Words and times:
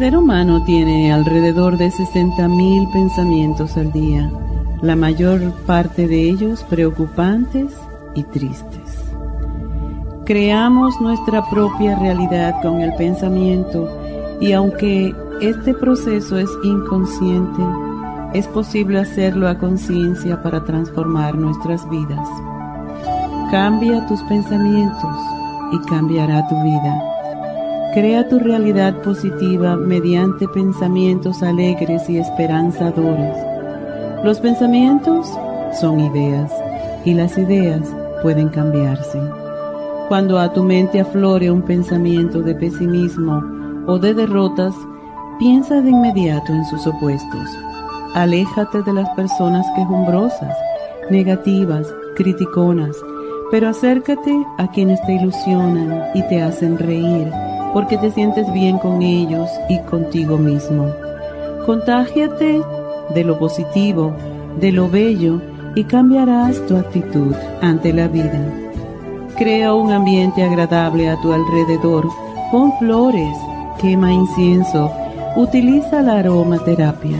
Ser 0.00 0.16
humano 0.16 0.64
tiene 0.64 1.12
alrededor 1.12 1.76
de 1.76 1.90
60.000 1.90 2.90
pensamientos 2.90 3.76
al 3.76 3.92
día, 3.92 4.32
la 4.80 4.96
mayor 4.96 5.52
parte 5.66 6.08
de 6.08 6.22
ellos 6.22 6.64
preocupantes 6.70 7.70
y 8.14 8.22
tristes. 8.22 9.12
Creamos 10.24 10.98
nuestra 11.02 11.46
propia 11.50 11.98
realidad 11.98 12.62
con 12.62 12.80
el 12.80 12.94
pensamiento 12.94 13.90
y 14.40 14.52
aunque 14.52 15.14
este 15.42 15.74
proceso 15.74 16.38
es 16.38 16.48
inconsciente, 16.64 17.62
es 18.32 18.46
posible 18.46 19.00
hacerlo 19.00 19.48
a 19.48 19.58
conciencia 19.58 20.42
para 20.42 20.64
transformar 20.64 21.36
nuestras 21.36 21.86
vidas. 21.90 22.26
Cambia 23.50 24.06
tus 24.06 24.22
pensamientos 24.22 25.16
y 25.72 25.78
cambiará 25.90 26.48
tu 26.48 26.54
vida. 26.62 27.09
Crea 27.92 28.28
tu 28.28 28.38
realidad 28.38 29.02
positiva 29.02 29.74
mediante 29.74 30.46
pensamientos 30.46 31.42
alegres 31.42 32.08
y 32.08 32.18
esperanzadores. 32.18 33.36
Los 34.22 34.38
pensamientos 34.38 35.26
son 35.80 35.98
ideas 35.98 36.52
y 37.04 37.14
las 37.14 37.36
ideas 37.36 37.80
pueden 38.22 38.48
cambiarse. 38.48 39.20
Cuando 40.08 40.38
a 40.38 40.52
tu 40.52 40.62
mente 40.62 41.00
aflore 41.00 41.50
un 41.50 41.62
pensamiento 41.62 42.42
de 42.42 42.54
pesimismo 42.54 43.42
o 43.88 43.98
de 43.98 44.14
derrotas, 44.14 44.74
piensa 45.40 45.80
de 45.80 45.90
inmediato 45.90 46.52
en 46.52 46.64
sus 46.66 46.86
opuestos. 46.86 47.48
Aléjate 48.14 48.84
de 48.84 48.92
las 48.92 49.10
personas 49.16 49.66
quejumbrosas, 49.74 50.56
negativas, 51.10 51.92
criticonas, 52.14 52.96
pero 53.50 53.68
acércate 53.68 54.46
a 54.58 54.68
quienes 54.68 55.04
te 55.06 55.14
ilusionan 55.14 56.04
y 56.14 56.22
te 56.28 56.40
hacen 56.40 56.78
reír 56.78 57.32
porque 57.72 57.96
te 57.98 58.10
sientes 58.10 58.52
bien 58.52 58.78
con 58.78 59.02
ellos 59.02 59.48
y 59.68 59.78
contigo 59.80 60.36
mismo. 60.36 60.86
Contágiate 61.66 62.62
de 63.14 63.24
lo 63.24 63.38
positivo, 63.38 64.12
de 64.60 64.72
lo 64.72 64.88
bello 64.88 65.40
y 65.74 65.84
cambiarás 65.84 66.64
tu 66.66 66.76
actitud 66.76 67.34
ante 67.60 67.92
la 67.92 68.08
vida. 68.08 68.40
Crea 69.36 69.74
un 69.74 69.92
ambiente 69.92 70.42
agradable 70.42 71.08
a 71.08 71.20
tu 71.20 71.32
alrededor, 71.32 72.08
pon 72.50 72.72
flores, 72.78 73.36
quema 73.80 74.12
incienso, 74.12 74.90
utiliza 75.36 76.02
la 76.02 76.18
aromaterapia. 76.18 77.18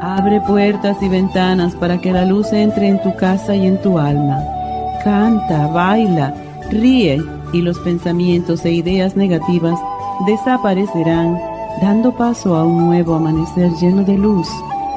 Abre 0.00 0.40
puertas 0.40 0.96
y 1.02 1.08
ventanas 1.08 1.74
para 1.74 2.00
que 2.00 2.12
la 2.12 2.24
luz 2.24 2.52
entre 2.52 2.88
en 2.88 3.02
tu 3.02 3.14
casa 3.16 3.54
y 3.54 3.66
en 3.66 3.80
tu 3.82 3.98
alma. 3.98 4.38
Canta, 5.04 5.66
baila, 5.66 6.32
ríe 6.70 7.20
y 7.52 7.62
los 7.62 7.78
pensamientos 7.80 8.64
e 8.64 8.72
ideas 8.72 9.16
negativas 9.16 9.78
desaparecerán, 10.26 11.38
dando 11.80 12.16
paso 12.16 12.54
a 12.56 12.64
un 12.64 12.86
nuevo 12.86 13.14
amanecer 13.14 13.70
lleno 13.80 14.04
de 14.04 14.16
luz 14.16 14.48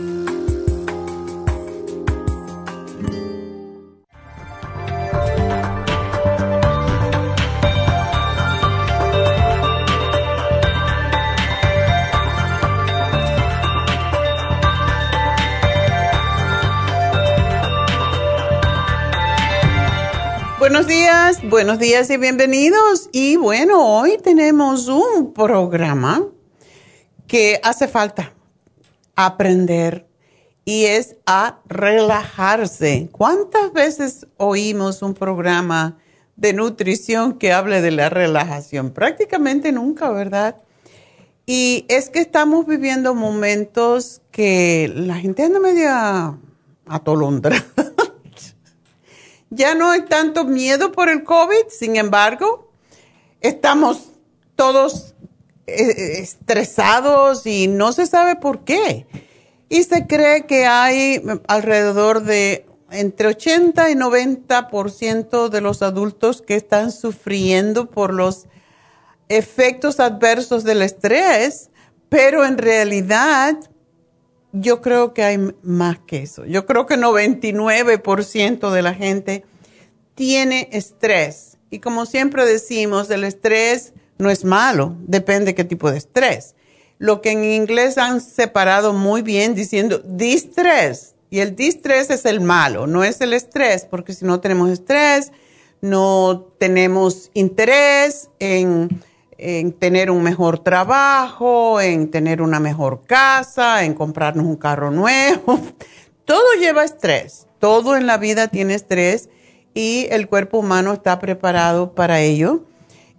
Buenos 21.51 21.79
días 21.79 22.09
y 22.09 22.15
bienvenidos. 22.15 23.09
Y 23.11 23.35
bueno, 23.35 23.85
hoy 23.85 24.17
tenemos 24.23 24.87
un 24.87 25.33
programa 25.33 26.25
que 27.27 27.59
hace 27.61 27.89
falta 27.89 28.33
aprender 29.17 30.07
y 30.63 30.85
es 30.85 31.17
a 31.25 31.59
relajarse. 31.65 33.09
¿Cuántas 33.11 33.73
veces 33.73 34.27
oímos 34.37 35.01
un 35.01 35.13
programa 35.13 35.97
de 36.37 36.53
nutrición 36.53 37.37
que 37.37 37.51
hable 37.51 37.81
de 37.81 37.91
la 37.91 38.07
relajación? 38.07 38.91
Prácticamente 38.91 39.73
nunca, 39.73 40.09
¿verdad? 40.09 40.55
Y 41.45 41.85
es 41.89 42.09
que 42.09 42.19
estamos 42.19 42.65
viviendo 42.65 43.13
momentos 43.13 44.21
que 44.31 44.89
la 44.95 45.15
gente 45.15 45.43
anda 45.43 45.59
media 45.59 46.37
atolondrada 46.85 47.65
ya 49.51 49.75
no 49.75 49.91
hay 49.91 50.03
tanto 50.03 50.45
miedo 50.45 50.91
por 50.91 51.09
el 51.09 51.23
COVID, 51.23 51.67
sin 51.69 51.97
embargo, 51.97 52.71
estamos 53.41 54.09
todos 54.55 55.13
eh, 55.67 56.19
estresados 56.19 57.45
y 57.45 57.67
no 57.67 57.91
se 57.91 58.07
sabe 58.07 58.37
por 58.37 58.63
qué. 58.63 59.05
Y 59.69 59.83
se 59.83 60.07
cree 60.07 60.45
que 60.45 60.65
hay 60.65 61.21
alrededor 61.47 62.23
de 62.23 62.65
entre 62.91 63.27
80 63.27 63.89
y 63.91 63.95
90% 63.95 65.49
de 65.49 65.61
los 65.61 65.81
adultos 65.81 66.41
que 66.41 66.55
están 66.55 66.91
sufriendo 66.91 67.89
por 67.89 68.13
los 68.13 68.47
efectos 69.29 69.99
adversos 69.99 70.63
del 70.63 70.81
estrés, 70.81 71.69
pero 72.09 72.45
en 72.45 72.57
realidad 72.57 73.57
yo 74.53 74.81
creo 74.81 75.13
que 75.13 75.23
hay 75.23 75.37
más 75.63 75.99
que 75.99 76.23
eso. 76.23 76.45
Yo 76.45 76.65
creo 76.65 76.85
que 76.85 76.95
99% 76.95 78.71
de 78.71 78.81
la 78.81 78.93
gente 78.93 79.45
tiene 80.15 80.69
estrés. 80.71 81.57
Y 81.69 81.79
como 81.79 82.05
siempre 82.05 82.45
decimos, 82.45 83.09
el 83.09 83.23
estrés 83.23 83.93
no 84.17 84.29
es 84.29 84.43
malo, 84.43 84.95
depende 85.07 85.55
qué 85.55 85.63
tipo 85.63 85.89
de 85.89 85.97
estrés. 85.97 86.55
Lo 86.97 87.21
que 87.21 87.31
en 87.31 87.43
inglés 87.43 87.97
han 87.97 88.21
separado 88.21 88.93
muy 88.93 89.21
bien 89.21 89.55
diciendo 89.55 89.99
distress. 90.03 91.15
Y 91.29 91.39
el 91.39 91.55
distress 91.55 92.09
es 92.09 92.25
el 92.25 92.41
malo, 92.41 92.87
no 92.87 93.05
es 93.05 93.21
el 93.21 93.33
estrés, 93.33 93.85
porque 93.89 94.13
si 94.13 94.25
no 94.25 94.41
tenemos 94.41 94.69
estrés, 94.69 95.31
no 95.79 96.45
tenemos 96.59 97.31
interés 97.33 98.29
en 98.39 98.89
en 99.41 99.73
tener 99.73 100.11
un 100.11 100.21
mejor 100.21 100.59
trabajo, 100.59 101.81
en 101.81 102.11
tener 102.11 102.43
una 102.43 102.59
mejor 102.59 103.01
casa, 103.07 103.83
en 103.83 103.95
comprarnos 103.95 104.45
un 104.45 104.55
carro 104.55 104.91
nuevo. 104.91 105.59
Todo 106.25 106.45
lleva 106.59 106.83
estrés, 106.83 107.47
todo 107.59 107.97
en 107.97 108.05
la 108.05 108.17
vida 108.17 108.47
tiene 108.47 108.75
estrés 108.75 109.29
y 109.73 110.07
el 110.11 110.29
cuerpo 110.29 110.59
humano 110.59 110.93
está 110.93 111.19
preparado 111.19 111.93
para 111.93 112.21
ello. 112.21 112.63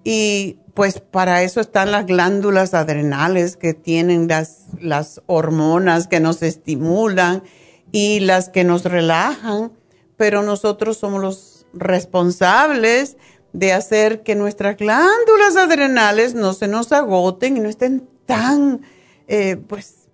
Y 0.04 0.58
pues 0.74 1.00
para 1.00 1.42
eso 1.42 1.60
están 1.60 1.90
las 1.90 2.06
glándulas 2.06 2.72
adrenales 2.72 3.56
que 3.56 3.74
tienen 3.74 4.28
las, 4.28 4.66
las 4.80 5.20
hormonas 5.26 6.06
que 6.06 6.20
nos 6.20 6.42
estimulan 6.42 7.42
y 7.90 8.20
las 8.20 8.48
que 8.48 8.64
nos 8.64 8.84
relajan, 8.84 9.72
pero 10.16 10.42
nosotros 10.42 10.96
somos 10.96 11.20
los 11.20 11.66
responsables 11.74 13.16
de 13.52 13.72
hacer 13.72 14.22
que 14.22 14.34
nuestras 14.34 14.76
glándulas 14.76 15.56
adrenales 15.56 16.34
no 16.34 16.54
se 16.54 16.68
nos 16.68 16.92
agoten 16.92 17.56
y 17.56 17.60
no 17.60 17.68
estén 17.68 18.08
tan, 18.26 18.82
eh, 19.28 19.56
pues, 19.68 20.08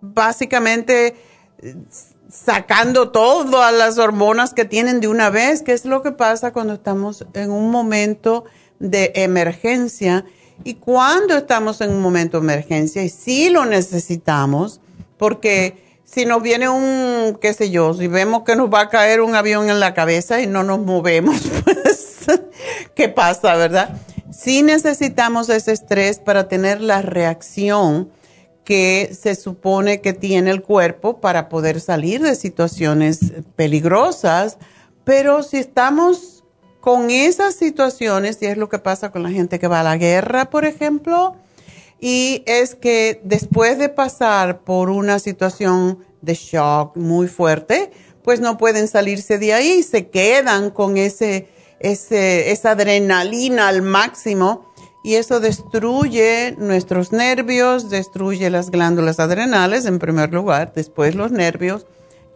básicamente 0.00 1.16
sacando 2.30 3.10
todas 3.10 3.74
las 3.74 3.98
hormonas 3.98 4.54
que 4.54 4.64
tienen 4.64 5.00
de 5.00 5.08
una 5.08 5.30
vez, 5.30 5.62
que 5.62 5.72
es 5.72 5.84
lo 5.84 6.02
que 6.02 6.12
pasa 6.12 6.52
cuando 6.52 6.74
estamos 6.74 7.26
en 7.34 7.50
un 7.50 7.70
momento 7.70 8.44
de 8.78 9.12
emergencia. 9.16 10.24
Y 10.62 10.74
cuando 10.74 11.36
estamos 11.36 11.80
en 11.80 11.90
un 11.90 12.00
momento 12.00 12.38
de 12.38 12.44
emergencia, 12.44 13.02
y 13.02 13.08
sí 13.08 13.48
lo 13.50 13.64
necesitamos, 13.64 14.80
porque 15.16 15.89
si 16.12 16.24
nos 16.24 16.42
viene 16.42 16.68
un, 16.68 17.38
qué 17.40 17.54
sé 17.54 17.70
yo, 17.70 17.94
si 17.94 18.08
vemos 18.08 18.42
que 18.42 18.56
nos 18.56 18.72
va 18.72 18.80
a 18.80 18.88
caer 18.88 19.20
un 19.20 19.36
avión 19.36 19.70
en 19.70 19.78
la 19.78 19.94
cabeza 19.94 20.40
y 20.40 20.46
no 20.46 20.64
nos 20.64 20.80
movemos, 20.80 21.40
pues, 21.64 22.26
¿qué 22.94 23.08
pasa, 23.08 23.54
verdad? 23.54 23.96
Sí 24.32 24.62
necesitamos 24.62 25.48
ese 25.48 25.72
estrés 25.72 26.18
para 26.18 26.48
tener 26.48 26.80
la 26.80 27.02
reacción 27.02 28.10
que 28.64 29.16
se 29.18 29.36
supone 29.36 30.00
que 30.00 30.12
tiene 30.12 30.50
el 30.50 30.62
cuerpo 30.62 31.20
para 31.20 31.48
poder 31.48 31.80
salir 31.80 32.22
de 32.22 32.34
situaciones 32.34 33.32
peligrosas, 33.54 34.58
pero 35.04 35.42
si 35.42 35.58
estamos 35.58 36.42
con 36.80 37.10
esas 37.10 37.54
situaciones, 37.54 38.38
y 38.40 38.46
es 38.46 38.56
lo 38.56 38.68
que 38.68 38.78
pasa 38.78 39.10
con 39.10 39.22
la 39.22 39.30
gente 39.30 39.58
que 39.58 39.68
va 39.68 39.80
a 39.80 39.84
la 39.84 39.96
guerra, 39.96 40.50
por 40.50 40.64
ejemplo, 40.64 41.36
y 42.00 42.42
es 42.46 42.74
que 42.74 43.20
después 43.24 43.78
de 43.78 43.88
pasar 43.88 44.62
por 44.64 44.90
una 44.90 45.18
situación 45.18 45.98
de 46.22 46.34
shock 46.34 46.96
muy 46.96 47.28
fuerte, 47.28 47.90
pues 48.22 48.40
no 48.40 48.58
pueden 48.58 48.88
salirse 48.88 49.38
de 49.38 49.52
ahí, 49.52 49.82
se 49.82 50.08
quedan 50.08 50.70
con 50.70 50.96
ese, 50.96 51.48
ese, 51.78 52.52
esa 52.52 52.72
adrenalina 52.72 53.68
al 53.68 53.82
máximo 53.82 54.70
y 55.02 55.14
eso 55.14 55.40
destruye 55.40 56.54
nuestros 56.58 57.12
nervios, 57.12 57.88
destruye 57.90 58.50
las 58.50 58.70
glándulas 58.70 59.18
adrenales 59.18 59.86
en 59.86 59.98
primer 59.98 60.32
lugar, 60.32 60.72
después 60.74 61.14
los 61.14 61.32
nervios 61.32 61.86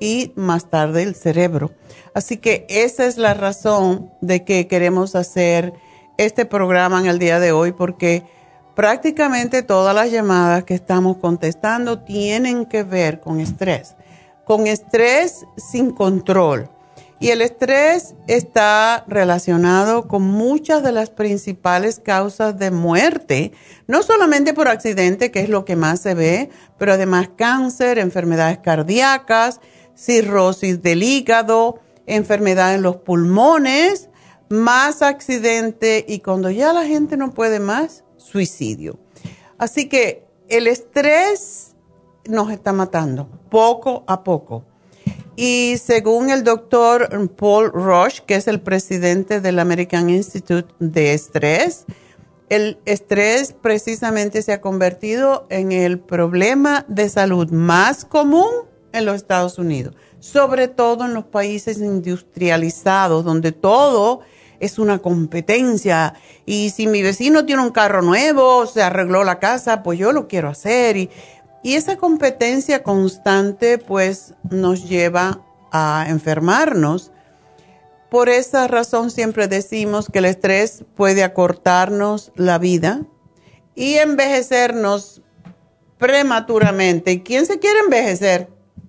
y 0.00 0.32
más 0.34 0.70
tarde 0.70 1.02
el 1.02 1.14
cerebro. 1.14 1.72
Así 2.14 2.38
que 2.38 2.66
esa 2.68 3.06
es 3.06 3.18
la 3.18 3.34
razón 3.34 4.10
de 4.20 4.44
que 4.44 4.66
queremos 4.66 5.14
hacer 5.14 5.72
este 6.16 6.46
programa 6.46 7.00
en 7.00 7.06
el 7.06 7.18
día 7.18 7.40
de 7.40 7.52
hoy 7.52 7.72
porque 7.72 8.24
prácticamente 8.74 9.62
todas 9.62 9.94
las 9.94 10.10
llamadas 10.10 10.64
que 10.64 10.74
estamos 10.74 11.18
contestando 11.18 12.00
tienen 12.00 12.66
que 12.66 12.82
ver 12.82 13.20
con 13.20 13.40
estrés, 13.40 13.94
con 14.44 14.66
estrés 14.66 15.46
sin 15.56 15.90
control. 15.90 16.70
Y 17.20 17.30
el 17.30 17.40
estrés 17.40 18.14
está 18.26 19.04
relacionado 19.06 20.08
con 20.08 20.22
muchas 20.22 20.82
de 20.82 20.92
las 20.92 21.10
principales 21.10 22.00
causas 22.00 22.58
de 22.58 22.70
muerte, 22.70 23.52
no 23.86 24.02
solamente 24.02 24.52
por 24.52 24.68
accidente, 24.68 25.30
que 25.30 25.40
es 25.40 25.48
lo 25.48 25.64
que 25.64 25.76
más 25.76 26.00
se 26.00 26.14
ve, 26.14 26.50
pero 26.76 26.92
además 26.92 27.30
cáncer, 27.36 27.98
enfermedades 27.98 28.58
cardíacas, 28.58 29.60
cirrosis 29.96 30.82
del 30.82 31.02
hígado, 31.02 31.80
enfermedad 32.06 32.74
en 32.74 32.82
los 32.82 32.96
pulmones, 32.96 34.10
más 34.48 35.00
accidente 35.00 36.04
y 36.06 36.18
cuando 36.20 36.50
ya 36.50 36.72
la 36.72 36.84
gente 36.84 37.16
no 37.16 37.32
puede 37.32 37.60
más, 37.60 38.03
suicidio. 38.24 38.98
Así 39.58 39.88
que 39.88 40.26
el 40.48 40.66
estrés 40.66 41.74
nos 42.26 42.50
está 42.50 42.72
matando 42.72 43.28
poco 43.50 44.04
a 44.06 44.24
poco. 44.24 44.64
Y 45.36 45.76
según 45.82 46.30
el 46.30 46.44
doctor 46.44 47.08
Paul 47.36 47.72
Rush, 47.72 48.20
que 48.20 48.36
es 48.36 48.46
el 48.46 48.60
presidente 48.60 49.40
del 49.40 49.58
American 49.58 50.08
Institute 50.08 50.72
de 50.78 51.12
Estrés, 51.12 51.86
el 52.48 52.78
estrés 52.84 53.52
precisamente 53.52 54.42
se 54.42 54.52
ha 54.52 54.60
convertido 54.60 55.46
en 55.50 55.72
el 55.72 55.98
problema 55.98 56.84
de 56.88 57.08
salud 57.08 57.50
más 57.50 58.04
común 58.04 58.50
en 58.92 59.06
los 59.06 59.16
Estados 59.16 59.58
Unidos, 59.58 59.96
sobre 60.20 60.68
todo 60.68 61.04
en 61.04 61.14
los 61.14 61.24
países 61.24 61.78
industrializados, 61.78 63.24
donde 63.24 63.50
todo 63.50 64.20
es 64.60 64.78
una 64.78 64.98
competencia. 64.98 66.14
Y 66.46 66.70
si 66.70 66.86
mi 66.86 67.02
vecino 67.02 67.44
tiene 67.44 67.62
un 67.62 67.70
carro 67.70 68.02
nuevo, 68.02 68.66
se 68.66 68.82
arregló 68.82 69.24
la 69.24 69.38
casa, 69.38 69.82
pues 69.82 69.98
yo 69.98 70.12
lo 70.12 70.28
quiero 70.28 70.48
hacer. 70.48 70.96
Y, 70.96 71.10
y 71.62 71.74
esa 71.74 71.96
competencia 71.96 72.82
constante 72.82 73.78
pues 73.78 74.34
nos 74.50 74.88
lleva 74.88 75.40
a 75.72 76.06
enfermarnos. 76.08 77.10
Por 78.10 78.28
esa 78.28 78.68
razón 78.68 79.10
siempre 79.10 79.48
decimos 79.48 80.08
que 80.12 80.20
el 80.20 80.26
estrés 80.26 80.84
puede 80.94 81.24
acortarnos 81.24 82.32
la 82.36 82.58
vida 82.58 83.02
y 83.74 83.94
envejecernos 83.94 85.22
prematuramente. 85.98 87.22
¿Quién 87.22 87.46
se 87.46 87.58
quiere 87.58 87.80
envejecer? 87.80 88.48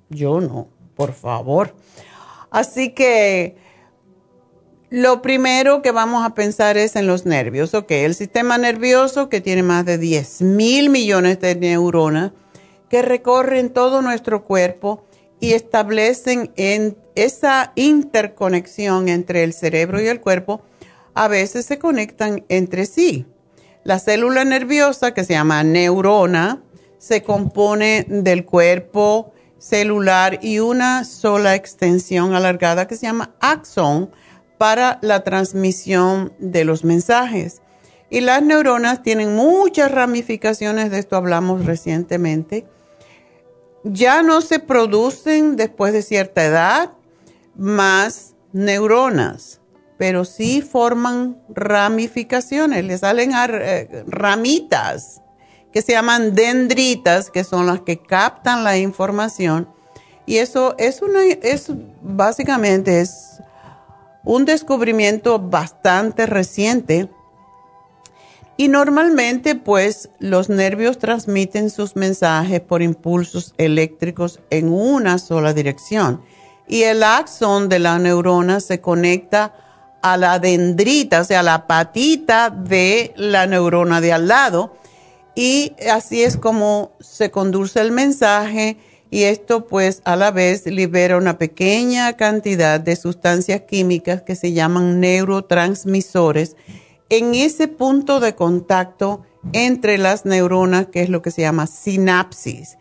Yo 0.10 0.42
no, 0.42 0.68
por 0.96 1.14
favor. 1.14 1.74
Así 2.52 2.92
que 2.92 3.58
lo 4.96 5.22
primero 5.22 5.82
que 5.82 5.92
vamos 5.92 6.26
a 6.26 6.34
pensar 6.36 6.78
es 6.78 6.96
en 6.96 7.06
los 7.06 7.26
nervios. 7.26 7.74
Ok, 7.74 7.92
el 7.92 8.16
sistema 8.16 8.58
nervioso 8.58 9.28
que 9.28 9.42
tiene 9.42 9.62
más 9.62 9.84
de 9.84 9.98
10 9.98 10.42
mil 10.44 10.90
millones 10.90 11.42
de 11.42 11.54
neuronas 11.54 12.32
que 12.88 13.02
recorren 13.02 13.72
todo 13.72 14.02
nuestro 14.02 14.46
cuerpo 14.46 15.06
y 15.42 15.52
establecen 15.52 16.54
en 16.56 16.98
esa 17.16 17.74
interconexión 17.76 19.10
entre 19.10 19.44
el 19.44 19.52
cerebro 19.52 20.02
y 20.02 20.08
el 20.08 20.22
cuerpo, 20.22 20.62
a 21.14 21.28
veces 21.28 21.66
se 21.66 21.78
conectan 21.78 22.46
entre 22.48 22.86
sí. 22.86 23.26
La 23.84 24.00
célula 24.00 24.46
nerviosa, 24.46 25.14
que 25.14 25.26
se 25.26 25.34
llama 25.34 25.62
neurona, 25.66 26.64
se 27.00 27.22
compone 27.22 28.06
del 28.08 28.46
cuerpo 28.46 29.34
celular 29.58 30.40
y 30.42 30.60
una 30.60 31.04
sola 31.04 31.54
extensión 31.54 32.34
alargada 32.34 32.88
que 32.88 32.96
se 32.96 33.08
llama 33.08 33.36
axón 33.42 34.10
para 34.58 35.00
la 35.02 35.24
transmisión 35.24 36.34
de 36.40 36.66
los 36.66 36.84
mensajes. 36.84 37.62
Y 38.10 38.22
las 38.22 38.42
neuronas 38.42 39.04
tienen 39.04 39.36
muchas 39.36 39.92
ramificaciones, 39.92 40.92
de 40.92 41.00
esto 41.00 41.16
hablamos 41.16 41.66
recientemente. 41.66 42.68
Ya 43.84 44.22
no 44.22 44.42
se 44.42 44.60
producen 44.60 45.56
después 45.56 45.94
de 45.94 46.02
cierta 46.02 46.46
edad 46.46 46.92
más 47.56 48.36
neuronas, 48.52 49.62
pero 49.98 50.26
sí 50.26 50.62
forman 50.62 51.42
ramificaciones, 51.50 52.84
le 52.84 52.98
salen 52.98 53.32
eh, 53.34 54.04
ramitas 54.08 55.22
que 55.76 55.82
se 55.82 55.92
llaman 55.92 56.36
dendritas, 56.36 57.30
que 57.30 57.44
son 57.44 57.66
las 57.68 57.82
que 57.82 58.02
captan 58.02 58.64
la 58.64 58.78
información. 58.78 59.68
Y 60.26 60.38
eso 60.38 60.74
es, 60.78 61.02
una, 61.02 61.24
es 61.26 61.70
básicamente 62.02 63.02
es 63.02 63.42
un 64.26 64.44
descubrimiento 64.46 65.40
bastante 65.40 66.26
reciente. 66.26 67.10
Y 68.58 68.68
normalmente 68.68 69.56
pues 69.56 70.10
los 70.20 70.50
nervios 70.50 70.98
transmiten 70.98 71.70
sus 71.70 71.96
mensajes 71.96 72.62
por 72.62 72.82
impulsos 72.82 73.54
eléctricos 73.58 74.40
en 74.50 74.70
una 74.70 75.20
sola 75.20 75.54
dirección. 75.54 76.22
Y 76.68 76.84
el 76.84 77.04
axón 77.04 77.70
de 77.70 77.80
la 77.80 78.00
neurona 78.00 78.60
se 78.60 78.82
conecta 78.82 79.54
a 80.02 80.18
la 80.18 80.40
dendrita, 80.40 81.22
o 81.22 81.24
sea, 81.24 81.44
la 81.44 81.68
patita 81.68 82.50
de 82.50 83.14
la 83.18 83.46
neurona 83.46 84.02
de 84.02 84.14
al 84.14 84.28
lado. 84.28 84.76
Y 85.36 85.74
así 85.92 86.24
es 86.24 86.38
como 86.38 86.92
se 87.00 87.30
conduce 87.30 87.82
el 87.82 87.92
mensaje 87.92 88.78
y 89.10 89.24
esto 89.24 89.68
pues 89.68 90.02
a 90.06 90.16
la 90.16 90.32
vez 90.32 90.66
libera 90.66 91.18
una 91.18 91.38
pequeña 91.38 92.14
cantidad 92.14 92.80
de 92.80 92.96
sustancias 92.96 93.62
químicas 93.62 94.22
que 94.24 94.36
se 94.36 94.54
llaman 94.54 95.00
neurotransmisores 95.00 96.56
en 97.10 97.36
ese 97.36 97.68
punto 97.68 98.20
de 98.20 98.36
contacto 98.36 99.24
entre 99.54 99.98
las 99.98 100.26
neuronas, 100.26 100.88
que 100.88 101.02
es 101.02 101.10
lo 101.10 101.22
que 101.22 101.32
se 101.32 101.42
llama 101.42 101.68
sinapsis. 101.68 102.78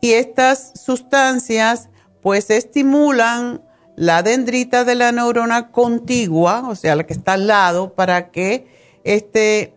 Y 0.00 0.12
estas 0.12 0.72
sustancias 0.74 1.88
pues 2.22 2.50
estimulan 2.50 3.62
la 3.96 4.22
dendrita 4.22 4.84
de 4.84 4.94
la 4.94 5.12
neurona 5.12 5.70
contigua, 5.70 6.68
o 6.68 6.74
sea, 6.74 6.96
la 6.96 7.04
que 7.04 7.12
está 7.12 7.34
al 7.34 7.46
lado, 7.46 7.94
para 7.94 8.30
que 8.30 8.66
este 9.04 9.74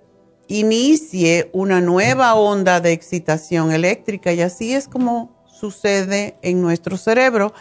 inicie 0.48 1.50
una 1.54 1.82
nueva 1.82 2.36
onda 2.36 2.80
de 2.80 2.94
excitación 2.94 3.72
eléctrica 3.72 4.32
y 4.32 4.42
así 4.42 4.74
es 4.74 4.88
como 4.88 5.37
sucede 5.60 6.38
en 6.42 6.62
nuestro 6.62 6.98
cerebro 6.98 7.54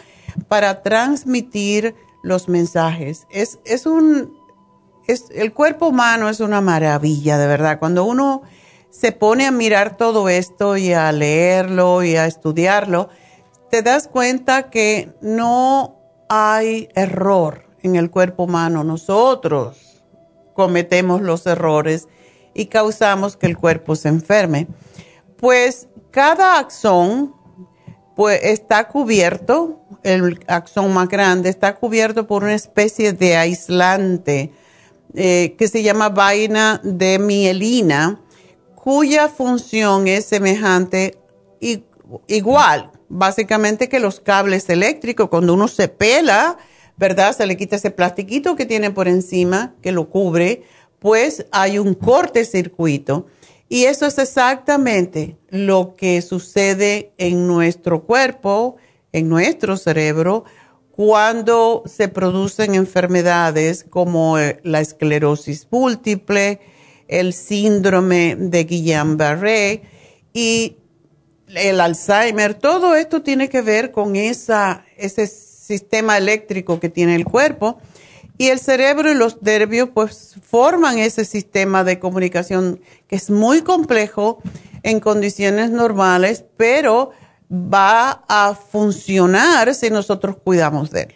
para 0.47 0.83
transmitir 0.83 1.95
los 2.23 2.47
mensajes. 2.49 3.27
Es, 3.29 3.59
es 3.65 3.85
un 3.85 4.37
el 5.07 5.53
cuerpo 5.53 5.87
humano 5.87 6.29
es 6.29 6.39
una 6.39 6.61
maravilla, 6.61 7.37
de 7.37 7.47
verdad. 7.47 7.79
Cuando 7.79 8.03
uno 8.03 8.41
se 8.89 9.11
pone 9.11 9.45
a 9.45 9.51
mirar 9.51 9.95
todo 9.95 10.27
esto 10.27 10.75
y 10.75 10.93
a 10.93 11.11
leerlo 11.11 12.03
y 12.03 12.15
a 12.15 12.25
estudiarlo, 12.25 13.09
te 13.69 13.81
das 13.81 14.07
cuenta 14.07 14.69
que 14.69 15.13
no 15.21 15.95
hay 16.29 16.89
error 16.95 17.65
en 17.83 17.95
el 17.95 18.09
cuerpo 18.09 18.43
humano. 18.43 18.83
Nosotros 18.83 20.03
cometemos 20.53 21.21
los 21.21 21.45
errores 21.45 22.07
y 22.53 22.65
causamos 22.65 23.37
que 23.37 23.45
el 23.47 23.57
cuerpo 23.57 23.95
se 23.95 24.09
enferme. 24.09 24.67
Pues 25.37 25.87
cada 26.11 26.59
axón 26.59 27.35
pues, 28.17 28.39
está 28.41 28.87
cubierto, 28.87 29.79
el 30.01 30.39
axón 30.47 30.91
más 30.91 31.07
grande 31.07 31.49
está 31.49 31.75
cubierto 31.75 32.25
por 32.25 32.43
una 32.43 32.55
especie 32.55 33.13
de 33.13 33.37
aislante 33.37 34.51
eh, 35.13 35.53
que 35.55 35.67
se 35.67 35.83
llama 35.83 36.09
vaina 36.09 36.81
de 36.83 37.19
mielina, 37.19 38.19
cuya 38.73 39.29
función 39.29 40.07
es 40.07 40.25
semejante 40.25 41.19
igual, 42.27 42.89
básicamente 43.07 43.87
que 43.87 43.99
los 43.99 44.19
cables 44.19 44.67
eléctricos. 44.67 45.29
Cuando 45.29 45.53
uno 45.53 45.67
se 45.67 45.87
pela, 45.87 46.57
¿verdad? 46.97 47.37
Se 47.37 47.45
le 47.45 47.55
quita 47.55 47.75
ese 47.75 47.91
plastiquito 47.91 48.55
que 48.55 48.65
tiene 48.65 48.89
por 48.89 49.07
encima, 49.07 49.75
que 49.83 49.91
lo 49.91 50.09
cubre, 50.09 50.63
pues 50.97 51.45
hay 51.51 51.77
un 51.77 51.93
corte 51.93 52.45
circuito. 52.45 53.27
Y 53.69 53.85
eso 53.85 54.05
es 54.05 54.17
exactamente 54.17 55.37
lo 55.49 55.95
que 55.95 56.21
sucede 56.21 57.11
en 57.17 57.47
nuestro 57.47 58.03
cuerpo, 58.03 58.77
en 59.11 59.27
nuestro 59.27 59.75
cerebro, 59.75 60.45
cuando 60.91 61.83
se 61.85 62.07
producen 62.07 62.75
enfermedades 62.75 63.85
como 63.87 64.39
eh, 64.39 64.59
la 64.63 64.79
esclerosis 64.79 65.67
múltiple, 65.69 66.59
el 67.07 67.33
síndrome 67.33 68.35
de 68.35 68.65
Guillain-Barré 68.65 69.83
y 70.33 70.77
el 71.47 71.79
Alzheimer, 71.81 72.55
todo 72.55 72.95
esto 72.95 73.21
tiene 73.21 73.47
que 73.49 73.61
ver 73.61 73.91
con 73.91 74.15
esa, 74.15 74.85
ese 74.97 75.27
sistema 75.27 76.17
eléctrico 76.17 76.79
que 76.79 76.89
tiene 76.89 77.15
el 77.15 77.25
cuerpo 77.25 77.79
y 78.37 78.49
el 78.49 78.59
cerebro 78.59 79.11
y 79.11 79.15
los 79.15 79.41
nervios 79.41 79.89
pues 79.93 80.35
forman 80.41 80.99
ese 80.99 81.25
sistema 81.25 81.83
de 81.83 81.99
comunicación 81.99 82.79
que 83.07 83.15
es 83.15 83.29
muy 83.29 83.61
complejo 83.61 84.39
en 84.83 84.99
condiciones 84.99 85.71
normales, 85.71 86.45
pero 86.55 87.11
va 87.51 88.23
a 88.27 88.55
funcionar 88.55 89.73
si 89.73 89.89
nosotros 89.89 90.37
cuidamos 90.43 90.91
de 90.91 91.03
él. 91.03 91.13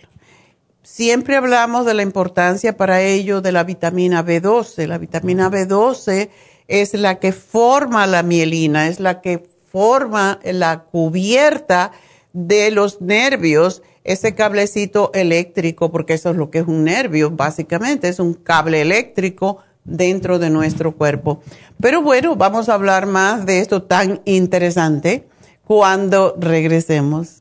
Siempre 0.81 1.35
hablamos 1.35 1.85
de 1.85 1.93
la 1.93 2.01
importancia 2.01 2.75
para 2.75 3.01
ello 3.01 3.41
de 3.41 3.51
la 3.51 3.63
vitamina 3.63 4.25
B12. 4.25 4.87
La 4.87 4.97
vitamina 4.97 5.49
B12 5.49 6.29
es 6.67 6.93
la 6.95 7.19
que 7.19 7.31
forma 7.31 8.07
la 8.07 8.23
mielina, 8.23 8.87
es 8.87 8.99
la 8.99 9.21
que 9.21 9.47
forma 9.71 10.39
la 10.43 10.83
cubierta 10.83 11.91
de 12.33 12.71
los 12.71 13.01
nervios, 13.01 13.83
ese 14.03 14.35
cablecito 14.35 15.11
eléctrico, 15.13 15.91
porque 15.91 16.13
eso 16.13 16.31
es 16.31 16.35
lo 16.35 16.49
que 16.49 16.59
es 16.59 16.67
un 16.67 16.83
nervio, 16.83 17.31
básicamente, 17.31 18.09
es 18.09 18.19
un 18.19 18.33
cable 18.33 18.81
eléctrico 18.81 19.59
dentro 19.83 20.39
de 20.39 20.49
nuestro 20.49 20.95
cuerpo. 20.95 21.41
Pero 21.79 22.01
bueno, 22.01 22.35
vamos 22.35 22.69
a 22.69 22.75
hablar 22.75 23.05
más 23.05 23.45
de 23.45 23.59
esto 23.59 23.83
tan 23.83 24.21
interesante 24.25 25.27
cuando 25.65 26.35
regresemos. 26.39 27.40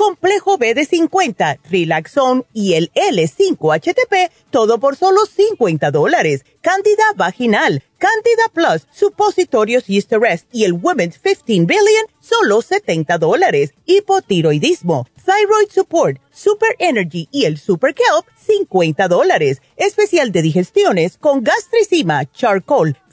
complejo 0.00 0.56
B 0.56 0.72
de 0.72 0.86
50, 0.86 1.58
Relaxon 1.70 2.46
y 2.54 2.72
el 2.72 2.90
L5-HTP, 2.94 4.30
todo 4.48 4.80
por 4.80 4.96
solo 4.96 5.26
50 5.26 5.90
dólares. 5.90 6.46
Candida 6.62 7.04
vaginal, 7.16 7.84
Candida 7.98 8.48
Plus, 8.50 8.86
supositorios 8.94 9.84
Rest 10.08 10.46
y 10.52 10.64
el 10.64 10.72
Women's 10.72 11.18
15 11.18 11.66
Billion, 11.66 12.06
solo 12.18 12.62
70 12.62 13.18
dólares. 13.18 13.74
Hipotiroidismo, 13.84 15.06
Thyroid 15.26 15.68
Support, 15.70 16.18
Super 16.32 16.76
Energy 16.78 17.28
y 17.30 17.44
el 17.44 17.58
Super 17.58 17.94
Kelp, 17.94 18.24
50 18.38 19.06
dólares. 19.06 19.60
Especial 19.76 20.32
de 20.32 20.40
digestiones 20.40 21.18
con 21.18 21.44
gastricima, 21.44 22.24
charcoal, 22.32 22.96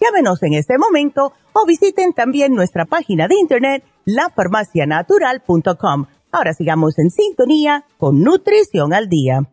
Llámenos 0.00 0.42
en 0.42 0.54
este 0.54 0.78
momento 0.78 1.32
o 1.52 1.66
visiten 1.66 2.12
también 2.12 2.54
nuestra 2.54 2.84
página 2.84 3.28
de 3.28 3.36
internet 3.36 3.84
lafarmacianatural.com. 4.04 6.06
Ahora 6.32 6.52
sigamos 6.52 6.98
en 6.98 7.10
sintonía 7.10 7.84
con 7.96 8.20
Nutrición 8.22 8.92
al 8.92 9.08
Día. 9.08 9.48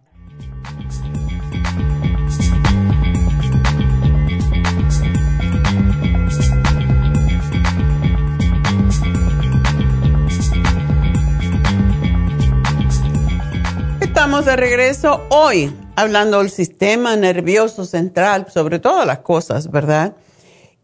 Estamos 14.02 14.46
de 14.46 14.56
regreso 14.56 15.22
hoy 15.30 15.72
hablando 15.96 16.40
del 16.40 16.50
sistema 16.50 17.16
nervioso 17.16 17.86
central, 17.86 18.48
sobre 18.50 18.80
todas 18.80 19.06
las 19.06 19.20
cosas, 19.20 19.70
¿verdad? 19.70 20.16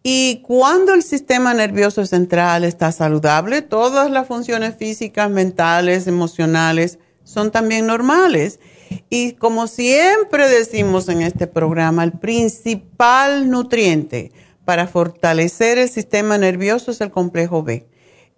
Y 0.02 0.42
cuando 0.48 0.94
el 0.94 1.04
sistema 1.04 1.54
nervioso 1.54 2.06
central 2.06 2.64
está 2.64 2.92
saludable, 2.92 3.62
todas 3.62 4.10
las 4.10 4.28
funciones 4.28 4.76
físicas, 4.76 5.30
mentales, 5.30 6.08
emocionales 6.08 7.00
son 7.24 7.52
también 7.52 7.86
normales. 7.86 8.60
Y 9.10 9.34
como 9.34 9.68
siempre 9.68 10.48
decimos 10.48 11.10
en 11.10 11.22
este 11.22 11.48
programa, 11.48 12.04
el 12.04 12.14
principal 12.14 13.50
nutriente 13.50 14.32
para 14.66 14.88
fortalecer 14.88 15.78
el 15.78 15.90
sistema 15.90 16.38
nervioso 16.38 16.92
es 16.92 17.02
el 17.02 17.12
complejo 17.12 17.64
B, 17.64 17.86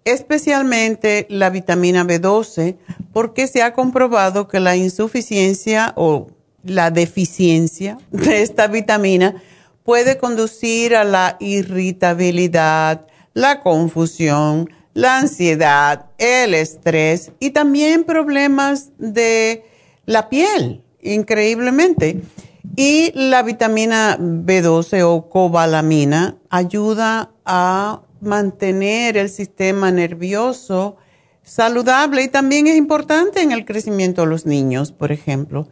especialmente 0.04 1.26
la 1.30 1.50
vitamina 1.50 2.04
B12, 2.04 2.76
porque 3.12 3.46
se 3.46 3.62
ha 3.62 3.72
comprobado 3.72 4.48
que 4.48 4.58
la 4.58 4.76
insuficiencia 4.76 5.92
o 5.96 6.28
la 6.64 6.90
deficiencia 6.90 7.98
de 8.10 8.42
esta 8.42 8.66
vitamina 8.66 9.42
puede 9.84 10.18
conducir 10.18 10.94
a 10.94 11.04
la 11.04 11.36
irritabilidad, 11.40 13.06
la 13.34 13.60
confusión, 13.60 14.70
la 14.94 15.18
ansiedad, 15.18 16.06
el 16.18 16.54
estrés 16.54 17.32
y 17.40 17.50
también 17.50 18.04
problemas 18.04 18.90
de 18.98 19.64
la 20.06 20.28
piel, 20.28 20.82
increíblemente. 21.00 22.22
Y 22.76 23.12
la 23.14 23.42
vitamina 23.42 24.16
B12 24.18 25.02
o 25.04 25.28
cobalamina 25.28 26.36
ayuda 26.48 27.30
a 27.44 28.02
mantener 28.20 29.16
el 29.16 29.28
sistema 29.28 29.90
nervioso 29.90 30.96
saludable 31.42 32.22
y 32.22 32.28
también 32.28 32.68
es 32.68 32.76
importante 32.76 33.42
en 33.42 33.50
el 33.50 33.64
crecimiento 33.64 34.22
de 34.22 34.28
los 34.28 34.46
niños, 34.46 34.92
por 34.92 35.10
ejemplo 35.10 35.68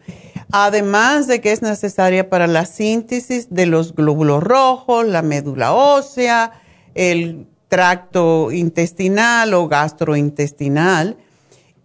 además 0.52 1.26
de 1.26 1.40
que 1.40 1.52
es 1.52 1.62
necesaria 1.62 2.28
para 2.28 2.46
la 2.46 2.66
síntesis 2.66 3.48
de 3.50 3.66
los 3.66 3.94
glóbulos 3.94 4.42
rojos, 4.42 5.06
la 5.06 5.22
médula 5.22 5.72
ósea, 5.72 6.52
el 6.94 7.46
tracto 7.68 8.50
intestinal 8.50 9.54
o 9.54 9.68
gastrointestinal. 9.68 11.16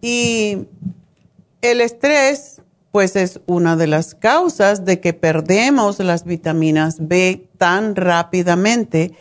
Y 0.00 0.66
el 1.62 1.80
estrés, 1.80 2.60
pues 2.92 3.16
es 3.16 3.40
una 3.46 3.76
de 3.76 3.86
las 3.86 4.14
causas 4.14 4.84
de 4.84 5.00
que 5.00 5.12
perdemos 5.12 5.98
las 6.00 6.24
vitaminas 6.24 6.96
B 7.00 7.48
tan 7.58 7.96
rápidamente. 7.96 9.12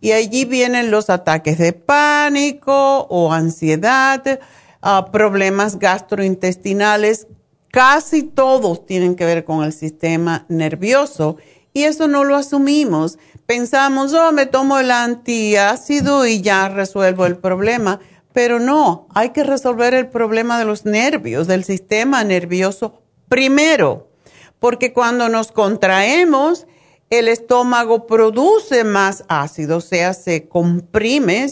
Y 0.00 0.12
allí 0.12 0.44
vienen 0.44 0.90
los 0.90 1.10
ataques 1.10 1.58
de 1.58 1.72
pánico 1.72 3.06
o 3.08 3.32
ansiedad, 3.32 4.40
ah, 4.80 5.08
problemas 5.12 5.78
gastrointestinales 5.78 7.28
Casi 7.72 8.22
todos 8.22 8.84
tienen 8.84 9.16
que 9.16 9.24
ver 9.24 9.46
con 9.46 9.64
el 9.64 9.72
sistema 9.72 10.44
nervioso 10.50 11.38
y 11.72 11.84
eso 11.84 12.06
no 12.06 12.22
lo 12.22 12.36
asumimos. 12.36 13.18
Pensamos, 13.46 14.12
oh, 14.12 14.30
me 14.30 14.44
tomo 14.44 14.78
el 14.78 14.90
antiácido 14.90 16.26
y 16.26 16.42
ya 16.42 16.68
resuelvo 16.68 17.24
el 17.24 17.38
problema. 17.38 17.98
Pero 18.34 18.60
no, 18.60 19.08
hay 19.14 19.30
que 19.30 19.42
resolver 19.42 19.94
el 19.94 20.08
problema 20.08 20.58
de 20.58 20.66
los 20.66 20.84
nervios, 20.84 21.46
del 21.46 21.64
sistema 21.64 22.22
nervioso 22.24 23.00
primero, 23.28 24.10
porque 24.58 24.92
cuando 24.92 25.30
nos 25.30 25.50
contraemos, 25.50 26.66
el 27.08 27.26
estómago 27.26 28.06
produce 28.06 28.84
más 28.84 29.24
ácido, 29.28 29.78
o 29.78 29.80
sea, 29.80 30.12
se 30.12 30.46
comprime 30.46 31.46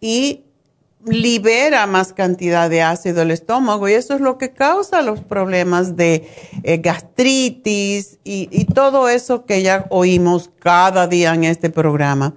y 0.00 0.44
libera 1.08 1.86
más 1.86 2.12
cantidad 2.12 2.70
de 2.70 2.82
ácido 2.82 3.22
el 3.22 3.30
estómago 3.30 3.88
y 3.88 3.94
eso 3.94 4.14
es 4.14 4.20
lo 4.20 4.38
que 4.38 4.52
causa 4.52 5.02
los 5.02 5.20
problemas 5.20 5.96
de 5.96 6.28
eh, 6.62 6.78
gastritis 6.78 8.18
y, 8.24 8.48
y 8.50 8.64
todo 8.66 9.08
eso 9.08 9.44
que 9.44 9.62
ya 9.62 9.86
oímos 9.90 10.50
cada 10.58 11.06
día 11.06 11.34
en 11.34 11.44
este 11.44 11.70
programa. 11.70 12.34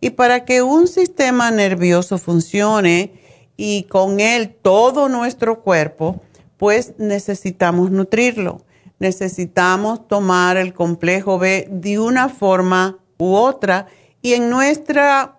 Y 0.00 0.10
para 0.10 0.44
que 0.44 0.62
un 0.62 0.88
sistema 0.88 1.50
nervioso 1.50 2.18
funcione 2.18 3.12
y 3.56 3.84
con 3.84 4.20
él 4.20 4.54
todo 4.60 5.08
nuestro 5.08 5.62
cuerpo, 5.62 6.20
pues 6.56 6.94
necesitamos 6.98 7.90
nutrirlo. 7.90 8.62
Necesitamos 8.98 10.06
tomar 10.08 10.56
el 10.56 10.72
complejo 10.72 11.38
B 11.38 11.68
de 11.70 11.98
una 11.98 12.28
forma 12.28 12.98
u 13.18 13.34
otra 13.34 13.86
y 14.22 14.34
en 14.34 14.50
nuestra 14.50 15.36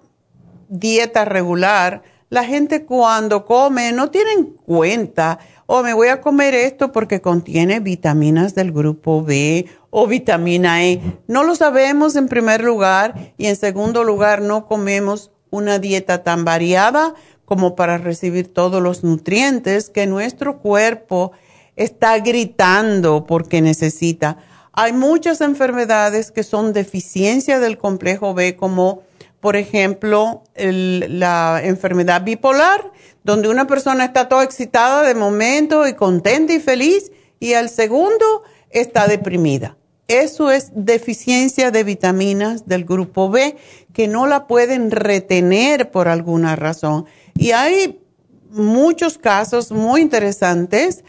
dieta 0.69 1.25
regular, 1.25 2.03
la 2.29 2.43
gente 2.43 2.85
cuando 2.85 3.45
come 3.45 3.91
no 3.91 4.11
tiene 4.11 4.31
en 4.33 4.45
cuenta, 4.45 5.39
o 5.65 5.77
oh, 5.77 5.83
me 5.83 5.93
voy 5.93 6.07
a 6.09 6.21
comer 6.21 6.53
esto 6.53 6.91
porque 6.91 7.21
contiene 7.21 7.79
vitaminas 7.79 8.55
del 8.55 8.71
grupo 8.71 9.23
B 9.23 9.65
o 9.89 10.07
vitamina 10.07 10.83
E. 10.85 11.01
No 11.27 11.43
lo 11.43 11.55
sabemos 11.55 12.15
en 12.15 12.27
primer 12.27 12.63
lugar 12.63 13.33
y 13.37 13.47
en 13.47 13.55
segundo 13.55 14.03
lugar 14.03 14.41
no 14.41 14.65
comemos 14.65 15.31
una 15.49 15.79
dieta 15.79 16.23
tan 16.23 16.45
variada 16.45 17.15
como 17.45 17.75
para 17.75 17.97
recibir 17.97 18.53
todos 18.53 18.81
los 18.81 19.03
nutrientes 19.03 19.89
que 19.89 20.07
nuestro 20.07 20.59
cuerpo 20.59 21.31
está 21.77 22.17
gritando 22.19 23.25
porque 23.25 23.61
necesita. 23.61 24.37
Hay 24.73 24.93
muchas 24.93 25.41
enfermedades 25.41 26.31
que 26.31 26.43
son 26.43 26.73
deficiencia 26.73 27.59
del 27.59 27.77
complejo 27.77 28.33
B, 28.33 28.55
como 28.55 29.01
por 29.47 29.55
ejemplo 29.55 30.43
la 30.57 31.61
enfermedad 31.63 32.21
bipolar, 32.21 32.91
donde 33.23 33.47
una 33.47 33.65
persona 33.65 34.03
está 34.03 34.27
toda 34.27 34.43
excitada 34.43 35.03
de 35.03 35.15
momento 35.15 35.87
y 35.87 35.93
contenta 35.93 36.51
y 36.51 36.59
feliz, 36.59 37.13
y 37.39 37.53
al 37.53 37.69
segundo 37.69 38.43
está 38.71 39.07
deprimida. 39.07 39.77
Eso 40.09 40.51
es 40.51 40.71
deficiencia 40.75 41.71
de 41.71 41.85
vitaminas 41.85 42.67
del 42.67 42.83
grupo 42.83 43.29
B 43.29 43.55
que 43.93 44.09
no 44.09 44.27
la 44.27 44.47
pueden 44.47 44.91
retener 44.91 45.91
por 45.91 46.09
alguna 46.09 46.57
razón. 46.57 47.05
Y 47.33 47.51
hay 47.51 48.01
muchos 48.49 49.17
casos 49.17 49.71
muy 49.71 50.01
interesantes 50.01 51.05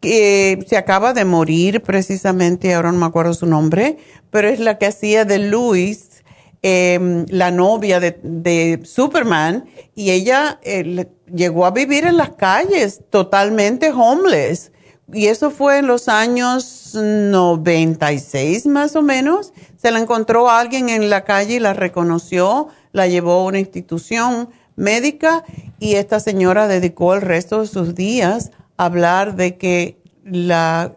que 0.00 0.64
se 0.66 0.78
acaba 0.78 1.12
de 1.12 1.26
morir 1.26 1.82
precisamente, 1.82 2.72
ahora 2.72 2.92
no 2.92 2.98
me 2.98 3.06
acuerdo 3.06 3.34
su 3.34 3.44
nombre, 3.44 3.98
pero 4.30 4.48
es 4.48 4.58
la 4.58 4.78
que 4.78 4.86
hacía 4.86 5.26
de 5.26 5.38
Luis, 5.38 6.13
em, 6.66 7.26
la 7.28 7.50
novia 7.50 8.00
de, 8.00 8.80
Superman, 8.84 9.66
y 9.94 10.12
ella 10.12 10.58
eh, 10.62 11.06
llegó 11.30 11.66
a 11.66 11.72
vivir 11.72 12.06
en 12.06 12.16
las 12.16 12.30
calles 12.30 13.02
totalmente 13.10 13.92
homeless. 13.92 14.72
Y 15.12 15.26
eso 15.26 15.50
fue 15.50 15.80
en 15.80 15.86
los 15.86 16.08
años 16.08 16.94
96 16.94 18.64
más 18.64 18.96
o 18.96 19.02
menos. 19.02 19.52
Se 19.76 19.90
la 19.90 19.98
encontró 19.98 20.48
alguien 20.48 20.88
en 20.88 21.10
la 21.10 21.24
calle 21.24 21.56
y 21.56 21.60
la 21.60 21.74
reconoció, 21.74 22.68
la 22.92 23.08
llevó 23.08 23.32
a 23.32 23.44
una 23.44 23.58
institución 23.58 24.48
médica 24.74 25.44
y 25.78 25.96
esta 25.96 26.18
señora 26.18 26.66
dedicó 26.66 27.12
el 27.12 27.20
resto 27.20 27.60
de 27.60 27.66
sus 27.66 27.94
días 27.94 28.52
hablar 28.78 29.36
de 29.36 29.58
que 29.58 29.98
la, 30.24 30.96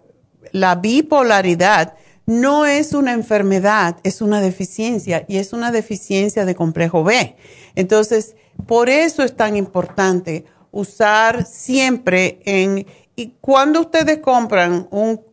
la 0.53 0.75
bipolaridad 0.75 1.95
no 2.27 2.65
es 2.65 2.93
una 2.93 3.13
enfermedad, 3.13 3.97
es 4.03 4.21
una 4.21 4.41
deficiencia 4.41 5.25
y 5.27 5.37
es 5.37 5.53
una 5.53 5.71
deficiencia 5.71 6.45
de 6.45 6.53
complejo 6.53 7.03
B. 7.03 7.35
Entonces, 7.75 8.35
por 8.67 8.89
eso 8.89 9.23
es 9.23 9.35
tan 9.35 9.55
importante 9.55 10.45
usar 10.71 11.45
siempre 11.45 12.39
en, 12.45 12.85
y 13.15 13.33
cuando 13.41 13.81
ustedes 13.81 14.19
compran 14.19 14.87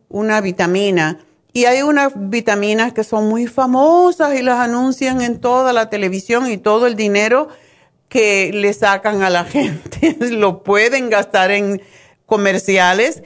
una 0.09 0.41
vitamina, 0.41 1.19
y 1.55 1.63
hay 1.63 1.83
unas 1.83 2.11
vitaminas 2.15 2.91
que 2.91 3.05
son 3.05 3.29
muy 3.29 3.47
famosas 3.47 4.37
y 4.37 4.41
las 4.41 4.59
anuncian 4.59 5.21
en 5.21 5.39
toda 5.39 5.71
la 5.71 5.89
televisión 5.89 6.51
y 6.51 6.57
todo 6.57 6.85
el 6.85 6.97
dinero 6.97 7.47
que 8.09 8.51
le 8.53 8.73
sacan 8.73 9.23
a 9.23 9.29
la 9.29 9.45
gente, 9.45 10.17
lo 10.19 10.63
pueden 10.63 11.09
gastar 11.09 11.51
en 11.51 11.81
comerciales 12.25 13.23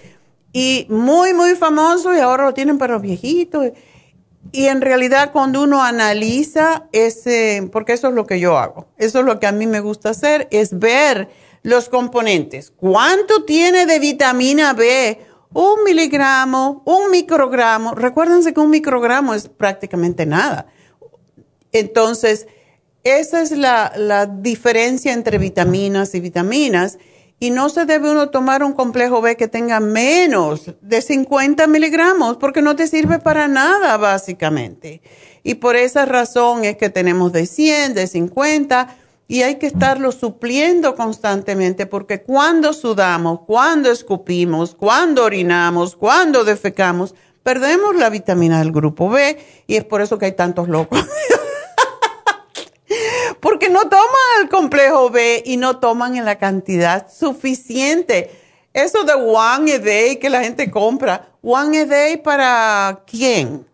y 0.54 0.88
muy, 0.90 1.34
muy 1.34 1.56
famoso 1.56 2.14
y 2.14 2.20
ahora 2.20 2.46
lo 2.46 2.54
tienen 2.54 2.78
para 2.78 2.94
los 2.94 3.02
viejitos. 3.02 3.72
Y 4.52 4.66
en 4.66 4.82
realidad 4.82 5.32
cuando 5.32 5.62
uno 5.62 5.84
analiza 5.84 6.88
ese, 6.92 7.68
porque 7.72 7.94
eso 7.94 8.08
es 8.08 8.14
lo 8.14 8.26
que 8.26 8.40
yo 8.40 8.58
hago, 8.58 8.88
eso 8.98 9.20
es 9.20 9.26
lo 9.26 9.40
que 9.40 9.48
a 9.48 9.52
mí 9.52 9.68
me 9.68 9.80
gusta 9.80 10.10
hacer, 10.10 10.48
es 10.50 10.80
ver 10.80 11.30
los 11.62 11.90
componentes. 11.90 12.72
¿Cuánto 12.76 13.44
tiene 13.44 13.86
de 13.86 14.00
vitamina 14.00 14.74
B? 14.74 15.20
Un 15.54 15.84
miligramo, 15.84 16.84
un 16.86 17.12
microgramo. 17.12 17.94
Recuérdense 17.94 18.54
que 18.54 18.60
un 18.60 18.70
microgramo 18.70 19.34
es 19.34 19.50
prácticamente 19.50 20.26
nada. 20.26 20.68
Entonces, 21.72 22.48
esa 23.04 23.42
es 23.42 23.52
la, 23.52 23.92
la 23.96 24.26
diferencia 24.26 25.14
entre 25.14 25.38
vitaminas 25.38 26.16
y 26.16 26.20
vitaminas 26.20 26.98
y 27.40 27.52
no 27.52 27.70
se 27.70 27.86
debe 27.86 28.12
uno 28.12 28.30
tomar 28.30 28.64
un 28.64 28.74
complejo 28.74 29.22
B 29.22 29.38
que 29.38 29.48
tenga 29.48 29.80
menos 29.80 30.74
de 30.82 31.02
50 31.02 31.68
miligramos 31.68 32.38
porque 32.38 32.62
no 32.62 32.76
te 32.76 32.88
sirve 32.88 33.20
para 33.20 33.48
nada 33.48 33.98
básicamente. 33.98 35.02
Y 35.44 35.56
por 35.56 35.76
esa 35.76 36.06
razón 36.06 36.66
es 36.66 36.76
que 36.76 36.90
tenemos 36.90 37.32
de 37.32 37.46
100, 37.46 37.94
de 37.94 38.08
50 38.08 38.96
y 39.28 39.44
hay 39.44 39.56
que 39.56 39.68
estarlo 39.68 40.12
supliendo 40.12 40.96
constantemente 40.96 41.86
porque 41.86 42.24
cuando 42.24 42.74
sudamos, 42.74 43.42
cuando 43.48 43.90
escupimos, 43.90 44.76
cuando 44.76 45.24
orinamos, 45.24 45.96
cuando 45.96 46.44
defecamos, 46.44 47.16
perdemos 47.44 47.96
la 47.96 48.10
vitamina 48.10 48.60
del 48.60 48.74
grupo 48.74 49.10
B 49.10 49.38
y 49.66 49.78
es 49.78 49.86
por 49.86 50.02
eso 50.02 50.18
que 50.18 50.26
hay 50.26 50.34
tantos 50.34 50.68
locos. 50.68 51.00
porque 53.40 53.70
no 53.70 53.82
toman 53.90 54.06
el 54.42 54.50
complejo 54.50 55.10
B 55.10 55.44
y 55.46 55.58
no 55.58 55.80
toman 55.80 56.16
en 56.16 56.26
la 56.26 56.38
cantidad 56.38 57.12
suficiente. 57.12 58.32
Eso 58.74 59.04
de 59.04 59.14
one 59.14 59.74
a 59.74 59.80
day 59.80 60.18
que 60.18 60.30
la 60.30 60.44
gente 60.44 60.70
compra, 60.70 61.30
one 61.42 61.80
a 61.80 61.86
day 61.86 62.18
para 62.18 63.04
quién? 63.08 63.66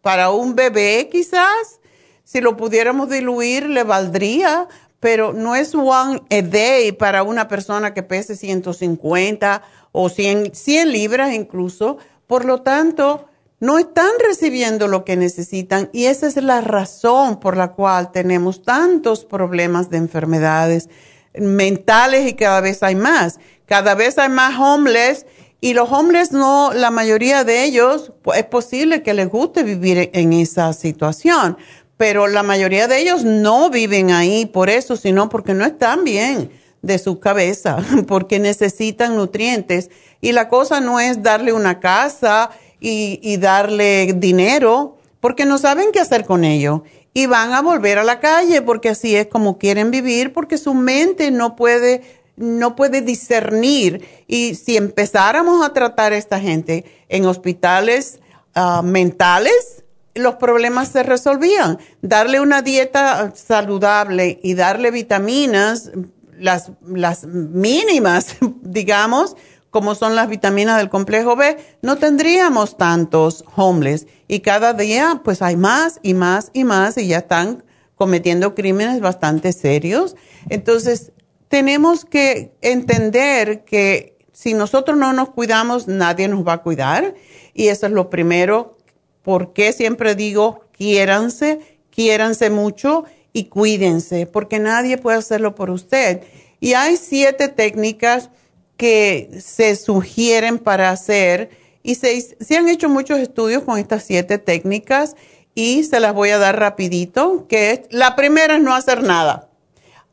Para 0.00 0.30
un 0.30 0.54
bebé 0.54 1.08
quizás. 1.10 1.80
Si 2.24 2.40
lo 2.40 2.56
pudiéramos 2.56 3.10
diluir 3.10 3.68
le 3.68 3.82
valdría, 3.82 4.66
pero 5.00 5.34
no 5.34 5.54
es 5.54 5.74
one 5.74 6.22
a 6.30 6.42
day 6.42 6.92
para 6.92 7.22
una 7.22 7.48
persona 7.48 7.92
que 7.92 8.02
pese 8.02 8.36
150 8.36 9.62
o 9.92 10.08
100, 10.08 10.54
100 10.54 10.92
libras 10.92 11.34
incluso. 11.34 11.98
Por 12.26 12.46
lo 12.46 12.62
tanto, 12.62 13.26
no 13.64 13.78
están 13.78 14.10
recibiendo 14.22 14.88
lo 14.88 15.06
que 15.06 15.16
necesitan 15.16 15.88
y 15.94 16.04
esa 16.04 16.26
es 16.26 16.36
la 16.36 16.60
razón 16.60 17.40
por 17.40 17.56
la 17.56 17.72
cual 17.72 18.12
tenemos 18.12 18.62
tantos 18.62 19.24
problemas 19.24 19.88
de 19.88 19.96
enfermedades 19.96 20.90
mentales 21.32 22.28
y 22.28 22.34
cada 22.34 22.60
vez 22.60 22.82
hay 22.82 22.94
más. 22.94 23.40
Cada 23.64 23.94
vez 23.94 24.18
hay 24.18 24.28
más 24.28 24.60
homeless 24.60 25.24
y 25.62 25.72
los 25.72 25.90
homeless 25.90 26.30
no, 26.30 26.74
la 26.74 26.90
mayoría 26.90 27.42
de 27.42 27.64
ellos, 27.64 28.12
pues, 28.20 28.40
es 28.40 28.44
posible 28.44 29.02
que 29.02 29.14
les 29.14 29.30
guste 29.30 29.62
vivir 29.62 30.10
en 30.12 30.34
esa 30.34 30.74
situación, 30.74 31.56
pero 31.96 32.26
la 32.26 32.42
mayoría 32.42 32.86
de 32.86 33.00
ellos 33.00 33.24
no 33.24 33.70
viven 33.70 34.10
ahí 34.10 34.44
por 34.44 34.68
eso, 34.68 34.94
sino 34.94 35.30
porque 35.30 35.54
no 35.54 35.64
están 35.64 36.04
bien 36.04 36.50
de 36.82 36.98
su 36.98 37.18
cabeza, 37.18 37.78
porque 38.06 38.38
necesitan 38.38 39.16
nutrientes. 39.16 39.88
Y 40.20 40.32
la 40.32 40.48
cosa 40.48 40.80
no 40.80 41.00
es 41.00 41.22
darle 41.22 41.54
una 41.54 41.80
casa 41.80 42.50
y, 42.80 43.36
darle 43.38 44.12
dinero 44.16 44.98
porque 45.20 45.46
no 45.46 45.58
saben 45.58 45.92
qué 45.92 46.00
hacer 46.00 46.24
con 46.24 46.44
ello. 46.44 46.84
Y 47.12 47.26
van 47.26 47.52
a 47.52 47.62
volver 47.62 47.98
a 47.98 48.04
la 48.04 48.20
calle 48.20 48.60
porque 48.62 48.88
así 48.88 49.14
es 49.14 49.28
como 49.28 49.58
quieren 49.58 49.90
vivir 49.90 50.32
porque 50.32 50.58
su 50.58 50.74
mente 50.74 51.30
no 51.30 51.56
puede 51.56 52.02
no 52.36 52.74
puede 52.74 53.00
discernir. 53.00 54.04
Y 54.26 54.56
si 54.56 54.76
empezáramos 54.76 55.64
a 55.64 55.72
tratar 55.72 56.12
a 56.12 56.16
esta 56.16 56.40
gente 56.40 56.84
en 57.08 57.26
hospitales 57.26 58.18
ah, 58.54 58.82
mentales 58.82 59.84
los 60.14 60.36
problemas 60.36 60.88
se 60.88 61.02
resolvían. 61.02 61.78
Darle 62.00 62.40
una 62.40 62.62
dieta 62.62 63.32
saludable 63.34 64.38
y 64.42 64.54
darle 64.54 64.90
vitaminas 64.90 65.90
las 66.38 66.72
las 66.84 67.26
mínimas 67.26 68.36
digamos 68.62 69.36
como 69.74 69.96
son 69.96 70.14
las 70.14 70.28
vitaminas 70.28 70.78
del 70.78 70.88
complejo 70.88 71.34
B, 71.34 71.56
no 71.82 71.96
tendríamos 71.96 72.76
tantos 72.76 73.44
homeless. 73.56 74.06
Y 74.28 74.38
cada 74.38 74.72
día, 74.72 75.22
pues 75.24 75.42
hay 75.42 75.56
más 75.56 75.98
y 76.00 76.14
más 76.14 76.52
y 76.52 76.62
más 76.62 76.96
y 76.96 77.08
ya 77.08 77.18
están 77.18 77.64
cometiendo 77.96 78.54
crímenes 78.54 79.00
bastante 79.00 79.52
serios. 79.52 80.14
Entonces, 80.48 81.10
tenemos 81.48 82.04
que 82.04 82.54
entender 82.60 83.64
que 83.64 84.16
si 84.32 84.54
nosotros 84.54 84.96
no 84.96 85.12
nos 85.12 85.30
cuidamos, 85.30 85.88
nadie 85.88 86.28
nos 86.28 86.46
va 86.46 86.52
a 86.52 86.62
cuidar. 86.62 87.16
Y 87.52 87.66
eso 87.66 87.86
es 87.86 87.92
lo 87.92 88.10
primero. 88.10 88.76
porque 89.22 89.72
siempre 89.72 90.14
digo, 90.14 90.66
quiéranse, 90.70 91.80
quiéranse 91.90 92.48
mucho 92.48 93.06
y 93.32 93.46
cuídense? 93.46 94.26
Porque 94.26 94.60
nadie 94.60 94.98
puede 94.98 95.18
hacerlo 95.18 95.56
por 95.56 95.70
usted. 95.70 96.22
Y 96.60 96.74
hay 96.74 96.96
siete 96.96 97.48
técnicas 97.48 98.30
que 98.76 99.30
se 99.40 99.76
sugieren 99.76 100.58
para 100.58 100.90
hacer 100.90 101.50
y 101.82 101.96
se, 101.96 102.56
han 102.56 102.68
hecho 102.68 102.88
muchos 102.88 103.18
estudios 103.18 103.62
con 103.62 103.78
estas 103.78 104.04
siete 104.04 104.38
técnicas 104.38 105.16
y 105.54 105.84
se 105.84 106.00
las 106.00 106.14
voy 106.14 106.30
a 106.30 106.38
dar 106.38 106.58
rapidito, 106.58 107.46
que 107.46 107.86
la 107.90 108.16
primera 108.16 108.56
es 108.56 108.62
no 108.62 108.74
hacer 108.74 109.02
nada. 109.02 109.50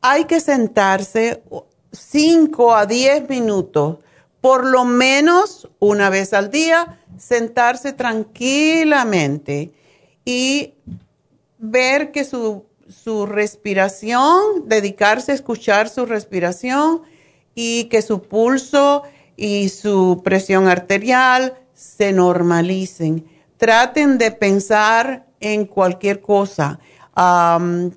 Hay 0.01 0.25
que 0.25 0.39
sentarse 0.39 1.41
5 1.91 2.75
a 2.75 2.85
10 2.85 3.29
minutos, 3.29 3.97
por 4.41 4.65
lo 4.65 4.83
menos 4.83 5.69
una 5.79 6.09
vez 6.09 6.33
al 6.33 6.51
día, 6.51 6.99
sentarse 7.17 7.93
tranquilamente 7.93 9.71
y 10.25 10.73
ver 11.57 12.11
que 12.11 12.25
su, 12.25 12.65
su 12.89 13.25
respiración, 13.25 14.67
dedicarse 14.67 15.31
a 15.31 15.35
escuchar 15.35 15.87
su 15.87 16.05
respiración 16.05 17.03
y 17.55 17.85
que 17.85 18.01
su 18.01 18.21
pulso 18.21 19.03
y 19.35 19.69
su 19.69 20.21
presión 20.23 20.67
arterial 20.67 21.57
se 21.73 22.13
normalicen. 22.13 23.25
Traten 23.57 24.17
de 24.17 24.31
pensar 24.31 25.25
en 25.39 25.65
cualquier 25.65 26.21
cosa 26.21 26.79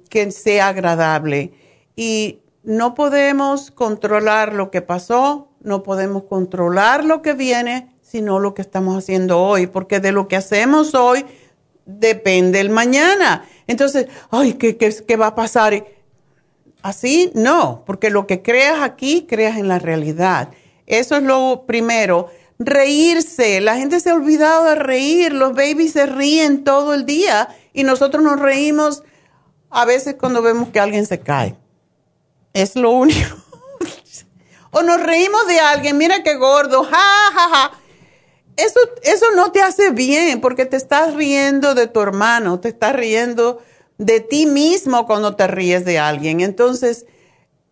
que 0.08 0.30
sea 0.30 0.68
agradable. 0.68 1.52
Y 1.96 2.40
no 2.62 2.94
podemos 2.94 3.70
controlar 3.70 4.54
lo 4.54 4.70
que 4.70 4.82
pasó, 4.82 5.48
no 5.60 5.82
podemos 5.82 6.24
controlar 6.24 7.04
lo 7.04 7.22
que 7.22 7.34
viene, 7.34 7.94
sino 8.02 8.38
lo 8.38 8.54
que 8.54 8.62
estamos 8.62 8.96
haciendo 8.96 9.40
hoy, 9.40 9.66
porque 9.66 10.00
de 10.00 10.12
lo 10.12 10.28
que 10.28 10.36
hacemos 10.36 10.94
hoy 10.94 11.24
depende 11.86 12.60
el 12.60 12.70
mañana. 12.70 13.44
Entonces, 13.66 14.06
ay, 14.30 14.54
¿qué, 14.54 14.76
qué, 14.76 14.94
qué 15.06 15.16
va 15.16 15.28
a 15.28 15.34
pasar? 15.34 15.84
Así 16.84 17.32
no, 17.32 17.82
porque 17.86 18.10
lo 18.10 18.26
que 18.26 18.42
creas 18.42 18.82
aquí, 18.82 19.24
creas 19.26 19.56
en 19.56 19.68
la 19.68 19.78
realidad. 19.78 20.50
Eso 20.84 21.16
es 21.16 21.22
lo 21.22 21.64
primero. 21.66 22.28
Reírse, 22.58 23.62
la 23.62 23.76
gente 23.76 24.00
se 24.00 24.10
ha 24.10 24.14
olvidado 24.14 24.64
de 24.64 24.74
reír, 24.74 25.32
los 25.32 25.54
babies 25.54 25.92
se 25.92 26.04
ríen 26.04 26.62
todo 26.62 26.92
el 26.92 27.06
día 27.06 27.48
y 27.72 27.84
nosotros 27.84 28.22
nos 28.22 28.38
reímos 28.38 29.02
a 29.70 29.86
veces 29.86 30.16
cuando 30.20 30.42
vemos 30.42 30.68
que 30.68 30.78
alguien 30.78 31.06
se 31.06 31.20
cae. 31.20 31.56
Es 32.52 32.76
lo 32.76 32.90
único. 32.90 33.34
o 34.70 34.82
nos 34.82 35.02
reímos 35.02 35.46
de 35.46 35.60
alguien, 35.60 35.96
mira 35.96 36.22
qué 36.22 36.34
gordo, 36.34 36.84
ja, 36.84 37.32
ja, 37.32 37.48
ja. 37.48 37.70
Eso, 38.58 38.80
eso 39.04 39.24
no 39.34 39.52
te 39.52 39.62
hace 39.62 39.88
bien 39.88 40.42
porque 40.42 40.66
te 40.66 40.76
estás 40.76 41.14
riendo 41.14 41.74
de 41.74 41.86
tu 41.86 42.02
hermano, 42.02 42.60
te 42.60 42.68
estás 42.68 42.94
riendo 42.94 43.62
de 43.98 44.20
ti 44.20 44.46
mismo 44.46 45.06
cuando 45.06 45.36
te 45.36 45.46
ríes 45.46 45.84
de 45.84 45.98
alguien. 45.98 46.40
Entonces, 46.40 47.06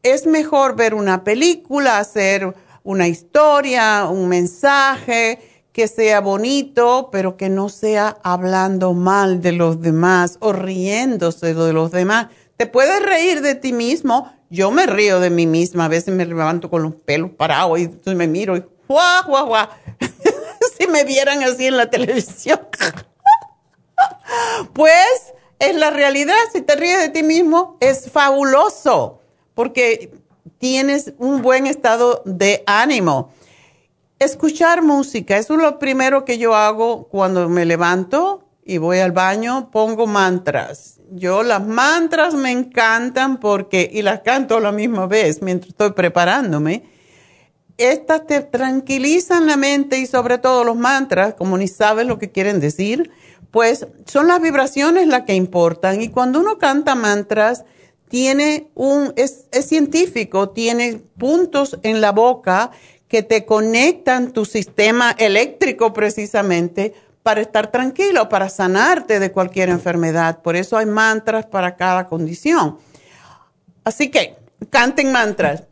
es 0.02 0.26
mejor 0.26 0.76
ver 0.76 0.94
una 0.94 1.24
película, 1.24 1.98
hacer 1.98 2.54
una 2.84 3.08
historia, 3.08 4.06
un 4.10 4.28
mensaje 4.28 5.38
que 5.72 5.88
sea 5.88 6.20
bonito, 6.20 7.08
pero 7.10 7.36
que 7.36 7.48
no 7.48 7.68
sea 7.68 8.18
hablando 8.22 8.92
mal 8.92 9.40
de 9.40 9.52
los 9.52 9.80
demás 9.80 10.36
o 10.40 10.52
riéndose 10.52 11.54
de 11.54 11.72
los 11.72 11.90
demás. 11.90 12.28
Te 12.56 12.66
puedes 12.66 13.02
reír 13.02 13.40
de 13.40 13.54
ti 13.54 13.72
mismo. 13.72 14.32
Yo 14.50 14.70
me 14.70 14.86
río 14.86 15.18
de 15.18 15.30
mí 15.30 15.46
misma. 15.46 15.86
A 15.86 15.88
veces 15.88 16.14
me 16.14 16.26
levanto 16.26 16.68
con 16.68 16.82
los 16.82 16.94
pelos 16.94 17.30
parados 17.30 17.78
y 17.78 17.84
entonces 17.84 18.14
me 18.14 18.26
miro 18.26 18.56
y 18.56 18.64
¡guau, 18.86 19.24
guau, 19.26 19.46
guau! 19.46 19.68
si 20.78 20.86
me 20.88 21.04
vieran 21.04 21.42
así 21.42 21.66
en 21.66 21.76
la 21.78 21.88
televisión. 21.88 22.60
pues 24.74 25.32
es 25.62 25.76
la 25.76 25.90
realidad. 25.90 26.34
Si 26.52 26.60
te 26.60 26.74
ríes 26.74 26.98
de 26.98 27.08
ti 27.08 27.22
mismo, 27.22 27.76
es 27.80 28.10
fabuloso 28.10 29.20
porque 29.54 30.12
tienes 30.58 31.14
un 31.18 31.40
buen 31.40 31.66
estado 31.66 32.22
de 32.26 32.64
ánimo. 32.66 33.32
Escuchar 34.18 34.82
música, 34.82 35.36
eso 35.36 35.54
es 35.54 35.60
lo 35.60 35.78
primero 35.78 36.24
que 36.24 36.38
yo 36.38 36.54
hago 36.54 37.08
cuando 37.08 37.48
me 37.48 37.64
levanto 37.64 38.44
y 38.64 38.78
voy 38.78 38.98
al 38.98 39.12
baño, 39.12 39.70
pongo 39.70 40.06
mantras. 40.06 41.00
Yo 41.10 41.42
las 41.42 41.64
mantras 41.64 42.34
me 42.34 42.50
encantan 42.50 43.38
porque, 43.38 43.88
y 43.92 44.02
las 44.02 44.20
canto 44.20 44.56
a 44.56 44.60
la 44.60 44.72
misma 44.72 45.06
vez 45.06 45.42
mientras 45.42 45.70
estoy 45.70 45.92
preparándome. 45.92 46.84
Estas 47.76 48.26
te 48.26 48.40
tranquilizan 48.40 49.46
la 49.46 49.56
mente 49.56 49.98
y 49.98 50.06
sobre 50.06 50.38
todo 50.38 50.64
los 50.64 50.76
mantras, 50.76 51.34
como 51.34 51.56
ni 51.58 51.68
sabes 51.68 52.06
lo 52.06 52.18
que 52.18 52.30
quieren 52.30 52.60
decir, 52.60 53.10
pues 53.50 53.86
son 54.06 54.28
las 54.28 54.40
vibraciones 54.40 55.06
las 55.06 55.22
que 55.22 55.34
importan. 55.34 56.00
Y 56.00 56.08
cuando 56.08 56.40
uno 56.40 56.58
canta 56.58 56.94
mantras, 56.94 57.64
tiene 58.08 58.68
un, 58.74 59.12
es, 59.16 59.46
es 59.52 59.66
científico, 59.66 60.50
tiene 60.50 61.00
puntos 61.18 61.78
en 61.82 62.00
la 62.00 62.12
boca 62.12 62.70
que 63.08 63.22
te 63.22 63.44
conectan 63.44 64.32
tu 64.32 64.44
sistema 64.44 65.14
eléctrico 65.18 65.92
precisamente 65.92 66.94
para 67.22 67.40
estar 67.40 67.70
tranquilo, 67.70 68.28
para 68.28 68.48
sanarte 68.48 69.20
de 69.20 69.32
cualquier 69.32 69.68
enfermedad. 69.68 70.40
Por 70.42 70.56
eso 70.56 70.76
hay 70.76 70.86
mantras 70.86 71.46
para 71.46 71.76
cada 71.76 72.06
condición. 72.06 72.78
Así 73.84 74.10
que, 74.10 74.36
canten 74.70 75.12
mantras. 75.12 75.64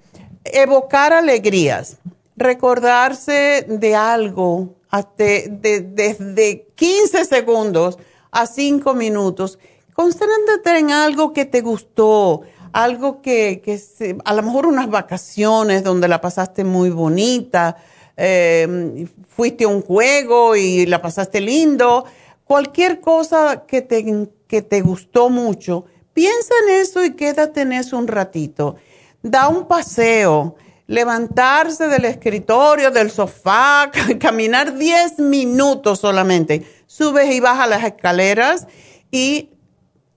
Evocar 0.44 1.12
alegrías, 1.12 1.98
recordarse 2.36 3.66
de 3.68 3.94
algo 3.94 4.74
desde 5.16 6.66
15 6.74 7.24
segundos 7.24 7.98
a 8.30 8.46
5 8.46 8.94
minutos. 8.94 9.58
Concéntrate 9.94 10.78
en 10.78 10.90
algo 10.90 11.32
que 11.32 11.44
te 11.44 11.60
gustó, 11.60 12.42
algo 12.72 13.20
que, 13.22 13.60
que 13.64 13.80
a 14.24 14.34
lo 14.34 14.42
mejor 14.42 14.66
unas 14.66 14.88
vacaciones 14.88 15.84
donde 15.84 16.08
la 16.08 16.20
pasaste 16.20 16.64
muy 16.64 16.90
bonita, 16.90 17.76
em, 18.16 19.06
fuiste 19.28 19.64
a 19.64 19.68
un 19.68 19.82
juego 19.82 20.56
y 20.56 20.86
la 20.86 21.02
pasaste 21.02 21.40
lindo, 21.40 22.04
cualquier 22.44 23.00
cosa 23.00 23.64
que 23.66 23.82
te, 23.82 24.28
que 24.46 24.62
te 24.62 24.80
gustó 24.80 25.28
mucho, 25.30 25.84
piensa 26.12 26.54
en 26.64 26.80
eso 26.80 27.04
y 27.04 27.14
quédate 27.14 27.62
en 27.62 27.72
eso 27.72 27.98
un 27.98 28.08
ratito. 28.08 28.76
Da 29.22 29.48
un 29.48 29.66
paseo, 29.68 30.56
levantarse 30.90 31.86
del 31.86 32.04
escritorio, 32.04 32.90
del 32.90 33.12
sofá, 33.12 33.92
caminar 34.18 34.76
10 34.76 35.20
minutos 35.20 36.00
solamente. 36.00 36.66
Subes 36.88 37.32
y 37.32 37.38
bajas 37.38 37.70
las 37.70 37.84
escaleras 37.84 38.66
y 39.12 39.50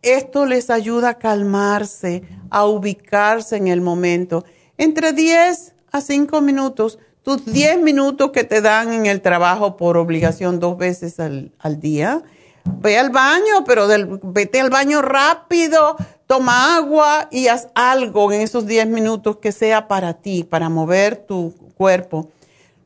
esto 0.01 0.47
les 0.47 0.71
ayuda 0.71 1.09
a 1.09 1.19
calmarse, 1.19 2.23
a 2.49 2.65
ubicarse 2.65 3.55
en 3.55 3.67
el 3.67 3.81
momento. 3.81 4.45
Entre 4.79 5.13
10 5.13 5.75
a 5.91 6.01
5 6.01 6.41
minutos, 6.41 6.97
tus 7.21 7.45
10 7.45 7.79
minutos 7.81 8.31
que 8.31 8.43
te 8.43 8.59
dan 8.59 8.93
en 8.93 9.05
el 9.05 9.21
trabajo 9.21 9.77
por 9.77 9.95
obligación 9.95 10.59
dos 10.59 10.75
veces 10.75 11.19
al, 11.19 11.51
día, 11.79 12.23
ve 12.65 12.97
al 12.97 13.11
baño, 13.11 13.63
pero 13.63 13.87
vete 14.23 14.59
al 14.59 14.71
baño 14.71 15.03
rápido, 15.03 15.97
toma 16.33 16.77
agua 16.77 17.27
y 17.29 17.47
haz 17.47 17.67
algo 17.75 18.31
en 18.31 18.41
esos 18.41 18.65
10 18.65 18.87
minutos 18.87 19.37
que 19.37 19.51
sea 19.51 19.87
para 19.87 20.15
ti, 20.15 20.43
para 20.43 20.67
mover 20.67 21.15
tu 21.15 21.53
cuerpo. 21.77 22.31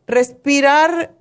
Respirar 0.06 1.14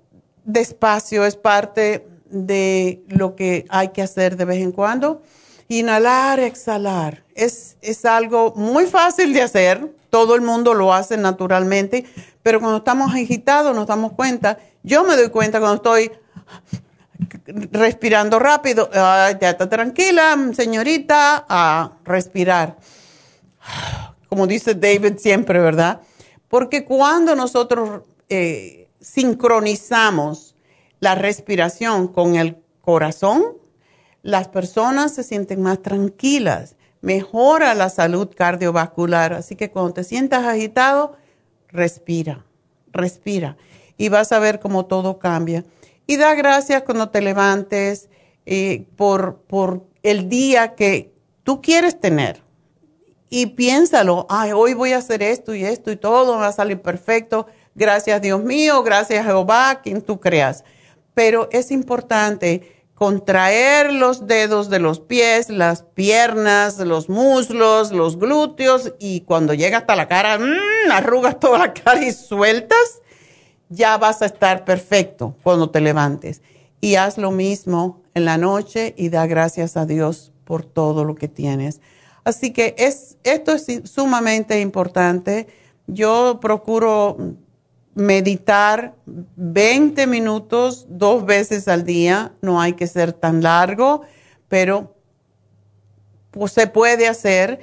despacio 0.45 1.25
es 1.25 1.37
parte 1.37 2.09
de 2.29 3.05
lo 3.07 3.37
que 3.37 3.65
hay 3.69 3.91
que 3.91 4.03
hacer 4.03 4.37
de 4.37 4.45
vez 4.45 4.61
en 4.61 4.73
cuando 4.73 5.23
Inhalar, 5.69 6.41
exhalar. 6.41 7.23
Es, 7.37 7.77
es 7.81 8.05
algo 8.05 8.53
muy 8.57 8.87
fácil 8.87 9.33
de 9.33 9.43
hacer. 9.43 9.89
Todo 10.11 10.35
el 10.35 10.41
mundo 10.41 10.75
lo 10.75 10.93
hace 10.93 11.17
naturalmente. 11.17 12.07
Pero 12.43 12.59
cuando 12.59 12.79
estamos 12.79 13.15
agitados 13.15 13.73
nos 13.73 13.87
damos 13.87 14.15
cuenta. 14.15 14.59
Yo 14.83 15.05
me 15.05 15.15
doy 15.15 15.29
cuenta 15.29 15.61
cuando 15.61 15.77
estoy 15.77 16.11
respirando 17.73 18.39
rápido. 18.39 18.91
ya 18.93 19.51
está 19.51 19.69
tranquila, 19.69 20.37
señorita, 20.55 21.45
a 21.49 21.93
respirar. 22.05 22.77
Como 24.29 24.47
dice 24.47 24.75
David 24.75 25.19
siempre, 25.19 25.59
¿verdad? 25.61 26.01
Porque 26.49 26.85
cuando 26.85 27.35
nosotros 27.35 28.03
eh, 28.29 28.89
sincronizamos 29.01 30.55
la 31.01 31.15
respiración 31.15 32.09
con 32.09 32.37
el 32.37 32.57
corazón, 32.81 33.57
las 34.23 34.49
personas 34.49 35.15
se 35.15 35.23
sienten 35.23 35.63
más 35.63 35.83
tranquilas, 35.83 36.75
mejora 37.01 37.75
la 37.75 37.89
salud 37.89 38.29
cardiovascular. 38.35 39.33
Así 39.33 39.55
que 39.55 39.71
cuando 39.71 39.95
te 39.95 40.05
sientas 40.05 40.45
agitado, 40.45 41.17
respira, 41.69 42.45
respira 42.93 43.57
y 43.97 44.09
vas 44.09 44.33
a 44.33 44.39
ver 44.39 44.61
cómo 44.61 44.87
todo 44.87 45.19
cambia. 45.19 45.65
Y 46.07 46.16
da 46.16 46.35
gracias 46.35 46.83
cuando 46.83 47.11
te 47.11 47.21
levantes 47.21 48.09
eh, 48.45 48.87
por, 48.97 49.42
por 49.42 49.85
el 50.03 50.29
día 50.29 50.75
que 50.75 51.12
tú 51.42 51.61
quieres 51.61 52.01
tener. 52.01 52.42
Y 53.29 53.47
piénsalo, 53.47 54.27
ay, 54.29 54.53
hoy 54.53 54.75
voy 54.75 54.92
a 54.92 54.99
hacer 54.99 55.23
esto 55.23 55.55
y 55.55 55.64
esto 55.64 55.90
y 55.90 55.97
todo 55.97 56.38
va 56.38 56.49
a 56.49 56.53
salir 56.53 56.81
perfecto. 56.81 57.47
Gracias 57.75 58.23
Dios 58.23 58.42
mío, 58.42 58.83
gracias 58.83 59.27
Jehová, 59.27 59.81
quien 59.83 60.01
tú 60.01 60.21
creas. 60.21 60.64
Pero 61.12 61.49
es 61.51 61.71
importante 61.71 62.77
contraer 62.97 63.92
los 63.92 64.27
dedos 64.27 64.71
de 64.71 64.79
los 64.79 65.01
pies, 65.01 65.51
las 65.51 65.83
piernas, 65.83 66.79
los 66.79 67.11
muslos, 67.11 67.92
los 67.92 68.19
glúteos 68.19 68.95
y 68.99 69.21
cuando 69.21 69.53
llega 69.53 69.79
hasta 69.79 69.97
la 69.97 70.09
cara, 70.09 70.38
mmm, 70.38 70.90
arrugas 70.90 71.38
toda 71.38 71.59
la 71.59 71.75
cara 71.75 72.03
y 72.03 72.12
sueltas, 72.12 73.03
ya 73.69 73.97
vas 73.99 74.23
a 74.23 74.27
estar 74.27 74.65
perfecto 74.65 75.35
cuando 75.43 75.71
te 75.71 75.81
levantes. 75.81 76.43
Y 76.81 76.97
haz 76.97 77.19
lo 77.19 77.31
mismo 77.31 78.03
en 78.15 78.25
la 78.25 78.39
noche 78.39 78.95
y 78.97 79.09
da 79.09 79.27
gracias 79.27 79.77
a 79.77 79.87
Dios 79.87 80.33
por 80.45 80.65
todo 80.65 81.05
lo 81.05 81.15
que 81.15 81.29
tienes. 81.29 81.81
Así 82.25 82.53
que 82.53 82.75
es, 82.79 83.19
esto 83.25 83.53
es 83.53 83.67
sumamente 83.85 84.61
importante. 84.61 85.47
Yo 85.87 86.39
procuro 86.41 87.17
meditar 87.95 88.95
20 89.07 90.07
minutos 90.07 90.87
dos 90.89 91.25
veces 91.25 91.67
al 91.67 91.85
día, 91.85 92.35
no 92.43 92.61
hay 92.61 92.75
que 92.75 92.87
ser 92.87 93.13
tan 93.13 93.43
largo, 93.43 94.03
pero 94.49 94.95
pues, 96.31 96.53
se 96.53 96.67
puede 96.67 97.09
hacer 97.09 97.61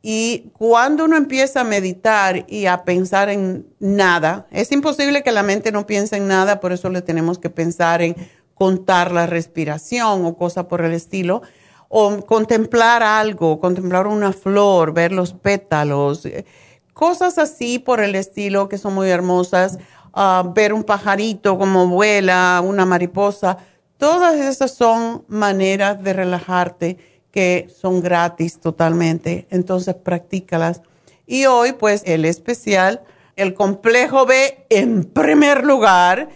y 0.00 0.50
cuando 0.56 1.04
uno 1.04 1.16
empieza 1.16 1.62
a 1.62 1.64
meditar 1.64 2.44
y 2.48 2.66
a 2.66 2.84
pensar 2.84 3.28
en 3.28 3.66
nada, 3.80 4.46
es 4.50 4.70
imposible 4.70 5.22
que 5.22 5.32
la 5.32 5.42
mente 5.42 5.72
no 5.72 5.86
piense 5.86 6.16
en 6.16 6.28
nada, 6.28 6.60
por 6.60 6.72
eso 6.72 6.88
le 6.88 7.02
tenemos 7.02 7.38
que 7.38 7.50
pensar 7.50 8.00
en 8.02 8.14
contar 8.54 9.12
la 9.12 9.26
respiración 9.26 10.24
o 10.24 10.36
cosas 10.36 10.66
por 10.66 10.84
el 10.84 10.92
estilo, 10.92 11.42
o 11.88 12.24
contemplar 12.26 13.02
algo, 13.02 13.60
contemplar 13.60 14.06
una 14.06 14.32
flor, 14.32 14.92
ver 14.92 15.10
los 15.10 15.32
pétalos, 15.32 16.26
eh, 16.26 16.44
cosas 16.92 17.38
así 17.38 17.78
por 17.78 18.00
el 18.00 18.14
estilo 18.14 18.68
que 18.68 18.78
son 18.78 18.94
muy 18.94 19.08
hermosas, 19.08 19.78
ah, 20.12 20.52
ver 20.54 20.72
un 20.74 20.84
pajarito 20.84 21.58
como 21.58 21.88
vuela, 21.88 22.62
una 22.64 22.84
mariposa, 22.84 23.58
todas 23.96 24.36
esas 24.36 24.74
son 24.74 25.24
maneras 25.28 26.02
de 26.02 26.12
relajarte 26.12 27.17
que 27.38 27.68
son 27.72 28.00
gratis 28.00 28.58
totalmente, 28.58 29.46
entonces 29.50 29.94
practícalas. 29.94 30.82
Y 31.24 31.46
hoy, 31.46 31.70
pues, 31.70 32.02
el 32.04 32.24
especial, 32.24 33.02
el 33.36 33.54
complejo 33.54 34.26
B 34.26 34.66
en 34.70 35.04
primer 35.04 35.64
lugar, 35.64 36.30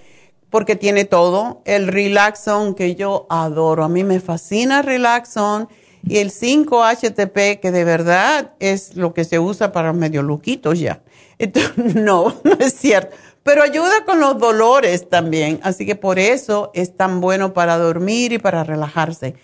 porque 0.49 0.77
tiene 0.77 1.05
todo, 1.05 1.61
el 1.65 1.89
Relaxon 1.89 2.77
que 2.77 2.95
yo 2.95 3.27
adoro, 3.31 3.83
a 3.83 3.89
mí 3.89 4.05
me 4.05 4.21
fascina 4.21 4.81
Relaxon 4.81 5.69
y 6.07 6.19
el 6.19 6.31
5-HTP 6.31 7.59
que 7.59 7.73
de 7.73 7.83
verdad 7.83 8.53
es 8.61 8.95
lo 8.95 9.13
que 9.13 9.25
se 9.25 9.41
usa 9.41 9.73
para 9.73 9.93
medio 9.93 10.23
luquitos 10.23 10.79
ya. 10.79 11.03
No, 11.97 12.33
no 12.45 12.53
es 12.61 12.75
cierto, 12.75 13.17
pero 13.43 13.65
ayuda 13.65 14.05
con 14.07 14.21
los 14.21 14.39
dolores 14.39 15.09
también, 15.09 15.59
así 15.65 15.85
que 15.85 15.97
por 15.97 16.21
eso 16.21 16.71
es 16.75 16.97
tan 16.97 17.21
bueno 17.21 17.53
para 17.55 17.77
dormir 17.77 18.33
y 18.33 18.39
para 18.39 18.63
relajarse. 18.63 19.35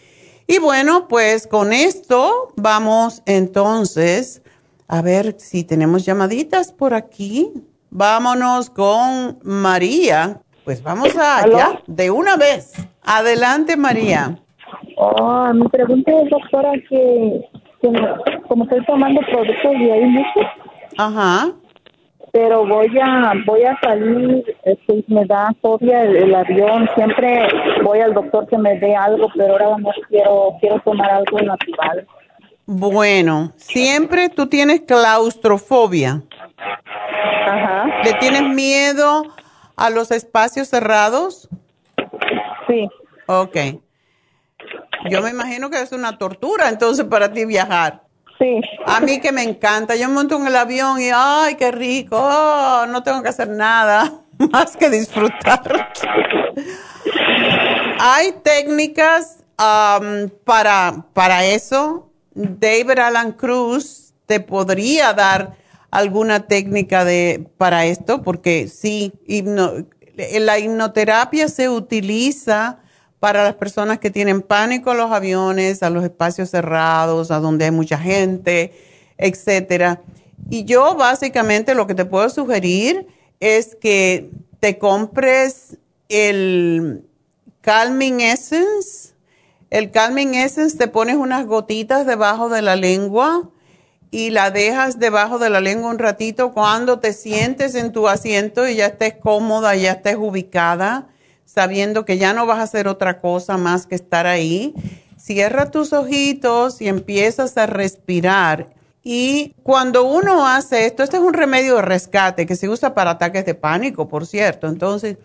Y 0.50 0.61
bueno, 0.61 1.08
pues 1.08 1.46
con 1.46 1.74
esto 1.74 2.54
vamos 2.56 3.22
entonces 3.26 4.42
a 4.88 5.02
ver 5.02 5.34
si 5.38 5.62
tenemos 5.62 6.06
llamaditas 6.06 6.72
por 6.72 6.94
aquí. 6.94 7.52
Vámonos 7.90 8.70
con 8.70 9.38
María. 9.42 10.40
Pues 10.64 10.82
vamos 10.82 11.14
allá 11.16 11.82
de 11.87 12.11
una 12.11 12.38
vez. 12.38 12.72
Adelante, 13.02 13.76
María. 13.76 14.38
Oh, 14.96 15.52
mi 15.52 15.68
pregunta 15.68 16.12
es, 16.12 16.30
doctora, 16.30 16.72
que, 16.88 17.44
como 18.48 18.64
estoy 18.64 18.82
tomando 18.87 19.20
productos 19.30 19.72
de 19.72 19.92
ahí. 19.92 20.24
Ajá 20.96 21.52
pero 22.32 22.66
voy 22.66 22.90
a 23.00 23.32
voy 23.46 23.64
a 23.64 23.78
salir, 23.80 24.56
este, 24.64 25.04
me 25.08 25.24
da 25.26 25.52
fobia 25.60 26.02
el, 26.02 26.34
avión, 26.34 26.88
siempre 26.94 27.48
voy 27.82 28.00
al 28.00 28.14
doctor 28.14 28.46
que 28.48 28.58
me 28.58 28.78
dé 28.78 28.94
algo, 28.94 29.28
pero 29.36 29.52
ahora 29.52 29.78
no 29.78 29.90
quiero 30.08 30.56
quiero 30.60 30.80
tomar 30.80 31.10
algo 31.10 31.40
natural. 31.40 32.06
Bueno, 32.66 33.52
siempre 33.56 34.28
tú 34.28 34.46
tienes 34.46 34.82
claustrofobia. 34.82 36.22
Ajá. 37.46 37.86
¿Le 38.04 38.12
tienes 38.14 38.42
miedo 38.42 39.24
a 39.76 39.90
los 39.90 40.10
espacios 40.10 40.68
cerrados? 40.68 41.48
Sí. 42.66 42.88
Ok. 43.26 43.56
Yo 45.08 45.22
me 45.22 45.30
imagino 45.30 45.70
que 45.70 45.80
es 45.80 45.92
una 45.92 46.18
tortura 46.18 46.68
entonces 46.68 47.06
para 47.06 47.32
ti 47.32 47.44
viajar. 47.46 48.02
Sí. 48.38 48.61
A 48.87 49.01
mí 49.01 49.20
que 49.20 49.33
me 49.33 49.42
encanta. 49.42 49.96
Yo 49.96 50.09
monto 50.09 50.37
en 50.37 50.46
el 50.46 50.57
avión 50.57 51.01
y, 51.01 51.11
ay, 51.12 51.57
qué 51.57 51.72
rico. 51.72 52.16
Oh, 52.20 52.87
no 52.87 53.03
tengo 53.03 53.22
que 53.22 53.29
hacer 53.29 53.48
nada 53.48 54.22
más 54.53 54.77
que 54.77 54.88
disfrutar. 54.88 55.92
Hay 57.98 58.33
técnicas 58.42 59.44
um, 59.59 60.29
para, 60.44 61.05
para 61.12 61.44
eso. 61.44 62.11
David 62.35 62.98
Alan 62.98 63.33
Cruz 63.33 64.14
te 64.27 64.38
podría 64.38 65.12
dar 65.14 65.57
alguna 65.90 66.46
técnica 66.46 67.05
de, 67.05 67.48
para 67.57 67.87
esto, 67.87 68.22
porque 68.22 68.68
sí, 68.68 69.12
la 70.38 70.59
hipnoterapia 70.59 71.48
se 71.48 71.68
utiliza 71.68 72.79
para 73.20 73.42
las 73.42 73.54
personas 73.54 73.98
que 73.98 74.11
tienen 74.11 74.42
pánico 74.42 74.90
a 74.90 74.94
los 74.94 75.11
aviones, 75.11 75.83
a 75.83 75.90
los 75.90 76.04
espacios 76.04 76.50
cerrados, 76.50 77.31
a 77.31 77.40
donde 77.40 77.64
hay 77.64 77.70
mucha 77.70 77.98
gente, 77.98 78.72
etcétera. 79.16 80.02
Y 80.50 80.64
yo 80.64 80.94
básicamente 80.94 81.74
lo 81.74 81.87
que 81.87 81.94
te 81.94 82.04
puedo 82.04 82.28
sugerir 82.31 83.07
es 83.40 83.76
que 83.81 84.31
te 84.61 84.78
compres 84.78 85.78
el 86.09 87.04
Calming 87.61 88.20
Essence. 88.20 89.14
El 89.70 89.90
Calming 89.90 90.35
Essence 90.35 90.78
te 90.78 90.88
pones 90.88 91.16
unas 91.16 91.44
gotitas 91.46 92.07
debajo 92.07 92.48
de 92.48 92.62
la 92.62 92.76
lengua 92.76 93.50
y 94.11 94.31
la 94.31 94.50
dejas 94.50 94.98
debajo 94.98 95.38
de 95.38 95.50
la 95.50 95.61
lengua 95.61 95.90
un 95.90 95.98
ratito 95.98 96.52
cuando 96.52 97.00
te 97.00 97.12
sientes 97.12 97.74
en 97.74 97.92
tu 97.92 98.09
asiento 98.09 98.66
y 98.66 98.76
ya 98.76 98.87
estés 98.87 99.14
cómoda, 99.16 99.74
ya 99.74 99.92
estés 99.92 100.16
ubicada 100.16 101.09
sabiendo 101.48 102.04
que 102.04 102.18
ya 102.18 102.34
no 102.34 102.44
vas 102.44 102.58
a 102.58 102.64
hacer 102.64 102.88
otra 102.88 103.20
cosa 103.20 103.56
más 103.56 103.87
que 103.87 103.94
estar 103.94 104.26
ahí. 104.26 104.74
Cierra 105.16 105.70
tus 105.70 105.94
ojitos 105.94 106.82
y 106.82 106.88
empiezas 106.88 107.56
a 107.56 107.66
respirar. 107.66 108.74
Y 109.02 109.54
cuando 109.62 110.04
uno 110.04 110.46
hace 110.46 110.84
esto, 110.84 111.02
este 111.02 111.16
es 111.16 111.22
un 111.22 111.32
remedio 111.32 111.76
de 111.76 111.82
rescate 111.82 112.44
que 112.44 112.54
se 112.54 112.68
usa 112.68 112.94
para 112.94 113.12
ataques 113.12 113.46
de 113.46 113.54
pánico, 113.54 114.08
por 114.08 114.26
cierto. 114.26 114.68
Entonces, 114.68 115.16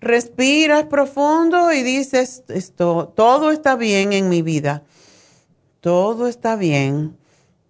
respiras 0.00 0.84
profundo 0.84 1.72
y 1.72 1.84
dices, 1.84 2.42
esto, 2.48 3.12
todo 3.14 3.52
está 3.52 3.76
bien 3.76 4.12
en 4.12 4.28
mi 4.28 4.42
vida. 4.42 4.82
Todo 5.80 6.26
está 6.26 6.56
bien. 6.56 7.16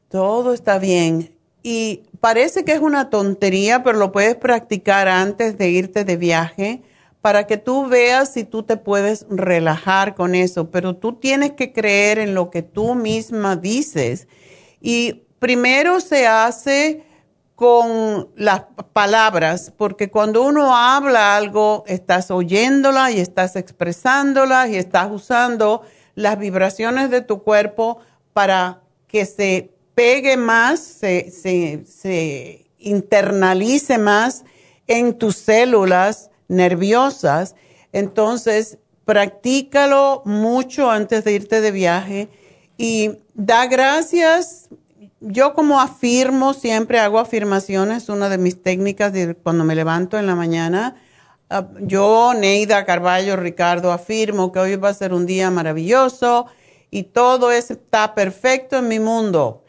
Todo 0.08 0.54
está 0.54 0.78
bien. 0.78 1.36
Y 1.62 2.04
parece 2.20 2.64
que 2.64 2.72
es 2.72 2.80
una 2.80 3.10
tontería, 3.10 3.82
pero 3.82 3.98
lo 3.98 4.12
puedes 4.12 4.36
practicar 4.36 5.08
antes 5.08 5.58
de 5.58 5.68
irte 5.68 6.04
de 6.04 6.16
viaje 6.16 6.82
para 7.20 7.46
que 7.46 7.57
tú 7.57 7.87
veas 7.87 8.33
si 8.33 8.44
tú 8.44 8.62
te 8.62 8.76
puedes 8.76 9.26
relajar 9.29 10.14
con 10.14 10.35
eso, 10.35 10.70
pero 10.70 10.96
tú 10.96 11.14
tienes 11.14 11.52
que 11.52 11.72
creer 11.72 12.18
en 12.18 12.35
lo 12.35 12.50
que 12.50 12.62
tú 12.62 12.94
misma 12.94 13.57
dices. 13.57 14.29
Y 14.81 15.24
primero 15.38 16.00
se 16.00 16.26
hace 16.26 17.05
con 17.57 18.29
las 18.37 18.64
palabras, 18.92 19.72
porque 19.76 20.11
cuando 20.11 20.42
uno 20.42 20.76
habla 20.76 21.37
algo, 21.37 21.85
estás 21.87 22.31
oyéndola 22.31 23.11
y 23.11 23.18
estás 23.18 23.57
expresándola 23.57 24.68
y 24.68 24.76
estás 24.76 25.11
usando 25.11 25.83
las 26.14 26.38
vibraciones 26.38 27.11
de 27.11 27.22
tu 27.22 27.42
cuerpo 27.42 27.98
para 28.35 28.83
que 29.09 29.24
se 29.24 29.72
pegue 29.94 30.37
más, 30.37 30.81
se, 30.81 31.31
se 31.31 32.66
internalice 32.79 33.96
más 33.96 34.44
en 34.87 35.16
tus 35.18 35.37
células 35.37 36.31
nerviosas. 36.48 37.54
Entonces, 37.92 38.78
practícalo 39.04 40.22
mucho 40.24 40.90
antes 40.90 41.24
de 41.24 41.32
irte 41.32 41.61
de 41.61 41.70
viaje 41.70 42.28
y 42.76 43.12
da 43.35 43.66
gracias. 43.66 44.68
Yo 45.20 45.54
como 45.54 45.80
afirmo, 45.80 46.52
siempre 46.52 46.98
hago 46.98 47.18
afirmaciones, 47.18 48.09
una 48.09 48.28
de 48.28 48.38
mis 48.38 48.62
técnicas 48.62 49.12
de 49.12 49.35
cuando 49.35 49.64
me 49.64 49.74
levanto 49.74 50.18
en 50.18 50.26
la 50.26 50.35
mañana. 50.35 50.96
Ah, 51.48 51.68
yo, 51.80 52.35
Neida 52.35 52.85
Carballo, 52.85 53.37
Ricardo, 53.37 53.92
afirmo 53.92 54.52
que 54.52 54.59
hoy 54.59 54.76
va 54.76 54.90
a 54.90 54.94
ser 54.94 55.14
un 55.14 55.26
día 55.26 55.50
maravilloso 55.50 56.46
y 56.90 57.04
todo 57.04 57.52
está 57.52 58.14
perfecto 58.14 58.76
en 58.78 58.88
mi 58.88 58.98
mundo. 58.98 59.62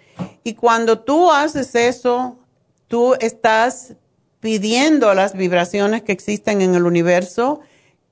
Y 0.44 0.56
cuando 0.56 1.00
tú 1.00 1.32
haces 1.32 1.76
eso, 1.76 2.40
tú 2.88 3.16
estás 3.20 3.96
pidiendo 4.40 5.14
las 5.14 5.34
vibraciones 5.34 6.04
que 6.04 6.12
existen 6.12 6.62
en 6.62 6.76
el 6.76 6.86
universo 6.86 7.62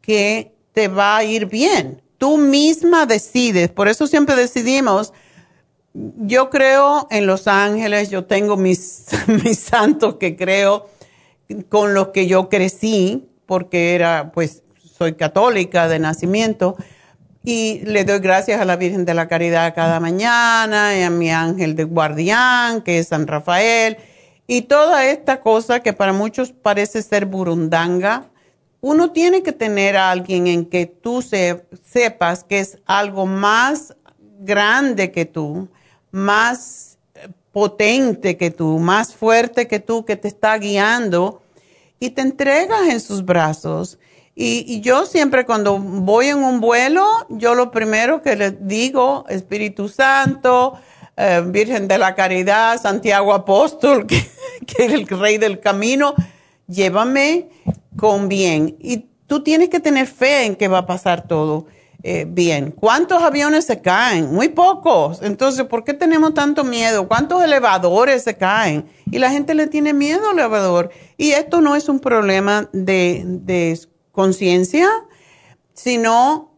que 0.02 0.54
te 0.74 0.88
va 0.88 1.18
a 1.18 1.24
ir 1.24 1.48
bien. 1.48 2.02
Tú 2.18 2.38
misma 2.38 3.06
decides, 3.06 3.70
por 3.70 3.88
eso 3.88 4.08
siempre 4.08 4.36
decidimos, 4.36 5.14
yo 5.94 6.50
creo 6.50 7.08
en 7.10 7.26
los 7.26 7.48
ángeles, 7.48 8.10
yo 8.10 8.26
tengo 8.26 8.58
mis, 8.58 9.06
mis 9.44 9.60
santos 9.60 10.16
que 10.16 10.36
creo 10.36 10.90
con 11.70 11.94
los 11.94 12.10
que 12.10 12.28
yo 12.28 12.50
crecí, 12.50 13.28
porque 13.46 13.96
era, 13.96 14.32
pues, 14.34 14.64
soy 14.98 15.14
católica 15.14 15.88
de 15.88 16.00
nacimiento, 16.00 16.76
y 17.44 17.82
le 17.86 18.04
doy 18.06 18.20
gracias 18.20 18.60
a 18.60 18.66
la 18.66 18.76
Virgen 18.76 19.06
de 19.06 19.14
la 19.14 19.28
Caridad 19.28 19.76
cada 19.76 20.00
mañana, 20.00 20.98
y 20.98 21.04
a 21.04 21.10
mi 21.10 21.30
ángel 21.30 21.76
de 21.76 21.84
guardián, 21.84 22.82
que 22.82 23.00
es 23.00 23.10
San 23.10 23.28
Rafael, 23.28 23.98
y 24.48 24.64
toda 24.64 25.06
esta 25.06 25.42
cosa 25.42 25.80
que 25.82 25.94
para 25.94 26.14
muchos 26.14 26.52
parece 26.52 27.02
ser 27.02 27.26
burundanga, 27.26 28.30
uno 28.82 29.12
tiene 29.12 29.42
que 29.42 29.52
tener 29.52 29.98
a 29.98 30.12
alguien 30.12 30.48
en 30.48 30.66
que 30.66 30.86
tú 30.86 31.24
sepas 31.24 32.44
que 32.44 32.60
es 32.60 32.78
algo 32.86 33.26
más 33.26 33.96
grande 34.40 35.12
que 35.12 35.26
tú, 35.26 35.68
más 36.12 36.98
potente 37.52 38.38
que 38.38 38.52
tú, 38.52 38.80
más 38.80 39.16
fuerte 39.16 39.68
que 39.68 39.80
tú, 39.80 40.06
que 40.06 40.18
te 40.18 40.28
está 40.28 40.58
guiando 40.58 41.42
y 42.00 42.12
te 42.12 42.22
entregas 42.22 42.90
en 42.90 43.00
sus 43.00 43.26
brazos. 43.26 43.98
Y, 44.36 44.82
yo 44.82 45.06
siempre 45.06 45.46
cuando 45.46 45.80
voy 45.80 46.28
en 46.28 46.44
un 46.44 46.60
vuelo, 46.60 47.08
yo 47.30 47.56
lo 47.56 47.72
primero 47.72 48.22
que 48.22 48.36
les 48.36 48.68
digo, 48.68 49.24
Espíritu 49.30 49.88
Santo, 49.88 50.78
eh, 51.18 51.44
Virgen 51.46 51.88
de 51.88 51.98
la 51.98 52.16
Caridad, 52.16 52.82
Santiago 52.82 53.34
Apóstol, 53.34 54.06
que, 54.08 54.18
es 54.18 54.94
el 54.94 55.08
rey 55.08 55.38
del 55.38 55.60
camino, 55.60 56.16
llévame 56.68 57.50
con 57.98 58.28
bien. 58.28 58.76
Y 58.80 59.08
tú 59.28 59.44
tienes 59.44 59.70
que 59.70 59.80
tener 59.80 60.08
fe 60.08 60.46
en 60.46 60.56
que 60.56 60.68
va 60.68 60.80
a 60.80 60.86
pasar 60.86 61.28
todo. 61.28 61.68
Eh, 62.08 62.28
bien. 62.30 62.70
¿Cuántos 62.70 63.24
aviones 63.24 63.66
se 63.66 63.82
caen? 63.82 64.32
Muy 64.32 64.50
pocos. 64.50 65.24
Entonces, 65.24 65.66
¿por 65.66 65.84
qué 65.84 65.96
tenemos 65.96 66.36
tanto 66.36 66.64
miedo? 66.64 67.08
¿Cuántos 67.08 67.44
elevadores 67.44 68.24
se 68.24 68.38
caen? 68.38 68.86
Y 69.10 69.18
la 69.18 69.32
gente 69.32 69.56
le 69.56 69.66
tiene 69.66 69.92
miedo 69.92 70.30
al 70.30 70.38
elevador. 70.38 70.92
Y 71.18 71.32
esto 71.32 71.62
no 71.62 71.76
es 71.76 71.90
un 71.90 72.00
problema 72.00 72.70
de, 72.74 73.80
conciencia, 74.12 74.88
sino 75.74 76.55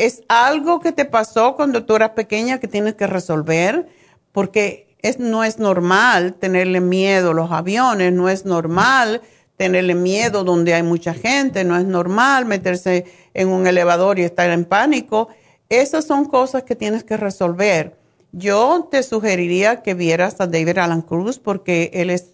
es 0.00 0.22
algo 0.28 0.80
que 0.80 0.92
te 0.92 1.04
pasó 1.04 1.56
cuando 1.56 1.84
tú 1.84 1.94
eras 1.94 2.10
pequeña 2.10 2.58
que 2.58 2.68
tienes 2.68 2.94
que 2.94 3.06
resolver, 3.06 3.86
porque 4.32 4.96
es, 5.02 5.18
no 5.18 5.44
es 5.44 5.58
normal 5.58 6.34
tenerle 6.34 6.80
miedo 6.80 7.32
a 7.32 7.34
los 7.34 7.52
aviones, 7.52 8.10
no 8.10 8.30
es 8.30 8.46
normal 8.46 9.20
tenerle 9.58 9.94
miedo 9.94 10.42
donde 10.42 10.72
hay 10.72 10.82
mucha 10.82 11.12
gente, 11.12 11.64
no 11.64 11.76
es 11.76 11.84
normal 11.84 12.46
meterse 12.46 13.04
en 13.34 13.48
un 13.48 13.66
elevador 13.66 14.18
y 14.18 14.22
estar 14.22 14.48
en 14.48 14.64
pánico. 14.64 15.28
Esas 15.68 16.06
son 16.06 16.24
cosas 16.24 16.62
que 16.62 16.74
tienes 16.74 17.04
que 17.04 17.18
resolver. 17.18 17.94
Yo 18.32 18.88
te 18.90 19.02
sugeriría 19.02 19.82
que 19.82 19.92
vieras 19.92 20.40
a 20.40 20.46
David 20.46 20.78
Alan 20.78 21.02
Cruz 21.02 21.38
porque 21.38 21.90
él 21.92 22.08
es 22.08 22.30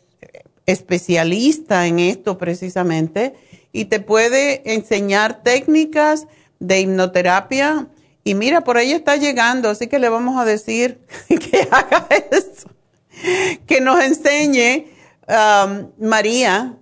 especialista 0.66 1.88
en 1.88 1.98
esto 1.98 2.38
precisamente 2.38 3.34
y 3.72 3.86
te 3.86 3.98
puede 3.98 4.72
enseñar 4.72 5.42
técnicas 5.42 6.28
de 6.58 6.80
hipnoterapia. 6.80 7.86
Y 8.24 8.34
mira, 8.34 8.62
por 8.62 8.76
ahí 8.76 8.92
está 8.92 9.16
llegando, 9.16 9.70
así 9.70 9.86
que 9.86 9.98
le 9.98 10.08
vamos 10.08 10.38
a 10.40 10.44
decir 10.44 11.00
que 11.28 11.68
haga 11.70 12.06
eso, 12.30 12.68
que 13.66 13.80
nos 13.80 14.02
enseñe 14.02 14.86
um, 15.28 15.90
María 15.98 16.74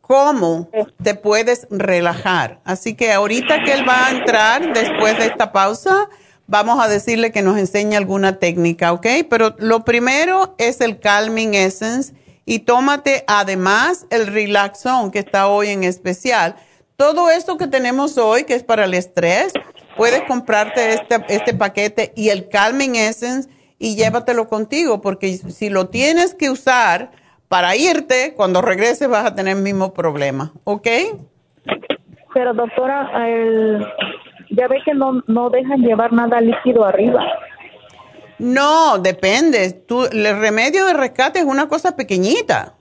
cómo 0.00 0.70
te 1.02 1.14
puedes 1.14 1.66
relajar. 1.70 2.60
Así 2.64 2.94
que 2.94 3.12
ahorita 3.12 3.62
que 3.62 3.74
él 3.74 3.86
va 3.86 4.06
a 4.06 4.10
entrar 4.10 4.72
después 4.72 5.18
de 5.18 5.26
esta 5.26 5.52
pausa, 5.52 6.08
vamos 6.46 6.82
a 6.82 6.88
decirle 6.88 7.30
que 7.30 7.42
nos 7.42 7.58
enseñe 7.58 7.94
alguna 7.94 8.38
técnica, 8.38 8.92
¿ok? 8.92 9.06
Pero 9.28 9.54
lo 9.58 9.84
primero 9.84 10.54
es 10.56 10.80
el 10.80 10.98
Calming 10.98 11.54
Essence 11.54 12.14
y 12.46 12.60
tómate 12.60 13.22
además 13.26 14.06
el 14.08 14.26
Relaxon 14.26 15.10
que 15.10 15.18
está 15.18 15.46
hoy 15.46 15.68
en 15.68 15.84
especial. 15.84 16.56
Todo 16.98 17.30
esto 17.30 17.58
que 17.58 17.68
tenemos 17.68 18.18
hoy, 18.18 18.42
que 18.42 18.54
es 18.54 18.64
para 18.64 18.86
el 18.86 18.92
estrés, 18.92 19.52
puedes 19.96 20.20
comprarte 20.22 20.94
este, 20.94 21.24
este 21.28 21.54
paquete 21.54 22.12
y 22.16 22.30
el 22.30 22.48
Calming 22.48 22.96
Essence 22.96 23.48
y 23.78 23.94
llévatelo 23.94 24.48
contigo, 24.48 25.00
porque 25.00 25.34
si 25.34 25.70
lo 25.70 25.90
tienes 25.90 26.34
que 26.34 26.50
usar, 26.50 27.12
para 27.46 27.76
irte, 27.76 28.34
cuando 28.34 28.62
regreses 28.62 29.08
vas 29.08 29.24
a 29.24 29.36
tener 29.36 29.58
el 29.58 29.62
mismo 29.62 29.94
problema, 29.94 30.52
¿ok? 30.64 30.88
Pero 32.34 32.52
doctora, 32.52 33.12
ya 34.50 34.66
ve 34.66 34.78
que 34.84 34.92
no, 34.92 35.22
no 35.28 35.50
dejan 35.50 35.82
llevar 35.82 36.12
nada 36.12 36.40
líquido 36.40 36.84
arriba. 36.84 37.24
No, 38.40 38.98
depende. 38.98 39.70
Tú, 39.70 40.04
el 40.06 40.40
remedio 40.40 40.84
de 40.86 40.94
rescate 40.94 41.38
es 41.38 41.44
una 41.44 41.68
cosa 41.68 41.94
pequeñita. 41.94 42.74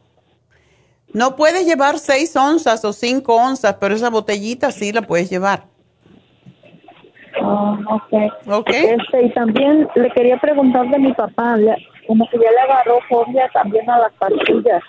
No 1.17 1.35
puedes 1.35 1.65
llevar 1.65 1.97
seis 1.97 2.35
onzas 2.35 2.85
o 2.85 2.93
cinco 2.93 3.37
onzas, 3.37 3.77
pero 3.81 3.95
esa 3.95 4.11
botellita 4.11 4.71
sí 4.71 4.91
la 4.91 5.01
puedes 5.01 5.31
llevar. 5.31 5.63
Oh, 7.41 7.75
ok. 7.89 8.13
Ok. 8.59 8.69
Este, 8.69 9.23
y 9.23 9.33
también 9.33 9.87
le 9.95 10.11
quería 10.11 10.37
preguntar 10.37 10.87
de 10.91 10.99
mi 10.99 11.11
papá 11.13 11.55
como 12.05 12.29
que 12.29 12.37
ya 12.37 12.51
le 12.51 12.59
agarró 12.71 12.99
fobia 13.09 13.49
también 13.51 13.89
a 13.89 13.97
las 13.97 14.13
pastillas. 14.13 14.83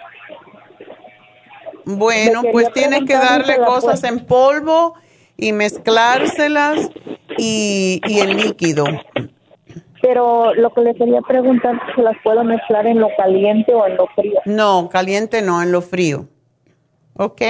Bueno, 1.86 2.42
pues 2.52 2.74
tienes 2.74 3.04
que 3.06 3.14
darle 3.14 3.56
cosas 3.64 4.04
en 4.04 4.26
polvo 4.26 4.96
y 5.38 5.52
mezclárselas 5.52 6.90
y, 7.38 8.02
y 8.06 8.20
en 8.20 8.36
líquido. 8.36 8.84
Pero 10.00 10.54
lo 10.54 10.72
que 10.72 10.80
le 10.82 10.94
quería 10.94 11.20
preguntar 11.22 11.74
es 11.74 11.94
si 11.96 12.02
las 12.02 12.16
puedo 12.22 12.44
mezclar 12.44 12.86
en 12.86 13.00
lo 13.00 13.08
caliente 13.16 13.74
o 13.74 13.86
en 13.86 13.96
lo 13.96 14.06
frío. 14.08 14.40
No, 14.44 14.88
caliente 14.88 15.42
no, 15.42 15.62
en 15.62 15.72
lo 15.72 15.82
frío. 15.82 16.26
¿Ok? 17.14 17.42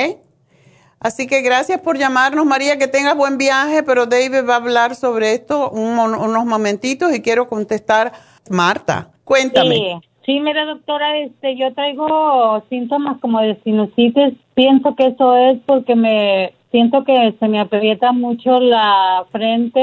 Así 1.01 1.27
que 1.27 1.43
gracias 1.43 1.81
por 1.81 1.97
llamarnos, 1.97 2.45
María, 2.45 2.77
que 2.77 2.89
tengas 2.89 3.17
buen 3.17 3.39
viaje, 3.39 3.83
pero 3.85 4.07
David 4.07 4.49
va 4.49 4.55
a 4.55 4.57
hablar 4.57 4.97
sobre 4.97 5.33
esto 5.33 5.71
unos 5.71 6.45
momentitos 6.45 7.15
y 7.15 7.23
quiero 7.23 7.47
contestar 7.47 8.13
Marta. 8.51 9.11
Cuéntame. 9.25 10.01
Sí, 10.25 10.41
mira 10.41 10.67
doctora, 10.67 11.19
este, 11.19 11.57
yo 11.57 11.73
traigo 11.73 12.63
síntomas 12.69 13.19
como 13.21 13.41
de 13.41 13.59
sinusitis. 13.63 14.35
Pienso 14.55 14.95
que 14.95 15.07
eso 15.07 15.37
es 15.37 15.59
porque 15.65 15.95
me 15.95 16.53
siento 16.71 17.05
que 17.05 17.35
se 17.39 17.49
me 17.49 17.61
aprieta 17.61 18.13
mucho 18.13 18.59
la 18.61 19.25
frente, 19.31 19.81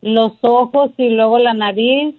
los 0.00 0.32
ojos 0.42 0.90
y 0.96 1.10
luego 1.10 1.38
la 1.38 1.54
nariz. 1.54 2.14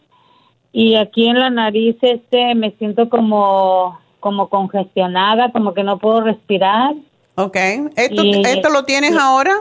Y 0.74 0.96
aquí 0.96 1.28
en 1.28 1.40
la 1.40 1.50
nariz 1.50 1.98
este 2.02 2.56
me 2.56 2.72
siento 2.72 3.10
como 3.10 4.00
como 4.20 4.50
congestionada, 4.50 5.52
como 5.52 5.74
que 5.74 5.84
no 5.84 5.98
puedo 5.98 6.22
respirar. 6.22 6.94
Ok. 7.36 7.58
¿Esto, 7.96 8.22
¿esto 8.24 8.70
lo 8.70 8.86
tienes 8.86 9.18
ahora? 9.18 9.52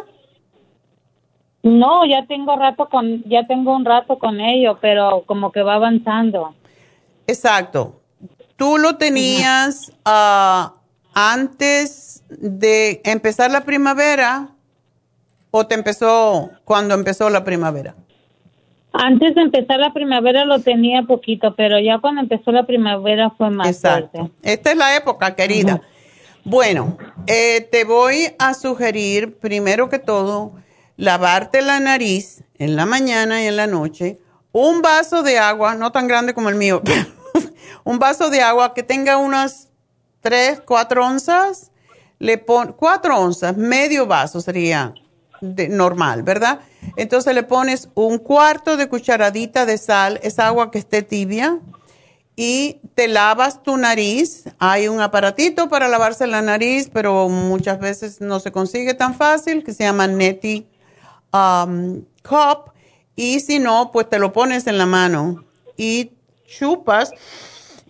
No, 1.62 2.07
ya 2.07 2.27
tengo 2.27 2.57
rato 2.57 2.89
con 2.89 3.23
ya 3.25 3.47
tengo 3.47 3.75
un 3.75 3.85
rato 3.85 4.18
con 4.18 4.41
ello, 4.41 4.79
pero 4.81 5.25
como 5.27 5.51
que 5.51 5.62
va 5.62 5.75
avanzando. 5.75 6.55
Exacto. 7.27 8.01
¿Tú 8.57 8.79
lo 8.79 8.97
tenías 8.97 9.93
ah, 10.05 10.75
antes 11.14 12.23
de 12.29 13.01
empezar 13.05 13.51
la 13.51 13.62
primavera 13.62 14.51
o 15.51 15.66
te 15.66 15.75
empezó 15.75 16.51
cuando 16.64 16.95
empezó 16.95 17.31
la 17.31 17.45
primavera? 17.45 17.95
Antes 18.93 19.34
de 19.34 19.43
empezar 19.43 19.78
la 19.78 19.93
primavera 19.93 20.45
lo 20.45 20.61
tenía 20.61 21.03
poquito, 21.03 21.55
pero 21.55 21.78
ya 21.78 21.99
cuando 21.99 22.22
empezó 22.22 22.51
la 22.51 22.66
primavera 22.66 23.30
fue 23.30 23.51
más 23.51 23.68
Exacto. 23.68 24.30
Esta 24.43 24.72
es 24.72 24.76
la 24.76 24.97
época, 24.97 25.34
querida. 25.36 25.80
Bueno, 26.45 26.97
eh, 27.26 27.68
te 27.70 27.84
voy 27.84 28.34
a 28.38 28.55
sugerir, 28.55 29.38
primero 29.38 29.88
que 29.88 29.99
todo, 29.99 30.55
lavarte 30.97 31.62
la 31.62 31.78
nariz 31.80 32.43
en 32.59 32.76
la 32.76 32.86
mañana 32.86 33.43
y 33.43 33.47
en 33.47 33.57
la 33.57 33.66
noche, 33.66 34.18
un 34.53 34.82
vaso 34.82 35.22
de 35.22 35.38
agua, 35.38 35.74
no 35.74 35.93
tan 35.93 36.09
grande 36.09 36.34
como 36.34 36.49
el 36.49 36.57
mío, 36.57 36.82
un 37.84 37.99
vaso 37.99 38.30
de 38.30 38.43
agua 38.43 38.74
que 38.74 38.82
tenga 38.82 39.18
unas 39.18 39.68
3, 40.22 40.62
4 40.66 41.07
onzas, 41.07 41.70
le 42.18 42.38
pon 42.38 42.74
4 42.76 43.18
onzas, 43.18 43.57
medio 43.57 44.07
vaso 44.07 44.41
sería 44.41 44.95
normal, 45.41 46.22
¿verdad? 46.22 46.61
Entonces 46.97 47.34
le 47.34 47.43
pones 47.43 47.88
un 47.95 48.18
cuarto 48.18 48.76
de 48.76 48.88
cucharadita 48.88 49.66
de 49.66 49.78
sal, 49.78 50.20
es 50.22 50.38
agua 50.38 50.70
que 50.70 50.78
esté 50.78 51.03
tibia, 51.03 51.59
y 52.36 52.80
te 52.95 53.07
lavas 53.07 53.62
tu 53.62 53.76
nariz. 53.76 54.45
Hay 54.59 54.88
un 54.88 55.01
aparatito 55.01 55.68
para 55.68 55.88
lavarse 55.88 56.26
la 56.26 56.41
nariz, 56.41 56.88
pero 56.91 57.28
muchas 57.28 57.78
veces 57.78 58.20
no 58.22 58.41
se 58.41 58.51
consigue 58.51 58.95
tan 58.95 59.14
fácil, 59.14 59.62
que 59.62 59.74
se 59.74 59.84
llama 59.84 60.07
Neti 60.07 60.66
um, 61.32 62.03
Cup. 62.22 62.72
Y 63.14 63.41
si 63.41 63.59
no, 63.59 63.91
pues 63.93 64.09
te 64.09 64.18
lo 64.18 64.32
pones 64.32 64.66
en 64.66 64.78
la 64.78 64.86
mano 64.86 65.45
y 65.76 66.12
chupas 66.47 67.11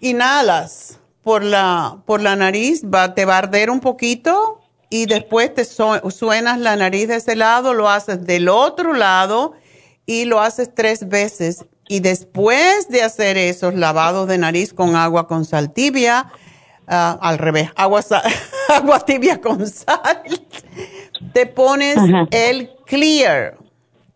inhalas 0.01 0.98
por 1.22 1.44
la, 1.44 2.03
por 2.05 2.20
la 2.20 2.34
nariz, 2.34 2.82
va, 2.84 3.14
te 3.14 3.24
va 3.24 3.36
a 3.36 3.38
arder 3.38 3.70
un 3.70 3.80
poquito 3.80 4.60
y 4.91 5.07
después 5.07 5.55
te 5.55 5.64
suenas 5.64 6.59
la 6.59 6.74
nariz 6.74 7.07
de 7.07 7.16
ese 7.16 7.36
lado, 7.36 7.74
lo 7.74 7.88
haces 7.88 8.26
del 8.26 8.49
otro 8.49 8.93
lado 8.93 9.53
y 10.05 10.24
lo 10.24 10.41
haces 10.41 10.74
tres 10.74 11.09
veces. 11.09 11.64
Y 11.88 12.01
después 12.01 12.88
de 12.88 13.03
hacer 13.03 13.38
esos 13.38 13.74
lavados 13.74 14.26
de 14.26 14.36
nariz 14.38 14.74
con 14.74 14.97
agua 14.97 15.28
con 15.28 15.45
sal 15.45 15.72
tibia, 15.72 16.32
ah, 16.88 17.16
al 17.22 17.38
revés, 17.38 17.70
agua, 17.76 18.05
agua 18.68 19.01
tibia 19.01 19.41
con 19.41 19.64
sal, 19.68 20.22
te 21.32 21.47
pones 21.47 21.97
el 22.32 22.72
clear. 22.84 23.59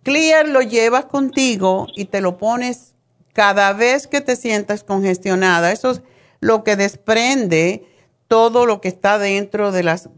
Clear 0.02 0.48
lo 0.48 0.60
llevas 0.60 1.04
contigo 1.04 1.86
y 1.94 2.06
te 2.06 2.20
lo 2.20 2.36
pones 2.36 2.94
cada 3.32 3.72
vez 3.72 4.08
que 4.08 4.20
te 4.20 4.34
sientas 4.36 4.82
congestionada, 4.82 5.72
eso 5.72 5.92
es 5.92 6.02
lo 6.40 6.62
que 6.62 6.76
desprende 6.76 7.86
todo 8.28 8.66
lo 8.66 8.80
que 8.80 8.88
está 8.88 9.18
dentro 9.18 9.72
de 9.72 9.82
las 9.82 10.08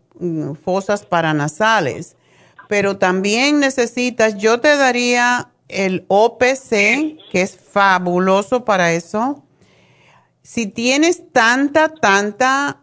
fosas 0.65 1.05
paranasales. 1.05 2.17
Pero 2.69 2.99
también 2.99 3.61
necesitas, 3.61 4.37
yo 4.37 4.61
te 4.61 4.77
daría 4.77 5.51
el 5.69 6.05
OPC, 6.09 7.19
que 7.31 7.43
es 7.43 7.57
fabuloso 7.57 8.65
para 8.65 8.93
eso. 8.93 9.45
Si 10.43 10.67
tienes 10.67 11.33
tanta, 11.33 11.89
tanta 11.89 12.81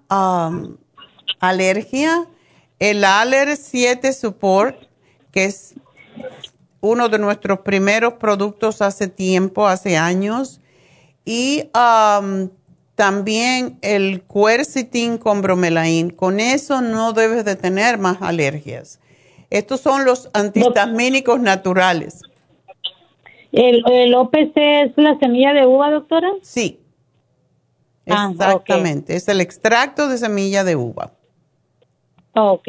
alergia, 1.39 2.27
el 2.79 3.03
Aller 3.03 3.55
7 3.57 4.11
Support, 4.13 4.77
que 5.31 5.45
es 5.45 5.75
uno 6.81 7.07
de 7.07 7.19
nuestros 7.19 7.59
primeros 7.59 8.15
productos 8.15 8.81
hace 8.81 9.07
tiempo, 9.07 9.67
hace 9.67 9.97
años, 9.97 10.59
y 11.23 11.69
también 12.95 13.77
el 13.81 14.21
quercetin 14.21 15.17
con 15.17 15.41
bromelain. 15.41 16.09
Con 16.09 16.39
eso 16.39 16.81
no 16.81 17.13
debes 17.13 17.45
de 17.45 17.55
tener 17.55 17.97
más 17.97 18.21
alergias. 18.21 18.99
Estos 19.49 19.81
son 19.81 20.05
los 20.05 20.29
antihistamínicos 20.33 21.39
naturales. 21.39 22.21
¿El, 23.51 23.83
¿El, 23.91 24.15
OPC 24.15 24.53
es 24.55 24.91
la 24.95 25.17
semilla 25.19 25.53
de 25.53 25.65
uva, 25.65 25.91
doctora? 25.91 26.29
Sí. 26.41 26.79
Ah, 28.09 28.29
Exactamente. 28.31 29.15
Es 29.15 29.27
el 29.27 29.41
extracto 29.41 30.09
de 30.09 30.17
semilla 30.17 30.63
de 30.63 30.75
uva. 30.75 31.11
Ok. 32.35 32.67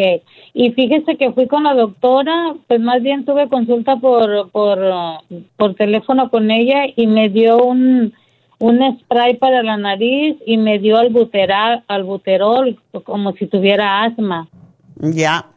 Y 0.52 0.72
fíjese 0.72 1.16
que 1.16 1.32
fui 1.32 1.48
con 1.48 1.64
la 1.64 1.74
doctora, 1.74 2.54
pues 2.68 2.80
más 2.80 3.02
bien 3.02 3.24
tuve 3.24 3.48
consulta 3.48 3.96
por, 3.96 4.50
por, 4.50 4.78
por 5.56 5.74
teléfono 5.74 6.28
con 6.30 6.50
ella 6.50 6.84
y 6.94 7.06
me 7.06 7.30
dio 7.30 7.64
un, 7.64 8.12
un 8.64 8.98
spray 8.98 9.36
para 9.36 9.62
la 9.62 9.76
nariz 9.76 10.36
y 10.46 10.56
me 10.56 10.78
dio 10.78 10.96
albuterol, 10.96 11.84
albuterol 11.86 12.80
como 13.04 13.34
si 13.34 13.46
tuviera 13.46 14.04
asma. 14.04 14.48
Ya. 14.96 15.50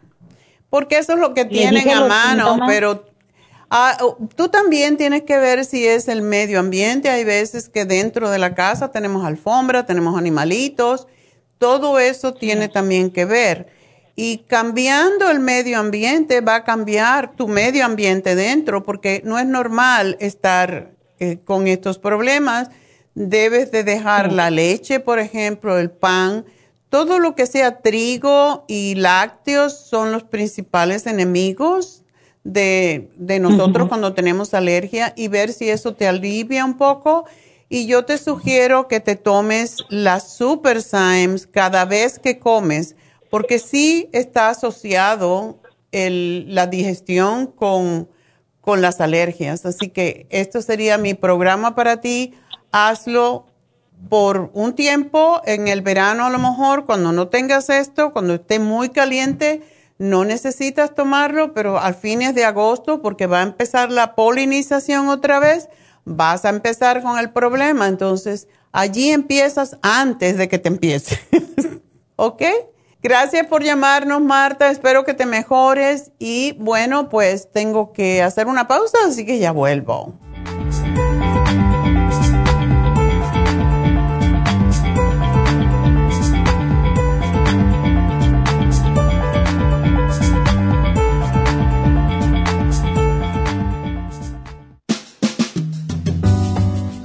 Porque 0.69 0.97
eso 0.97 1.13
es 1.13 1.19
lo 1.19 1.33
que 1.33 1.45
tienen 1.45 1.89
a 1.89 2.05
mano, 2.05 2.59
pero 2.67 3.05
ah, 3.69 3.97
tú 4.35 4.49
también 4.49 4.97
tienes 4.97 5.21
que 5.21 5.37
ver 5.37 5.63
si 5.63 5.87
es 5.87 6.09
el 6.09 6.21
medio 6.21 6.59
ambiente. 6.59 7.09
Hay 7.09 7.23
veces 7.23 7.69
que 7.69 7.85
dentro 7.85 8.29
de 8.29 8.39
la 8.39 8.53
casa 8.55 8.91
tenemos 8.91 9.23
alfombra, 9.23 9.85
tenemos 9.85 10.17
animalitos. 10.17 11.07
Todo 11.59 11.99
eso 11.99 12.33
tiene 12.33 12.67
también 12.67 13.09
que 13.09 13.23
ver. 13.23 13.67
Y 14.17 14.39
cambiando 14.39 15.29
el 15.29 15.39
medio 15.39 15.79
ambiente 15.79 16.41
va 16.41 16.55
a 16.55 16.63
cambiar 16.65 17.37
tu 17.37 17.47
medio 17.47 17.85
ambiente 17.85 18.35
dentro, 18.35 18.83
porque 18.83 19.21
no 19.23 19.39
es 19.39 19.45
normal 19.45 20.17
estar 20.19 20.91
eh, 21.19 21.37
con 21.45 21.67
estos 21.67 21.99
problemas. 21.99 22.69
Debes 23.19 23.71
de 23.71 23.83
dejar 23.83 24.31
la 24.31 24.51
leche, 24.51 24.99
por 24.99 25.17
ejemplo, 25.17 25.79
el 25.79 25.89
pan, 25.89 26.45
todo 26.89 27.17
lo 27.17 27.33
que 27.33 27.47
sea 27.47 27.79
trigo 27.79 28.63
y 28.67 28.93
lácteos 28.93 29.75
son 29.75 30.11
los 30.11 30.23
principales 30.23 31.07
enemigos 31.07 32.03
de, 32.43 33.09
nosotros 33.41 33.87
cuando 33.87 34.13
tenemos 34.13 34.53
alergia 34.53 35.13
y 35.15 35.29
ver 35.29 35.51
si 35.51 35.67
eso 35.67 35.95
te 35.95 36.07
alivia 36.07 36.63
un 36.63 36.77
poco. 36.77 37.25
Y 37.69 37.87
yo 37.87 38.05
te 38.05 38.19
sugiero 38.19 38.87
que 38.87 38.99
te 38.99 39.15
tomes 39.15 39.77
las 39.89 40.35
Super 40.37 40.83
Symes 40.83 41.47
cada 41.47 41.85
vez 41.85 42.19
que 42.19 42.37
comes 42.37 42.95
porque 43.31 43.57
sí 43.57 44.09
está 44.13 44.49
asociado 44.49 45.59
la 45.91 46.67
digestión 46.67 47.47
con, 47.47 48.09
con 48.61 48.83
las 48.83 49.01
alergias. 49.01 49.65
Así 49.65 49.89
que 49.89 50.27
esto 50.29 50.61
sería 50.61 50.99
mi 50.99 51.15
programa 51.15 51.73
para 51.73 51.99
ti. 51.99 52.35
Hazlo 52.71 53.45
por 54.09 54.51
un 54.53 54.73
tiempo, 54.73 55.41
en 55.45 55.67
el 55.67 55.81
verano 55.81 56.25
a 56.25 56.29
lo 56.29 56.39
mejor, 56.39 56.85
cuando 56.85 57.11
no 57.11 57.27
tengas 57.27 57.69
esto, 57.69 58.13
cuando 58.13 58.35
esté 58.35 58.59
muy 58.59 58.89
caliente, 58.89 59.63
no 59.97 60.23
necesitas 60.25 60.93
tomarlo, 60.93 61.53
pero 61.53 61.79
al 61.79 61.95
fines 61.95 62.35
de 62.35 62.45
agosto, 62.45 63.01
porque 63.01 63.25
va 63.25 63.39
a 63.39 63.43
empezar 63.43 63.91
la 63.91 64.15
polinización 64.15 65.09
otra 65.09 65.39
vez, 65.39 65.69
vas 66.05 66.45
a 66.45 66.49
empezar 66.49 67.01
con 67.01 67.17
el 67.17 67.31
problema. 67.31 67.87
Entonces, 67.87 68.47
allí 68.71 69.09
empiezas 69.09 69.77
antes 69.81 70.37
de 70.37 70.47
que 70.47 70.59
te 70.59 70.69
empiece. 70.69 71.19
¿Ok? 72.15 72.43
Gracias 73.01 73.47
por 73.47 73.63
llamarnos, 73.63 74.21
Marta. 74.21 74.69
Espero 74.69 75.03
que 75.03 75.13
te 75.13 75.25
mejores. 75.25 76.11
Y 76.19 76.53
bueno, 76.53 77.09
pues 77.09 77.51
tengo 77.51 77.91
que 77.93 78.21
hacer 78.21 78.47
una 78.47 78.67
pausa, 78.67 78.97
así 79.07 79.25
que 79.25 79.39
ya 79.39 79.51
vuelvo. 79.51 80.13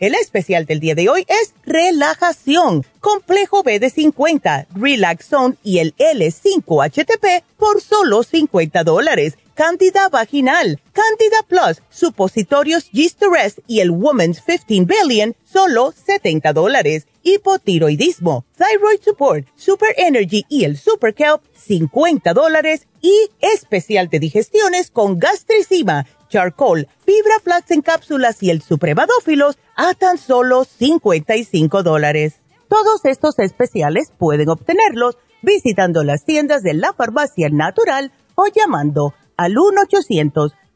El 0.00 0.14
especial 0.14 0.64
del 0.64 0.78
día 0.78 0.94
de 0.94 1.08
hoy 1.08 1.26
es 1.26 1.54
relajación, 1.66 2.86
complejo 3.00 3.64
B 3.64 3.80
de 3.80 3.90
50, 3.90 4.68
Relaxon 4.72 5.58
y 5.64 5.78
el 5.78 5.96
L5HTP 5.96 7.42
por 7.56 7.80
solo 7.80 8.22
50 8.22 8.84
dólares. 8.84 9.36
Candida 9.54 10.08
vaginal, 10.08 10.80
Candida 10.92 11.42
Plus, 11.48 11.82
supositorios 11.90 12.88
Gist 12.92 13.20
y 13.66 13.80
el 13.80 13.90
Woman's 13.90 14.40
15 14.40 14.84
Billion, 14.84 15.34
solo 15.44 15.92
70 15.92 16.52
dólares. 16.52 17.08
Hipotiroidismo, 17.24 18.44
thyroid 18.56 19.00
support, 19.02 19.48
super 19.56 19.92
energy 19.96 20.44
y 20.48 20.62
el 20.62 20.78
super 20.78 21.12
kelp, 21.12 21.42
50 21.56 22.34
dólares. 22.34 22.86
Y 23.00 23.30
especial 23.40 24.08
de 24.08 24.20
digestiones 24.20 24.92
con 24.92 25.18
gastricima, 25.18 26.06
charcoal, 26.28 26.88
fibra 27.04 27.34
flax 27.42 27.70
en 27.70 27.82
cápsulas 27.82 28.42
y 28.42 28.48
el 28.50 28.62
supremadófilos 28.62 29.58
a 29.76 29.92
tan 29.94 30.18
solo 30.18 30.64
55 30.64 31.82
dólares. 31.82 32.40
Todos 32.68 33.04
estos 33.04 33.38
especiales 33.38 34.12
pueden 34.18 34.48
obtenerlos 34.48 35.18
visitando 35.42 36.02
las 36.04 36.24
tiendas 36.24 36.62
de 36.62 36.74
la 36.74 36.92
farmacia 36.92 37.48
natural 37.50 38.12
o 38.34 38.46
llamando 38.46 39.14
al 39.36 39.54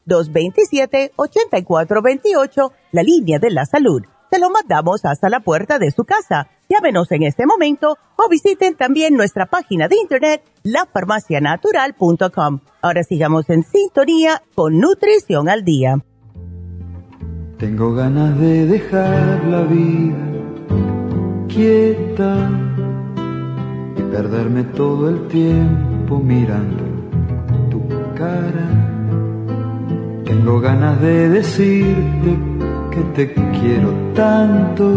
1-800-227-8428, 0.07 2.71
la 2.91 3.03
línea 3.03 3.39
de 3.39 3.51
la 3.51 3.65
salud 3.65 4.03
se 4.33 4.39
lo 4.39 4.49
mandamos 4.49 5.05
hasta 5.05 5.29
la 5.29 5.41
puerta 5.41 5.77
de 5.77 5.91
su 5.91 6.05
casa. 6.05 6.47
Llámenos 6.73 7.11
en 7.11 7.21
este 7.21 7.45
momento 7.45 7.99
o 8.15 8.29
visiten 8.29 8.75
también 8.75 9.13
nuestra 9.13 9.45
página 9.45 9.87
de 9.87 9.95
internet 9.95 10.41
lafarmacianatural.com. 10.63 12.61
Ahora 12.81 13.03
sigamos 13.03 13.47
en 13.51 13.61
sintonía 13.61 14.41
con 14.55 14.79
Nutrición 14.79 15.49
al 15.49 15.63
Día. 15.63 16.03
Tengo 17.59 17.93
ganas 17.93 18.39
de 18.39 18.65
dejar 18.65 19.43
la 19.45 19.61
vida 19.61 20.17
quieta 21.47 22.49
y 23.95 24.01
perderme 24.11 24.63
todo 24.63 25.09
el 25.09 25.27
tiempo 25.27 26.17
mirando 26.17 26.85
tu 27.69 27.87
cara. 28.15 28.67
Tengo 30.25 30.59
ganas 30.59 30.99
de 31.01 31.29
decirte 31.29 32.39
que 32.89 33.01
te 33.13 33.31
quiero 33.61 33.93
tanto 34.15 34.95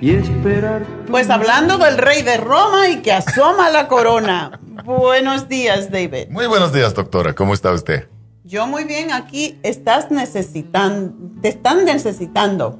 y 0.00 0.14
esperar. 0.14 0.82
Pues 1.10 1.30
hablando 1.30 1.78
del 1.78 1.98
rey 1.98 2.22
de 2.22 2.36
Roma 2.36 2.88
y 2.88 2.98
que 3.02 3.12
asoma 3.12 3.70
la 3.70 3.88
corona. 3.88 4.60
Buenos 4.84 5.48
días, 5.48 5.90
David. 5.90 6.28
Muy 6.30 6.46
buenos 6.46 6.72
días, 6.72 6.94
doctora. 6.94 7.34
¿Cómo 7.34 7.54
está 7.54 7.72
usted? 7.72 8.08
Yo 8.44 8.66
muy 8.66 8.84
bien, 8.84 9.12
aquí 9.12 9.58
estás 9.62 10.10
necesitando, 10.10 11.12
te 11.42 11.48
están 11.48 11.84
necesitando. 11.84 12.78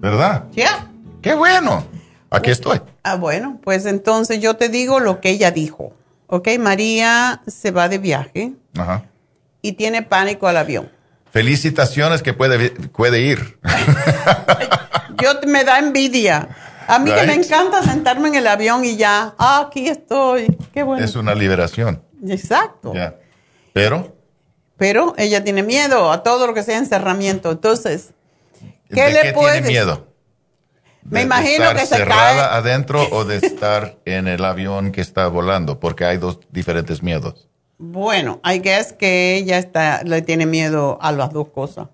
¿Verdad? 0.00 0.44
¿Ya? 0.52 0.90
Qué 1.20 1.34
bueno. 1.34 1.84
Aquí 2.30 2.50
estoy. 2.50 2.80
Ah, 3.02 3.16
bueno, 3.16 3.60
pues 3.62 3.86
entonces 3.86 4.40
yo 4.40 4.56
te 4.56 4.68
digo 4.68 5.00
lo 5.00 5.20
que 5.20 5.30
ella 5.30 5.50
dijo. 5.50 5.92
Ok, 6.26 6.48
María 6.58 7.42
se 7.46 7.70
va 7.70 7.88
de 7.88 7.98
viaje 7.98 8.54
Ajá. 8.76 9.04
y 9.62 9.72
tiene 9.72 10.02
pánico 10.02 10.48
al 10.48 10.56
avión. 10.56 10.90
Felicitaciones 11.30 12.22
que 12.22 12.32
puede, 12.32 12.70
puede 12.70 13.20
ir. 13.20 13.58
Yo 15.20 15.30
me 15.46 15.64
da 15.64 15.78
envidia. 15.78 16.48
A 16.86 16.98
mí 16.98 17.10
que 17.10 17.26
me 17.26 17.34
encanta 17.34 17.82
sentarme 17.82 18.28
en 18.28 18.34
el 18.34 18.46
avión 18.46 18.84
y 18.84 18.96
ya, 18.96 19.34
ah, 19.38 19.66
aquí 19.68 19.88
estoy. 19.88 20.54
Qué 20.72 20.82
bueno. 20.82 21.04
Es 21.04 21.16
una 21.16 21.34
liberación. 21.34 22.02
Exacto. 22.26 22.92
Pero, 23.72 24.16
Pero 24.76 25.14
ella 25.16 25.42
tiene 25.42 25.62
miedo 25.62 26.12
a 26.12 26.22
todo 26.22 26.46
lo 26.46 26.54
que 26.54 26.62
sea 26.62 26.78
encerramiento. 26.78 27.52
Entonces, 27.52 28.10
¿qué 28.90 29.02
¿de 29.04 29.12
le 29.12 29.22
qué 29.22 29.32
puedes? 29.32 29.54
tiene 29.62 29.68
miedo? 29.68 30.08
Me 31.04 31.20
¿De 31.20 31.24
imagino 31.26 31.64
estar 31.64 31.76
que 31.76 31.86
se 31.86 31.96
cerrada 31.96 32.48
cae. 32.48 32.58
adentro 32.58 33.06
o 33.10 33.24
de 33.24 33.36
estar 33.42 33.96
en 34.04 34.28
el 34.28 34.44
avión 34.44 34.92
que 34.92 35.00
está 35.00 35.26
volando? 35.28 35.80
Porque 35.80 36.04
hay 36.04 36.16
dos 36.18 36.40
diferentes 36.50 37.02
miedos. 37.02 37.48
Bueno, 37.78 38.40
I 38.44 38.60
guess 38.60 38.92
que 38.92 39.36
ella 39.36 39.58
está, 39.58 40.02
le 40.04 40.22
tiene 40.22 40.46
miedo 40.46 40.98
a 41.02 41.12
las 41.12 41.32
dos 41.32 41.48
cosas. 41.48 41.88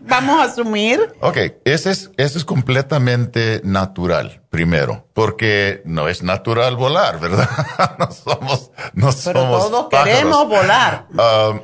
Vamos 0.00 0.40
a 0.40 0.44
asumir. 0.44 1.12
Ok, 1.20 1.36
ese 1.64 1.90
es, 1.90 2.10
ese 2.16 2.38
es 2.38 2.44
completamente 2.44 3.60
natural, 3.64 4.42
primero, 4.50 5.06
porque 5.12 5.82
no 5.84 6.08
es 6.08 6.22
natural 6.22 6.76
volar, 6.76 7.20
¿verdad? 7.20 7.48
no 7.98 8.10
somos, 8.10 8.70
no 8.94 9.10
Pero 9.24 9.40
somos 9.40 9.70
todos 9.70 9.86
pájaros. 9.90 10.14
queremos 10.14 10.48
volar. 10.48 11.06
Um, 11.12 11.60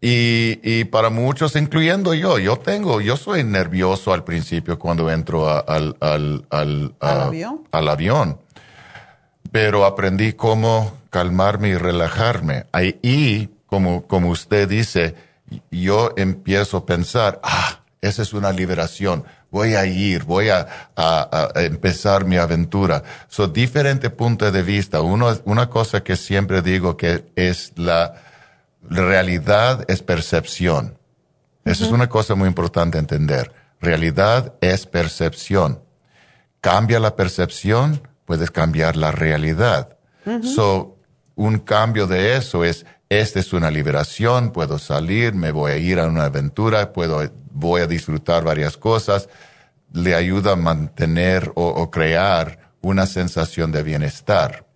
y, 0.00 0.58
y 0.62 0.84
para 0.84 1.08
muchos, 1.10 1.54
incluyendo 1.56 2.12
yo, 2.14 2.38
yo 2.38 2.56
tengo, 2.58 3.00
yo 3.00 3.16
soy 3.16 3.44
nervioso 3.44 4.12
al 4.12 4.24
principio 4.24 4.78
cuando 4.78 5.10
entro 5.10 5.48
a- 5.48 5.60
al, 5.60 5.96
al, 6.00 6.44
al, 6.50 6.94
¿Al 7.00 7.20
a- 7.20 7.24
avión? 7.26 7.68
al 7.70 7.88
avión. 7.88 8.40
Pero 9.52 9.84
aprendí 9.84 10.32
cómo 10.32 10.92
calmarme 11.14 11.68
y 11.68 11.76
relajarme. 11.76 12.66
Ahí, 12.72 12.98
y 13.02 13.46
como, 13.66 14.06
como 14.08 14.30
usted 14.30 14.68
dice, 14.68 15.14
yo 15.70 16.12
empiezo 16.16 16.78
a 16.78 16.86
pensar, 16.86 17.38
ah, 17.44 17.80
esa 18.00 18.22
es 18.22 18.32
una 18.32 18.50
liberación. 18.50 19.22
Voy 19.52 19.74
a 19.76 19.86
ir, 19.86 20.24
voy 20.24 20.48
a, 20.48 20.66
a- 20.96 21.50
a 21.54 21.60
empezar 21.62 22.24
mi 22.24 22.36
aventura. 22.36 23.04
Son 23.28 23.52
diferentes 23.52 24.10
puntos 24.10 24.52
de 24.52 24.62
vista. 24.64 25.00
Uno, 25.02 25.28
una 25.44 25.70
cosa 25.70 26.02
que 26.02 26.16
siempre 26.16 26.62
digo 26.62 26.96
que 26.96 27.24
es 27.36 27.72
la, 27.76 28.14
realidad 28.82 29.84
es 29.86 30.02
percepción. 30.02 30.98
Esa 31.64 31.84
es 31.84 31.90
una 31.92 32.08
cosa 32.08 32.34
muy 32.34 32.48
importante 32.48 32.98
entender. 32.98 33.52
Realidad 33.80 34.54
es 34.60 34.86
percepción. 34.86 35.80
Cambia 36.60 36.98
la 36.98 37.14
percepción, 37.14 38.02
puedes 38.26 38.50
cambiar 38.50 38.96
la 38.96 39.12
realidad. 39.12 39.96
So, 40.42 40.96
un 41.36 41.58
cambio 41.58 42.06
de 42.06 42.36
eso 42.36 42.64
es, 42.64 42.86
esta 43.08 43.40
es 43.40 43.52
una 43.52 43.70
liberación, 43.70 44.50
puedo 44.50 44.78
salir, 44.78 45.34
me 45.34 45.50
voy 45.50 45.72
a 45.72 45.76
ir 45.76 46.00
a 46.00 46.06
una 46.06 46.24
aventura, 46.24 46.92
puedo, 46.92 47.22
voy 47.50 47.82
a 47.82 47.86
disfrutar 47.86 48.44
varias 48.44 48.76
cosas. 48.76 49.28
Le 49.92 50.14
ayuda 50.14 50.52
a 50.52 50.56
mantener 50.56 51.52
o, 51.54 51.90
crear 51.90 52.72
una 52.80 53.06
sensación 53.06 53.72
de 53.72 53.82
bienestar. 53.82 54.66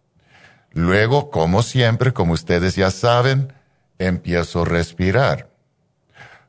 Luego, 0.73 1.31
como 1.31 1.63
siempre, 1.63 2.13
como 2.13 2.35
ustedes 2.35 2.77
ya 2.77 2.91
saben, 2.91 3.53
empiezo 3.99 4.63
a 4.63 4.65
respirar. 4.65 5.49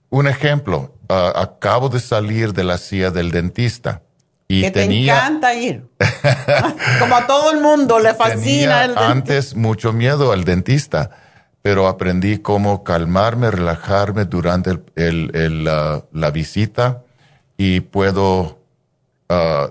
Un 0.09 0.27
ejemplo, 0.27 0.93
ah, 1.07 1.33
acabo 1.35 1.89
de 1.89 1.99
salir 1.99 2.53
de 2.53 2.63
la 2.63 2.77
silla 2.77 3.11
del 3.11 3.31
dentista 3.31 4.03
y 4.51 4.61
que 4.61 4.71
te 4.71 4.81
tenía, 4.81 5.15
encanta 5.15 5.53
ir. 5.53 5.85
Como 6.99 7.15
a 7.15 7.27
todo 7.27 7.51
el 7.51 7.61
mundo 7.61 7.99
le 7.99 8.13
fascina 8.15 8.41
tenía 8.41 8.83
el 8.83 8.87
dentista. 8.95 9.11
antes 9.11 9.55
mucho 9.55 9.93
miedo 9.93 10.31
al 10.31 10.43
dentista, 10.43 11.11
pero 11.61 11.87
aprendí 11.87 12.39
cómo 12.39 12.83
calmarme, 12.83 13.51
relajarme 13.51 14.25
durante 14.25 14.71
el- 14.71 14.83
el- 14.95 15.31
el, 15.35 15.63
la 15.65 16.31
visita 16.31 17.03
y 17.57 17.81
puedo, 17.81 18.59
ah, 19.29 19.69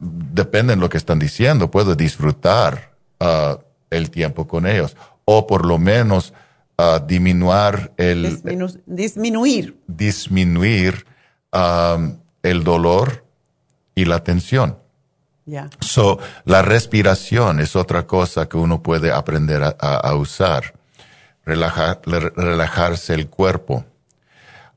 depende 0.00 0.74
de 0.74 0.80
lo 0.80 0.88
que 0.88 0.96
están 0.96 1.18
diciendo, 1.20 1.70
puedo 1.70 1.94
disfrutar 1.94 2.90
ah, 3.20 3.58
el 3.90 4.10
tiempo 4.10 4.48
con 4.48 4.66
ellos 4.66 4.96
o 5.24 5.46
por 5.46 5.64
lo 5.64 5.78
menos 5.78 6.32
ah, 6.76 7.00
disminuir 7.06 7.92
el, 7.98 8.42
Disminu- 8.42 8.80
disminuir. 8.86 9.78
disminuir 9.86 11.06
um, 11.52 12.16
el 12.42 12.64
dolor 12.64 13.24
y 13.96 14.04
la 14.04 14.22
tensión. 14.22 14.78
Ya. 15.46 15.70
So, 15.80 16.18
la 16.44 16.62
respiración 16.62 17.58
es 17.60 17.74
otra 17.74 18.06
cosa 18.06 18.48
que 18.48 18.56
uno 18.56 18.82
puede 18.82 19.10
aprender 19.12 19.62
a, 19.64 19.76
a- 19.80 19.96
a 19.96 20.14
usar. 20.14 20.74
Relajar, 21.44 22.00
re- 22.04 22.30
relajarse 22.36 23.14
el 23.14 23.28
cuerpo. 23.28 23.84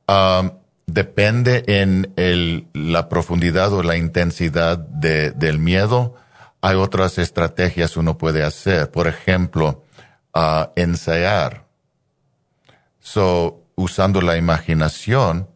Um, 0.08 0.52
depende 0.88 1.64
en 1.68 2.14
el, 2.16 2.68
la 2.74 3.10
profundidad 3.10 3.74
o 3.74 3.84
la 3.84 3.98
intensidad 3.98 4.78
de- 4.78 5.32
del 5.32 5.60
miedo. 5.60 6.16
Hay 6.62 6.76
otras 6.76 7.18
estrategias 7.18 7.98
uno 7.98 8.18
puede 8.18 8.44
hacer. 8.44 8.92
Por 8.92 9.08
ejemplo, 9.08 9.84
ah, 10.34 10.72
ensayar. 10.76 11.66
So, 13.00 13.64
usando 13.76 14.22
la 14.22 14.38
imaginación, 14.38 15.48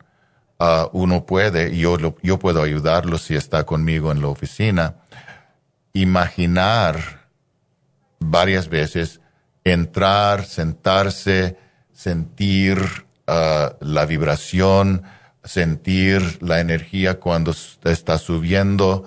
ah, 0.60 0.90
uno 0.94 1.26
puede, 1.26 1.76
yo, 1.78 1.98
lo- 1.98 2.16
yo 2.22 2.40
puedo 2.40 2.62
ayudarlo 2.64 3.18
si 3.18 3.36
está 3.36 3.66
conmigo 3.66 4.12
en 4.12 4.22
la 4.22 4.28
oficina, 4.28 4.96
imaginar 5.94 7.28
varias 8.20 8.68
veces, 8.70 9.20
entrar, 9.64 10.46
sentarse, 10.46 11.58
sentir 11.94 12.80
ah, 13.28 13.76
la 13.80 14.06
vibración, 14.06 15.04
sentir 15.44 16.42
la 16.42 16.60
energía 16.60 17.20
cuando 17.20 17.54
está 17.84 18.18
subiendo, 18.18 19.06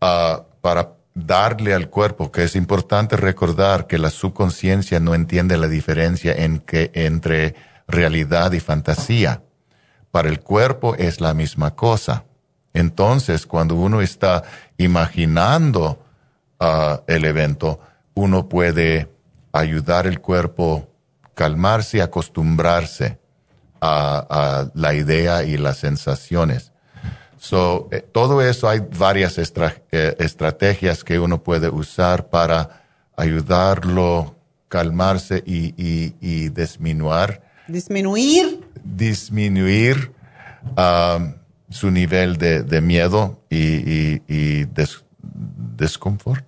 ah, 0.00 0.44
para 0.60 0.92
darle 1.14 1.74
al 1.74 1.88
cuerpo, 1.90 2.30
que 2.30 2.44
es 2.44 2.54
importante 2.54 3.16
recordar 3.16 3.86
que 3.86 3.98
la 3.98 4.10
subconsciencia 4.10 5.00
no 5.00 5.14
entiende 5.14 5.56
la 5.56 5.66
diferencia 5.68 6.32
en 6.32 6.60
que, 6.60 6.90
entre 6.94 7.54
realidad 7.88 8.52
y 8.52 8.60
fantasía. 8.60 9.42
Para 10.10 10.28
el 10.28 10.40
cuerpo 10.40 10.94
es 10.96 11.20
la 11.20 11.34
misma 11.34 11.74
cosa. 11.74 12.24
Entonces, 12.72 13.46
cuando 13.46 13.74
uno 13.74 14.00
está 14.00 14.44
imaginando 14.76 16.04
ah, 16.58 17.02
el 17.06 17.24
evento, 17.24 17.80
uno 18.14 18.48
puede 18.48 19.08
ayudar 19.52 20.06
el 20.06 20.20
cuerpo 20.20 20.88
calmarse 21.34 21.98
y 21.98 22.00
acostumbrarse 22.00 23.18
a, 23.80 24.26
a 24.28 24.70
la 24.74 24.94
idea 24.94 25.42
y 25.42 25.56
las 25.56 25.78
sensaciones. 25.78 26.72
So, 27.38 27.88
eh, 27.90 28.02
todo 28.02 28.42
eso 28.42 28.68
hay 28.68 28.80
varias 28.80 29.38
eh, 29.38 30.16
estrategias 30.18 31.02
que 31.02 31.18
uno 31.18 31.42
puede 31.42 31.70
usar 31.70 32.28
para 32.28 32.82
ayudarlo 33.16 34.36
calmarse 34.68 35.42
y, 35.44 35.74
y, 35.76 36.14
y 36.20 36.48
disminuir, 36.50 37.40
Disminuir. 37.70 38.60
disminuir 38.84 40.12
um, 40.76 41.34
su 41.68 41.90
nivel 41.90 42.36
de, 42.36 42.62
de 42.62 42.80
miedo 42.80 43.40
y, 43.48 43.56
y, 43.58 44.22
y 44.28 44.64
des- 44.66 45.04
desconfort, 45.22 46.44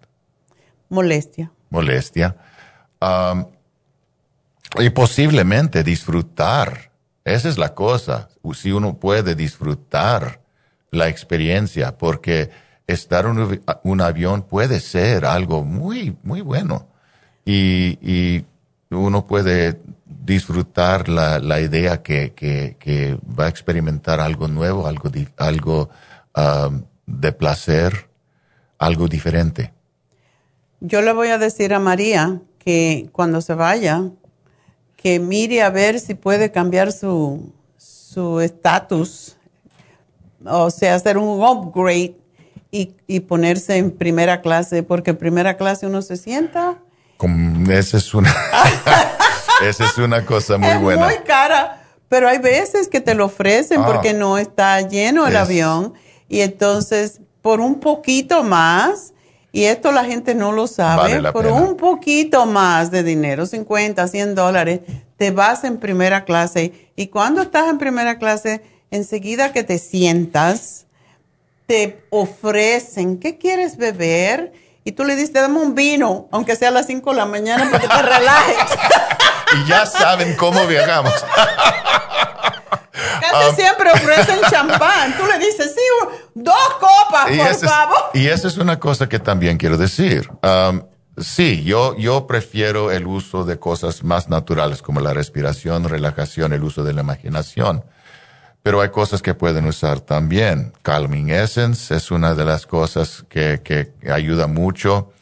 Molestia. 0.88 1.50
molestia. 1.70 2.36
Um, 3.00 3.46
y 4.78 4.90
posiblemente 4.90 5.82
disfrutar 5.82 6.90
Esa 7.24 7.48
es 7.48 7.56
la 7.58 7.72
cosa. 7.74 8.28
Si 8.54 8.72
uno 8.72 8.94
puede 8.98 9.34
disfrutar 9.34 10.40
la 10.90 11.08
experiencia, 11.08 11.96
porque 11.96 12.50
estar 12.86 13.26
en 13.26 13.60
un, 13.84 14.00
avión 14.00 14.42
puede 14.42 14.80
ser 14.80 15.24
algo 15.24 15.62
muy, 15.62 16.16
muy 16.24 16.40
bueno. 16.40 16.88
Y, 17.44 17.96
y 18.02 18.44
uno 18.90 19.24
puede 19.24 19.78
disfrutar 20.24 21.08
la, 21.08 21.38
la 21.38 21.60
idea 21.60 22.02
que, 22.02 22.32
que, 22.32 22.76
que, 22.78 23.18
va 23.38 23.46
a 23.46 23.48
experimentar 23.48 24.20
algo 24.20 24.48
nuevo, 24.48 24.86
algo, 24.86 25.10
algo 25.36 25.90
um, 26.36 26.82
de 27.06 27.32
placer, 27.32 28.08
algo 28.78 29.08
diferente. 29.08 29.72
Yo 30.80 31.02
le 31.02 31.12
voy 31.12 31.28
a 31.28 31.38
decir 31.38 31.74
a 31.74 31.80
María 31.80 32.40
que 32.58 33.08
cuando 33.12 33.40
se 33.40 33.54
vaya, 33.54 34.02
que 34.96 35.18
mire 35.18 35.62
a 35.62 35.70
ver 35.70 35.98
si 35.98 36.14
puede 36.14 36.52
cambiar 36.52 36.92
su 36.92 37.52
estatus, 38.42 39.36
o 40.44 40.70
sea, 40.70 40.94
hacer 40.94 41.18
un 41.18 41.42
upgrade 41.42 42.16
y, 42.70 42.94
y, 43.06 43.20
ponerse 43.20 43.76
en 43.76 43.90
primera 43.90 44.40
clase, 44.40 44.82
porque 44.82 45.10
en 45.10 45.18
primera 45.18 45.56
clase 45.56 45.86
uno 45.86 46.00
se 46.00 46.16
sienta. 46.16 46.78
esa 47.68 47.96
es 47.98 48.14
una, 48.14 48.34
esa 49.68 49.84
es 49.84 49.98
una 49.98 50.24
cosa 50.24 50.58
muy 50.58 50.68
es 50.68 50.80
buena. 50.80 51.06
Muy 51.06 51.18
cara, 51.18 51.82
pero 52.08 52.28
hay 52.28 52.38
veces 52.38 52.88
que 52.88 53.00
te 53.00 53.14
lo 53.14 53.26
ofrecen 53.26 53.82
ah. 53.82 53.86
porque 53.86 54.12
no 54.12 54.38
está 54.38 54.80
lleno 54.80 55.26
el 55.26 55.36
avión 55.36 55.94
y 56.28 56.40
entonces 56.40 57.20
por 57.40 57.60
un 57.60 57.80
poquito 57.80 58.42
más 58.42 59.12
y 59.52 59.64
esto 59.64 59.92
la 59.92 60.04
gente 60.04 60.34
no 60.34 60.50
lo 60.50 60.66
sabe, 60.66 61.30
por 61.30 61.46
un 61.46 61.76
poquito 61.76 62.46
más 62.46 62.90
de 62.90 63.02
dinero, 63.02 63.44
50, 63.44 64.08
100 64.08 64.34
dólares, 64.34 64.80
te 65.18 65.30
vas 65.30 65.64
en 65.64 65.76
primera 65.76 66.24
clase. 66.24 66.90
Y 66.96 67.08
cuando 67.08 67.42
estás 67.42 67.68
en 67.68 67.76
primera 67.76 68.18
clase, 68.18 68.62
enseguida 68.90 69.52
que 69.52 69.62
te 69.62 69.78
sientas, 69.78 70.86
te 71.66 72.02
ofrecen, 72.08 73.18
¿qué 73.18 73.36
quieres 73.36 73.76
beber? 73.76 74.54
Y 74.84 74.92
tú 74.92 75.04
le 75.04 75.16
dices, 75.16 75.34
dame 75.34 75.60
un 75.60 75.74
vino, 75.74 76.28
aunque 76.32 76.56
sea 76.56 76.68
a 76.68 76.72
las 76.72 76.86
5 76.86 77.10
de 77.10 77.16
la 77.16 77.26
mañana, 77.26 77.70
para 77.70 77.82
que 77.82 77.88
te 77.88 78.02
relajes. 78.02 78.78
Y 79.54 79.68
ya 79.68 79.86
saben 79.86 80.34
cómo 80.36 80.66
viajamos. 80.66 81.12
Casi 83.20 83.48
um, 83.48 83.54
siempre 83.56 83.90
ofrecen 83.92 84.40
champán. 84.50 85.16
Tú 85.16 85.24
le 85.26 85.38
dices, 85.38 85.74
sí, 85.74 85.82
dos 86.34 86.74
copas, 86.80 87.26
por 87.36 87.68
favor. 87.68 88.10
y 88.14 88.26
esa 88.26 88.48
es 88.48 88.58
una 88.58 88.78
cosa 88.78 89.08
que 89.08 89.18
también 89.18 89.56
quiero 89.58 89.76
decir. 89.76 90.28
Um, 90.42 90.82
sí, 91.16 91.64
yo, 91.64 91.96
yo 91.96 92.26
prefiero 92.26 92.90
el 92.90 93.06
uso 93.06 93.44
de 93.44 93.58
cosas 93.58 94.02
más 94.02 94.28
naturales 94.28 94.82
como 94.82 95.00
la 95.00 95.14
respiración, 95.14 95.88
relajación, 95.88 96.52
el 96.52 96.62
uso 96.64 96.84
de 96.84 96.92
la 96.92 97.02
imaginación. 97.02 97.84
Pero 98.62 98.80
hay 98.80 98.90
cosas 98.90 99.22
que 99.22 99.34
pueden 99.34 99.66
usar 99.66 100.00
también. 100.00 100.72
Calming 100.82 101.30
Essence 101.30 101.94
es 101.94 102.10
una 102.12 102.34
de 102.34 102.44
las 102.44 102.66
cosas 102.66 103.24
que, 103.28 103.60
que 103.64 103.92
ayuda 104.10 104.46
mucho. 104.46 105.12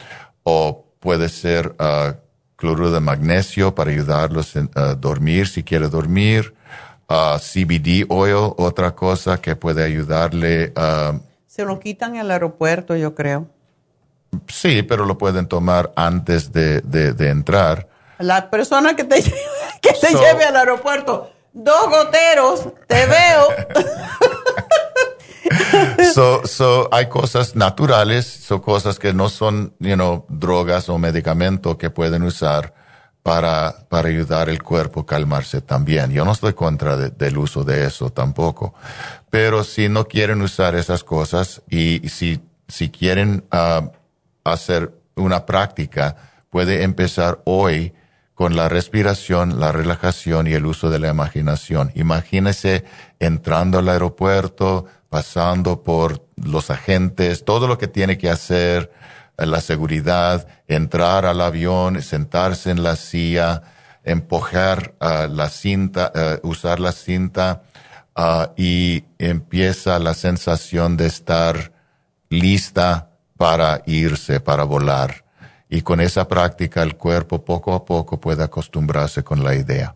O 0.42 0.86
puede 1.00 1.28
ser 1.28 1.74
uh, 1.80 2.14
cloruro 2.60 2.90
de 2.90 3.00
magnesio 3.00 3.74
para 3.74 3.90
ayudarlos 3.90 4.54
a 4.74 4.94
dormir 4.94 5.48
si 5.48 5.64
quiere 5.64 5.88
dormir. 5.88 6.54
CBD 7.08 8.06
oil, 8.08 8.52
otra 8.56 8.94
cosa 8.94 9.40
que 9.40 9.56
puede 9.56 9.82
ayudarle. 9.82 10.72
Se 11.48 11.64
lo 11.64 11.80
quitan 11.80 12.14
en 12.14 12.20
el 12.20 12.30
aeropuerto, 12.30 12.94
yo 12.94 13.14
creo. 13.16 13.48
Sí, 14.46 14.82
pero 14.82 15.04
lo 15.06 15.18
pueden 15.18 15.46
tomar 15.48 15.90
antes 15.96 16.52
de, 16.52 16.80
de, 16.82 17.28
entrar. 17.30 17.88
La 18.18 18.48
persona 18.48 18.94
que 18.94 19.02
te, 19.02 19.20
que 19.82 19.92
te 20.00 20.14
lleve 20.14 20.44
al 20.44 20.54
aeropuerto, 20.54 21.32
dos 21.52 21.90
goteros, 21.90 22.68
te 22.86 23.06
veo. 23.06 23.48
so, 26.14 26.46
so, 26.46 26.88
hay 26.92 27.08
cosas 27.08 27.56
naturales, 27.56 28.26
son 28.26 28.60
cosas 28.60 28.98
que 28.98 29.12
no 29.12 29.28
son, 29.28 29.74
you 29.78 29.94
know, 29.94 30.26
drogas 30.28 30.88
o 30.88 30.98
medicamentos 30.98 31.76
que 31.76 31.90
pueden 31.90 32.22
usar 32.22 32.74
para, 33.22 33.86
para 33.88 34.08
ayudar 34.08 34.48
el 34.48 34.62
cuerpo 34.62 35.00
a 35.00 35.06
calmarse 35.06 35.60
también. 35.60 36.10
Yo 36.10 36.24
no 36.24 36.32
estoy 36.32 36.54
contra 36.54 36.96
del 36.96 37.38
uso 37.38 37.64
de 37.64 37.86
eso 37.86 38.10
tampoco. 38.10 38.74
Pero 39.30 39.64
si 39.64 39.88
no 39.88 40.06
quieren 40.06 40.42
usar 40.42 40.74
esas 40.74 41.04
cosas 41.04 41.62
y 41.68 42.08
si, 42.08 42.40
si 42.68 42.90
quieren 42.90 43.44
uh, 43.52 43.88
hacer 44.44 44.92
una 45.16 45.46
práctica, 45.46 46.16
puede 46.48 46.82
empezar 46.82 47.40
hoy 47.44 47.92
con 48.34 48.56
la 48.56 48.70
respiración, 48.70 49.60
la 49.60 49.70
relajación 49.70 50.46
y 50.46 50.54
el 50.54 50.64
uso 50.64 50.88
de 50.88 50.98
la 50.98 51.08
imaginación. 51.10 51.92
Imagínese 51.94 52.84
entrando 53.18 53.78
al 53.78 53.88
aeropuerto, 53.90 54.86
pasando 55.10 55.82
por 55.82 56.24
los 56.36 56.70
agentes, 56.70 57.44
todo 57.44 57.66
lo 57.66 57.76
que 57.76 57.88
tiene 57.88 58.16
que 58.16 58.30
hacer, 58.30 58.90
la 59.36 59.60
seguridad, 59.60 60.46
entrar 60.68 61.26
al 61.26 61.40
avión, 61.40 62.00
sentarse 62.02 62.70
en 62.70 62.82
la 62.82 62.96
silla, 62.96 63.62
empujar 64.04 64.94
uh, 65.00 65.32
la 65.32 65.48
cinta, 65.48 66.12
uh, 66.14 66.46
usar 66.48 66.80
la 66.80 66.92
cinta 66.92 67.62
uh, 68.16 68.52
y 68.56 69.04
empieza 69.18 69.98
la 69.98 70.14
sensación 70.14 70.96
de 70.96 71.06
estar 71.06 71.72
lista 72.28 73.10
para 73.36 73.82
irse, 73.86 74.40
para 74.40 74.64
volar. 74.64 75.24
Y 75.68 75.82
con 75.82 76.00
esa 76.00 76.28
práctica 76.28 76.82
el 76.82 76.96
cuerpo 76.96 77.44
poco 77.44 77.74
a 77.74 77.84
poco 77.84 78.20
puede 78.20 78.42
acostumbrarse 78.42 79.22
con 79.22 79.42
la 79.42 79.54
idea. 79.54 79.94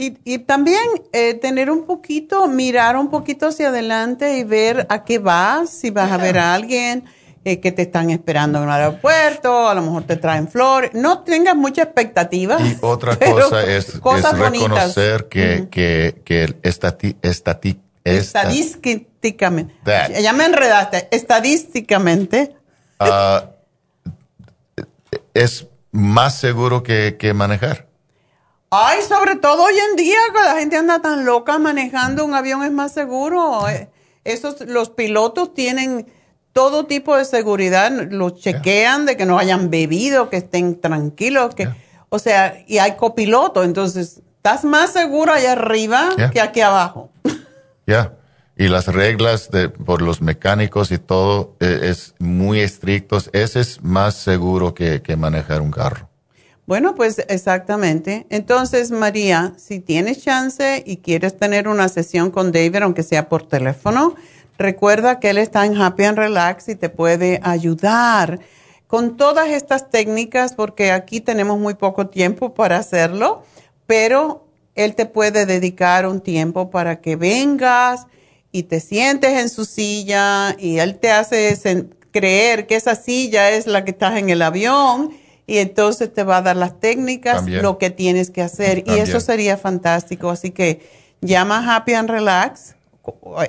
Y, 0.00 0.16
y 0.22 0.38
también 0.38 0.84
eh, 1.12 1.34
tener 1.34 1.72
un 1.72 1.84
poquito, 1.84 2.46
mirar 2.46 2.96
un 2.96 3.10
poquito 3.10 3.48
hacia 3.48 3.70
adelante 3.70 4.38
y 4.38 4.44
ver 4.44 4.86
a 4.90 5.02
qué 5.02 5.18
vas, 5.18 5.70
si 5.70 5.90
vas 5.90 6.12
a 6.12 6.16
ver 6.18 6.38
a 6.38 6.54
alguien, 6.54 7.02
eh, 7.44 7.58
que 7.58 7.72
te 7.72 7.82
están 7.82 8.10
esperando 8.10 8.58
en 8.58 8.64
el 8.66 8.70
aeropuerto, 8.70 9.68
a 9.68 9.74
lo 9.74 9.82
mejor 9.82 10.04
te 10.04 10.14
traen 10.14 10.46
flores. 10.46 10.92
No 10.94 11.24
tengas 11.24 11.56
mucha 11.56 11.82
expectativa. 11.82 12.58
Y 12.60 12.78
otra 12.82 13.16
cosa 13.16 13.64
es, 13.64 13.94
reconocer 13.94 15.26
que, 15.26 15.66
que, 15.68 16.22
que 16.24 16.54
estati, 16.62 17.16
estati, 17.20 17.80
estadísticamente, 18.04 19.74
ya 20.22 20.32
me 20.32 20.44
enredaste, 20.44 21.08
estadísticamente. 21.10 22.54
Uh, 23.00 23.48
es 25.34 25.66
más 25.90 26.38
seguro 26.38 26.84
que, 26.84 27.16
que 27.18 27.34
manejar. 27.34 27.87
Ay, 28.70 29.00
sobre 29.02 29.36
todo 29.36 29.62
hoy 29.64 29.74
en 29.90 29.96
día 29.96 30.18
que 30.32 30.40
la 30.40 30.56
gente 30.56 30.76
anda 30.76 31.00
tan 31.00 31.24
loca 31.24 31.58
manejando 31.58 32.24
un 32.24 32.34
avión 32.34 32.62
es 32.62 32.70
más 32.70 32.92
seguro. 32.92 33.66
Eh, 33.68 33.88
esos, 34.24 34.60
los 34.60 34.90
pilotos 34.90 35.54
tienen 35.54 36.06
todo 36.52 36.84
tipo 36.86 37.16
de 37.16 37.24
seguridad, 37.24 37.90
los 38.10 38.34
chequean 38.40 39.06
de 39.06 39.16
que 39.16 39.24
no 39.24 39.38
hayan 39.38 39.70
bebido, 39.70 40.28
que 40.28 40.36
estén 40.36 40.80
tranquilos, 40.80 41.54
que, 41.54 41.68
o 42.10 42.18
sea, 42.18 42.62
y 42.66 42.78
hay 42.78 42.96
copiloto, 42.96 43.62
entonces 43.62 44.20
estás 44.36 44.64
más 44.64 44.92
seguro 44.92 45.32
allá 45.32 45.52
arriba 45.52 46.10
que 46.32 46.40
aquí 46.40 46.60
abajo. 46.60 47.10
Ya. 47.86 48.12
Y 48.54 48.68
las 48.68 48.86
reglas 48.86 49.50
de, 49.50 49.70
por 49.70 50.02
los 50.02 50.20
mecánicos 50.20 50.90
y 50.90 50.98
todo 50.98 51.56
eh, 51.58 51.78
es 51.84 52.14
muy 52.18 52.60
estrictos. 52.60 53.30
Ese 53.32 53.60
es 53.60 53.82
más 53.82 54.14
seguro 54.14 54.74
que, 54.74 55.00
que 55.00 55.16
manejar 55.16 55.62
un 55.62 55.70
carro. 55.70 56.10
Bueno, 56.68 56.94
pues 56.94 57.24
exactamente. 57.28 58.26
Entonces, 58.30 58.92
María, 58.92 59.54
si 59.56 59.80
tienes 59.80 60.22
chance 60.22 60.84
y 60.86 60.98
quieres 60.98 61.36
tener 61.36 61.66
una 61.66 61.88
sesión 61.88 62.30
con 62.30 62.52
David, 62.52 62.82
aunque 62.82 63.02
sea 63.02 63.28
por 63.28 63.48
teléfono, 63.48 64.14
Recuerda 64.58 65.20
que 65.20 65.30
él 65.30 65.38
está 65.38 65.64
en 65.64 65.80
Happy 65.80 66.02
and 66.02 66.18
Relax 66.18 66.68
y 66.68 66.74
te 66.74 66.88
puede 66.88 67.38
ayudar 67.44 68.40
con 68.88 69.16
todas 69.16 69.50
estas 69.50 69.88
técnicas 69.88 70.52
porque 70.52 70.90
aquí 70.90 71.20
tenemos 71.20 71.60
muy 71.60 71.74
poco 71.74 72.08
tiempo 72.08 72.54
para 72.54 72.78
hacerlo, 72.78 73.44
pero 73.86 74.48
él 74.74 74.96
te 74.96 75.06
puede 75.06 75.46
dedicar 75.46 76.08
un 76.08 76.20
tiempo 76.20 76.70
para 76.70 77.00
que 77.00 77.14
vengas 77.14 78.08
y 78.50 78.64
te 78.64 78.80
sientes 78.80 79.38
en 79.38 79.48
su 79.48 79.64
silla 79.64 80.56
y 80.58 80.78
él 80.78 80.98
te 80.98 81.12
hace 81.12 81.56
creer 82.10 82.66
que 82.66 82.74
esa 82.74 82.96
silla 82.96 83.50
es 83.50 83.68
la 83.68 83.84
que 83.84 83.92
estás 83.92 84.18
en 84.18 84.28
el 84.28 84.42
avión 84.42 85.12
y 85.48 85.58
entonces 85.58 86.12
te 86.12 86.22
va 86.24 86.36
a 86.36 86.42
dar 86.42 86.56
las 86.56 86.78
técnicas, 86.78 87.48
lo 87.48 87.78
que 87.78 87.88
tienes 87.88 88.30
que 88.30 88.42
hacer 88.42 88.84
y 88.86 88.98
eso 88.98 89.18
sería 89.18 89.56
fantástico. 89.56 90.28
Así 90.28 90.50
que 90.50 90.86
llama 91.22 91.74
Happy 91.74 91.94
and 91.94 92.10
Relax 92.10 92.74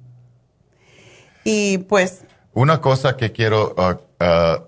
Y 1.44 1.78
pues... 1.78 2.22
Una 2.54 2.82
cosa 2.82 3.16
que 3.16 3.32
quiero 3.32 3.76
uh, 3.78 3.92
uh, 4.24 4.64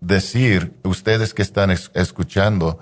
decir, 0.00 0.72
ustedes 0.84 1.34
que 1.34 1.42
están 1.42 1.70
escuchando, 1.70 2.78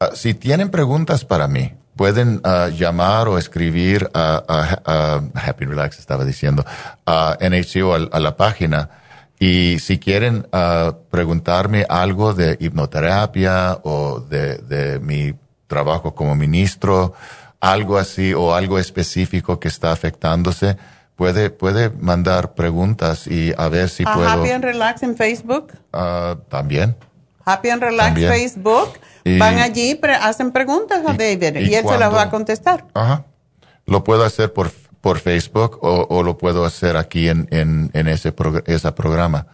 uh, 0.00 0.14
si 0.14 0.34
tienen 0.34 0.70
preguntas 0.70 1.24
para 1.24 1.48
mí, 1.48 1.72
pueden 1.96 2.40
ah, 2.44 2.68
llamar 2.68 3.26
o 3.28 3.38
escribir 3.38 4.08
a, 4.14 5.30
Happy 5.34 5.64
Relax, 5.64 5.98
estaba 5.98 6.24
diciendo, 6.24 6.64
a 7.06 7.36
NHCO, 7.40 7.94
a, 8.12 8.20
la 8.20 8.36
página. 8.36 8.90
Y 9.38 9.78
si 9.80 9.98
quieren 9.98 10.46
ah, 10.52 10.94
preguntarme 11.10 11.86
algo 11.88 12.34
de 12.34 12.56
hipnoterapia 12.60 13.78
o 13.82 14.20
de, 14.20 14.58
de 14.58 15.00
mi 15.00 15.34
trabajo 15.66 16.14
como 16.14 16.36
ministro, 16.36 17.14
algo 17.60 17.98
así 17.98 18.34
o 18.34 18.54
algo 18.54 18.78
específico 18.78 19.58
que 19.58 19.68
está 19.68 19.90
afectándose, 19.90 20.76
puede, 21.16 21.50
puede 21.50 21.90
mandar 21.90 22.54
preguntas 22.54 23.26
y 23.26 23.52
a 23.56 23.68
ver 23.68 23.88
si 23.88 24.04
puedo. 24.04 24.28
Happy 24.28 24.50
and 24.50 24.64
Relax 24.64 25.02
en 25.02 25.16
Facebook. 25.16 25.72
Uh, 25.92 26.36
también. 26.48 26.94
Happy 27.44 27.70
and 27.70 27.82
Relax 27.82 28.14
Facebook. 28.20 28.98
Van 29.38 29.58
allí, 29.58 29.98
hacen 30.20 30.52
preguntas 30.52 31.00
a 31.06 31.12
David 31.14 31.56
y, 31.56 31.74
él 31.74 31.84
se 31.86 31.98
las 31.98 32.12
va 32.12 32.22
a 32.22 32.30
contestar. 32.30 32.86
Ajá. 32.94 33.24
Lo 33.84 34.04
puedo 34.04 34.24
hacer 34.24 34.52
por, 34.52 34.70
por 35.00 35.18
Facebook 35.18 35.78
o, 35.82 36.06
o 36.08 36.22
lo 36.22 36.38
puedo 36.38 36.64
hacer 36.64 36.96
aquí 36.96 37.28
en, 37.28 37.48
en, 37.50 37.90
en 37.92 38.08
ese, 38.08 38.34
ese 38.66 38.92
programa. 38.92 39.46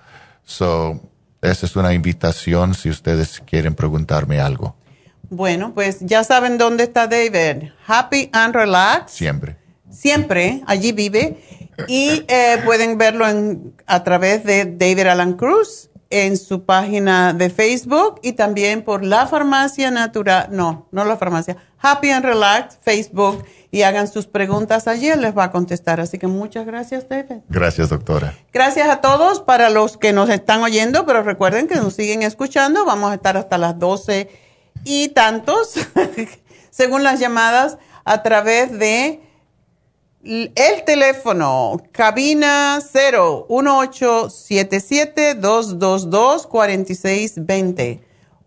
So, 0.45 1.01
esa 1.41 1.67
es 1.67 1.77
una 1.77 1.93
invitación 1.93 2.75
si 2.75 2.91
ustedes 2.91 3.41
quieren 3.47 3.75
preguntarme 3.75 4.41
algo. 4.41 4.77
Bueno, 5.31 5.73
pues 5.75 6.01
ya 6.01 6.25
saben 6.25 6.59
dónde 6.59 6.85
está 6.85 7.07
David. 7.07 7.71
Happy 7.87 8.29
and 8.33 8.55
Relax. 8.55 9.13
Siempre. 9.13 9.57
Siempre, 9.91 10.63
allí 10.67 10.93
vive. 10.93 11.39
Y 11.89 12.25
eh, 12.29 12.61
pueden 12.65 12.99
verlo 12.99 13.27
en, 13.27 13.75
a 13.87 14.05
través 14.05 14.45
de 14.45 14.67
David 14.67 15.07
Alan 15.07 15.35
Cruz 15.35 15.89
en 16.13 16.37
su 16.37 16.65
página 16.65 17.33
de 17.33 17.49
Facebook 17.49 18.21
y 18.23 18.35
también 18.35 18.83
por 18.83 19.03
la 19.03 19.27
farmacia 19.27 19.91
natural, 19.91 20.49
no, 20.51 20.87
no 20.93 21.07
la 21.07 21.17
farmacia, 21.17 21.57
Happy 21.79 22.11
and 22.11 22.25
Relax, 22.25 22.79
Facebook, 22.83 23.45
y 23.71 23.83
hagan 23.83 24.07
sus 24.07 24.27
preguntas 24.27 24.87
allí, 24.87 25.09
él 25.09 25.23
les 25.23 25.37
va 25.37 25.45
a 25.45 25.51
contestar. 25.51 26.01
Así 26.01 26.19
que 26.19 26.27
muchas 26.27 26.67
gracias, 26.67 27.09
David. 27.09 27.37
Gracias, 27.49 27.89
doctora. 27.89 28.35
Gracias 28.53 28.91
a 28.91 29.01
todos, 29.01 29.41
para 29.41 29.71
los 29.71 29.97
que 29.97 30.13
nos 30.13 30.29
están 30.29 30.63
oyendo, 30.63 31.07
pero 31.07 31.23
recuerden 31.23 31.67
que 31.67 31.77
nos 31.77 31.95
siguen 31.95 32.23
escuchando, 32.23 32.85
vamos 32.85 33.11
a 33.11 33.15
estar 33.15 33.39
hasta 33.39 33.57
las 33.57 33.79
12 33.79 34.29
y 34.85 35.09
tantos, 35.09 35.77
según 36.71 37.03
las 37.03 37.19
llamadas, 37.21 37.79
a 38.05 38.23
través 38.23 38.79
de 38.79 39.23
el 40.25 40.85
teléfono, 40.85 41.83
cabina 41.91 42.81
0 42.81 43.47
1877 43.49 45.35
222 45.35 46.47
4620 46.47 48.01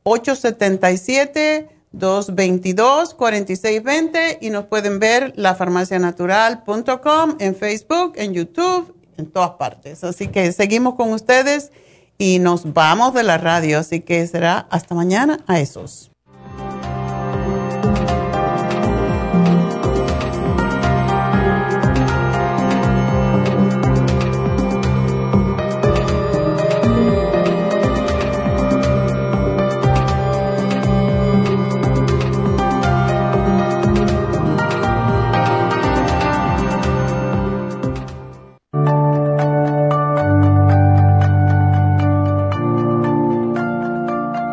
877 0.03 1.69
222 1.91 3.13
4620 3.13 4.37
y 4.41 4.49
nos 4.49 4.65
pueden 4.65 4.99
ver 4.99 5.33
lafarmacianatural.com 5.35 7.35
en 7.39 7.55
Facebook, 7.55 8.13
en 8.15 8.33
YouTube, 8.33 8.95
en 9.17 9.31
todas 9.31 9.51
partes. 9.51 10.03
Así 10.03 10.27
que 10.27 10.51
seguimos 10.51 10.95
con 10.95 11.13
ustedes 11.13 11.71
y 12.17 12.39
nos 12.39 12.73
vamos 12.73 13.13
de 13.13 13.23
la 13.23 13.37
radio, 13.37 13.79
así 13.79 14.01
que 14.01 14.25
será 14.27 14.67
hasta 14.69 14.95
mañana 14.95 15.39
a 15.47 15.59
esos. 15.59 16.11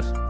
días. 0.00 0.29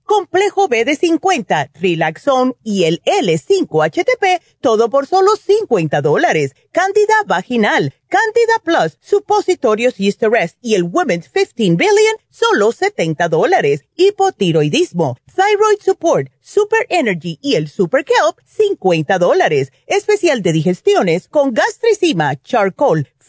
complejo 0.11 0.67
B 0.67 0.83
de 0.83 0.97
50, 0.97 1.71
Relaxon 1.79 2.57
y 2.65 2.83
el 2.83 3.01
L5-HTP, 3.03 4.41
todo 4.59 4.89
por 4.89 5.07
solo 5.07 5.37
50 5.37 6.01
dólares. 6.01 6.53
Candida 6.73 7.13
vaginal, 7.25 7.93
Candida 8.09 8.59
Plus, 8.61 8.97
supositorios 8.99 9.95
Rest 10.19 10.57
y 10.61 10.75
el 10.75 10.83
Women's 10.83 11.29
15 11.29 11.77
Billion, 11.77 12.15
solo 12.29 12.73
70 12.73 13.29
dólares. 13.29 13.85
Hipotiroidismo, 13.95 15.17
Thyroid 15.33 15.79
Support, 15.79 16.27
Super 16.41 16.85
Energy 16.89 17.39
y 17.41 17.55
el 17.55 17.69
Super 17.69 18.03
Kelp, 18.03 18.37
50 18.45 19.17
dólares. 19.17 19.71
Especial 19.87 20.41
de 20.41 20.51
digestiones 20.51 21.29
con 21.29 21.53
gastricima, 21.53 22.35
charcoal, 22.41 23.07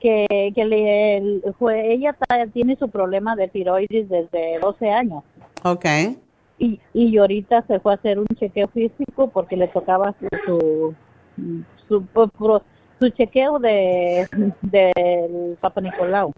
que, 0.00 0.52
que 0.54 0.64
le, 0.64 1.52
fue, 1.58 1.92
ella 1.92 2.16
tiene 2.54 2.76
su 2.76 2.88
problema 2.88 3.36
de 3.36 3.48
tiroides 3.48 4.08
desde 4.08 4.58
12 4.58 4.90
años. 4.90 5.22
Ok. 5.64 5.84
Y, 6.58 6.80
y 6.94 7.18
ahorita 7.18 7.62
se 7.66 7.78
fue 7.78 7.92
a 7.92 7.96
hacer 7.96 8.18
un 8.18 8.26
chequeo 8.38 8.68
físico 8.68 9.28
porque 9.28 9.54
le 9.58 9.68
tocaba 9.68 10.14
su, 10.18 10.28
su, 10.46 10.94
su, 11.86 12.04
su 12.38 12.60
chequeo 13.00 13.58
de 13.58 14.28
del 14.62 15.56
Papa 15.60 15.80
Nicolau. 15.80 16.32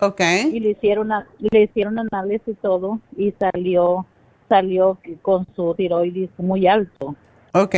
Ok. 0.00 0.20
Y 0.52 0.60
le 0.60 0.70
hicieron 0.70 1.10
le 1.38 1.62
hicieron 1.62 1.98
análisis 1.98 2.48
y 2.48 2.54
todo 2.54 3.00
y 3.16 3.32
salió 3.32 4.06
salió 4.48 4.98
con 5.22 5.46
su 5.56 5.74
tiroides 5.74 6.30
muy 6.38 6.66
alto. 6.66 7.14
Ok. 7.52 7.74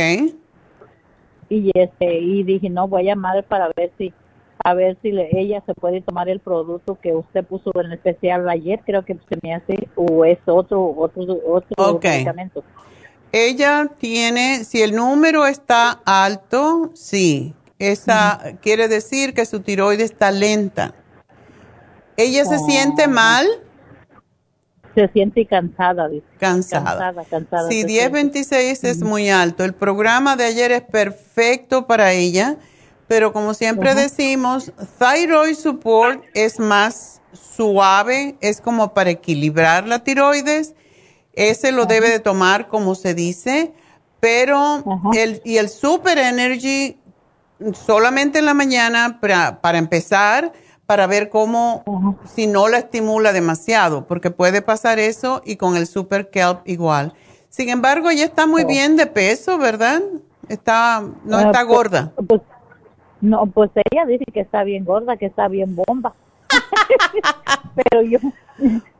Y 1.49 1.71
este 1.73 2.19
y 2.19 2.43
dije, 2.43 2.69
"No, 2.69 2.87
voy 2.87 3.03
a 3.03 3.13
llamar 3.13 3.43
para 3.45 3.69
ver 3.75 3.91
si 3.97 4.13
a 4.63 4.73
ver 4.73 4.97
si 5.01 5.11
le, 5.11 5.29
ella 5.39 5.61
se 5.65 5.73
puede 5.73 6.01
tomar 6.01 6.27
el 6.27 6.39
producto 6.39 6.97
que 7.01 7.13
usted 7.13 7.45
puso 7.45 7.71
en 7.79 7.93
especial 7.93 8.49
ayer, 8.49 8.81
creo 8.85 9.05
que 9.05 9.13
se 9.13 9.37
me 9.41 9.53
hace 9.53 9.87
o 9.95 10.25
es 10.25 10.39
otro 10.45 10.93
otro 10.97 11.23
otro 11.45 11.95
okay. 11.95 12.11
medicamento." 12.11 12.63
Ella 13.31 13.91
tiene, 13.99 14.63
si 14.63 14.81
el 14.81 14.95
número 14.95 15.45
está 15.45 15.99
alto, 16.05 16.91
sí, 16.93 17.53
esa 17.79 18.57
quiere 18.61 18.87
decir 18.87 19.33
que 19.33 19.45
su 19.45 19.61
tiroides 19.61 20.11
está 20.11 20.31
lenta. 20.31 20.93
¿Ella 22.15 22.45
se 22.45 22.57
siente 22.59 23.07
mal? 23.07 23.45
Se 24.95 25.07
siente 25.09 25.45
cansada, 25.45 26.09
dice. 26.09 26.25
Cansada. 26.39 26.85
Cansada, 26.85 27.23
cansada. 27.25 27.69
Sí, 27.69 27.81
se 27.81 27.87
1026 27.87 28.83
es 28.83 29.03
muy 29.03 29.29
alto. 29.29 29.63
El 29.63 29.75
programa 29.75 30.35
de 30.35 30.45
ayer 30.45 30.71
es 30.71 30.81
perfecto 30.81 31.85
para 31.85 32.13
ella, 32.13 32.57
pero 33.07 33.31
como 33.31 33.53
siempre 33.53 33.93
decimos, 33.93 34.71
Thyroid 34.97 35.53
Support 35.53 36.23
es 36.33 36.59
más 36.59 37.21
suave, 37.33 38.37
es 38.41 38.59
como 38.59 38.95
para 38.95 39.11
equilibrar 39.11 39.87
la 39.87 40.03
tiroides. 40.03 40.73
Ese 41.33 41.71
lo 41.71 41.85
debe 41.85 42.09
de 42.09 42.19
tomar 42.19 42.67
como 42.67 42.95
se 42.95 43.13
dice, 43.13 43.73
pero 44.19 44.83
el 45.13 45.39
y 45.45 45.57
el 45.57 45.69
Super 45.69 46.17
Energy 46.17 46.97
solamente 47.73 48.39
en 48.39 48.45
la 48.45 48.53
mañana 48.53 49.19
para, 49.21 49.61
para 49.61 49.77
empezar, 49.77 50.51
para 50.85 51.07
ver 51.07 51.29
cómo, 51.29 51.83
si 52.25 52.47
no 52.47 52.67
la 52.69 52.77
estimula 52.79 53.33
demasiado, 53.33 54.07
porque 54.07 54.31
puede 54.31 54.61
pasar 54.61 54.99
eso 54.99 55.41
y 55.45 55.57
con 55.57 55.75
el 55.75 55.87
Super 55.87 56.29
Kelp 56.29 56.61
igual. 56.65 57.13
Sin 57.49 57.69
embargo, 57.69 58.09
ella 58.09 58.25
está 58.25 58.45
muy 58.45 58.63
bien 58.65 58.95
de 58.95 59.05
peso, 59.07 59.57
¿verdad? 59.57 60.01
Está, 60.47 61.03
no 61.25 61.37
Ah, 61.37 61.41
está 61.43 61.65
pues- 61.65 61.67
gorda. 61.67 62.11
pues, 62.27 62.41
no, 63.19 63.47
pues 63.47 63.71
ella 63.91 64.05
dice 64.05 64.25
que 64.33 64.41
está 64.41 64.63
bien 64.63 64.85
gorda, 64.85 65.17
que 65.17 65.25
está 65.25 65.47
bien 65.47 65.75
bomba. 65.75 66.13
pero 67.75 68.01
yo... 68.03 68.19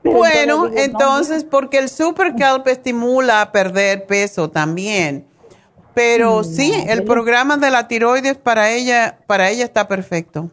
pero 0.02 0.18
Bueno, 0.18 0.68
yo 0.68 0.70
no, 0.70 0.78
entonces, 0.78 1.44
porque 1.44 1.78
el 1.78 1.88
Super 1.90 2.36
Kelp 2.36 2.68
estimula 2.68 3.42
a 3.42 3.52
perder 3.52 4.06
peso 4.08 4.50
también. 4.50 5.26
Pero 5.98 6.44
sí, 6.44 6.72
el 6.88 7.04
programa 7.06 7.58
de 7.58 7.72
la 7.72 7.88
tiroides 7.88 8.38
para 8.38 8.70
ella, 8.70 9.18
para 9.26 9.50
ella 9.50 9.64
está 9.64 9.88
perfecto. 9.88 10.52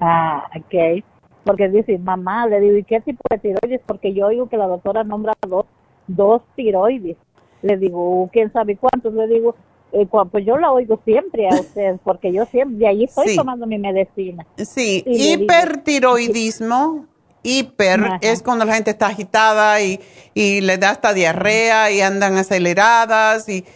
Ah, 0.00 0.48
ok. 0.56 1.04
Porque 1.44 1.68
dice, 1.68 1.98
mamá, 1.98 2.46
le 2.46 2.60
digo, 2.60 2.78
¿y 2.78 2.84
qué 2.84 3.00
tipo 3.02 3.20
de 3.28 3.36
tiroides? 3.36 3.82
Porque 3.84 4.14
yo 4.14 4.28
oigo 4.28 4.48
que 4.48 4.56
la 4.56 4.66
doctora 4.66 5.04
nombra 5.04 5.34
dos, 5.46 5.66
dos 6.06 6.40
tiroides. 6.56 7.18
Le 7.60 7.76
digo, 7.76 8.30
¿quién 8.32 8.50
sabe 8.54 8.78
cuántos? 8.78 9.12
Le 9.12 9.26
digo, 9.26 9.54
eh, 9.92 10.06
pues 10.30 10.46
yo 10.46 10.56
la 10.56 10.72
oigo 10.72 10.98
siempre 11.04 11.50
a 11.50 11.60
usted, 11.60 11.96
porque 12.02 12.32
yo 12.32 12.46
siempre, 12.46 12.78
de 12.78 12.86
ahí 12.88 13.04
estoy 13.04 13.28
Sí. 13.28 13.36
tomando 13.36 13.66
mi 13.66 13.78
medicina. 13.78 14.46
Sí, 14.56 15.04
Y 15.06 15.34
hipertiroidismo, 15.34 17.04
hiper, 17.42 18.00
Ajá. 18.02 18.18
es 18.22 18.42
cuando 18.42 18.64
la 18.64 18.76
gente 18.76 18.92
está 18.92 19.08
agitada 19.08 19.78
y, 19.82 20.00
y 20.32 20.62
le 20.62 20.78
da 20.78 20.88
hasta 20.88 21.12
diarrea 21.12 21.90
y 21.90 22.00
andan 22.00 22.38
aceleradas 22.38 23.46
y 23.50 23.66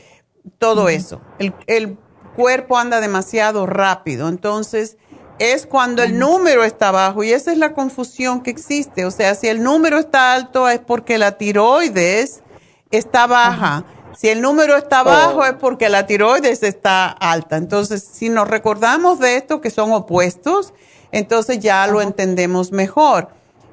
todo 0.59 0.89
eso. 0.89 1.21
El, 1.39 1.55
el 1.67 1.99
cuerpo 2.35 2.79
anda 2.79 3.01
demasiado 3.01 3.67
rápido, 3.67 4.29
entonces 4.29 4.97
es 5.39 5.67
cuando 5.67 6.03
el 6.03 6.19
número 6.19 6.65
está 6.65 6.91
bajo 6.91 7.23
y 7.23 7.33
esa 7.33 7.53
es 7.53 7.59
la 7.59 7.75
confusión 7.75 8.43
que 8.43 8.51
existe. 8.51 9.05
O 9.05 9.11
sea, 9.11 9.35
si 9.35 9.49
el 9.49 9.63
número 9.63 9.99
está 9.99 10.35
alto 10.35 10.69
es 10.69 10.81
porque 10.81 11.19
la 11.19 11.33
tiroides 11.33 12.43
está 12.91 13.27
baja. 13.27 13.85
Si 14.17 14.29
el 14.29 14.41
número 14.41 14.77
está 14.77 15.03
bajo 15.03 15.45
es 15.45 15.55
porque 15.55 15.91
la 15.91 16.07
tiroides 16.07 16.63
está 16.63 17.09
alta. 17.09 17.59
Entonces, 17.59 18.03
si 18.03 18.31
nos 18.31 18.49
recordamos 18.49 19.19
de 19.19 19.37
esto 19.37 19.61
que 19.61 19.71
son 19.71 19.93
opuestos, 19.93 20.73
entonces 21.13 21.59
ya 21.59 21.87
lo 21.87 22.01
entendemos 22.01 22.73
mejor. 22.73 23.29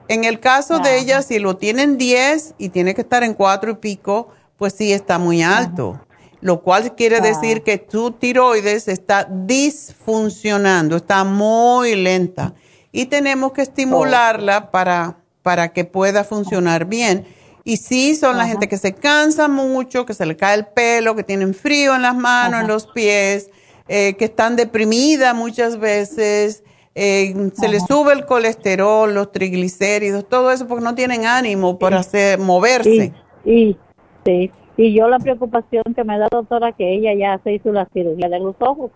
En 0.09 0.25
el 0.25 0.41
caso 0.41 0.79
de 0.79 0.99
ella, 0.99 1.21
si 1.21 1.39
lo 1.39 1.55
tienen 1.55 1.97
10 1.97 2.55
y 2.57 2.69
tiene 2.69 2.93
que 2.93 3.01
estar 3.01 3.23
en 3.23 3.33
4 3.33 3.71
y 3.71 3.75
pico, 3.75 4.27
pues 4.57 4.73
sí 4.73 4.91
está 4.91 5.17
muy 5.17 5.41
alto. 5.43 6.01
Lo 6.43 6.61
cual 6.61 6.93
quiere 6.93 7.21
decir 7.21 7.63
que 7.63 7.77
tu 7.77 8.11
tiroides 8.11 8.89
está 8.89 9.25
disfuncionando, 9.31 10.97
está 10.97 11.23
muy 11.23 11.95
lenta. 11.95 12.53
Y 12.91 13.05
tenemos 13.05 13.53
que 13.53 13.61
estimularla 13.61 14.69
para, 14.69 15.19
para 15.41 15.71
que 15.71 15.85
pueda 15.85 16.25
funcionar 16.25 16.83
bien. 16.83 17.25
Y 17.63 17.77
sí, 17.77 18.15
son 18.15 18.37
la 18.37 18.45
gente 18.45 18.67
que 18.67 18.77
se 18.77 18.91
cansa 18.91 19.47
mucho, 19.47 20.05
que 20.05 20.13
se 20.13 20.25
le 20.25 20.35
cae 20.35 20.55
el 20.55 20.65
pelo, 20.65 21.15
que 21.15 21.23
tienen 21.23 21.53
frío 21.53 21.95
en 21.95 22.01
las 22.01 22.13
manos, 22.13 22.59
en 22.59 22.67
los 22.67 22.87
pies, 22.87 23.49
eh, 23.87 24.15
que 24.17 24.25
están 24.25 24.57
deprimidas 24.57 25.33
muchas 25.33 25.79
veces, 25.79 26.65
eh, 26.93 27.33
se 27.53 27.69
les 27.69 27.85
sube 27.85 28.11
el 28.11 28.25
colesterol, 28.25 29.13
los 29.13 29.31
triglicéridos, 29.31 30.27
todo 30.27 30.51
eso 30.51 30.67
porque 30.67 30.83
no 30.83 30.93
tienen 30.93 31.25
ánimo 31.25 31.79
para 31.79 31.99
hacer, 31.99 32.37
moverse. 32.37 33.13
Y, 33.45 33.77
sí, 34.25 34.51
y 34.77 34.93
yo 34.93 35.07
la 35.07 35.19
preocupación 35.19 35.83
que 35.95 36.03
me 36.03 36.17
da 36.17 36.27
doctora 36.31 36.71
que 36.71 36.93
ella 36.95 37.13
ya 37.13 37.39
se 37.43 37.53
hizo 37.53 37.71
la 37.71 37.85
cirugía 37.93 38.29
de 38.29 38.39
los 38.39 38.55
ojos. 38.59 38.91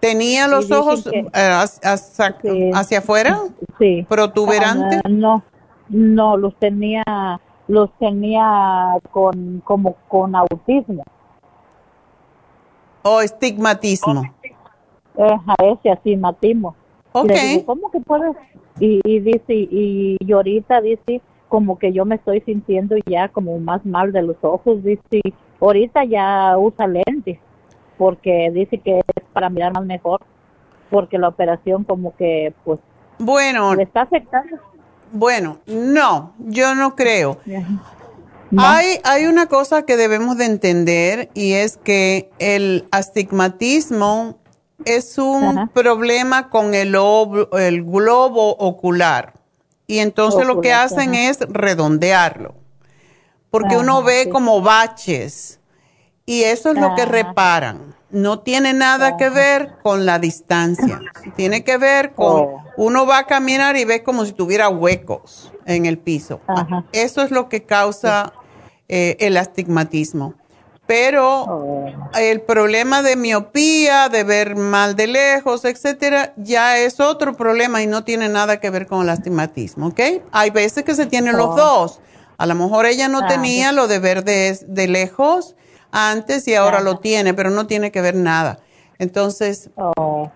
¿Tenía 0.00 0.46
los 0.46 0.70
ojos 0.70 1.04
que- 1.04 1.20
eh, 1.20 1.26
hacia, 1.32 2.98
afuera? 2.98 3.38
Sí. 3.78 4.04
¿Protuberante? 4.08 5.00
Ah, 5.04 5.08
no, 5.08 5.42
no, 5.88 6.36
los 6.36 6.54
tenía, 6.56 7.02
los 7.68 7.90
tenía 7.98 8.98
con, 9.10 9.60
como 9.64 9.94
con 10.08 10.34
autismo. 10.34 11.02
¿O 13.02 13.20
estigmatismo? 13.20 14.22
Ajá, 15.18 15.54
ese 15.64 15.90
astigmatismo. 15.90 16.74
Ok. 17.12 17.30
digo, 17.32 17.66
¿cómo 17.66 17.90
que 17.90 18.00
puedes? 18.00 18.36
Y, 18.78 19.00
y 19.04 19.20
dice, 19.20 19.54
y, 19.54 20.16
y 20.20 20.32
ahorita 20.32 20.82
dice 20.82 21.22
como 21.48 21.78
que 21.78 21.92
yo 21.92 22.04
me 22.04 22.16
estoy 22.16 22.40
sintiendo 22.40 22.96
ya 23.06 23.28
como 23.28 23.58
más 23.58 23.84
mal 23.86 24.12
de 24.12 24.22
los 24.22 24.36
ojos, 24.42 24.82
dice, 24.82 25.20
ahorita 25.60 26.04
ya 26.04 26.56
usa 26.58 26.86
lentes, 26.86 27.38
porque 27.98 28.50
dice 28.52 28.78
que 28.78 28.98
es 28.98 29.24
para 29.32 29.48
mirar 29.48 29.72
más 29.72 29.84
mejor, 29.84 30.20
porque 30.90 31.18
la 31.18 31.28
operación 31.28 31.84
como 31.84 32.14
que 32.16 32.52
pues 32.64 32.80
Bueno, 33.18 33.74
le 33.74 33.84
está 33.84 34.02
afectando. 34.02 34.56
bueno, 35.12 35.58
no, 35.66 36.34
yo 36.38 36.74
no 36.74 36.94
creo. 36.96 37.38
No. 38.50 38.62
Hay, 38.62 38.98
hay 39.04 39.26
una 39.26 39.46
cosa 39.46 39.82
que 39.84 39.96
debemos 39.96 40.36
de 40.38 40.44
entender 40.46 41.30
y 41.34 41.54
es 41.54 41.76
que 41.78 42.30
el 42.38 42.86
astigmatismo 42.92 44.38
es 44.84 45.18
un 45.18 45.44
Ajá. 45.44 45.70
problema 45.72 46.48
con 46.48 46.74
el, 46.74 46.94
el 47.58 47.84
globo 47.84 48.50
ocular. 48.56 49.32
Y 49.86 49.98
entonces 49.98 50.46
lo 50.46 50.60
que 50.60 50.72
hacen 50.72 51.10
ajá. 51.10 51.30
es 51.30 51.38
redondearlo. 51.48 52.54
Porque 53.50 53.74
Ajá, 53.76 53.82
uno 53.84 54.02
ve 54.02 54.24
sí. 54.24 54.30
como 54.30 54.60
baches. 54.60 55.60
Y 56.24 56.42
eso 56.42 56.70
es 56.72 56.78
lo 56.78 56.94
que 56.96 57.04
reparan. 57.04 57.94
No 58.10 58.40
tiene 58.40 58.72
nada 58.72 59.16
que 59.16 59.30
ver 59.30 59.74
con 59.82 60.06
la 60.06 60.18
distancia. 60.18 61.00
Tiene 61.36 61.62
que 61.62 61.76
ver 61.76 62.14
con, 62.14 62.26
Oh. 62.42 62.62
uno 62.76 63.06
va 63.06 63.18
a 63.18 63.26
caminar 63.26 63.76
y 63.76 63.84
ve 63.84 64.02
como 64.02 64.24
si 64.24 64.32
tuviera 64.32 64.68
huecos 64.68 65.52
en 65.66 65.86
el 65.86 65.98
piso. 65.98 66.40
Eso 66.92 67.22
es 67.22 67.30
lo 67.30 67.48
que 67.48 67.62
causa 67.64 68.32
eh, 68.88 69.16
el 69.20 69.36
astigmatismo. 69.36 70.34
Pero 70.86 71.44
Oh. 71.44 71.86
el 72.16 72.42
problema 72.42 73.02
de 73.02 73.16
miopía, 73.16 74.08
de 74.08 74.22
ver 74.22 74.54
mal 74.56 74.94
de 74.94 75.08
lejos, 75.08 75.64
etcétera, 75.64 76.32
ya 76.36 76.78
es 76.78 77.00
otro 77.00 77.36
problema 77.36 77.82
y 77.82 77.86
no 77.88 78.04
tiene 78.04 78.28
nada 78.28 78.60
que 78.60 78.70
ver 78.70 78.86
con 78.86 79.02
el 79.02 79.08
astigmatismo, 79.10 79.88
¿ok? 79.88 80.00
Hay 80.30 80.50
veces 80.50 80.84
que 80.84 80.94
se 80.94 81.06
tienen 81.06 81.36
los 81.36 81.48
Oh. 81.50 81.56
dos. 81.56 82.00
A 82.38 82.46
lo 82.46 82.54
mejor 82.54 82.86
ella 82.86 83.08
no 83.08 83.20
Ah, 83.24 83.26
tenía 83.26 83.72
lo 83.72 83.88
de 83.88 83.98
ver 83.98 84.22
de, 84.22 84.58
de 84.68 84.86
lejos 84.88 85.56
antes 85.90 86.46
y 86.46 86.54
ahora 86.54 86.80
lo 86.80 86.98
tiene, 86.98 87.34
pero 87.34 87.50
no 87.50 87.66
tiene 87.66 87.90
que 87.90 88.00
ver 88.00 88.14
nada. 88.14 88.60
Entonces, 88.98 89.70
Oh. 89.76 90.30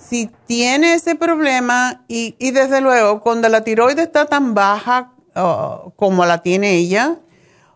si 0.00 0.30
tiene 0.46 0.94
ese 0.94 1.14
problema 1.14 2.02
y, 2.08 2.34
y 2.38 2.50
desde 2.50 2.80
luego 2.80 3.20
cuando 3.20 3.48
la 3.48 3.62
tiroides 3.62 4.06
está 4.06 4.26
tan 4.26 4.54
baja 4.54 5.12
como 5.96 6.26
la 6.26 6.42
tiene 6.42 6.72
ella, 6.74 7.18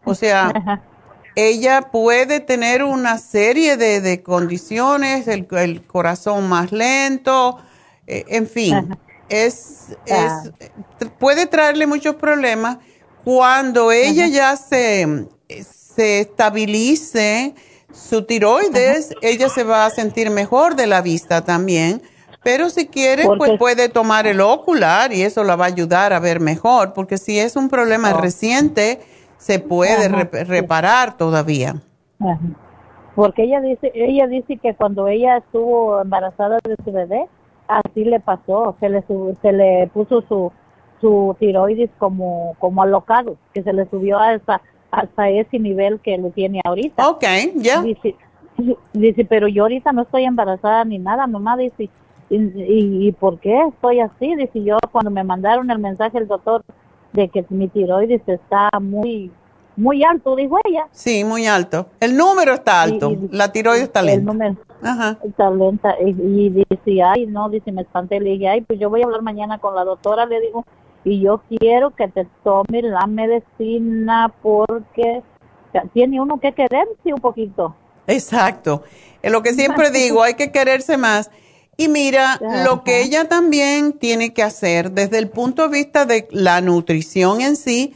o 0.05 0.15
sea. 0.15 0.53
ella 1.37 1.91
puede 1.93 2.41
tener 2.41 2.83
una 2.83 3.19
serie 3.19 3.77
de, 3.77 4.01
de 4.01 4.23
condiciones, 4.23 5.29
el, 5.29 5.47
el 5.53 5.87
corazón 5.87 6.49
más 6.49 6.73
lento, 6.73 7.59
eh, 8.09 8.25
en 8.29 8.49
fin, 8.49 8.75
Ajá. 8.75 8.99
es, 9.29 9.97
es- 10.07 10.51
tr- 10.99 11.11
puede 11.19 11.47
traerle 11.47 11.87
muchos 11.87 12.17
problemas. 12.17 12.79
Cuando 13.23 13.93
ella 13.93 14.27
ya 14.29 14.57
se, 14.57 15.27
se 15.95 16.21
estabilice 16.21 17.55
su 17.93 18.25
tiroides, 18.25 19.11
ella 19.23 19.49
se 19.49 19.63
va 19.65 19.87
a 19.87 19.91
sentir 19.91 20.31
mejor 20.31 20.77
de 20.77 20.87
la 20.87 21.01
vista 21.03 21.45
también. 21.45 22.03
Pero 22.45 22.71
si 22.71 22.87
quiere, 22.87 23.25
Porque- 23.25 23.39
pues 23.39 23.59
puede 23.59 23.89
tomar 23.89 24.27
el 24.29 24.41
ocular 24.41 25.13
y 25.13 25.23
eso 25.23 25.43
la 25.43 25.57
va 25.57 25.65
a 25.65 25.69
ayudar 25.69 26.13
a 26.13 26.21
ver 26.21 26.39
mejor, 26.39 26.93
porque 26.93 27.19
si 27.19 27.39
es 27.41 27.57
un 27.57 27.69
problema 27.69 28.15
Oh. 28.15 28.21
reciente, 28.21 29.01
se 29.39 29.59
puede 29.59 30.07
Ajá, 30.07 30.29
reparar 30.45 31.17
todavía. 31.17 31.77
Ajá. 32.21 32.39
Porque 33.15 33.45
ella 33.45 33.63
dice, 33.63 33.91
ella 33.95 34.27
dice 34.27 34.59
que 34.59 34.75
cuando 34.75 35.09
ella 35.09 35.39
estuvo 35.39 36.03
embarazada 36.03 36.59
de 36.63 36.77
su 36.85 36.93
bebé, 36.93 37.27
así 37.67 38.05
le 38.05 38.21
pasó, 38.21 38.77
se 38.79 38.91
le 38.91 39.03
se 39.41 39.53
le 39.53 39.91
puso 39.93 40.21
su 40.29 40.53
su 41.01 41.35
tiroides 41.39 41.91
como 41.99 42.55
como 42.59 42.83
alocado, 42.83 43.37
que 43.55 43.63
se 43.63 43.73
le 43.73 43.89
subió 43.89 44.19
hasta 44.19 44.61
hasta 44.91 45.31
ese 45.31 45.59
nivel 45.59 45.99
que 46.01 46.19
lo 46.19 46.31
tiene 46.31 46.61
ahorita. 46.65 47.09
Ok, 47.09 47.25
ya. 47.57 47.83
Dice, 47.83 48.17
dice, 48.93 49.25
pero 49.25 49.49
yo 49.49 49.63
ahorita 49.63 49.93
no 49.93 50.03
estoy 50.03 50.25
embarazada 50.25 50.85
ni 50.85 50.99
nada, 50.99 51.27
mamá 51.27 51.57
dice, 51.57 51.89
¿y, 52.29 52.37
y, 52.37 53.09
y 53.09 53.13
por 53.13 53.39
qué 53.39 53.63
estoy 53.69 54.01
así? 54.01 54.35
Dice, 54.37 54.63
yo 54.63 54.77
cuando 54.93 55.11
me 55.11 55.25
mandaron 55.25 55.71
el 55.71 55.79
mensaje 55.79 56.19
el 56.19 56.29
doctor 56.29 56.63
de 57.13 57.29
que 57.29 57.45
mi 57.51 57.69
tiroides 57.69 58.23
está 58.27 58.69
muy 58.81 59.31
muy 59.79 60.03
alto, 60.05 60.35
dijo 60.37 60.57
ella. 60.65 60.87
Sí, 60.91 61.23
muy 61.23 61.47
alto. 61.47 61.89
El 62.01 62.17
número 62.17 62.55
está 62.55 62.81
alto. 62.81 63.11
Y- 63.11 63.15
y- 63.15 63.29
la 63.31 63.53
tiroides 63.53 63.83
está 63.85 64.01
El 64.01 64.07
lenta. 64.07 64.33
número 64.33 64.57
Ajá. 64.83 65.19
está 65.23 65.51
lenta 65.51 65.95
y, 66.01 66.09
y 66.11 66.49
dice, 66.71 67.03
ay, 67.03 67.27
no, 67.27 67.51
dice, 67.51 67.73
me 67.73 67.83
espanté, 67.83 68.19
le 68.21 68.31
dije, 68.31 68.49
ay, 68.49 68.61
pues 68.63 68.79
yo 68.81 68.89
voy 68.89 69.03
a 69.03 69.05
hablar 69.05 69.21
mañana 69.21 69.59
con 69.59 69.75
la 69.75 69.85
doctora, 69.85 70.25
le 70.25 70.41
digo, 70.41 70.65
y 71.05 71.21
yo 71.21 71.43
quiero 71.49 71.91
que 71.91 72.09
te 72.09 72.27
tome 72.43 72.81
la 72.81 73.07
medicina 73.07 74.33
porque 74.43 75.23
tiene 75.93 76.23
uno 76.23 76.41
que 76.41 76.53
quererse 76.53 77.13
un 77.13 77.21
poquito. 77.21 77.75
Exacto. 78.07 78.83
Es 79.23 79.31
lo 79.31 79.43
que 79.43 79.53
siempre 79.53 79.91
digo, 79.91 80.23
hay 80.23 80.35
que 80.35 80.53
quererse 80.53 80.97
más. 80.97 81.31
Y 81.77 81.89
mira, 81.89 82.41
lo 82.65 82.85
que 82.85 83.03
ella 83.03 83.29
también 83.29 83.93
tiene 83.93 84.33
que 84.33 84.43
hacer 84.43 84.93
desde 84.93 85.19
el 85.19 85.29
punto 85.29 85.63
de 85.63 85.69
vista 85.69 86.07
de 86.07 86.27
la 86.31 86.61
nutrición 86.63 87.41
en 87.43 87.57
sí 87.57 87.95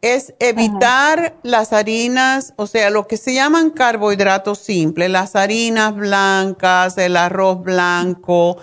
es 0.00 0.34
evitar 0.38 1.34
las 1.42 1.72
harinas, 1.72 2.52
o 2.56 2.66
sea, 2.68 2.90
lo 2.90 3.08
que 3.08 3.16
se 3.16 3.34
llaman 3.34 3.70
carbohidratos 3.70 4.58
simples, 4.60 5.10
las 5.10 5.34
harinas 5.34 5.96
blancas, 5.96 6.96
el 6.98 7.16
arroz 7.16 7.62
blanco, 7.62 8.58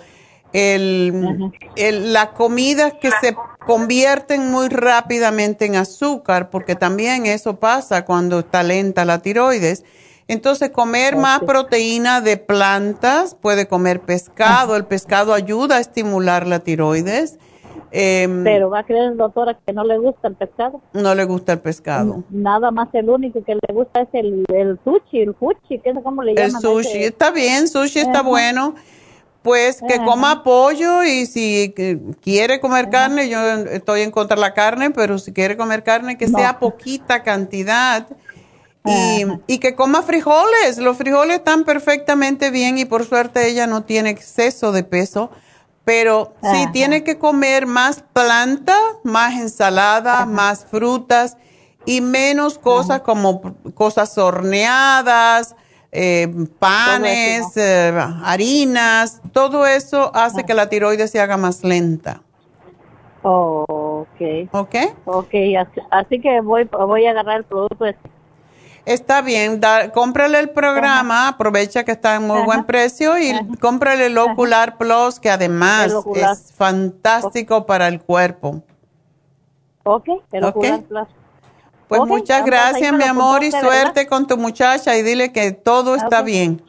el, 0.54 1.52
el- 1.76 2.12
las 2.12 2.28
comidas 2.28 2.94
que 3.00 3.10
se 3.20 3.36
convierten 3.66 4.50
muy 4.50 4.68
rápidamente 4.68 5.66
en 5.66 5.76
azúcar, 5.76 6.48
porque 6.50 6.74
también 6.76 7.26
eso 7.26 7.58
pasa 7.58 8.04
cuando 8.04 8.38
está 8.40 8.62
lenta 8.62 9.04
la 9.04 9.18
tiroides. 9.18 9.84
Entonces, 10.26 10.70
comer 10.70 11.16
más 11.16 11.40
proteína 11.40 12.20
de 12.20 12.36
plantas, 12.38 13.34
puede 13.34 13.66
comer 13.68 14.00
pescado, 14.00 14.74
el 14.76 14.84
pescado 14.86 15.34
ayuda 15.34 15.76
a 15.76 15.80
estimular 15.80 16.46
la 16.46 16.60
tiroides. 16.60 17.38
Em, 17.96 18.42
Pero 18.42 18.70
va 18.70 18.80
a 18.80 18.84
creer, 18.84 19.14
doctora, 19.16 19.56
que 19.64 19.72
no 19.72 19.84
le 19.84 19.98
gusta 19.98 20.26
el 20.28 20.34
pescado. 20.34 20.80
no 20.94 21.14
le 21.14 21.24
gusta 21.24 21.52
el 21.52 21.60
pescado. 21.60 22.24
Nada 22.30 22.70
más 22.72 22.88
el 22.94 23.08
único 23.08 23.44
que 23.44 23.54
le 23.54 23.72
gusta 23.74 24.00
es 24.00 24.08
el, 24.14 24.44
el 24.52 24.78
sushi, 24.82 25.20
el 25.20 25.34
fuchi, 25.34 25.78
que 25.78 25.90
es 25.90 25.96
como 26.02 26.22
le 26.22 26.32
El 26.32 26.38
llaman. 26.38 26.56
a 26.56 26.60
sushi 26.60 26.88
ese. 26.88 27.06
está 27.06 27.30
bien, 27.30 27.68
sushi 27.68 28.00
está 28.00 28.20
Ajá. 28.20 28.28
bueno. 28.28 28.74
Pues 29.42 29.82
que 29.86 29.96
Ajá. 29.96 30.04
coma 30.06 30.42
pollo 30.42 31.02
y 31.04 31.26
si 31.26 31.74
quiere 32.22 32.60
comer 32.60 32.88
carne, 32.88 33.28
yo 33.28 33.38
estoy 33.70 34.00
en 34.00 34.10
contra 34.10 34.36
de 34.36 34.40
la 34.40 34.54
carne, 34.54 34.90
pero 34.90 35.18
si 35.18 35.34
quiere 35.34 35.54
comer 35.58 35.84
carne, 35.84 36.16
que 36.16 36.26
No. 36.28 36.38
sea 36.38 36.58
poquita 36.58 37.22
cantidad. 37.22 38.06
Y, 38.84 39.24
y 39.46 39.58
que 39.58 39.74
coma 39.74 40.02
frijoles. 40.02 40.78
Los 40.78 40.98
frijoles 40.98 41.36
están 41.36 41.64
perfectamente 41.64 42.50
bien 42.50 42.76
y 42.78 42.84
por 42.84 43.04
suerte 43.04 43.48
ella 43.48 43.66
no 43.66 43.84
tiene 43.84 44.10
exceso 44.10 44.72
de 44.72 44.84
peso. 44.84 45.30
Pero 45.84 46.34
sí 46.40 46.66
tiene 46.72 47.04
que 47.04 47.18
comer 47.18 47.66
más 47.66 48.02
planta, 48.12 48.76
más 49.02 49.34
ensalada, 49.34 50.24
más 50.24 50.64
frutas 50.64 51.36
y 51.84 52.00
menos 52.00 52.58
cosas 52.58 53.02
como 53.02 53.54
cosas 53.74 54.16
horneadas, 54.16 55.54
eh, 55.92 56.28
panes, 56.58 57.56
eh, 57.56 57.92
harinas. 58.24 59.20
Todo 59.32 59.66
eso 59.66 60.10
hace 60.14 60.44
que 60.44 60.54
la 60.54 60.68
tiroides 60.68 61.10
se 61.10 61.20
haga 61.20 61.36
más 61.36 61.62
lenta. 61.62 62.22
Oh, 63.22 64.06
ok. 64.08 64.48
¿Ok? 64.52 64.74
Ok, 65.04 65.34
así, 65.58 65.80
así 65.90 66.20
que 66.20 66.40
voy, 66.40 66.64
voy 66.64 67.06
a 67.06 67.10
agarrar 67.10 67.38
el 67.38 67.44
producto. 67.44 67.84
ese. 67.86 68.13
Está 68.86 69.22
bien, 69.22 69.60
da, 69.60 69.90
cómprale 69.92 70.38
el 70.38 70.50
programa, 70.50 71.28
aprovecha 71.28 71.84
que 71.84 71.92
está 71.92 72.16
en 72.16 72.26
muy 72.26 72.36
Ajá. 72.36 72.44
buen 72.44 72.64
precio 72.64 73.18
y 73.18 73.32
cómprale 73.58 74.06
el 74.06 74.18
Ocular 74.18 74.76
Plus, 74.76 75.18
que 75.18 75.30
además 75.30 75.94
es 76.14 76.52
fantástico 76.54 77.64
para 77.64 77.88
el 77.88 78.02
cuerpo. 78.02 78.62
Ok, 79.84 80.08
el 80.32 80.44
Ok. 80.44 80.56
Ocular 80.56 80.82
Plus. 80.82 81.08
Pues 81.88 82.02
muchas 82.02 82.44
gracias, 82.44 82.92
mi 82.92 83.04
amor, 83.04 83.42
y 83.42 83.52
suerte 83.52 84.06
con 84.06 84.26
tu 84.26 84.36
muchacha 84.36 84.96
y 84.96 85.02
dile 85.02 85.32
que 85.32 85.52
todo 85.52 85.94
está 85.94 86.20
Ok. 86.20 86.26
bien. 86.26 86.62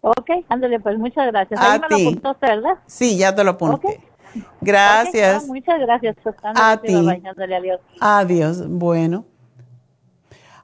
Ok, 0.00 0.30
ándale, 0.48 0.80
pues 0.80 0.96
muchas 0.98 1.26
gracias. 1.26 1.60
A 1.60 1.78
me 1.78 1.88
ti. 1.88 2.04
lo 2.04 2.08
apuntaste, 2.10 2.46
¿verdad? 2.46 2.74
Sí, 2.86 3.18
ya 3.18 3.34
te 3.34 3.44
lo 3.44 3.50
apunté. 3.52 3.86
Ok, 3.88 4.42
Gracias. 4.60 5.42
ah, 5.42 5.46
muchas 5.46 5.80
gracias. 5.80 6.16
Pues, 6.22 6.36
A 6.42 6.72
ándale, 6.72 6.80
ti. 6.86 7.26
ándale, 7.26 7.56
adiós. 7.56 7.80
Adiós. 8.00 8.68
Bueno. 8.68 9.24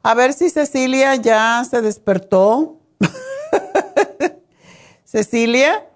A 0.05 0.15
ver 0.15 0.35
si 0.35 0.51
Cecilia 0.51 1.17
ya 1.17 1.65
se 1.65 1.81
despertó. 1.81 2.77
Cecilia. 5.05 5.87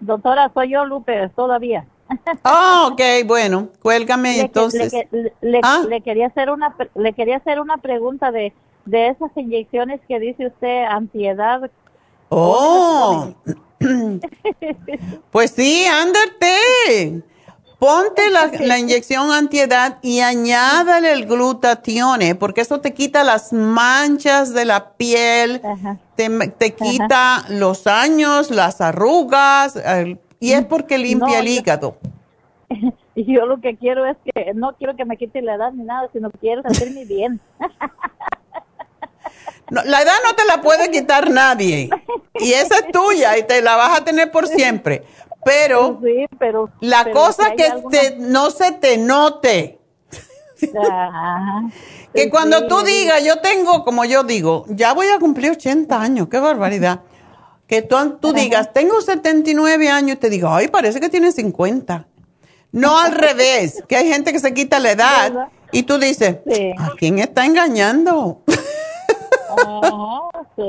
Doctora, 0.00 0.50
soy 0.52 0.72
yo, 0.72 0.84
Lupe, 0.84 1.30
todavía. 1.36 1.86
Ah, 2.42 2.88
ok, 2.90 3.00
bueno, 3.26 3.68
cuélgame 3.80 4.34
Le, 4.34 4.40
entonces. 4.42 4.92
le, 5.40 5.60
Ah. 5.62 5.82
le 5.88 6.00
quería 6.02 6.26
hacer 6.26 6.50
una 6.50 6.76
le 6.94 7.12
quería 7.14 7.36
hacer 7.36 7.60
una 7.60 7.78
pregunta 7.78 8.30
de 8.30 8.52
de 8.84 9.08
esas 9.08 9.30
inyecciones 9.36 10.00
que 10.06 10.18
dice 10.18 10.48
usted 10.48 10.84
antiedad. 10.84 11.70
Oh, 12.28 13.32
pues 15.30 15.52
sí, 15.52 15.84
ándate. 15.86 17.22
Ponte 17.84 18.30
la, 18.30 18.50
la 18.60 18.78
inyección 18.78 19.30
antiedad 19.30 19.98
y 20.00 20.20
añádale 20.20 21.12
el 21.12 21.26
glutatione, 21.26 22.34
porque 22.34 22.62
eso 22.62 22.80
te 22.80 22.94
quita 22.94 23.24
las 23.24 23.52
manchas 23.52 24.54
de 24.54 24.64
la 24.64 24.92
piel, 24.92 25.60
te, 26.16 26.30
te 26.56 26.74
quita 26.74 27.44
los 27.50 27.86
años, 27.86 28.50
las 28.50 28.80
arrugas, 28.80 29.76
el- 29.76 30.18
y 30.40 30.52
es 30.52 30.64
porque 30.64 30.96
limpia 30.96 31.26
No, 31.36 31.40
el 31.40 31.48
hígado. 31.48 31.98
Yo 33.16 33.44
lo 33.44 33.60
que 33.60 33.76
quiero 33.76 34.06
es 34.06 34.16
que 34.24 34.54
no 34.54 34.74
quiero 34.76 34.96
que 34.96 35.04
me 35.04 35.18
quite 35.18 35.42
la 35.42 35.56
edad 35.56 35.72
ni 35.72 35.84
nada, 35.84 36.08
sino 36.12 36.30
quiero 36.30 36.62
hacerme 36.64 37.04
bien. 37.04 37.38
No, 39.70 39.82
la 39.82 40.02
edad 40.02 40.12
no 40.22 40.34
te 40.34 40.44
la 40.44 40.60
puede 40.60 40.90
quitar 40.90 41.30
nadie. 41.30 41.88
Y 42.38 42.52
esa 42.52 42.80
es 42.80 42.92
tuya 42.92 43.38
y 43.38 43.44
te 43.44 43.62
la 43.62 43.76
vas 43.76 43.98
a 43.98 44.04
tener 44.04 44.30
por 44.30 44.46
siempre. 44.46 45.04
Pero, 45.44 46.00
Sí, 46.02 46.26
pero 46.38 46.70
la 46.80 47.04
pero 47.04 47.16
cosa 47.16 47.50
si 47.50 47.56
que 47.56 47.64
alguna- 47.66 47.90
te- 48.00 48.16
no 48.18 48.50
se 48.50 48.72
te 48.72 48.96
note. 48.98 49.78
Ajá. 50.80 51.62
Que 52.14 52.24
Sí, 52.24 52.30
cuando 52.30 52.58
sí, 52.60 52.64
tú 52.68 52.82
digas, 52.82 53.24
yo 53.24 53.40
tengo, 53.40 53.84
como 53.84 54.04
yo 54.04 54.22
digo, 54.24 54.64
ya 54.68 54.94
voy 54.94 55.08
a 55.08 55.18
cumplir 55.18 55.50
80 55.50 56.00
años, 56.00 56.28
qué 56.30 56.38
barbaridad. 56.38 57.00
Que 57.66 57.82
tú, 57.82 57.96
tú 58.20 58.32
digas, 58.32 58.72
tengo 58.72 59.00
79 59.00 59.88
años 59.88 60.16
y 60.16 60.20
te 60.20 60.30
digo, 60.30 60.48
ay, 60.48 60.68
parece 60.68 61.00
que 61.00 61.08
tienes 61.08 61.34
50. 61.34 62.06
No 62.72 62.98
al 62.98 63.12
revés, 63.14 63.82
que 63.88 63.96
hay 63.96 64.08
gente 64.08 64.32
que 64.32 64.38
se 64.38 64.54
quita 64.54 64.78
la 64.78 64.92
edad 64.92 65.32
¿Verdad? 65.32 65.48
y 65.72 65.82
tú 65.84 65.98
dices. 65.98 66.36
¿a 66.78 66.90
quién 66.98 67.18
está 67.18 67.44
engañando? 67.46 68.42
Ajá, 69.56 70.20
sí. 70.56 70.66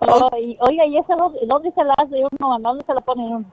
Oh, 0.00 0.30
y- 0.38 0.56
oiga, 0.60 0.86
¿y 0.86 0.96
esa 0.98 1.14
dónde, 1.16 1.72
se 1.72 1.84
la 1.84 1.94
hace 1.96 2.22
uno? 2.38 2.58
¿Dónde 2.60 2.84
se 2.84 2.94
la 2.94 3.00
pone 3.00 3.22
uno? 3.26 3.44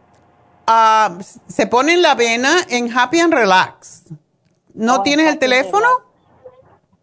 Ah, 0.68 1.18
se 1.48 1.68
pone 1.68 1.94
en 1.94 2.02
la 2.02 2.16
vena 2.16 2.50
en 2.70 2.96
Happy 2.96 3.20
and 3.20 3.34
Relax. 3.34 4.04
¿No 4.74 4.98
Oh, 4.98 5.02
tienes 5.04 5.28
el 5.30 5.40
teléfono? 5.40 5.88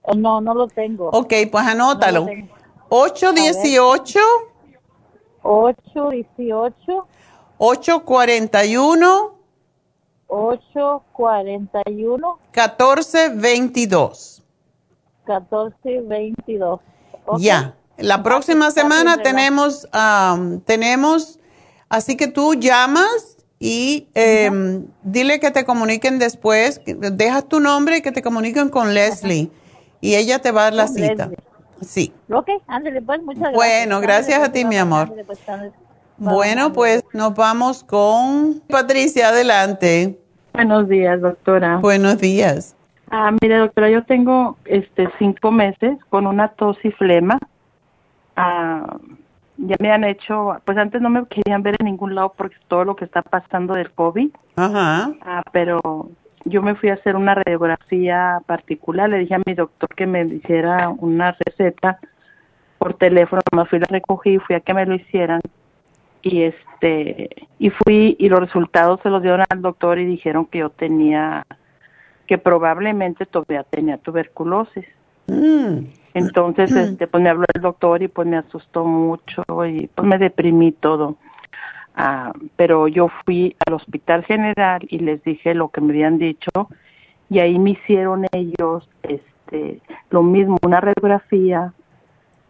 Oh, 0.03 0.15
no, 0.15 0.41
no 0.41 0.55
lo 0.55 0.69
tengo. 0.69 1.09
Ok, 1.11 1.33
pues 1.51 1.67
anótalo. 1.67 2.21
No 2.21 2.27
lo 2.27 2.33
tengo. 2.33 2.55
818 2.91 4.21
818 5.43 7.07
841 7.59 9.35
841 10.29 12.39
1422. 12.53 14.34
1422. 15.27 16.81
Ok. 17.27 17.39
Ya. 17.39 17.75
La 17.97 18.23
próxima 18.23 18.71
semana 18.73 19.19
tenemos, 19.19 19.89
am, 19.93 20.61
tenemos, 20.61 21.39
así 21.89 22.17
que 22.17 22.27
tú 22.27 22.55
llamas 22.55 23.37
y 23.61 24.09
em, 24.15 24.87
dile 25.05 25.39
que 25.39 25.53
te 25.53 25.65
comuniquen 25.65 26.19
después, 26.19 26.81
dejas 26.85 27.49
tu 27.49 27.61
nombre 27.61 27.99
y 27.99 28.03
que 28.03 28.11
te 28.11 28.21
comuniquen 28.21 28.69
con 28.69 28.95
Leslie 28.95 29.49
y 30.01 30.17
ella 30.17 30.41
te 30.41 30.51
va 30.51 30.63
a 30.63 30.65
dar 30.65 30.75
la 30.75 30.87
Con 30.87 30.95
cita. 30.97 31.27
Leslie. 31.27 31.39
Sí. 31.83 32.13
Ok, 32.31 32.49
ándale 32.67 33.01
pues, 33.01 33.23
muchas 33.23 33.41
gracias. 33.43 33.57
Bueno, 33.57 34.01
gracias 34.01 34.37
Ándale, 34.39 34.51
a 34.51 34.53
ti, 34.53 34.61
pues, 34.63 34.69
mi 34.71 34.77
amor. 34.77 35.03
ándale, 35.03 35.25
pues, 35.25 35.49
ándale. 35.49 35.73
Bueno, 36.17 36.73
pues 36.73 37.03
nos 37.13 37.35
vamos 37.35 37.85
con 37.85 38.61
Patricia, 38.69 39.29
adelante. 39.29 40.19
Buenos 40.53 40.89
días, 40.89 41.21
doctora. 41.21 41.79
Buenos 41.79 42.19
días. 42.19 42.74
Ah, 43.11 43.33
mire, 43.41 43.59
doctora, 43.59 43.91
yo 43.91 44.05
tengo 44.05 44.57
este 44.65 45.09
cinco 45.19 45.51
meses 45.51 45.99
con 46.09 46.27
una 46.27 46.49
tos 46.49 46.77
y 46.85 46.91
flema. 46.91 47.39
Ah, 48.37 48.99
ya 49.57 49.77
me 49.79 49.93
han 49.93 50.05
hecho, 50.05 50.57
pues 50.65 50.77
antes 50.79 51.01
no 51.01 51.11
me 51.11 51.27
querían 51.27 51.63
ver 51.63 51.77
en 51.79 51.87
ningún 51.87 52.15
lado 52.15 52.35
porque 52.37 52.57
todo 52.69 52.85
lo 52.85 52.97
que 52.97 53.05
está 53.05 53.23
pasando 53.23 53.75
del 53.75 53.91
COVID. 53.93 54.31
Ajá. 54.57 55.13
Ah, 55.23 55.43
pero 55.53 56.11
yo 56.45 56.63
me 56.63 56.75
fui 56.75 56.91
a 56.91 56.95
hacer 56.95 57.17
una 57.17 57.35
radiografía 57.35 58.41
particular. 58.47 59.09
Le 59.09 59.19
dije 59.19 59.35
a 59.35 59.43
mi 59.45 59.55
doctor 59.55 59.89
que 59.95 60.07
me 60.07 60.25
hiciera 60.25 60.89
una 60.89 61.37
receta 61.45 61.99
por 62.79 62.95
teléfono. 62.95 63.41
Me 63.55 63.65
fui, 63.67 63.79
la 63.79 63.87
recogí, 63.89 64.39
fui 64.39 64.57
a 64.57 64.61
que 64.61 64.75
me 64.75 64.87
lo 64.87 64.95
hicieran. 64.95 65.41
Y 66.23 66.43
este, 66.43 67.49
y 67.59 67.71
fui, 67.71 68.17
y 68.19 68.29
los 68.29 68.41
resultados 68.41 69.01
se 69.03 69.11
los 69.11 69.23
dieron 69.23 69.45
al 69.49 69.63
doctor 69.63 69.99
y 69.99 70.07
dijeron 70.07 70.47
que 70.47 70.59
yo 70.59 70.71
tenía, 70.71 71.47
que 72.27 72.39
probablemente 72.39 73.27
todavía 73.27 73.65
tenía 73.65 73.99
tuberculosis. 73.99 74.87
Mm. 75.27 75.87
Entonces, 76.15 76.71
este, 76.71 77.07
pues 77.07 77.23
me 77.23 77.29
habló 77.29 77.45
el 77.53 77.61
doctor 77.61 78.03
y 78.03 78.09
pues 78.09 78.29
me 78.29 78.37
asustó 78.37 78.85
mucho 78.85 79.43
y 79.67 79.89
pues 79.89 80.07
me 80.07 80.19
deprimí 80.19 80.73
todo. 80.73 81.17
Ah, 81.97 82.33
pero 82.57 82.89
yo 82.89 83.09
fui 83.25 83.57
al 83.67 83.75
hospital 83.75 84.25
general 84.25 84.81
y 84.89 84.99
les 84.99 85.23
dije 85.23 85.55
lo 85.55 85.69
que 85.69 85.81
me 85.81 85.93
habían 85.93 86.19
dicho 86.19 86.51
y 87.31 87.39
ahí 87.39 87.59
me 87.59 87.71
hicieron 87.71 88.27
ellos 88.33 88.89
este 89.03 89.81
lo 90.11 90.23
mismo, 90.23 90.57
una 90.63 90.81
radiografía, 90.81 91.73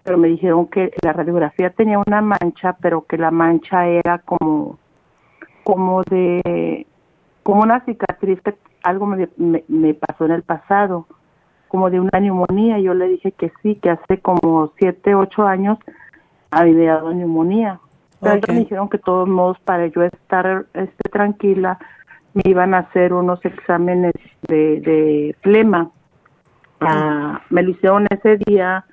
pero 0.03 0.17
me 0.17 0.29
dijeron 0.29 0.67
que 0.67 0.93
la 1.03 1.13
radiografía 1.13 1.71
tenía 1.71 1.99
una 1.99 2.23
mancha, 2.23 2.77
pero 2.81 3.03
que 3.07 3.19
la 3.19 3.31
mancha 3.31 3.87
era 3.87 4.19
como 4.19 4.79
como 5.63 6.03
de 6.05 6.87
como 7.43 7.63
una 7.63 7.85
cicatriz 7.85 8.41
que 8.41 8.55
algo 8.85 9.07
me, 9.07 9.29
me, 9.37 9.65
me 9.67 9.95
pasó 9.95 10.27
en 10.27 10.33
el 10.33 10.43
pasado 10.43 11.07
como 11.69 11.91
de 11.91 11.99
una 11.99 12.21
neumonía. 12.21 12.79
Yo 12.79 12.95
le 12.95 13.09
dije 13.09 13.33
que 13.33 13.53
sí, 13.63 13.75
que 13.77 13.91
hace 13.91 14.19
como 14.19 14.73
siete, 14.79 15.15
ocho 15.15 15.47
años 15.47 15.79
había 16.51 16.95
dado 16.95 17.13
neumonía. 17.13 17.81
Pero 18.21 18.41
me 18.49 18.61
dijeron 18.61 18.89
que 18.89 18.99
de 18.99 19.03
todos 19.03 19.29
modos 19.29 19.59
para 19.65 19.87
yo 19.89 20.03
estar 20.03 20.67
este, 20.73 21.09
tranquila 21.11 21.79
me 22.33 22.43
iban 22.47 22.75
a 22.75 22.79
hacer 22.79 23.13
unos 23.13 23.45
exámenes 23.45 24.15
de, 24.49 24.81
de 24.81 25.37
flema. 25.43 25.91
Ah, 26.81 27.43
me 27.51 27.63
lo 27.63 27.71
hicieron 27.71 28.07
ese 28.11 28.39
día 28.47 28.85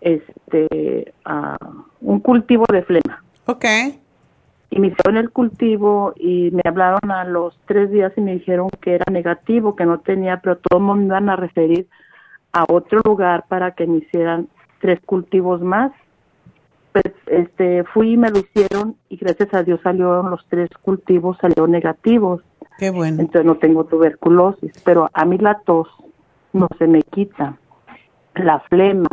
este 0.00 1.12
ah, 1.24 1.58
un 2.00 2.20
cultivo 2.20 2.64
de 2.70 2.82
flema 2.82 3.22
Ok. 3.46 3.64
Y 4.70 4.78
me 4.78 4.86
hicieron 4.88 5.16
el 5.16 5.30
cultivo 5.30 6.14
y 6.16 6.50
me 6.52 6.62
hablaron 6.64 7.10
a 7.10 7.24
los 7.24 7.58
tres 7.66 7.90
días 7.90 8.12
y 8.16 8.20
me 8.20 8.34
dijeron 8.34 8.70
que 8.80 8.94
era 8.94 9.04
negativo, 9.10 9.74
que 9.74 9.84
no 9.84 9.98
tenía, 9.98 10.40
pero 10.40 10.58
todos 10.58 10.80
me 10.80 11.04
iban 11.04 11.28
a 11.28 11.36
referir 11.36 11.88
a 12.52 12.64
otro 12.68 13.00
lugar 13.04 13.44
para 13.48 13.72
que 13.72 13.86
me 13.86 13.98
hicieran 13.98 14.48
tres 14.80 15.00
cultivos 15.04 15.60
más. 15.60 15.90
Pues 16.92 17.14
este 17.26 17.84
fui 17.84 18.12
y 18.12 18.16
me 18.16 18.30
lo 18.30 18.38
hicieron 18.38 18.96
y 19.08 19.16
gracias 19.16 19.52
a 19.54 19.62
Dios 19.64 19.80
salieron 19.82 20.30
los 20.30 20.44
tres 20.48 20.70
cultivos, 20.82 21.36
salieron 21.40 21.72
negativos. 21.72 22.42
Qué 22.78 22.90
bueno. 22.90 23.20
Entonces 23.20 23.44
no 23.44 23.56
tengo 23.56 23.84
tuberculosis, 23.84 24.72
pero 24.84 25.10
a 25.12 25.24
mí 25.24 25.36
la 25.38 25.60
tos 25.60 25.88
no 26.52 26.68
se 26.78 26.86
me 26.86 27.02
quita, 27.02 27.56
la 28.34 28.60
flema. 28.60 29.08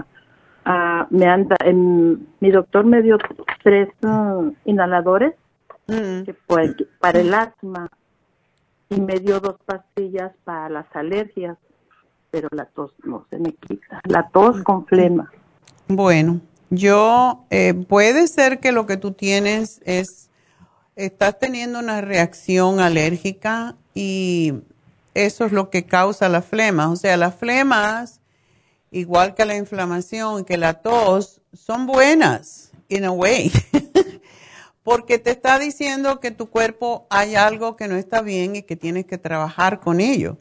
Ah, 0.66 1.08
me 1.10 1.26
anda, 1.26 1.56
en, 1.64 2.28
mi 2.42 2.52
doctor 2.52 2.86
me 2.86 3.02
dio 3.02 3.18
tres 3.64 3.90
ah, 4.04 4.42
inhaladores 4.66 5.34
Mm. 5.88 6.24
que 6.26 6.34
fue 6.34 6.76
para 7.00 7.20
el 7.20 7.34
asma 7.34 7.90
y 8.90 9.00
me 9.00 9.20
dio 9.20 9.40
dos 9.40 9.56
pastillas 9.66 10.34
para 10.44 10.70
las 10.70 10.86
alergias, 10.94 11.58
pero 12.30 12.50
la 12.52 12.66
tos 12.66 12.92
no 13.04 13.26
se 13.30 13.40
me 13.40 13.54
quita, 13.54 14.02
la 14.06 14.30
tos 14.30 14.62
con 14.64 14.86
flema. 14.86 15.32
Bueno, 15.88 16.42
yo, 16.70 17.46
eh, 17.50 17.74
puede 17.74 18.28
ser 18.28 18.60
que 18.60 18.74
lo 18.74 18.86
que 18.86 18.98
tú 18.98 19.12
tienes 19.14 19.82
es, 19.86 20.30
estás 20.96 21.40
teniendo 21.40 21.80
una 21.80 22.02
reacción 22.02 22.82
alérgica 22.82 23.76
y 23.94 24.54
eso 25.14 25.46
es 25.46 25.52
lo 25.54 25.70
que 25.70 25.86
causa 25.86 26.28
la 26.28 26.42
flema. 26.42 26.90
O 26.92 26.98
sea, 26.98 27.16
las 27.16 27.36
flemas, 27.36 28.20
igual 28.92 29.36
que 29.36 29.46
la 29.46 29.56
inflamación 29.56 30.44
que 30.44 30.58
la 30.58 30.76
tos, 30.76 31.42
son 31.54 31.88
buenas, 31.88 32.72
in 32.90 33.06
a 33.06 33.12
way. 33.12 33.52
Porque 34.88 35.20
te 35.20 35.32
está 35.32 35.60
diciendo 35.60 36.22
que 36.22 36.32
tu 36.32 36.50
cuerpo 36.50 37.08
hay 37.10 37.36
algo 37.36 37.76
que 37.76 37.90
no 37.90 37.96
está 37.98 38.22
bien 38.22 38.56
y 38.56 38.62
que 38.64 38.78
tienes 38.78 39.06
que 39.06 39.18
trabajar 39.18 39.82
con 39.82 40.00
ello. 40.00 40.38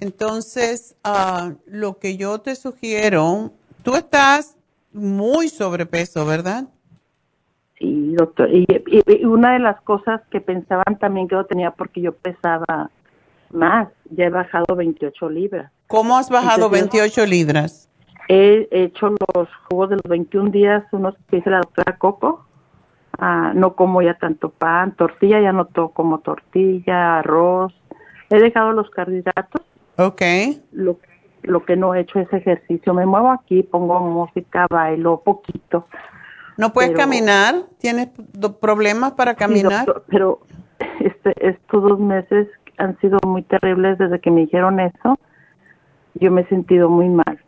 Entonces, 0.00 0.96
ah, 1.04 1.52
lo 1.66 2.00
que 2.00 2.16
yo 2.16 2.40
te 2.40 2.56
sugiero, 2.56 3.52
tú 3.84 3.94
estás 3.94 4.56
muy 4.92 5.48
sobrepeso, 5.48 6.26
¿verdad? 6.26 6.64
Sí, 7.78 8.12
doctor. 8.16 8.52
Y, 8.52 8.66
y- 8.88 9.02
y 9.06 9.24
una 9.24 9.52
de 9.52 9.60
las 9.60 9.80
cosas 9.82 10.20
que 10.32 10.40
pensaban 10.40 10.98
también 10.98 11.28
que 11.28 11.36
yo 11.36 11.46
tenía 11.46 11.70
porque 11.70 12.00
yo 12.00 12.10
pesaba 12.12 12.90
más, 13.52 13.86
ya 14.10 14.24
he 14.24 14.30
bajado 14.30 14.74
28 14.74 15.30
libras. 15.30 15.70
¿Cómo 15.86 16.18
has 16.18 16.28
bajado 16.28 16.64
Entonces, 16.64 16.90
28 16.90 17.24
libras? 17.26 17.88
He 18.28 18.66
hecho 18.72 19.10
los 19.10 19.48
jugos 19.70 19.90
de 19.90 19.94
los 20.02 20.08
21 20.08 20.50
días, 20.50 20.82
unos 20.90 21.14
que 21.30 21.36
dice 21.36 21.50
la 21.50 21.58
doctora 21.58 21.96
Coco. 21.98 22.45
Ah, 23.18 23.52
no 23.54 23.74
como 23.74 24.02
ya 24.02 24.14
tanto 24.14 24.50
pan, 24.50 24.94
tortilla, 24.94 25.40
ya 25.40 25.52
no 25.52 25.66
como 25.94 26.18
tortilla, 26.18 27.18
arroz. 27.20 27.72
He 28.30 28.38
dejado 28.40 28.72
los 28.72 28.90
carbohidratos. 28.90 29.62
Ok. 29.96 30.22
Lo, 30.72 30.98
lo 31.42 31.64
que 31.64 31.76
no 31.76 31.94
he 31.94 32.00
hecho 32.00 32.18
es 32.20 32.30
ejercicio. 32.32 32.92
Me 32.92 33.06
muevo 33.06 33.30
aquí, 33.30 33.62
pongo 33.62 34.00
música, 34.00 34.66
bailo 34.68 35.22
poquito. 35.24 35.86
¿No 36.58 36.72
puedes 36.72 36.90
Pero- 36.90 37.00
caminar? 37.00 37.54
¿Tienes 37.78 38.08
problemas 38.60 39.12
para 39.12 39.32
Sí, 39.32 39.38
caminar? 39.38 39.86
doctor, 39.86 40.04
pero 40.08 40.40
este, 41.00 41.32
estos 41.48 41.82
dos 41.82 41.98
meses 42.00 42.48
han 42.78 42.98
sido 43.00 43.18
muy 43.26 43.42
terribles 43.42 43.96
desde 43.98 44.20
que 44.20 44.30
me 44.30 44.42
dijeron 44.42 44.80
eso. 44.80 45.18
Yo 46.14 46.30
me 46.30 46.42
he 46.42 46.48
sentido 46.48 46.88
muy 46.90 47.08
mal. 47.08 47.38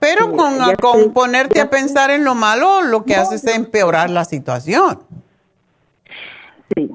Pero 0.00 0.32
con, 0.32 0.54
con 0.80 1.12
ponerte 1.12 1.60
a 1.60 1.68
pensar 1.68 2.10
en 2.10 2.24
lo 2.24 2.34
malo, 2.34 2.82
lo 2.82 3.04
que 3.04 3.14
haces 3.14 3.44
es 3.44 3.54
empeorar 3.54 4.10
la 4.10 4.24
situación. 4.24 5.00
Sí, 6.74 6.90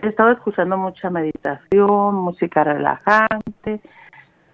he 0.00 0.08
estado 0.08 0.30
escuchando 0.30 0.76
mucha 0.76 1.10
meditación, 1.10 2.14
música 2.14 2.62
relajante, 2.62 3.80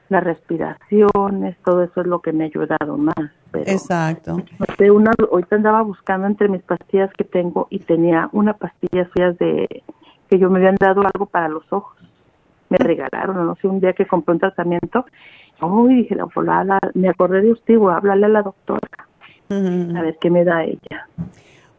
las 0.08 0.24
respiraciones, 0.24 1.56
todo 1.64 1.84
eso 1.84 2.00
es 2.00 2.06
lo 2.06 2.20
que 2.20 2.32
me 2.32 2.44
ha 2.44 2.46
ayudado 2.46 2.96
más. 2.96 3.30
Exacto. 3.52 4.42
De 4.78 4.90
una, 4.90 5.12
ahorita 5.30 5.56
andaba 5.56 5.82
buscando 5.82 6.26
entre 6.26 6.48
mis 6.48 6.62
pastillas 6.62 7.10
que 7.16 7.24
tengo 7.24 7.66
y 7.70 7.80
tenía 7.80 8.28
una 8.32 8.54
pastilla 8.54 9.08
suya 9.12 9.32
de 9.32 9.82
que 10.28 10.38
yo 10.38 10.50
me 10.50 10.58
habían 10.58 10.76
dado 10.76 11.02
algo 11.02 11.26
para 11.26 11.48
los 11.48 11.64
ojos. 11.72 11.96
Me 12.68 12.78
regalaron, 12.78 13.44
no 13.46 13.56
sé, 13.56 13.66
un 13.66 13.80
día 13.80 13.92
que 13.92 14.06
compré 14.06 14.34
un 14.34 14.40
tratamiento. 14.40 15.04
Uy, 15.62 15.94
dije, 15.96 16.16
me 16.94 17.08
acordé 17.08 17.42
de 17.42 17.52
usted, 17.52 17.76
voy 17.76 17.92
a 17.92 17.96
hablarle 17.96 18.26
a 18.26 18.30
la 18.30 18.42
doctora. 18.42 18.88
A 19.50 20.02
ver 20.02 20.16
qué 20.20 20.30
me 20.30 20.44
da 20.44 20.64
ella. 20.64 21.08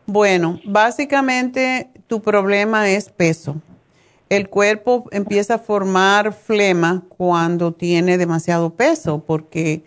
Bueno, 0.06 0.60
básicamente 0.66 1.90
tu 2.08 2.22
problema 2.22 2.90
es 2.90 3.10
peso 3.10 3.56
el 4.32 4.48
cuerpo 4.48 5.10
empieza 5.12 5.56
a 5.56 5.60
formar 5.60 6.32
flema 6.32 7.04
cuando 7.18 7.74
tiene 7.74 8.18
demasiado 8.18 8.70
peso, 8.76 9.26
porque 9.28 9.84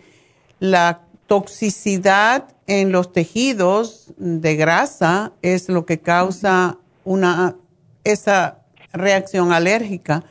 la 0.59 1.01
toxicidad 1.25 2.53
en 2.67 2.91
los 2.91 3.11
tejidos 3.11 4.13
de 4.17 4.55
grasa 4.55 5.31
es 5.41 5.67
lo 5.67 5.87
que 5.87 5.99
causa 5.99 6.77
una, 7.05 7.55
esa 8.03 8.59
reacción 8.93 9.51
alérgica. 9.51 10.23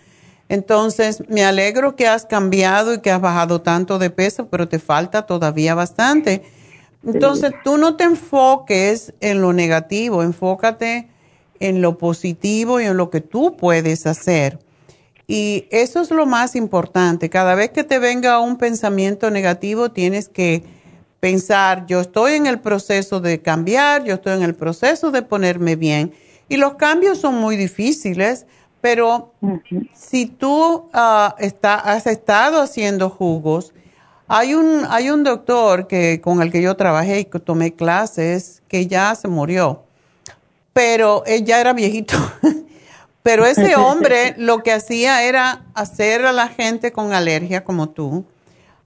Entonces, 0.49 1.23
me 1.29 1.45
alegro 1.45 1.97
que 1.97 2.07
has 2.07 2.27
cambiado 2.27 2.95
y 2.95 3.01
que 3.01 3.11
has 3.11 3.21
bajado 3.21 3.63
tanto 3.63 3.99
de 3.99 4.11
peso, 4.11 4.49
pero 4.49 4.69
te 4.69 4.79
falta 4.79 5.27
todavía 5.27 5.75
bastante. 5.75 6.43
Entonces, 7.07 7.53
tú 7.65 7.77
no 7.79 7.97
te 7.97 8.05
enfoques 8.05 9.15
en 9.21 9.41
lo 9.41 9.53
negativo, 9.53 10.23
enfócate 10.23 11.09
en 11.61 11.81
lo 11.81 11.99
positivo 11.99 12.81
y 12.81 12.85
en 12.85 12.97
lo 12.97 13.11
que 13.11 13.21
tú 13.21 13.57
puedes 13.57 14.07
hacer. 14.07 14.59
Y 15.27 15.67
eso 15.71 16.01
es 16.01 16.11
lo 16.11 16.27
más 16.27 16.55
importante. 16.55 17.31
Cada 17.31 17.55
vez 17.55 17.71
que 17.71 17.85
te 17.85 17.99
venga 17.99 18.41
un 18.41 18.57
pensamiento 18.57 19.31
negativo, 19.31 19.91
tienes 19.91 20.29
que 20.29 20.63
pensar, 21.21 21.87
yo 21.87 22.01
estoy 22.01 22.35
en 22.35 22.47
el 22.47 22.61
proceso 22.61 23.21
de 23.21 23.41
cambiar, 23.41 24.05
yo 24.05 24.15
estoy 24.15 24.35
en 24.35 24.43
el 24.43 24.55
proceso 24.55 25.11
de 25.11 25.23
ponerme 25.23 25.77
bien. 25.77 26.13
Y 26.51 26.59
los 26.59 26.75
cambios 26.75 27.19
son 27.19 27.37
muy 27.37 27.57
difíciles, 27.57 28.45
pero 28.85 29.33
si 29.95 30.27
tú 30.27 30.91
ah, 30.93 31.35
has 31.39 32.07
estado 32.07 32.61
haciendo 32.61 33.09
jugos, 33.09 33.73
hay 34.29 34.53
un, 34.53 34.85
hay 34.91 35.09
un 35.09 35.25
doctor 35.25 35.87
que, 35.87 36.21
con 36.21 36.43
el 36.43 36.53
que 36.53 36.61
yo 36.61 36.77
trabajé 36.77 37.21
y 37.21 37.25
que 37.25 37.41
tomé 37.41 37.73
clases 37.73 38.63
que 38.69 38.87
ya 38.87 39.15
se 39.15 39.27
murió 39.27 39.85
pero 40.75 41.25
él 41.25 41.47
ya 41.47 41.61
era 41.61 41.73
viejito. 41.73 42.15
pero 43.23 43.47
ese 43.47 43.75
hombre 43.77 44.35
lo 44.39 44.63
que 44.63 44.73
hacía 44.73 45.23
era 45.23 45.65
hacer 45.73 46.27
a 46.27 46.33
la 46.33 46.49
gente 46.49 46.93
con 46.93 47.15
alergia 47.15 47.65
como 47.65 47.89
tú, 47.89 48.27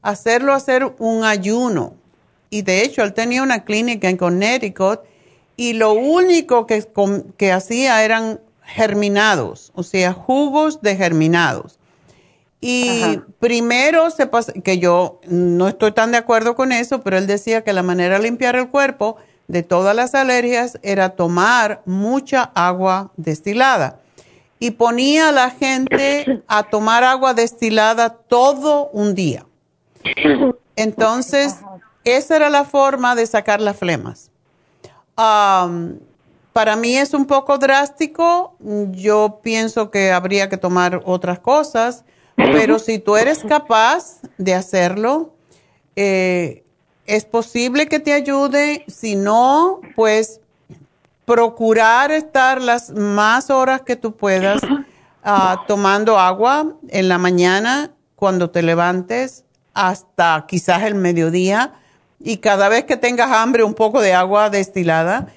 hacerlo 0.01 0.55
hacer 0.55 0.95
un 0.99 1.25
ayuno. 1.25 1.95
Y 2.51 2.63
de 2.63 2.83
hecho, 2.83 3.03
él 3.03 3.15
tenía 3.15 3.43
una 3.43 3.65
clínica 3.65 4.09
en 4.09 4.17
Connecticut 4.17 5.01
y 5.57 5.73
lo 5.73 5.93
único 5.95 6.67
que, 6.67 6.87
que 7.37 7.51
hacía 7.51 8.05
eran 8.05 8.41
germinados, 8.69 9.73
o 9.75 9.83
sea, 9.83 10.13
jugos 10.13 10.83
de 10.83 10.95
germinados. 10.95 11.79
Y 12.61 13.21
primero 13.39 14.11
se 14.11 14.27
pasa, 14.27 14.53
que 14.53 14.79
yo 14.79 15.21
no 15.27 15.69
estoy 15.69 15.93
tan 15.93 16.13
de 16.13 16.19
acuerdo 16.19 16.55
con 16.55 16.73
eso, 16.73 17.01
pero 17.03 17.17
él 17.17 17.27
decía 17.27 17.63
que 17.65 17.73
la 17.73 17.83
manera 17.83 18.19
de 18.19 18.25
limpiar 18.25 18.57
el 18.57 18.69
cuerpo 18.69 19.17
de 19.47 19.63
todas 19.63 19.97
las 19.97 20.15
alergias 20.15 20.79
era 20.83 21.11
tomar 21.11 21.83
mucha 21.87 22.51
agua 22.55 23.13
destilada. 23.17 24.01
Y 24.59 24.73
ponía 24.73 25.29
a 25.29 25.33
la 25.33 25.51
gente 25.51 26.43
a 26.49 26.65
tomar 26.65 27.05
agua 27.05 27.33
destilada 27.33 28.11
todo 28.11 28.89
un 28.89 29.15
día. 29.15 29.47
Entonces, 30.75 31.57
esa 32.05 32.37
era 32.37 32.51
la 32.51 32.65
forma 32.65 33.15
de 33.15 33.27
sacar 33.27 33.61
las 33.61 33.77
flemas. 33.77 34.31
Para 36.59 36.75
mí 36.75 36.97
es 36.97 37.15
un 37.15 37.25
poco 37.25 37.57
drástico. 37.57 38.57
Yo 38.91 39.39
pienso 39.45 39.93
que 39.93 40.11
habría 40.11 40.49
que 40.49 40.57
tomar 40.57 41.03
otras 41.05 41.39
cosas, 41.39 42.05
pero 42.35 42.81
si 42.81 42.99
tú 42.99 43.17
eres 43.17 43.45
capaz 43.45 44.23
de 44.39 44.55
hacerlo, 44.55 45.37
eh, 45.95 46.65
es 47.07 47.25
posible 47.25 47.87
que 47.87 48.01
te 48.01 48.13
ayude. 48.13 48.85
Si 48.89 49.15
no, 49.15 49.81
pues 49.95 50.41
procurar 51.25 52.11
estar 52.11 52.61
las 52.61 52.91
más 52.91 53.51
horas 53.51 53.83
que 53.83 53.95
tú 53.95 54.17
puedas 54.17 54.61
ah, 55.23 55.63
tomando 55.69 56.19
agua 56.19 56.75
en 56.89 57.07
la 57.07 57.19
mañana 57.19 57.93
cuando 58.17 58.51
te 58.51 58.63
levantes 58.63 59.45
hasta 59.75 60.45
quizás 60.49 60.83
el 60.83 60.97
mediodía 60.97 61.75
y 62.19 62.39
cada 62.39 62.69
vez 62.69 62.83
que 62.83 62.97
tengas 62.97 63.31
hambre 63.31 63.63
un 63.63 63.75
poco 63.75 64.01
de 64.01 64.13
agua 64.13 64.51
destilada. 64.51 65.29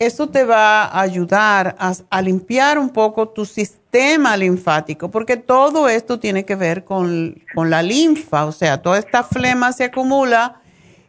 Eso 0.00 0.30
te 0.30 0.44
va 0.44 0.84
a 0.84 1.02
ayudar 1.02 1.76
a, 1.78 1.92
a 2.08 2.22
limpiar 2.22 2.78
un 2.78 2.88
poco 2.88 3.28
tu 3.28 3.44
sistema 3.44 4.34
linfático, 4.34 5.10
porque 5.10 5.36
todo 5.36 5.90
esto 5.90 6.18
tiene 6.18 6.46
que 6.46 6.54
ver 6.54 6.84
con, 6.84 7.34
con 7.54 7.68
la 7.68 7.82
linfa, 7.82 8.46
o 8.46 8.52
sea, 8.52 8.80
toda 8.80 8.98
esta 8.98 9.22
flema 9.22 9.72
se 9.72 9.84
acumula 9.84 10.62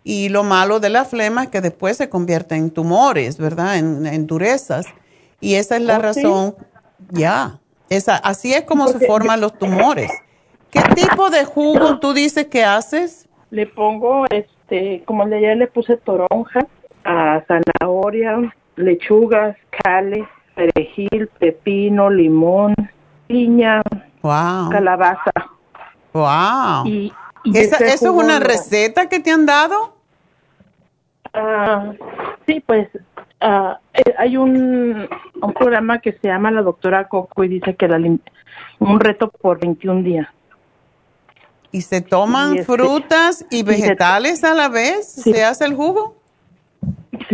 y 0.04 0.28
lo 0.28 0.44
malo 0.44 0.82
de 0.82 0.90
la 0.90 1.06
flema 1.06 1.44
es 1.44 1.50
que 1.50 1.62
después 1.62 1.96
se 1.96 2.10
convierte 2.10 2.56
en 2.56 2.70
tumores, 2.70 3.38
¿verdad? 3.38 3.78
En, 3.78 4.28
durezas. 4.28 4.86
Y 5.40 5.56
esa 5.56 5.78
es 5.78 5.84
la 5.84 5.98
razón, 5.98 6.56
ya, 7.12 7.60
esa, 7.90 8.18
así 8.18 8.54
es 8.54 8.64
como 8.64 8.90
se 8.90 9.08
forman 9.08 9.40
los 9.40 9.58
tumores. 9.58 10.12
¿Qué 10.70 10.82
tipo 10.96 11.30
de 11.30 11.46
jugo 11.46 12.00
tú 12.00 12.12
dices 12.12 12.48
que 12.48 12.66
haces? 12.66 13.30
Le 13.52 13.68
pongo, 13.68 14.26
este, 14.30 15.02
como 15.06 15.24
ayer 15.24 15.56
le 15.56 15.68
puse 15.68 15.96
toronja, 15.96 16.68
a 17.06 17.42
zanahoria, 17.48 18.54
lechugas, 18.76 19.58
cale, 19.84 20.28
perejil, 20.56 21.30
pepino, 21.40 22.10
limón, 22.10 22.76
piña, 23.28 23.82
calabaza. 24.22 25.32
Wow. 26.14 26.86
Y, 26.86 27.14
¿Eso 27.54 27.84
es 27.84 28.02
una 28.04 28.40
receta 28.40 29.10
que 29.10 29.20
te 29.20 29.32
han 29.32 29.46
dado? 29.46 29.96
Ah, 31.34 31.94
sí, 32.46 32.62
pues 32.66 32.88
ah, 33.40 33.80
eh, 33.94 34.14
hay 34.18 34.38
un, 34.38 35.08
un 35.42 35.54
programa 35.54 36.00
que 36.00 36.12
se 36.14 36.28
llama 36.28 36.52
La 36.52 36.62
Doctora 36.62 37.08
Coco 37.08 37.44
y 37.44 37.48
dice 37.48 37.76
que 37.76 37.88
la 37.88 37.98
un 38.80 39.00
reto 39.00 39.30
por 39.30 39.60
21 39.60 40.04
días. 40.04 40.28
¿Y 41.72 41.82
se 41.82 42.02
toman 42.02 42.58
este, 42.58 42.66
frutas 42.66 43.46
y 43.50 43.64
vegetales 43.64 44.44
a 44.44 44.54
la 44.54 44.68
vez? 44.68 45.08
¿Se 45.08 45.44
hace 45.44 45.66
el 45.66 45.74
jugo? 45.74 46.21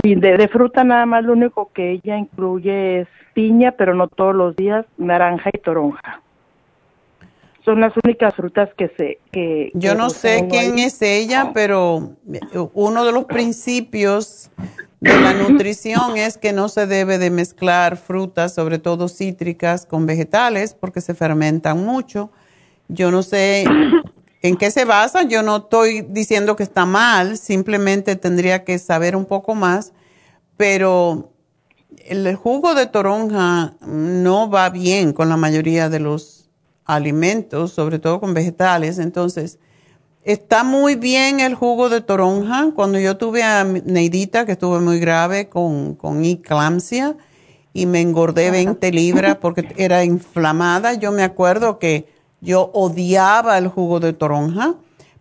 Sí, 0.01 0.15
de, 0.15 0.37
de, 0.37 0.47
fruta 0.47 0.83
nada 0.83 1.05
más 1.05 1.23
lo 1.23 1.33
único 1.33 1.71
que 1.73 1.91
ella 1.91 2.17
incluye 2.17 3.01
es 3.01 3.07
piña, 3.33 3.71
pero 3.71 3.95
no 3.95 4.07
todos 4.07 4.35
los 4.35 4.55
días, 4.55 4.85
naranja 4.97 5.49
y 5.53 5.57
toronja 5.59 6.21
son 7.67 7.81
las 7.81 7.91
únicas 8.01 8.33
frutas 8.33 8.69
que 8.77 8.87
se... 8.97 9.19
Que, 9.29 9.71
Yo 9.73 9.93
no 9.93 10.09
sé 10.09 10.47
quién 10.49 10.79
es 10.79 11.01
ella, 11.01 11.51
pero 11.53 12.15
uno 12.73 13.03
de 13.03 13.11
los 13.11 13.25
principios 13.25 14.49
de 15.01 15.19
la 15.19 15.33
nutrición 15.33 16.15
es 16.15 16.37
que 16.37 16.53
no 16.53 16.69
se 16.69 16.87
debe 16.87 17.17
de 17.17 17.29
mezclar 17.29 17.97
frutas, 17.97 18.55
sobre 18.55 18.79
todo 18.79 19.09
cítricas, 19.09 19.85
con 19.85 20.05
vegetales 20.05 20.75
porque 20.79 21.01
se 21.01 21.13
fermentan 21.13 21.83
mucho. 21.83 22.31
Yo 22.87 23.11
no 23.11 23.21
sé 23.21 23.65
en 24.41 24.57
qué 24.57 24.71
se 24.71 24.85
basa, 24.85 25.23
yo 25.23 25.43
no 25.43 25.57
estoy 25.57 26.01
diciendo 26.01 26.55
que 26.55 26.63
está 26.63 26.85
mal, 26.85 27.37
simplemente 27.37 28.15
tendría 28.15 28.63
que 28.63 28.77
saber 28.79 29.15
un 29.15 29.25
poco 29.25 29.55
más, 29.55 29.93
pero 30.57 31.31
el 32.05 32.35
jugo 32.35 32.75
de 32.75 32.85
toronja 32.85 33.75
no 33.81 34.49
va 34.49 34.69
bien 34.69 35.13
con 35.13 35.29
la 35.29 35.37
mayoría 35.37 35.89
de 35.89 35.99
los 35.99 36.49
alimentos, 36.85 37.73
sobre 37.73 37.99
todo 37.99 38.19
con 38.19 38.33
vegetales. 38.33 38.99
Entonces, 38.99 39.59
está 40.23 40.63
muy 40.63 40.95
bien 40.95 41.39
el 41.39 41.55
jugo 41.55 41.89
de 41.89 42.01
toronja. 42.01 42.71
Cuando 42.75 42.99
yo 42.99 43.17
tuve 43.17 43.43
a 43.43 43.63
Neidita, 43.63 44.45
que 44.45 44.53
estuve 44.53 44.79
muy 44.79 44.99
grave 44.99 45.49
con, 45.49 45.95
con 45.95 46.23
eclampsia, 46.23 47.17
y 47.73 47.85
me 47.85 48.01
engordé 48.01 48.49
20 48.49 48.91
libras 48.91 49.37
porque 49.37 49.67
era 49.77 50.03
inflamada, 50.03 50.95
yo 50.95 51.11
me 51.11 51.23
acuerdo 51.23 51.77
que 51.77 52.07
yo 52.41 52.71
odiaba 52.73 53.57
el 53.57 53.67
jugo 53.67 53.99
de 53.99 54.13
toronja, 54.13 54.75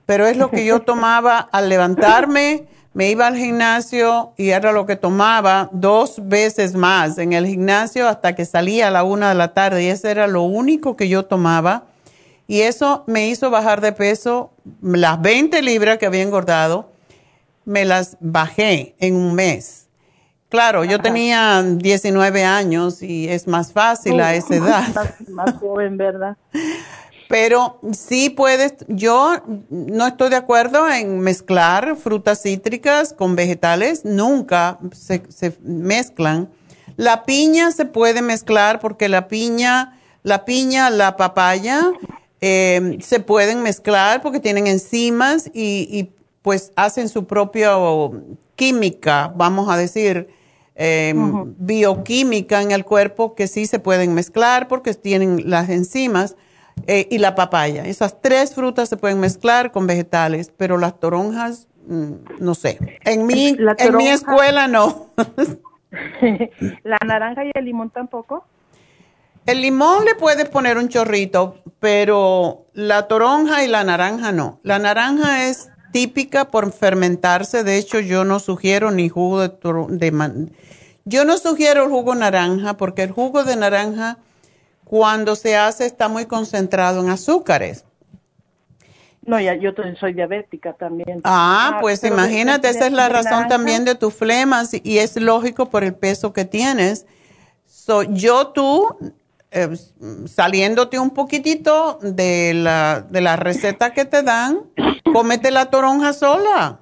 pero 0.04 0.26
es 0.26 0.36
lo 0.36 0.50
que 0.50 0.64
yo 0.64 0.80
tomaba 0.82 1.38
al 1.38 1.68
levantarme 1.68 2.66
me 2.96 3.10
iba 3.10 3.26
al 3.26 3.36
gimnasio 3.36 4.32
y 4.38 4.48
era 4.48 4.72
lo 4.72 4.86
que 4.86 4.96
tomaba 4.96 5.68
dos 5.70 6.14
veces 6.22 6.74
más 6.74 7.18
en 7.18 7.34
el 7.34 7.46
gimnasio 7.46 8.08
hasta 8.08 8.34
que 8.34 8.46
salía 8.46 8.88
a 8.88 8.90
la 8.90 9.04
una 9.04 9.28
de 9.28 9.34
la 9.34 9.52
tarde 9.52 9.82
y 9.82 9.88
ese 9.88 10.10
era 10.10 10.26
lo 10.26 10.44
único 10.44 10.96
que 10.96 11.06
yo 11.06 11.26
tomaba 11.26 11.84
Y 12.46 12.62
eso 12.62 13.04
me 13.06 13.28
hizo 13.28 13.50
bajar 13.50 13.82
de 13.82 13.92
peso. 13.92 14.50
Las 14.80 15.20
20 15.20 15.60
libras 15.60 15.98
que 15.98 16.06
había 16.06 16.22
engordado, 16.22 16.88
me 17.66 17.84
las 17.84 18.16
bajé 18.20 18.94
en 18.98 19.14
un 19.14 19.34
mes. 19.34 19.88
Claro, 20.48 20.82
yo 20.84 20.98
tenía 20.98 21.62
19 21.62 22.44
años 22.44 23.02
y 23.02 23.28
es 23.28 23.46
más 23.46 23.74
fácil 23.74 24.18
a 24.22 24.34
esa 24.34 24.54
edad. 24.56 24.94
Más, 24.94 25.28
más 25.28 25.54
joven, 25.56 25.98
¿verdad? 25.98 26.38
Pero 27.28 27.80
sí 27.92 28.30
puedes, 28.30 28.74
yo 28.88 29.42
no 29.68 30.06
estoy 30.06 30.30
de 30.30 30.36
acuerdo 30.36 30.88
en 30.88 31.20
mezclar 31.20 31.96
frutas 31.96 32.42
cítricas 32.42 33.12
con 33.12 33.34
vegetales, 33.34 34.04
nunca 34.04 34.78
se, 34.92 35.22
se 35.28 35.56
mezclan. 35.62 36.48
La 36.96 37.24
piña 37.24 37.72
se 37.72 37.84
puede 37.84 38.22
mezclar 38.22 38.78
porque 38.80 39.08
la 39.08 39.28
piña, 39.28 39.98
la 40.22 40.44
piña, 40.44 40.88
la 40.90 41.16
papaya 41.16 41.90
eh, 42.40 42.98
se 43.00 43.20
pueden 43.20 43.62
mezclar 43.62 44.22
porque 44.22 44.40
tienen 44.40 44.66
enzimas 44.66 45.50
y, 45.52 45.88
y 45.90 46.12
pues 46.42 46.72
hacen 46.76 47.08
su 47.08 47.26
propia 47.26 47.76
química, 48.54 49.32
vamos 49.34 49.68
a 49.68 49.76
decir, 49.76 50.28
eh, 50.76 51.14
bioquímica 51.58 52.60
en 52.60 52.70
el 52.70 52.84
cuerpo 52.84 53.34
que 53.34 53.48
sí 53.48 53.66
se 53.66 53.78
pueden 53.78 54.14
mezclar 54.14 54.68
porque 54.68 54.92
tienen 54.94 55.48
las 55.50 55.70
enzimas 55.70 56.36
eh, 56.86 57.08
y 57.10 57.18
la 57.18 57.34
papaya. 57.34 57.84
Esas 57.84 58.20
tres 58.20 58.54
frutas 58.54 58.88
se 58.88 58.96
pueden 58.96 59.20
mezclar 59.20 59.72
con 59.72 59.86
vegetales, 59.86 60.52
pero 60.56 60.78
las 60.78 60.98
toronjas, 61.00 61.68
mm, 61.88 62.12
no 62.40 62.54
sé. 62.54 62.78
En 63.04 63.26
mi, 63.26 63.56
en 63.78 63.96
mi 63.96 64.08
escuela 64.08 64.68
no. 64.68 65.10
¿La 66.84 66.98
naranja 67.06 67.44
y 67.44 67.50
el 67.54 67.64
limón 67.64 67.90
tampoco? 67.90 68.44
El 69.46 69.62
limón 69.62 70.04
le 70.04 70.14
puedes 70.16 70.48
poner 70.48 70.76
un 70.76 70.88
chorrito, 70.88 71.62
pero 71.78 72.66
la 72.72 73.06
toronja 73.06 73.64
y 73.64 73.68
la 73.68 73.84
naranja 73.84 74.32
no. 74.32 74.58
La 74.64 74.78
naranja 74.78 75.46
es 75.46 75.68
típica 75.92 76.46
por 76.50 76.72
fermentarse. 76.72 77.62
De 77.62 77.78
hecho, 77.78 78.00
yo 78.00 78.24
no 78.24 78.40
sugiero 78.40 78.90
ni 78.90 79.08
jugo 79.08 79.40
de, 79.48 79.52
de 79.90 80.10
man- 80.10 80.50
Yo 81.04 81.24
no 81.24 81.38
sugiero 81.38 81.84
el 81.84 81.90
jugo 81.90 82.14
naranja 82.16 82.76
porque 82.76 83.04
el 83.04 83.12
jugo 83.12 83.44
de 83.44 83.54
naranja, 83.56 84.18
cuando 84.88 85.34
se 85.34 85.56
hace, 85.56 85.84
está 85.84 86.06
muy 86.08 86.26
concentrado 86.26 87.00
en 87.02 87.10
azúcares. 87.10 87.84
No, 89.22 89.40
ya, 89.40 89.54
yo 89.56 89.74
también 89.74 89.96
soy 89.96 90.12
diabética 90.14 90.74
también. 90.74 91.20
Ah, 91.24 91.78
pues 91.80 91.98
pero 91.98 92.14
de- 92.14 92.22
imagínate, 92.22 92.68
esa 92.68 92.86
es 92.86 92.92
la 92.92 93.08
razón 93.08 93.48
también 93.48 93.84
de 93.84 93.96
tus 93.96 94.14
flemas 94.14 94.72
y- 94.74 94.80
y 94.84 94.98
es 94.98 95.16
lógico 95.16 95.68
por 95.68 95.82
el 95.82 95.94
peso 95.94 96.32
que 96.32 96.44
tienes. 96.44 97.06
So, 97.66 98.04
yo 98.04 98.48
tú, 98.48 98.86
eh, 99.50 99.68
saliéndote 100.26 101.00
un 101.00 101.10
poquitito 101.10 101.98
de 102.00 102.54
la, 102.54 103.00
de 103.10 103.20
la 103.20 103.34
receta 103.34 103.92
que 103.92 104.04
te 104.04 104.22
dan, 104.22 104.60
cómete 105.12 105.50
la 105.50 105.66
toronja 105.70 106.12
sola. 106.12 106.80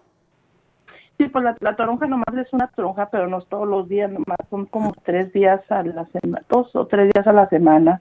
Sí, 1.18 1.28
pues 1.28 1.44
la, 1.44 1.56
la 1.60 1.76
toronja 1.76 2.06
nomás 2.06 2.34
es 2.36 2.52
una 2.52 2.66
toronja, 2.68 3.08
pero 3.10 3.28
no 3.28 3.38
es 3.38 3.46
todos 3.46 3.68
los 3.68 3.88
días, 3.88 4.10
nomás 4.10 4.38
son 4.50 4.66
como 4.66 4.92
tres 5.04 5.32
días 5.32 5.60
a 5.70 5.82
la 5.82 6.06
semana, 6.06 6.42
dos 6.48 6.74
o 6.74 6.86
tres 6.86 7.12
días 7.12 7.26
a 7.26 7.32
la 7.32 7.48
semana, 7.48 8.00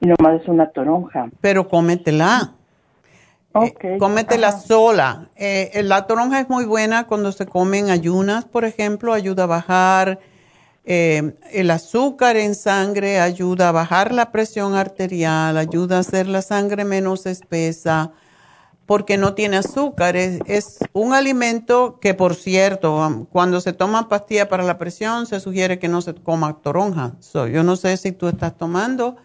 y 0.00 0.06
nomás 0.06 0.40
es 0.40 0.48
una 0.48 0.70
toronja. 0.70 1.28
Pero 1.40 1.68
cómetela. 1.68 2.52
Eh, 3.54 3.98
cómetela 3.98 4.48
ajá. 4.48 4.58
sola. 4.58 5.28
Eh, 5.36 5.82
la 5.84 6.06
toronja 6.06 6.40
es 6.40 6.48
muy 6.48 6.64
buena 6.64 7.06
cuando 7.06 7.32
se 7.32 7.46
come 7.46 7.78
en 7.78 7.90
ayunas, 7.90 8.44
por 8.44 8.64
ejemplo, 8.64 9.12
ayuda 9.12 9.44
a 9.44 9.46
bajar 9.46 10.20
eh, 10.84 11.34
el 11.52 11.70
azúcar 11.70 12.36
en 12.36 12.54
sangre, 12.54 13.20
ayuda 13.20 13.68
a 13.68 13.72
bajar 13.72 14.12
la 14.12 14.32
presión 14.32 14.74
arterial, 14.74 15.56
ayuda 15.56 15.98
a 15.98 16.00
hacer 16.00 16.26
la 16.26 16.42
sangre 16.42 16.84
menos 16.84 17.26
espesa, 17.26 18.12
porque 18.92 19.16
no 19.16 19.32
tiene 19.32 19.56
azúcar. 19.56 20.16
Es, 20.16 20.38
es 20.44 20.78
un 20.92 21.14
alimento 21.14 21.98
que, 21.98 22.12
por 22.12 22.34
cierto, 22.34 23.26
cuando 23.32 23.58
se 23.62 23.72
toma 23.72 24.06
pastilla 24.06 24.50
para 24.50 24.64
la 24.64 24.76
presión, 24.76 25.24
se 25.24 25.40
sugiere 25.40 25.78
que 25.78 25.88
no 25.88 26.02
se 26.02 26.12
coma 26.12 26.58
toronja. 26.60 27.12
So, 27.20 27.46
yo 27.48 27.62
no 27.62 27.76
sé 27.76 27.96
si 27.96 28.12
tú 28.12 28.28
estás 28.28 28.54
tomando. 28.58 29.16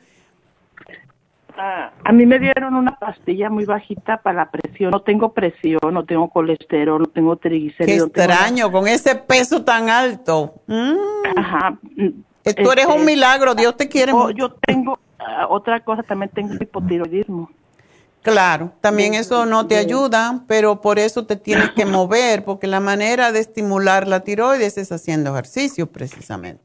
Ah, 1.57 1.91
a 2.05 2.13
mí 2.13 2.25
me 2.25 2.39
dieron 2.39 2.75
una 2.75 2.97
pastilla 2.97 3.49
muy 3.49 3.65
bajita 3.65 4.21
para 4.21 4.37
la 4.37 4.51
presión. 4.51 4.89
No 4.91 5.01
tengo 5.01 5.33
presión, 5.33 5.81
no 5.91 6.05
tengo 6.05 6.29
colesterol, 6.29 7.01
no 7.01 7.07
tengo 7.07 7.35
Qué 7.35 7.49
triglicéridos. 7.49 8.07
no 8.07 8.13
tengo 8.13 8.27
nada. 8.29 8.39
extraño, 8.39 8.71
con 8.71 8.87
ese 8.87 9.15
peso 9.15 9.65
tan 9.65 9.89
alto. 9.89 10.53
Mm. 10.67 10.93
Ajá. 11.35 11.77
Eh, 12.45 12.53
Tú 12.53 12.71
eres 12.71 12.85
un 12.85 13.03
milagro, 13.03 13.53
Dios 13.53 13.75
te 13.75 13.89
quiere 13.89 14.13
Oh, 14.13 14.27
mucho. 14.27 14.37
yo 14.37 14.53
tengo 14.65 14.97
ah, 15.19 15.47
otra 15.49 15.81
cosa, 15.81 16.03
también 16.03 16.31
tengo 16.33 16.53
hipotiroidismo. 16.53 17.49
Claro, 18.31 18.73
también 18.81 19.13
eso 19.13 19.45
no 19.45 19.67
te 19.67 19.77
ayuda, 19.77 20.43
pero 20.47 20.81
por 20.81 20.99
eso 20.99 21.25
te 21.25 21.37
tienes 21.37 21.71
que 21.71 21.85
mover, 21.85 22.43
porque 22.43 22.67
la 22.67 22.81
manera 22.81 23.31
de 23.31 23.39
estimular 23.39 24.05
la 24.05 24.19
tiroides 24.19 24.77
es 24.77 24.91
haciendo 24.91 25.31
ejercicio 25.31 25.87
precisamente. 25.87 26.61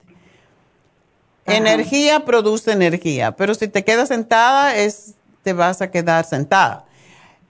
Energía 1.46 2.24
produce 2.24 2.72
energía, 2.72 3.36
pero 3.36 3.54
si 3.54 3.68
te 3.68 3.84
quedas 3.84 4.08
sentada, 4.08 4.74
es, 4.76 5.14
te 5.44 5.52
vas 5.52 5.80
a 5.82 5.90
quedar 5.92 6.24
sentada. 6.24 6.84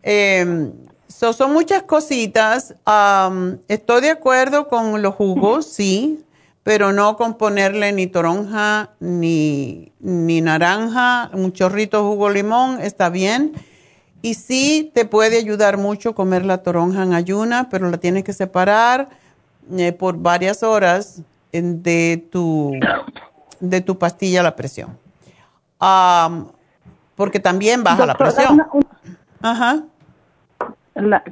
Eh, 0.03 0.71
so, 1.09 1.33
son 1.33 1.55
muchas 1.55 1.83
cositas. 1.83 2.75
Estoy 3.69 4.01
de 4.03 4.11
acuerdo 4.11 4.69
con 4.69 5.01
los 5.01 5.15
jugos, 5.15 5.67
sí, 5.67 6.23
pero 6.63 6.93
no 6.93 7.17
con 7.17 7.39
ponerle 7.39 7.93
ni 7.93 8.09
toronja 8.09 8.91
ni, 9.01 9.93
ni 10.01 10.43
naranja, 10.43 11.31
un 11.33 11.53
chorrito 11.55 11.97
de 11.97 12.05
jugo 12.05 12.29
limón, 12.29 12.79
está 12.81 13.09
bien. 13.09 13.55
Y 14.23 14.35
sí 14.35 14.91
te 14.95 15.05
puede 15.05 15.37
ayudar 15.37 15.79
mucho 15.79 16.15
comer 16.15 16.45
la 16.47 16.59
toronja 16.63 17.03
en 17.03 17.13
ayuna, 17.13 17.69
pero 17.71 17.91
la 17.91 17.99
tienes 17.99 18.23
que 18.25 18.33
separar 18.33 19.09
eh, 19.77 19.93
por 19.93 20.17
varias 20.17 20.63
horas 20.63 21.23
de 21.53 22.25
tu, 22.31 22.73
de 23.61 23.81
tu 23.81 23.99
pastilla 23.99 24.41
a 24.41 24.45
la 24.45 24.57
presión. 24.57 24.97
Am, 25.81 26.47
porque 27.17 27.41
también 27.41 27.83
baja 27.83 28.07
la 28.07 28.15
presión. 28.15 28.63
una- 28.73 28.87
Ajá. 29.43 29.83
la- 30.95 31.23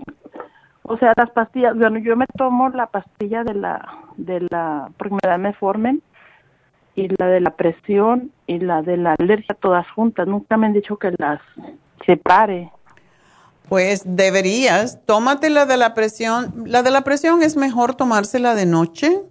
o 0.83 0.97
sea, 0.99 1.13
las 1.17 1.31
pastillas, 1.31 1.77
bueno, 1.77 2.01
yo 2.01 2.17
me 2.17 2.27
tomo 2.37 2.69
la 2.71 2.87
pastilla 2.89 3.45
de 3.45 3.55
la, 3.55 3.89
de 4.17 4.41
la, 4.51 4.91
porque 4.99 5.15
me 5.15 5.21
da 5.31 5.39
metformin, 5.39 6.03
y 6.97 7.09
la 7.17 7.27
de 7.27 7.41
la 7.41 7.51
presión 7.53 8.33
y 8.49 8.59
la 8.59 8.83
de 8.83 8.97
la 8.97 9.15
alergia 9.19 9.55
todas 9.55 9.89
juntas. 9.93 10.27
Nunca 10.27 10.57
me 10.57 10.67
han 10.67 10.73
dicho 10.73 10.97
que 10.97 11.13
las 11.19 11.41
separe. 12.05 12.73
Pues 13.71 14.03
deberías, 14.05 14.99
tómate 15.07 15.49
la 15.49 15.65
de 15.65 15.77
la 15.77 15.95
presión. 15.95 16.65
La 16.67 16.83
de 16.83 16.91
la 16.91 17.05
presión 17.05 17.45
es 17.45 17.57
mejor 17.57 17.95
tomársela 17.95 18.57
de 18.57 18.67
noche. 18.67 19.23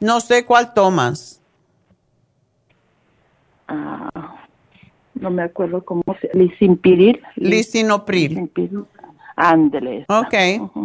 No 0.00 0.20
sé 0.20 0.46
cuál 0.46 0.72
tomas. 0.72 1.42
Ah, 3.68 4.38
no 5.12 5.30
me 5.30 5.42
acuerdo 5.42 5.84
cómo 5.84 6.02
se 6.18 6.30
Lisimpiril. 6.32 7.20
Lisinopril. 7.34 8.30
Lisinopril. 8.30 8.86
Ándele. 9.36 10.06
esa. 10.08 10.20
Ok. 10.20 10.80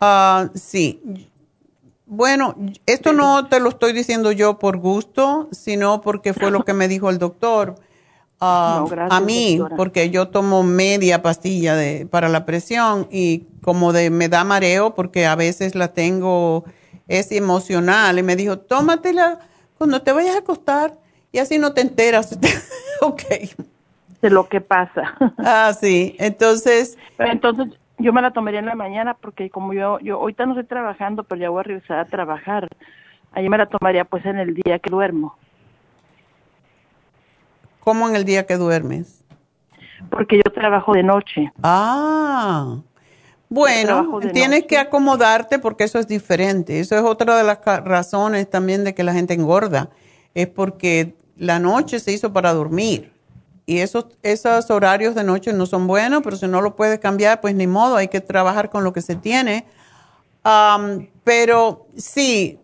Ah, 0.00 0.48
sí. 0.54 1.28
Bueno, 2.06 2.54
esto 2.86 3.12
no 3.12 3.48
te 3.48 3.60
lo 3.60 3.68
estoy 3.68 3.92
diciendo 3.92 4.32
yo 4.32 4.58
por 4.58 4.78
gusto, 4.78 5.48
sino 5.52 6.00
porque 6.00 6.32
fue 6.32 6.50
lo 6.50 6.64
que 6.64 6.72
me 6.72 6.88
dijo 6.88 7.10
el 7.10 7.18
doctor. 7.18 7.74
Ah, 8.46 8.76
No, 8.80 8.86
gracias, 8.88 9.20
a 9.20 9.24
mí, 9.24 9.56
doctora. 9.56 9.76
porque 9.76 10.10
yo 10.10 10.28
tomo 10.28 10.62
media 10.62 11.22
pastilla 11.22 11.74
de, 11.76 12.06
para 12.06 12.28
la 12.28 12.44
presión 12.44 13.08
y 13.10 13.44
como 13.62 13.92
de 13.92 14.10
me 14.10 14.28
da 14.28 14.44
mareo 14.44 14.94
porque 14.94 15.26
a 15.26 15.34
veces 15.34 15.74
la 15.74 15.88
tengo, 15.88 16.64
es 17.08 17.32
emocional. 17.32 18.18
Y 18.18 18.22
me 18.22 18.36
dijo, 18.36 18.58
tómatela 18.58 19.38
cuando 19.78 20.02
te 20.02 20.12
vayas 20.12 20.34
a 20.36 20.38
acostar 20.40 20.94
y 21.32 21.38
así 21.38 21.58
no 21.58 21.72
te 21.72 21.80
enteras. 21.80 22.38
ok. 23.00 23.22
De 24.22 24.30
lo 24.30 24.48
que 24.48 24.60
pasa. 24.60 25.14
Ah, 25.38 25.72
sí. 25.78 26.14
Entonces, 26.18 26.96
Pero 27.16 27.30
entonces 27.32 27.68
yo 27.98 28.12
me 28.12 28.22
la 28.22 28.30
tomaría 28.32 28.60
en 28.60 28.66
la 28.66 28.74
mañana 28.74 29.14
porque 29.14 29.50
como 29.50 29.72
yo 29.72 29.98
yo 30.00 30.16
ahorita 30.16 30.46
no 30.46 30.52
estoy 30.52 30.66
trabajando, 30.66 31.24
pero 31.24 31.40
ya 31.40 31.50
voy 31.50 31.60
a 31.60 31.62
regresar 31.64 31.98
a 31.98 32.04
trabajar. 32.06 32.68
Ahí 33.32 33.48
me 33.48 33.58
la 33.58 33.66
tomaría 33.66 34.04
pues 34.04 34.24
en 34.26 34.38
el 34.38 34.54
día 34.54 34.78
que 34.78 34.90
duermo, 34.90 35.36
¿cómo 37.84 38.08
en 38.08 38.16
el 38.16 38.24
día 38.24 38.46
que 38.46 38.56
duermes? 38.56 39.24
porque 40.10 40.36
yo 40.36 40.52
trabajo 40.52 40.92
de 40.92 41.02
noche. 41.02 41.52
Ah, 41.62 42.78
bueno, 43.48 44.20
tienes 44.32 44.60
noche. 44.60 44.66
que 44.66 44.78
acomodarte 44.78 45.58
porque 45.58 45.84
eso 45.84 45.98
es 45.98 46.06
diferente. 46.06 46.80
Eso 46.80 46.96
es 46.96 47.02
otra 47.02 47.36
de 47.36 47.44
las 47.44 47.58
razones 47.84 48.48
también 48.48 48.84
de 48.84 48.94
que 48.94 49.04
la 49.04 49.12
gente 49.12 49.34
engorda. 49.34 49.90
Es 50.34 50.48
porque 50.48 51.14
la 51.36 51.58
noche 51.58 52.00
se 52.00 52.12
hizo 52.12 52.32
para 52.32 52.52
dormir. 52.52 53.12
Y 53.66 53.78
esos, 53.78 54.06
esos 54.22 54.70
horarios 54.70 55.14
de 55.14 55.24
noche 55.24 55.52
no 55.52 55.66
son 55.66 55.86
buenos, 55.86 56.22
pero 56.22 56.36
si 56.36 56.46
no 56.46 56.60
lo 56.60 56.76
puedes 56.76 56.98
cambiar, 56.98 57.40
pues 57.40 57.54
ni 57.54 57.66
modo, 57.66 57.96
hay 57.96 58.08
que 58.08 58.20
trabajar 58.20 58.68
con 58.68 58.84
lo 58.84 58.92
que 58.92 59.00
se 59.00 59.16
tiene. 59.16 59.64
Am, 60.42 61.08
pero 61.22 61.86
sí, 61.96 62.58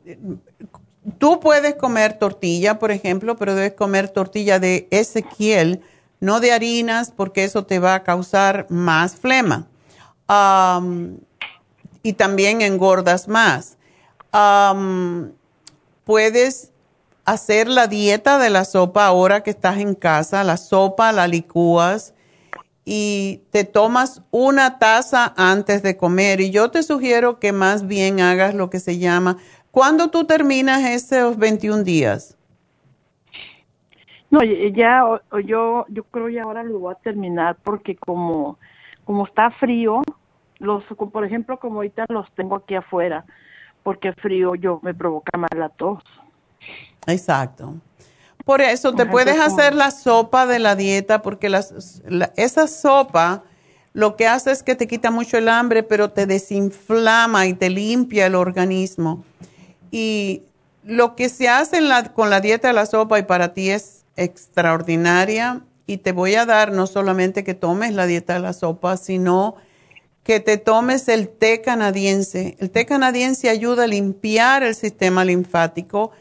tú 1.19 1.41
puedes 1.41 1.75
comer 1.75 2.19
tortilla, 2.19 2.79
por 2.79 2.91
ejemplo, 2.91 3.37
pero 3.37 3.55
debes 3.55 3.75
comer 3.75 4.09
tortilla 4.09 4.59
de 4.59 4.89
Ezequiel, 4.91 5.83
no 6.21 6.41
de 6.41 6.53
harinas, 6.53 7.11
porque 7.11 7.45
eso 7.45 7.65
te 7.65 7.79
va 7.79 7.95
a 7.95 8.03
causar 8.03 8.67
más 8.69 9.17
flema. 9.17 9.67
Y 12.03 12.13
también 12.15 12.63
engordas 12.63 13.29
más. 13.29 13.77
Puedes 16.05 16.73
hacer 17.25 17.69
la 17.69 17.87
dieta 17.87 18.39
de 18.39 18.51
la 18.51 18.65
sopa 18.65 19.07
ahora 19.07 19.43
que 19.43 19.51
estás 19.51 19.79
en 19.79 19.95
casa. 19.95 20.45
La 20.45 20.57
sopa 20.57 21.13
la 21.13 21.29
licúas 21.29 22.15
y 22.85 23.43
te 23.51 23.65
tomas 23.65 24.23
una 24.31 24.79
taza 24.79 25.33
antes 25.37 25.83
de 25.83 25.97
comer. 25.97 26.41
Y 26.41 26.51
yo 26.51 26.71
te 26.71 26.83
sugiero 26.83 27.39
que 27.39 27.53
más 27.53 27.87
bien 27.87 28.21
hagas 28.21 28.55
lo 28.55 28.71
que 28.71 28.81
se 28.81 28.99
llama. 28.99 29.37
¿Cuándo 29.71 30.09
tú 30.09 30.25
terminas 30.25 30.85
esos 30.85 31.37
21 31.37 31.85
días? 31.85 32.37
No, 34.31 34.43
ya 34.45 35.03
yo 35.45 35.87
yo 35.89 36.05
creo 36.05 36.29
ya 36.29 36.45
ahora 36.45 36.63
lo 36.63 36.79
voy 36.79 36.95
a 36.95 36.99
terminar 37.03 37.57
porque 37.65 37.97
como 37.97 38.59
como 39.05 39.27
está 39.27 39.51
frío, 39.53 40.03
los 40.59 40.85
por 41.13 41.25
ejemplo 41.25 41.59
como 41.59 41.77
ahorita 41.77 42.07
los 42.09 42.31
tengo 42.33 42.57
aquí 42.57 42.75
afuera, 42.77 43.25
porque 43.83 44.13
frío 44.13 44.55
yo 44.55 44.79
me 44.83 44.95
provoca 44.95 45.37
más 45.37 45.51
la 45.57 45.69
tos. 45.69 46.03
Exacto. 47.07 47.75
Por 48.45 48.61
eso 48.61 48.95
te 48.95 49.05
puedes 49.07 49.39
hacer 49.39 49.75
la 49.75 49.91
sopa 49.91 50.47
de 50.47 50.59
la 50.59 50.75
dieta 50.77 51.23
porque 51.23 51.49
las, 51.49 52.03
la- 52.09 52.33
esa 52.37 52.67
sopa 52.69 53.43
lo 53.93 54.17
que 54.17 54.27
hace 54.29 54.53
es 54.53 54.63
que 54.63 54.77
te 54.77 54.87
quita 54.87 55.11
mucho 55.11 55.37
el 55.39 55.49
hambre, 55.49 55.83
pero 55.83 56.11
te 56.11 56.27
desinflama 56.27 57.47
y 57.47 57.55
te 57.55 57.69
limpia 57.69 58.27
el 58.27 58.37
organismo. 58.37 59.25
Y 59.91 60.43
lo 60.85 61.17
que 61.17 61.29
se 61.29 61.49
hace 61.49 61.79
en 61.79 61.89
la- 61.89 62.13
con 62.13 62.31
la 62.31 62.41
dieta 62.41 62.69
de 62.69 62.75
la 62.75 62.87
sopa 62.87 63.19
y 63.19 63.23
para 63.23 63.53
ti 63.55 63.71
es 63.71 64.05
extraordinaria 64.17 65.63
y 65.87 65.99
te 65.99 66.13
voy 66.13 66.35
a 66.37 66.47
dar 66.47 66.73
no 66.73 66.87
solamente 66.87 67.45
que 67.45 67.55
tomes 67.55 67.93
la 67.95 68.07
dieta 68.07 68.35
de 68.35 68.41
la 68.41 68.53
sopa, 68.53 68.97
sino 68.97 69.57
que 70.23 70.39
te 70.41 70.59
tomes 70.59 71.09
el 71.09 71.29
té 71.29 71.63
canadiense. 71.63 72.57
El 72.61 72.71
té 72.71 72.87
canadiense 72.87 73.49
ayuda 73.49 73.85
a 73.85 73.87
limpiar 73.87 74.63
el 74.63 74.75
sistema 74.75 75.25
linfático 75.25 76.13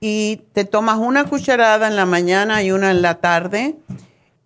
y 0.00 0.42
te 0.52 0.64
tomas 0.64 0.98
una 0.98 1.24
cucharada 1.24 1.86
en 1.88 1.96
la 1.96 2.06
mañana 2.06 2.62
y 2.62 2.72
una 2.72 2.90
en 2.90 3.02
la 3.02 3.20
tarde 3.20 3.76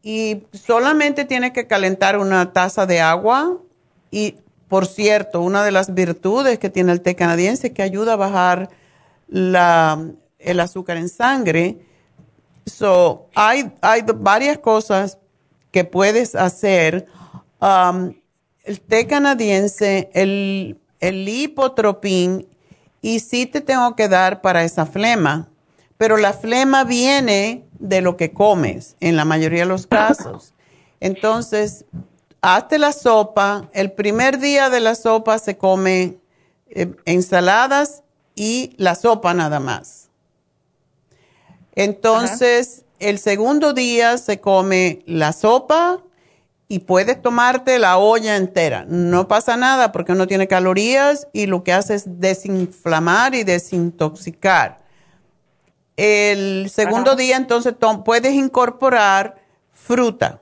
y 0.03 0.43
solamente 0.53 1.25
tienes 1.25 1.53
que 1.53 1.67
calentar 1.67 2.19
una 2.19 2.53
taza 2.53 2.87
de 2.87 3.01
agua 3.01 3.59
y 4.11 4.37
por 4.75 4.89
cierto, 4.89 5.41
una 5.41 5.63
de 5.63 5.71
las 5.71 5.95
virtudes 5.95 6.59
que 6.59 6.69
tiene 6.69 6.91
el 6.91 7.01
té 7.01 7.15
canadiense 7.15 7.69
es 7.69 7.73
que 7.73 7.83
ayuda 7.85 8.15
a 8.15 8.17
bajar 8.17 8.71
la, 9.29 10.05
el 10.41 10.59
azúcar 10.59 10.97
en 10.97 11.09
sangre. 11.09 11.79
So, 12.67 13.29
hay, 13.37 13.73
hay 13.83 14.03
varias 14.17 14.59
cosas 14.59 15.19
que 15.71 15.85
puedes 15.85 16.35
hacer. 16.35 17.07
Um, 17.61 18.15
el 18.65 18.81
té 18.81 19.07
canadiense, 19.07 20.11
el, 20.13 20.77
el 20.99 21.25
lipotropín, 21.25 22.49
y 23.01 23.21
sí 23.21 23.47
te 23.47 23.61
tengo 23.61 23.95
que 23.95 24.09
dar 24.09 24.41
para 24.41 24.65
esa 24.65 24.87
flema, 24.87 25.51
pero 25.99 26.17
la 26.17 26.33
flema 26.33 26.83
viene 26.83 27.65
de 27.79 28.01
lo 28.01 28.17
que 28.17 28.33
comes 28.33 28.97
en 28.99 29.15
la 29.15 29.25
mayoría 29.25 29.61
de 29.61 29.67
los 29.67 29.87
casos. 29.87 30.53
Entonces, 30.99 31.85
hazte 32.45 32.79
la 32.79 32.93
sopa. 32.93 33.69
El 33.73 33.93
primer 33.93 34.39
día 34.39 34.69
de 34.71 34.81
la 34.81 34.95
sopa 34.95 35.39
se 35.39 35.57
come 35.57 36.19
eh, 36.69 36.95
ensaladas 37.07 38.03
y 38.35 38.75
la 38.77 38.95
sopa 38.95 39.33
nada 39.33 39.61
más. 39.61 40.11
Entonces, 41.75 42.85
el 43.01 43.19
segundo 43.19 43.73
día 43.73 44.19
se 44.19 44.41
come 44.41 45.03
la 45.07 45.33
sopa 45.33 46.03
y 46.69 46.81
puedes 46.81 47.21
tomarte 47.21 47.79
la 47.79 47.97
olla 47.99 48.37
entera. 48.37 48.85
No 48.89 49.27
pasa 49.27 49.57
nada 49.57 49.91
porque 49.91 50.15
no 50.15 50.27
tiene 50.27 50.47
calorías 50.47 51.27
y 51.33 51.47
lo 51.47 51.65
que 51.65 51.73
hace 51.73 51.95
es 51.95 52.05
desinflamar 52.21 53.35
y 53.35 53.45
desintoxicar. 53.45 54.85
El 55.97 56.71
segundo 56.71 57.13
Ajá. 57.13 57.21
día 57.21 57.37
entonces 57.37 57.75
puedes 58.05 58.35
incorporar 58.35 59.37
fruta. 59.73 60.41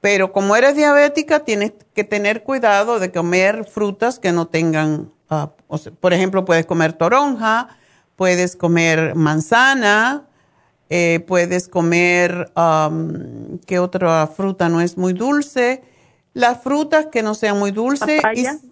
Pero 0.00 0.32
como 0.32 0.54
eres 0.54 0.76
diabética, 0.76 1.40
tienes 1.40 1.72
que 1.94 2.04
tener 2.04 2.44
cuidado 2.44 3.00
de 3.00 3.10
comer 3.10 3.64
frutas 3.64 4.18
que 4.18 4.32
no 4.32 4.46
tengan, 4.46 5.10
ah, 5.28 5.50
o 5.66 5.78
sea, 5.78 5.92
por 5.92 6.12
ejemplo, 6.12 6.44
puedes 6.44 6.66
comer 6.66 6.92
toronja, 6.92 7.68
puedes 8.14 8.54
comer 8.54 9.14
manzana, 9.16 10.26
eh, 10.90 11.24
puedes 11.26 11.68
comer, 11.68 12.50
am, 12.54 13.58
¿qué 13.66 13.78
otra 13.78 14.26
fruta 14.28 14.68
no 14.68 14.80
es 14.80 14.96
muy 14.96 15.12
dulce? 15.12 15.82
Las 16.32 16.62
frutas 16.62 17.06
que 17.06 17.22
no 17.22 17.34
sean 17.34 17.58
muy 17.58 17.72
dulces. 17.72 18.22
Papaya. 18.22 18.58
Y, 18.62 18.68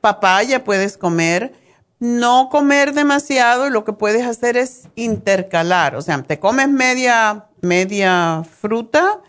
papaya 0.00 0.64
puedes 0.64 0.96
comer. 0.96 1.52
No 1.98 2.48
comer 2.50 2.94
demasiado 2.94 3.66
y 3.66 3.70
lo 3.70 3.84
que 3.84 3.92
puedes 3.92 4.26
hacer 4.26 4.56
es 4.56 4.88
intercalar. 4.94 5.94
O 5.96 6.00
sea, 6.00 6.22
te 6.22 6.38
comes 6.38 6.68
media, 6.68 7.44
media 7.60 8.42
fruta 8.58 9.20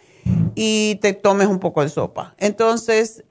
y 0.56 0.96
te 1.02 1.14
tomes 1.14 1.48
un 1.48 1.60
poco 1.60 1.82
de 1.82 1.90
sopa. 1.90 2.36
Entonces, 2.38 3.24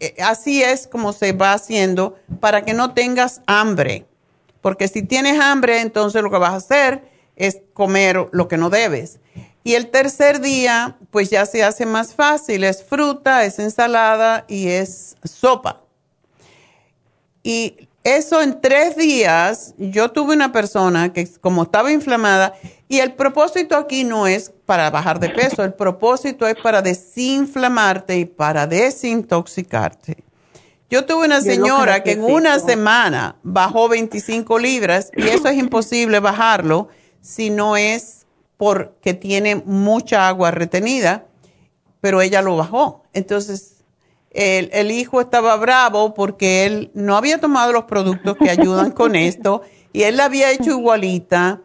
eh, 0.00 0.14
así 0.22 0.62
es 0.62 0.86
como 0.86 1.12
se 1.12 1.32
va 1.32 1.52
haciendo 1.52 2.16
para 2.40 2.64
que 2.64 2.74
no 2.74 2.94
tengas 2.94 3.42
hambre. 3.46 4.06
Porque 4.60 4.88
si 4.88 5.02
tienes 5.02 5.40
hambre, 5.40 5.80
entonces 5.80 6.22
lo 6.22 6.30
que 6.30 6.38
vas 6.38 6.52
a 6.52 6.56
hacer 6.56 7.08
es 7.36 7.60
comer 7.74 8.28
lo 8.32 8.48
que 8.48 8.56
no 8.56 8.70
debes. 8.70 9.18
Y 9.62 9.74
el 9.74 9.90
tercer 9.90 10.40
día, 10.40 10.96
pues 11.10 11.30
ya 11.30 11.46
se 11.46 11.64
hace 11.64 11.86
más 11.86 12.14
fácil. 12.14 12.64
Es 12.64 12.84
fruta, 12.84 13.44
es 13.44 13.58
ensalada 13.58 14.44
y 14.46 14.68
es 14.68 15.16
sopa. 15.24 15.82
Y 17.42 17.88
eso 18.04 18.42
en 18.42 18.60
tres 18.60 18.96
días, 18.96 19.74
yo 19.78 20.10
tuve 20.10 20.34
una 20.34 20.52
persona 20.52 21.12
que 21.12 21.26
como 21.40 21.62
estaba 21.62 21.90
inflamada, 21.90 22.54
y 22.86 22.98
el 22.98 23.14
propósito 23.14 23.76
aquí 23.76 24.04
no 24.04 24.26
es 24.26 24.52
para 24.66 24.90
bajar 24.90 25.18
de 25.18 25.30
peso, 25.30 25.64
el 25.64 25.72
propósito 25.72 26.46
es 26.46 26.54
para 26.62 26.82
desinflamarte 26.82 28.18
y 28.18 28.26
para 28.26 28.66
desintoxicarte. 28.66 30.22
Yo 30.90 31.06
tuve 31.06 31.24
una 31.24 31.38
que 31.38 31.44
señora 31.44 32.02
que 32.02 32.12
en 32.12 32.24
una 32.24 32.60
semana 32.60 33.36
bajó 33.42 33.88
25 33.88 34.58
libras 34.58 35.10
y 35.16 35.28
eso 35.28 35.48
es 35.48 35.56
imposible 35.56 36.20
bajarlo 36.20 36.88
si 37.22 37.48
no 37.48 37.76
es 37.76 38.26
porque 38.58 39.14
tiene 39.14 39.56
mucha 39.56 40.28
agua 40.28 40.50
retenida, 40.50 41.24
pero 42.02 42.20
ella 42.20 42.42
lo 42.42 42.56
bajó. 42.56 43.02
Entonces, 43.14 43.73
el, 44.34 44.68
el 44.72 44.90
hijo 44.90 45.20
estaba 45.20 45.56
bravo 45.56 46.12
porque 46.12 46.66
él 46.66 46.90
no 46.94 47.16
había 47.16 47.38
tomado 47.38 47.72
los 47.72 47.84
productos 47.84 48.36
que 48.36 48.50
ayudan 48.50 48.90
con 48.90 49.14
esto 49.16 49.62
y 49.92 50.02
él 50.02 50.16
la 50.16 50.26
había 50.26 50.50
hecho 50.50 50.70
igualita 50.70 51.60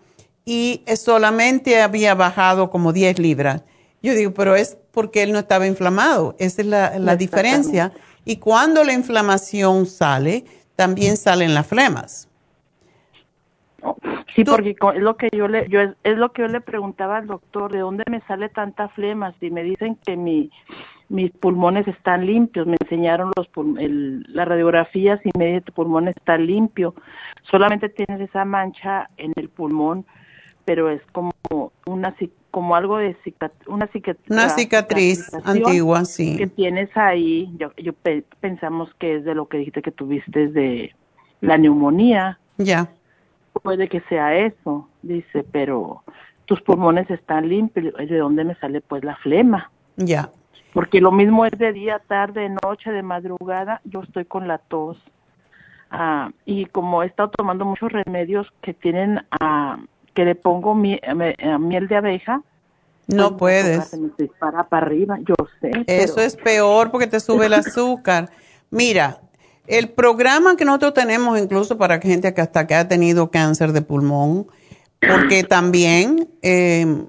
y 0.46 0.84
solamente 0.96 1.82
había 1.82 2.16
bajado 2.16 2.70
como 2.70 2.94
10 2.94 3.20
libras. 3.20 3.64
Yo 4.02 4.14
digo, 4.14 4.34
pero 4.34 4.56
es 4.56 4.78
porque 4.92 5.24
él 5.24 5.32
no 5.32 5.40
estaba 5.40 5.68
inflamado. 5.68 6.36
Esa 6.40 6.62
es 6.62 6.68
la, 6.68 7.00
la 7.00 7.16
diferencia. 7.16 7.92
Y 8.26 8.38
cuando 8.38 8.84
la 8.84 8.94
inflamación 8.94 9.86
sale, 9.86 10.46
también 10.76 11.18
salen 11.18 11.54
las 11.54 11.68
flemas. 11.68 12.30
Sí, 14.36 14.44
porque 14.44 14.76
es 14.96 15.02
lo 15.02 15.18
que 15.18 15.30
yo 15.32 15.48
le 15.48 15.68
yo 15.70 15.82
es, 15.82 15.92
es 16.04 16.18
lo 16.18 16.32
que 16.32 16.44
yo 16.44 16.48
le 16.48 16.62
preguntaba 16.62 17.18
al 17.18 17.28
doctor, 17.28 17.72
¿de 17.72 17.80
dónde 17.80 18.04
me 18.10 18.22
sale 18.22 18.50
tanta 18.50 18.90
flema? 18.90 19.34
Si 19.40 19.50
me 19.50 19.64
dicen 19.64 19.98
que 20.06 20.16
mi 20.16 20.52
mis 21.10 21.32
pulmones 21.32 21.88
están 21.88 22.26
limpios, 22.26 22.68
me 22.68 22.78
enseñaron 22.80 23.32
los 23.36 23.50
el, 23.80 24.24
las 24.30 24.48
radiografías 24.48 25.20
y 25.26 25.32
me 25.38 25.48
dice 25.48 25.62
tu 25.62 25.74
pulmón 25.74 26.08
está 26.08 26.38
limpio. 26.38 26.94
Solamente 27.50 27.90
tienes 27.90 28.22
esa 28.22 28.46
mancha 28.46 29.10
en 29.18 29.34
el 29.36 29.50
pulmón, 29.50 30.06
pero 30.66 30.90
es 30.90 31.02
como 31.12 31.32
una 31.88 32.16
como 32.52 32.76
algo 32.76 32.98
de 32.98 33.16
cicat- 33.24 33.52
una, 33.68 33.88
cicat- 33.90 34.18
Una 34.30 34.50
cicatriz 34.50 35.32
antigua, 35.46 36.06
sí. 36.06 36.38
que 36.38 36.48
tienes 36.48 36.96
ahí. 36.98 37.52
Yo, 37.58 37.72
yo 37.78 37.94
pe- 37.94 38.24
pensamos 38.40 38.92
que 38.96 39.18
es 39.18 39.24
de 39.24 39.36
lo 39.36 39.48
que 39.48 39.58
dijiste 39.58 39.82
que 39.84 39.92
tuviste 39.92 40.48
de 40.48 40.96
la 41.42 41.58
neumonía 41.58 42.40
Ya. 42.58 42.90
puede 43.62 43.88
que 43.88 44.02
sea 44.10 44.36
eso, 44.36 44.88
dice, 45.04 45.44
pero 45.52 46.04
tus 46.46 46.62
pulmones 46.62 47.10
están 47.12 47.48
limpios, 47.50 47.94
¿de 47.96 48.18
dónde 48.18 48.44
me 48.44 48.56
sale 48.56 48.82
pues 48.82 49.04
la 49.04 49.16
flema? 49.18 49.72
Ya. 49.98 50.32
Porque 50.80 51.02
lo 51.02 51.12
mismo 51.12 51.46
es 51.46 51.52
de 51.58 51.74
día, 51.74 52.02
tarde, 52.08 52.48
noche, 52.64 52.90
de 52.90 53.04
madrugada, 53.04 53.82
yo 53.84 54.00
estoy 54.02 54.24
con 54.24 54.48
la 54.48 54.60
tos. 54.60 54.96
Ah, 55.92 56.32
y 56.46 56.68
como 56.68 57.04
he 57.04 57.08
estado 57.08 57.32
tomando 57.32 57.66
muchos 57.66 57.92
remedios 57.92 58.48
que 58.62 58.74
tienen, 58.74 59.20
ah, 59.42 59.78
que 60.14 60.24
le 60.24 60.36
pongo 60.36 60.74
mi- 60.76 60.98
me- 61.18 61.36
eh, 61.38 61.58
miel 61.60 61.90
de 61.90 61.98
abeja, 61.98 62.44
No 63.08 63.36
pues, 63.36 63.62
puedes. 63.62 63.88
Se 63.90 63.98
me 63.98 64.10
dispara 64.18 64.64
para 64.70 64.86
arriba, 64.86 65.18
yo 65.28 65.36
sé. 65.60 65.70
Eso 65.86 66.16
pero- 66.16 66.26
es 66.28 66.38
peor 66.38 66.92
porque 66.92 67.08
te 67.08 67.20
sube 67.20 67.48
el 67.48 67.56
azúcar. 67.56 68.30
Mira, 68.72 69.20
el 69.68 69.90
programa 69.90 70.56
que 70.56 70.64
nosotros 70.64 70.94
tenemos 70.94 71.38
incluso 71.38 71.78
para 71.78 72.00
gente 72.00 72.34
que 72.34 72.40
hasta 72.40 72.68
que 72.68 72.76
ha 72.76 72.88
tenido 72.88 73.32
cáncer 73.32 73.74
de 73.74 73.82
pulmón, 73.82 74.48
porque 75.02 75.44
también 75.44 76.30
eh, 76.42 77.04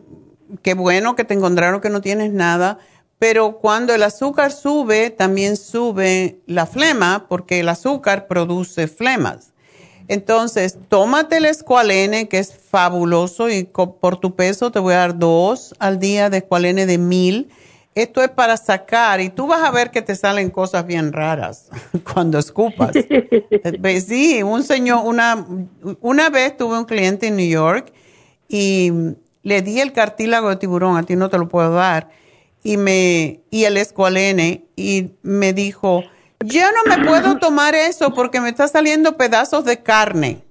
qué 0.62 0.74
bueno 0.74 1.14
que 1.14 1.22
te 1.22 1.34
encontraron 1.34 1.80
que 1.80 1.88
no 1.90 2.00
tienes 2.00 2.32
nada, 2.32 2.78
pero 3.20 3.58
cuando 3.58 3.94
el 3.94 4.02
azúcar 4.02 4.50
sube, 4.50 5.10
también 5.10 5.58
sube 5.58 6.40
la 6.46 6.64
flema, 6.64 7.26
porque 7.28 7.60
el 7.60 7.68
azúcar 7.68 8.26
produce 8.26 8.88
flemas. 8.88 9.52
Entonces, 10.08 10.78
tómate 10.88 11.36
el 11.36 11.44
escualene, 11.44 12.28
que 12.28 12.38
es 12.38 12.54
fabuloso, 12.54 13.50
y 13.50 13.64
por 13.64 14.16
tu 14.16 14.34
peso 14.34 14.72
te 14.72 14.78
voy 14.78 14.94
a 14.94 15.00
dar 15.00 15.18
dos 15.18 15.74
al 15.78 16.00
día 16.00 16.30
de 16.30 16.38
escualene 16.38 16.86
de 16.86 16.96
mil. 16.96 17.50
Esto 17.94 18.22
es 18.22 18.30
para 18.30 18.56
sacar, 18.56 19.20
y 19.20 19.28
tú 19.28 19.46
vas 19.46 19.64
a 19.64 19.70
ver 19.70 19.90
que 19.90 20.00
te 20.00 20.16
salen 20.16 20.48
cosas 20.48 20.86
bien 20.86 21.12
raras 21.12 21.68
cuando 22.14 22.38
escupas. 22.38 22.92
Sí, 24.06 24.42
un 24.42 24.62
señor, 24.62 25.02
una, 25.04 25.46
una 26.00 26.30
vez 26.30 26.56
tuve 26.56 26.78
un 26.78 26.86
cliente 26.86 27.26
en 27.26 27.36
New 27.36 27.50
York 27.50 27.92
y 28.48 28.90
le 29.42 29.60
di 29.60 29.78
el 29.78 29.92
cartílago 29.92 30.48
de 30.48 30.56
tiburón, 30.56 30.96
a 30.96 31.02
ti 31.02 31.16
no 31.16 31.28
te 31.28 31.36
lo 31.36 31.50
puedo 31.50 31.74
dar, 31.74 32.08
y, 32.62 32.76
me, 32.76 33.40
y 33.50 33.64
el 33.64 33.76
escualene, 33.76 34.64
y 34.76 35.12
me 35.22 35.52
dijo, 35.52 36.02
yo 36.44 36.62
no 36.72 36.96
me 36.96 37.04
puedo 37.06 37.38
tomar 37.38 37.74
eso 37.74 38.12
porque 38.14 38.40
me 38.40 38.48
está 38.48 38.68
saliendo 38.68 39.16
pedazos 39.16 39.64
de 39.64 39.82
carne. 39.82 40.42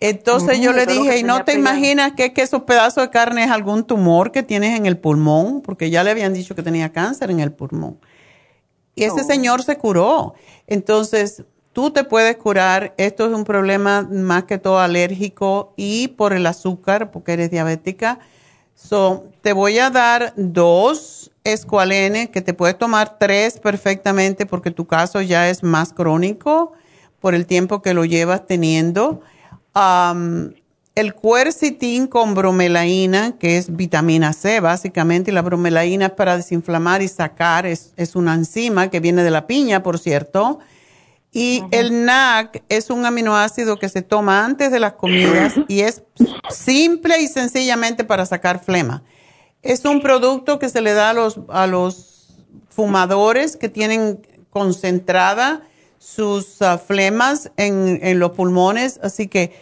Entonces 0.00 0.60
yo 0.60 0.72
le 0.72 0.86
dije, 0.86 1.18
¿y 1.18 1.22
no 1.24 1.44
te 1.44 1.54
imaginas 1.54 2.12
que, 2.12 2.32
que 2.32 2.42
esos 2.42 2.62
pedazos 2.62 3.04
de 3.04 3.10
carne 3.10 3.44
es 3.44 3.50
algún 3.50 3.84
tumor 3.84 4.30
que 4.30 4.44
tienes 4.44 4.76
en 4.76 4.86
el 4.86 4.96
pulmón? 4.96 5.60
Porque 5.60 5.90
ya 5.90 6.04
le 6.04 6.12
habían 6.12 6.32
dicho 6.32 6.54
que 6.54 6.62
tenía 6.62 6.92
cáncer 6.92 7.30
en 7.30 7.40
el 7.40 7.52
pulmón. 7.52 7.98
Y 8.94 9.04
ese 9.04 9.24
señor 9.24 9.62
se 9.62 9.76
curó. 9.76 10.34
Entonces, 10.66 11.44
tú 11.72 11.90
te 11.90 12.04
puedes 12.04 12.36
curar. 12.36 12.94
Esto 12.96 13.26
es 13.26 13.32
un 13.32 13.44
problema 13.44 14.02
más 14.02 14.44
que 14.44 14.58
todo 14.58 14.80
alérgico 14.80 15.72
y 15.76 16.08
por 16.08 16.32
el 16.32 16.46
azúcar, 16.46 17.10
porque 17.10 17.32
eres 17.32 17.50
diabética. 17.50 18.18
So, 18.80 19.26
te 19.42 19.52
voy 19.52 19.80
a 19.80 19.90
dar 19.90 20.32
dos 20.36 21.32
escualene, 21.42 22.30
que 22.30 22.40
te 22.40 22.54
puedes 22.54 22.78
tomar 22.78 23.18
tres 23.18 23.58
perfectamente 23.58 24.46
porque 24.46 24.70
tu 24.70 24.86
caso 24.86 25.20
ya 25.20 25.50
es 25.50 25.64
más 25.64 25.92
crónico 25.92 26.72
por 27.20 27.34
el 27.34 27.44
tiempo 27.44 27.82
que 27.82 27.92
lo 27.92 28.04
llevas 28.04 28.46
teniendo. 28.46 29.20
el 30.94 31.14
cuercitín 31.14 32.06
con 32.06 32.34
bromelaína, 32.34 33.36
que 33.38 33.58
es 33.58 33.74
vitamina 33.74 34.32
C 34.32 34.60
básicamente, 34.60 35.32
y 35.32 35.34
la 35.34 35.42
bromelaína 35.42 36.06
es 36.06 36.12
para 36.12 36.36
desinflamar 36.36 37.02
y 37.02 37.08
sacar, 37.08 37.66
es, 37.66 37.92
es 37.96 38.14
una 38.14 38.34
enzima 38.34 38.90
que 38.90 39.00
viene 39.00 39.24
de 39.24 39.32
la 39.32 39.48
piña, 39.48 39.82
por 39.82 39.98
cierto. 39.98 40.60
Y 41.38 41.62
el 41.70 42.04
NAC 42.04 42.64
es 42.68 42.90
un 42.90 43.06
aminoácido 43.06 43.78
que 43.78 43.88
se 43.88 44.02
toma 44.02 44.44
antes 44.44 44.72
de 44.72 44.80
las 44.80 44.94
comidas 44.94 45.54
y 45.68 45.82
es 45.82 46.02
simple 46.50 47.20
y 47.20 47.28
sencillamente 47.28 48.02
para 48.02 48.26
sacar 48.26 48.58
flema. 48.58 49.04
Es 49.62 49.84
un 49.84 50.00
producto 50.00 50.58
que 50.58 50.68
se 50.68 50.80
le 50.80 50.94
da 50.94 51.10
a 51.10 51.12
los, 51.12 51.38
a 51.48 51.68
los 51.68 52.42
fumadores 52.70 53.56
que 53.56 53.68
tienen 53.68 54.26
concentrada 54.50 55.62
sus 55.98 56.60
ah, 56.60 56.76
flemas 56.76 57.52
en, 57.56 58.00
en 58.02 58.18
los 58.18 58.32
pulmones. 58.32 58.98
Así 59.00 59.28
que 59.28 59.52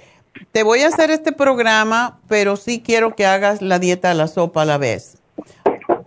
te 0.53 0.62
voy 0.62 0.81
a 0.81 0.89
hacer 0.89 1.11
este 1.11 1.32
programa, 1.32 2.20
pero 2.27 2.57
sí 2.57 2.81
quiero 2.82 3.15
que 3.15 3.27
hagas 3.27 3.61
la 3.61 3.78
dieta 3.78 4.09
de 4.09 4.15
la 4.15 4.28
sopa 4.28 4.62
a 4.62 4.65
la 4.65 4.78
vez. 4.78 5.19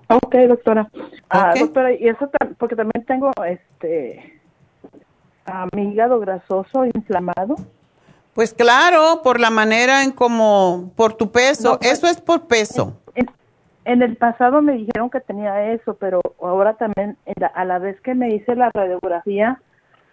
Ok, 0.07 0.33
doctora. 0.47 0.89
Ah, 1.29 1.53
doctora, 1.59 1.93
y 1.93 2.07
eso 2.07 2.27
porque 2.57 2.75
también 2.75 3.05
tengo 3.05 3.31
este 3.47 4.38
a 5.49 5.67
mi 5.75 5.91
hígado 5.91 6.19
grasoso 6.19 6.85
inflamado? 6.85 7.55
Pues 8.33 8.53
claro, 8.53 9.21
por 9.23 9.39
la 9.39 9.49
manera 9.49 10.03
en 10.03 10.11
como, 10.11 10.91
por 10.95 11.13
tu 11.13 11.31
peso, 11.31 11.77
pues, 11.79 11.91
eso 11.91 12.07
es 12.07 12.21
por 12.21 12.47
peso. 12.47 12.93
En, 13.85 14.01
el 14.01 14.15
pasado 14.17 14.61
me 14.61 14.73
dijeron 14.73 15.09
que 15.09 15.19
tenía 15.19 15.73
eso, 15.73 15.95
pero 15.95 16.21
ahora 16.41 16.75
también, 16.75 17.17
a 17.55 17.65
la 17.65 17.79
vez 17.79 17.99
que 18.01 18.13
me 18.13 18.33
hice 18.33 18.55
la 18.55 18.69
radiografía, 18.71 19.59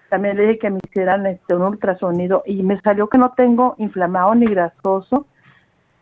también 0.09 0.37
le 0.37 0.47
dije 0.47 0.59
que 0.59 0.71
me 0.71 0.81
hicieran 0.89 1.27
este, 1.27 1.55
un 1.55 1.63
ultrasonido 1.63 2.43
y 2.47 2.63
me 2.63 2.81
salió 2.81 3.09
que 3.09 3.19
no 3.19 3.33
tengo 3.37 3.75
inflamado 3.79 4.35
ni 4.35 4.47
grasoso 4.47 5.27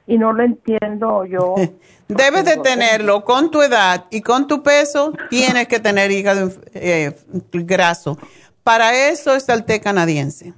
y 0.07 0.19
no 0.19 0.33
lo 0.33 0.45
entiendo 0.45 1.25
yo. 1.25 1.55
Debes 2.09 2.45
de 2.45 2.59
tenerlo 2.59 3.25
con 3.25 3.51
tu 3.51 3.63
edad 3.63 4.05
y 4.11 4.21
con 4.21 4.47
tu 4.47 4.63
peso, 4.63 5.13
tienes 5.31 5.67
que 5.69 5.81
tener 5.81 6.11
hígado 6.11 6.51
eh, 6.75 7.15
graso. 7.53 8.19
Para 8.65 9.09
eso 9.11 9.35
está 9.35 9.53
el 9.53 9.65
té 9.65 9.79
canadiense. 9.81 10.55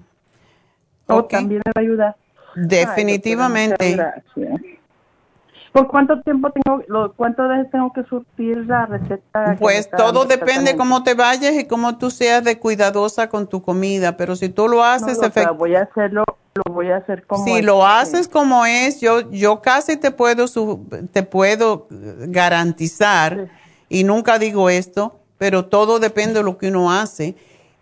¿O 1.08 1.16
oh, 1.16 1.24
también 1.24 1.60
me 1.64 1.72
va 1.72 1.80
a 1.80 1.80
ayudar. 1.80 2.16
Definitivamente. 2.54 3.98
¿Por 5.72 5.88
cuánto 5.88 6.22
tiempo 6.22 6.50
tengo, 6.50 6.82
lo, 6.88 7.12
cuántas 7.12 7.50
veces 7.50 7.70
tengo 7.70 7.92
que 7.92 8.02
surtir 8.04 8.64
la 8.66 8.86
receta? 8.86 9.56
Pues 9.58 9.90
todo 9.90 10.24
depende 10.24 10.74
cómo 10.74 11.02
te 11.02 11.12
vayas 11.12 11.52
y 11.54 11.66
cómo 11.66 11.98
tú 11.98 12.10
seas 12.10 12.42
de 12.44 12.58
cuidadosa 12.58 13.28
con 13.28 13.46
tu 13.46 13.60
comida, 13.60 14.16
pero 14.16 14.36
si 14.36 14.48
tú 14.48 14.68
lo 14.68 14.82
haces... 14.82 15.18
No, 15.18 15.54
voy 15.54 15.74
a 15.74 15.82
hacerlo, 15.82 16.24
lo 16.54 16.72
voy 16.72 16.90
a 16.90 16.96
hacer 16.96 17.26
como 17.26 17.44
Si 17.44 17.60
lo 17.60 17.86
haces 17.86 18.26
como 18.26 18.64
es, 18.64 19.02
yo, 19.02 19.30
yo 19.30 19.60
casi 19.60 19.98
te 19.98 20.10
puedo, 20.10 20.46
te 21.12 21.22
puedo 21.22 21.88
garantizar, 21.90 23.48
y 23.90 24.04
nunca 24.04 24.38
digo 24.38 24.70
esto, 24.70 25.20
pero 25.36 25.66
todo 25.66 25.98
depende 25.98 26.34
de 26.34 26.42
lo 26.42 26.56
que 26.56 26.68
uno 26.68 26.90
hace 26.90 27.36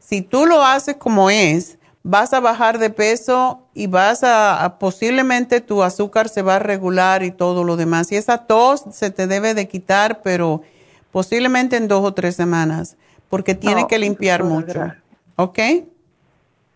si 0.04 0.20
tú 0.20 0.44
lo 0.44 0.62
haces 0.62 0.96
como 0.96 1.30
es, 1.30 1.78
vas 2.02 2.34
a 2.34 2.40
bajar 2.40 2.78
de 2.78 2.90
peso 2.90 3.62
y 3.72 3.86
vas 3.86 4.22
a, 4.22 4.76
posiblemente 4.78 5.62
tu 5.62 5.82
azúcar 5.82 6.28
se 6.28 6.42
va 6.42 6.56
a 6.56 6.58
regular 6.58 7.22
y 7.22 7.30
todo 7.30 7.64
lo 7.64 7.76
demás. 7.76 8.12
Y 8.12 8.16
esa 8.16 8.46
tos 8.46 8.84
se 8.90 9.10
te 9.10 9.26
debe 9.26 9.54
de 9.54 9.66
quitar, 9.66 10.20
pero 10.22 10.60
posiblemente 11.10 11.78
en 11.78 11.88
dos 11.88 12.04
o 12.04 12.12
tres 12.12 12.36
semanas, 12.36 12.98
porque 13.30 13.54
tiene 13.54 13.86
que 13.86 13.98
limpiar 13.98 14.44
mucho. 14.44 14.92
¿Ok? 15.36 15.58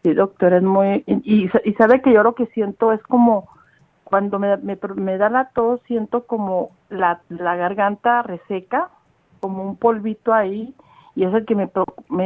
Sí, 0.03 0.15
doctor, 0.15 0.55
es 0.55 0.63
muy... 0.63 1.05
Y, 1.07 1.51
sabe 1.77 2.01
que 2.01 2.15
yo 2.15 2.23
lo 2.23 2.35
que 2.35 2.47
siento 2.47 2.93
es 2.93 3.03
como 3.03 3.47
cuando 4.05 4.39
me, 4.39 4.57
me, 4.57 5.19
da 5.19 5.29
la 5.29 5.51
tos, 5.51 5.83
siento 5.87 6.25
como 6.25 6.71
la, 6.89 7.21
la 7.29 7.57
garganta 7.57 8.23
reseca, 8.23 8.89
como 9.41 9.65
un 9.65 9.77
polvito 9.77 10.33
ahí 10.33 10.75
y 11.19 11.25
es 11.25 11.35
el 11.35 11.45
que 11.47 11.57
me, 11.57 11.69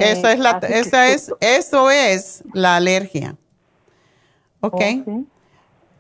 esa 0.00 0.32
es 0.34 0.38
la 0.38 0.60
esa 0.68 1.08
es 1.08 1.32
eso 1.40 1.90
es 1.90 2.44
la 2.52 2.76
alergia. 2.76 3.36
¿ok? 4.60 4.82
Oh, 5.06 5.24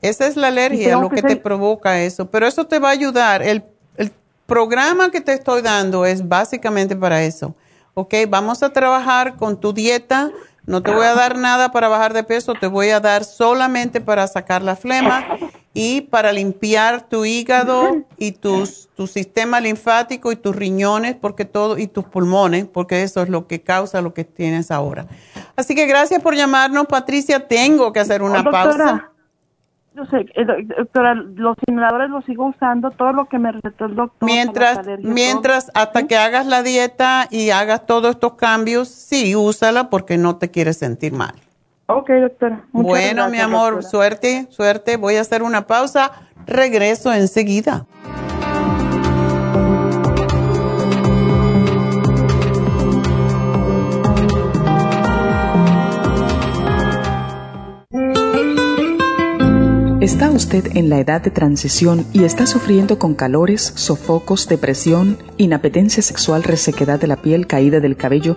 esa 0.02 0.26
es 0.26 0.36
la 0.36 0.48
alergia 0.48 0.98
lo 0.98 1.08
que, 1.08 1.22
te 1.22 1.36
provoca 1.36 2.02
eso 2.02 2.30
pero 2.30 2.46
eso 2.46 2.66
te 2.66 2.78
va 2.78 2.88
a 2.88 2.92
ayudar. 2.92 3.42
El, 3.42 3.64
el 3.96 4.12
programa 4.44 5.10
que 5.10 5.22
te 5.22 5.32
estoy 5.32 5.62
dando 5.62 6.04
es 6.04 6.28
básicamente 6.28 6.94
para 6.94 7.22
eso. 7.22 7.54
¿ok? 7.94 8.14
vamos 8.28 8.62
a 8.62 8.74
trabajar 8.74 9.36
con 9.36 9.58
tu 9.58 9.72
dieta. 9.72 10.30
No 10.66 10.82
te 10.82 10.92
voy 10.92 11.06
a 11.06 11.14
dar 11.14 11.38
nada 11.38 11.72
para 11.72 11.88
bajar 11.88 12.12
de 12.12 12.24
peso 12.24 12.52
te 12.52 12.66
voy 12.66 12.90
a 12.90 13.00
dar 13.00 13.24
solamente 13.24 14.02
para 14.02 14.26
sacar 14.26 14.60
la 14.60 14.76
flema 14.76 15.26
y 15.74 16.02
para 16.02 16.32
limpiar 16.32 17.08
tu 17.08 17.24
hígado 17.24 18.04
y 18.18 18.32
tus, 18.32 18.88
tu 18.94 19.06
sistema 19.06 19.60
linfático 19.60 20.30
y 20.30 20.36
tus 20.36 20.54
riñones 20.54 21.16
porque 21.16 21.44
todo 21.44 21.78
y 21.78 21.86
tus 21.86 22.04
pulmones 22.04 22.66
porque 22.66 23.02
eso 23.02 23.22
es 23.22 23.28
lo 23.28 23.46
que 23.46 23.62
causa 23.62 24.02
lo 24.02 24.12
que 24.12 24.24
tienes 24.24 24.70
ahora. 24.70 25.06
Así 25.56 25.74
que 25.74 25.86
gracias 25.86 26.22
por 26.22 26.34
llamarnos, 26.34 26.86
Patricia. 26.86 27.46
Tengo 27.48 27.92
que 27.92 28.00
hacer 28.00 28.22
una 28.22 28.44
pausa. 28.44 29.08
Yo 29.94 30.06
sé, 30.06 30.24
eh, 30.34 30.46
doctora, 30.78 31.14
los 31.14 31.54
simuladores 31.66 32.08
los 32.08 32.24
sigo 32.24 32.46
usando, 32.46 32.90
todo 32.92 33.12
lo 33.12 33.26
que 33.26 33.38
me 33.38 33.52
recetó 33.52 33.84
el 33.84 33.94
doctor. 33.94 34.26
Mientras, 34.26 34.80
mientras, 35.00 35.70
hasta 35.74 36.06
que 36.06 36.16
hagas 36.16 36.46
la 36.46 36.62
dieta 36.62 37.28
y 37.30 37.50
hagas 37.50 37.84
todos 37.84 38.12
estos 38.12 38.34
cambios, 38.34 38.88
sí, 38.88 39.36
úsala 39.36 39.90
porque 39.90 40.16
no 40.16 40.36
te 40.36 40.50
quieres 40.50 40.78
sentir 40.78 41.12
mal. 41.12 41.34
Ok, 41.86 42.10
doctora. 42.10 42.64
bueno, 42.72 43.28
mi 43.28 43.38
amor, 43.38 43.82
suerte, 43.82 44.46
suerte. 44.50 44.96
Voy 44.96 45.16
a 45.16 45.20
hacer 45.20 45.42
una 45.42 45.66
pausa. 45.66 46.12
Regreso 46.46 47.12
enseguida. 47.12 47.86
¿Está 60.02 60.30
usted 60.32 60.76
en 60.76 60.88
la 60.88 60.98
edad 60.98 61.20
de 61.20 61.30
transición 61.30 62.04
y 62.12 62.24
está 62.24 62.46
sufriendo 62.46 62.98
con 62.98 63.14
calores, 63.14 63.72
sofocos, 63.76 64.48
depresión, 64.48 65.16
inapetencia 65.36 66.02
sexual, 66.02 66.42
resequedad 66.42 66.98
de 66.98 67.06
la 67.06 67.22
piel, 67.22 67.46
caída 67.46 67.78
del 67.78 67.96
cabello 67.96 68.36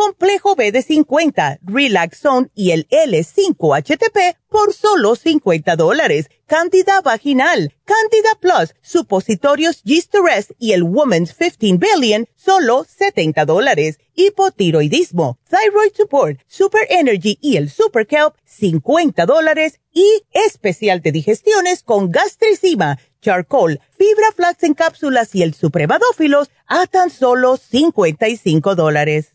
complejo 0.00 0.56
B 0.56 0.72
de 0.72 0.80
50, 0.80 1.58
Relaxone 1.60 2.48
y 2.54 2.70
el 2.70 2.88
L5-HTP 2.88 4.34
por 4.48 4.72
solo 4.72 5.14
50 5.14 5.76
dólares. 5.76 6.30
Candida 6.46 7.02
vaginal, 7.02 7.74
Candida 7.84 8.30
Plus, 8.40 8.74
supositorios 8.80 9.82
Yeast 9.82 10.14
y 10.58 10.72
el 10.72 10.84
Woman's 10.84 11.34
15 11.34 11.76
Billion, 11.76 12.26
solo 12.34 12.86
70 12.88 13.44
dólares. 13.44 13.98
Hipotiroidismo, 14.14 15.38
Thyroid 15.50 15.92
Support, 15.94 16.40
Super 16.46 16.86
Energy 16.88 17.38
y 17.42 17.58
el 17.58 17.68
Super 17.68 18.06
Kelp, 18.06 18.32
50 18.46 19.26
dólares. 19.26 19.80
Y 19.92 20.22
especial 20.32 21.02
de 21.02 21.12
digestiones 21.12 21.82
con 21.82 22.10
gastricima, 22.10 22.98
charcoal, 23.20 23.82
fibra 23.90 24.32
flax 24.34 24.62
en 24.62 24.72
cápsulas 24.72 25.34
y 25.34 25.42
el 25.42 25.52
supremadófilos 25.52 26.48
a 26.66 26.86
tan 26.86 27.10
solo 27.10 27.58
55 27.58 28.74
dólares. 28.74 29.34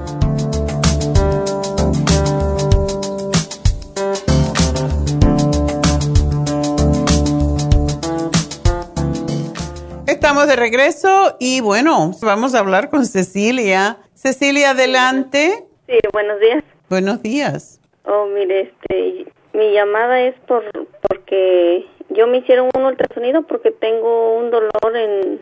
Estamos 10.21 10.45
de 10.45 10.55
regreso 10.55 11.35
y 11.39 11.61
bueno, 11.61 12.11
vamos 12.21 12.53
a 12.53 12.59
hablar 12.59 12.91
con 12.91 13.07
Cecilia. 13.07 13.97
Cecilia, 14.13 14.69
adelante. 14.69 15.65
Sí, 15.87 15.97
buenos 16.13 16.39
días. 16.39 16.63
Buenos 16.91 17.23
días. 17.23 17.81
Oh, 18.05 18.27
mire, 18.27 18.69
este, 18.69 19.25
mi 19.53 19.73
llamada 19.73 20.21
es 20.21 20.35
por 20.41 20.63
porque 21.09 21.87
yo 22.09 22.27
me 22.27 22.37
hicieron 22.37 22.69
un 22.77 22.85
ultrasonido 22.85 23.41
porque 23.47 23.71
tengo 23.71 24.37
un 24.37 24.51
dolor 24.51 24.95
en 24.95 25.41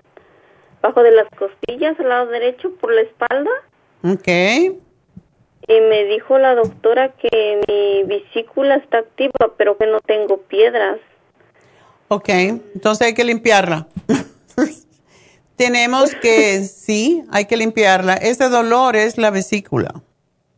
bajo 0.81 1.03
de 1.03 1.11
las 1.11 1.27
costillas 1.37 1.99
al 1.99 2.07
lado 2.07 2.27
derecho 2.27 2.73
por 2.79 2.93
la 2.93 3.01
espalda. 3.01 3.51
Ok. 4.05 4.27
Y 5.67 5.81
me 5.89 6.05
dijo 6.05 6.37
la 6.37 6.55
doctora 6.55 7.09
que 7.09 7.59
mi 7.67 8.03
vesícula 8.03 8.75
está 8.75 8.99
activa, 8.99 9.51
pero 9.57 9.77
que 9.77 9.87
no 9.87 9.99
tengo 9.99 10.37
piedras. 10.37 10.99
Ok, 12.07 12.29
entonces 12.29 13.07
hay 13.07 13.13
que 13.13 13.25
limpiarla. 13.25 13.85
Tenemos 15.59 16.15
que, 16.15 16.61
sí, 16.61 17.21
hay 17.33 17.43
que 17.43 17.57
limpiarla. 17.57 18.13
Ese 18.13 18.47
dolor 18.47 18.95
es 18.95 19.17
la 19.17 19.29
vesícula. 19.29 19.93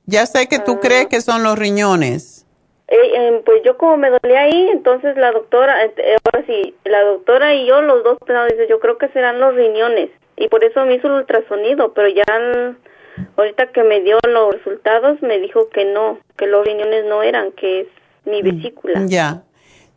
Ya 0.05 0.27
sé 0.27 0.47
que 0.47 0.59
tú 0.59 0.79
crees 0.79 1.07
que 1.07 1.21
son 1.21 1.41
los 1.41 1.57
riñones. 1.57 2.45
Eh, 2.87 2.97
eh, 3.15 3.41
pues 3.43 3.63
yo 3.65 3.79
como 3.79 3.97
me 3.97 4.11
dolía 4.11 4.41
ahí, 4.41 4.69
entonces 4.69 5.17
la 5.17 5.31
doctora, 5.31 5.83
eh, 5.85 6.17
ahora 6.23 6.45
sí, 6.45 6.75
la 6.85 7.01
doctora 7.01 7.55
y 7.55 7.65
yo, 7.65 7.81
los 7.81 8.03
dos 8.03 8.19
pensamos, 8.19 8.51
dice, 8.51 8.67
yo 8.69 8.79
creo 8.79 8.99
que 8.99 9.07
serán 9.07 9.39
los 9.39 9.55
riñones. 9.55 10.11
Y 10.37 10.49
por 10.49 10.63
eso 10.63 10.85
me 10.85 10.93
hizo 10.93 11.07
el 11.07 11.13
ultrasonido, 11.13 11.93
pero 11.93 12.07
ya 12.07 12.23
ahorita 13.37 13.71
que 13.71 13.81
me 13.81 14.01
dio 14.01 14.19
los 14.27 14.53
resultados 14.53 15.19
me 15.23 15.39
dijo 15.39 15.69
que 15.69 15.83
no, 15.83 16.19
que 16.37 16.45
los 16.45 16.63
riñones 16.63 17.05
no 17.05 17.23
eran, 17.23 17.53
que 17.53 17.81
es 17.81 17.87
mi 18.25 18.43
vesícula. 18.43 19.01
Ya. 19.07 19.41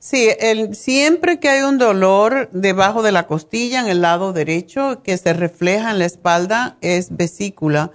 Sí, 0.05 0.29
el, 0.39 0.77
siempre 0.77 1.41
que 1.41 1.49
hay 1.49 1.63
un 1.63 1.79
dolor 1.79 2.51
debajo 2.53 3.03
de 3.03 3.11
la 3.11 3.27
costilla, 3.27 3.81
en 3.81 3.87
el 3.87 4.03
lado 4.03 4.35
derecho, 4.35 5.03
que 5.03 5.17
se 5.17 5.33
refleja 5.33 5.93
en 5.93 5.99
la 5.99 6.05
espalda, 6.05 6.77
es 6.83 7.17
vesícula. 7.17 7.91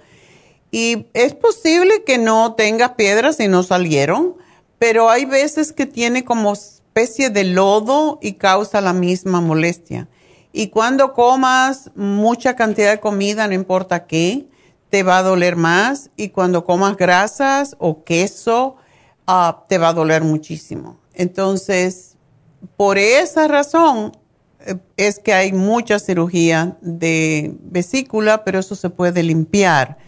Y 0.72 1.06
es 1.14 1.36
posible 1.36 2.02
que 2.02 2.18
no 2.18 2.54
tenga 2.54 2.96
piedras 2.96 3.38
y 3.38 3.46
no 3.46 3.62
salieron, 3.62 4.34
pero 4.80 5.08
hay 5.08 5.24
veces 5.24 5.72
que 5.72 5.86
tiene 5.86 6.24
como 6.24 6.54
especie 6.54 7.30
de 7.30 7.44
lodo 7.44 8.18
y 8.20 8.32
causa 8.32 8.80
la 8.80 8.92
misma 8.92 9.40
molestia. 9.40 10.08
Y 10.52 10.70
cuando 10.70 11.12
comas 11.12 11.92
mucha 11.94 12.56
cantidad 12.56 12.90
de 12.90 12.98
comida, 12.98 13.46
no 13.46 13.54
importa 13.54 14.08
qué, 14.08 14.48
te 14.88 15.04
va 15.04 15.18
a 15.18 15.22
doler 15.22 15.54
más. 15.54 16.10
Y 16.16 16.30
cuando 16.30 16.64
comas 16.64 16.96
grasas 16.96 17.76
o 17.78 18.02
queso, 18.02 18.74
ah, 19.28 19.64
te 19.68 19.78
va 19.78 19.90
a 19.90 19.92
doler 19.92 20.24
muchísimo. 20.24 20.98
Entonces, 21.20 22.16
por 22.78 22.96
esa 22.96 23.46
razón 23.46 24.12
eh, 24.66 24.76
es 24.96 25.18
que 25.18 25.34
hay 25.34 25.52
mucha 25.52 25.98
cirugía 25.98 26.78
de 26.80 27.52
vesícula, 27.60 28.42
pero 28.42 28.58
eso 28.58 28.74
se 28.74 28.88
puede 28.88 29.22
limpiar. 29.22 29.98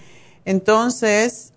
Entonces, 0.46 1.52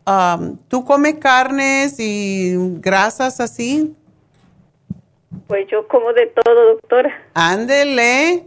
¿tú 0.68 0.84
comes 0.84 1.16
carnes 1.20 2.02
y 2.02 2.56
grasas 2.82 3.40
así? 3.40 3.96
Pues 5.48 5.68
yo 5.72 5.88
como 5.88 6.12
de 6.12 6.28
todo, 6.28 6.74
doctora. 6.74 7.14
Ándele. 7.34 8.44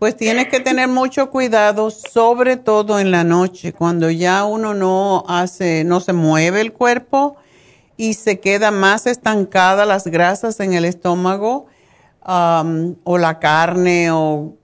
Pues 0.00 0.16
tienes 0.16 0.48
que 0.48 0.58
tener 0.58 0.88
mucho 0.88 1.30
cuidado, 1.30 1.92
sobre 1.92 2.56
todo 2.56 2.98
en 2.98 3.12
la 3.12 3.22
noche, 3.22 3.72
cuando 3.72 4.10
ya 4.10 4.44
uno 4.44 4.74
no 4.74 5.24
hace, 5.28 5.84
no 5.84 6.00
se 6.00 6.12
mueve 6.12 6.60
el 6.60 6.72
cuerpo 6.72 7.36
y 7.96 8.14
se 8.14 8.40
queda 8.40 8.70
más 8.70 9.06
estancada 9.06 9.86
las 9.86 10.06
grasas 10.06 10.60
en 10.60 10.74
el 10.74 10.84
estómago 10.84 11.66
o 12.24 13.18
la 13.18 13.38
carne 13.38 14.10
o 14.10 14.54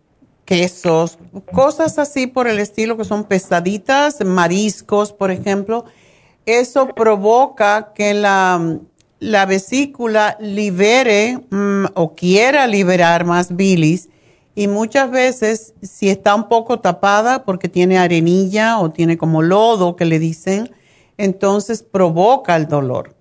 quesos, 0.45 1.19
cosas 1.53 1.99
así 1.99 2.27
por 2.27 2.49
el 2.49 2.59
estilo 2.59 2.97
que 2.97 3.05
son 3.05 3.25
pesaditas, 3.25 4.25
mariscos, 4.25 5.13
por 5.13 5.31
ejemplo. 5.31 5.85
Eso 6.47 6.89
provoca 6.89 7.93
que 7.95 8.15
la, 8.15 8.79
la 9.21 9.47
vesícula 9.47 10.37
libere 10.41 11.39
mm, 11.51 11.85
o 11.95 12.15
quiera 12.15 12.67
liberar 12.67 13.25
más 13.25 13.55
bilis 13.55 14.09
y 14.55 14.67
muchas 14.67 15.11
veces 15.11 15.75
si 15.83 16.11
está 16.11 16.35
un 16.35 16.49
poco 16.49 16.81
tapada 16.81 17.45
porque 17.45 17.69
tiene 17.69 17.99
arenilla 17.99 18.79
o 18.81 18.91
tiene 18.91 19.17
como 19.17 19.43
lodo 19.43 19.95
que 19.95 20.05
le 20.05 20.19
dicen, 20.19 20.71
entonces 21.17 21.83
provoca 21.83 22.57
el 22.57 22.67
dolor. 22.67 23.15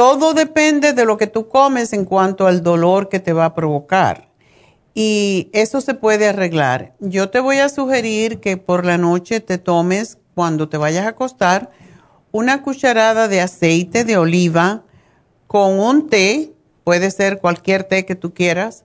Todo 0.00 0.32
depende 0.32 0.94
de 0.94 1.04
lo 1.04 1.18
que 1.18 1.26
tú 1.26 1.46
comes 1.46 1.92
en 1.92 2.06
cuanto 2.06 2.46
al 2.46 2.62
dolor 2.62 3.10
que 3.10 3.20
te 3.20 3.34
va 3.34 3.44
a 3.44 3.54
provocar. 3.54 4.30
Y 4.94 5.50
eso 5.52 5.82
se 5.82 5.92
puede 5.92 6.26
arreglar. 6.26 6.94
Yo 7.00 7.28
te 7.28 7.38
voy 7.38 7.58
a 7.58 7.68
sugerir 7.68 8.40
que 8.40 8.56
por 8.56 8.86
la 8.86 8.96
noche 8.96 9.40
te 9.40 9.58
tomes, 9.58 10.16
cuando 10.34 10.70
te 10.70 10.78
vayas 10.78 11.04
a 11.04 11.10
acostar, 11.10 11.70
una 12.32 12.62
cucharada 12.62 13.28
de 13.28 13.42
aceite 13.42 14.04
de 14.04 14.16
oliva 14.16 14.84
con 15.46 15.78
un 15.78 16.08
té, 16.08 16.54
puede 16.82 17.10
ser 17.10 17.38
cualquier 17.38 17.84
té 17.84 18.06
que 18.06 18.14
tú 18.14 18.32
quieras, 18.32 18.84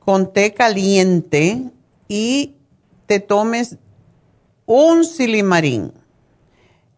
con 0.00 0.32
té 0.32 0.54
caliente 0.54 1.70
y 2.08 2.56
te 3.06 3.20
tomes 3.20 3.76
un 4.66 5.04
silimarín 5.04 5.92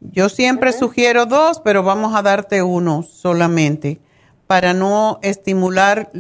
yo 0.01 0.29
siempre 0.29 0.73
sugiero 0.73 1.27
dos, 1.27 1.61
pero 1.63 1.83
vamos 1.83 2.15
a 2.15 2.23
darte 2.23 2.63
uno 2.63 3.03
solamente 3.03 4.01
para 4.47 4.73
no 4.73 5.19
estimular 5.23 6.11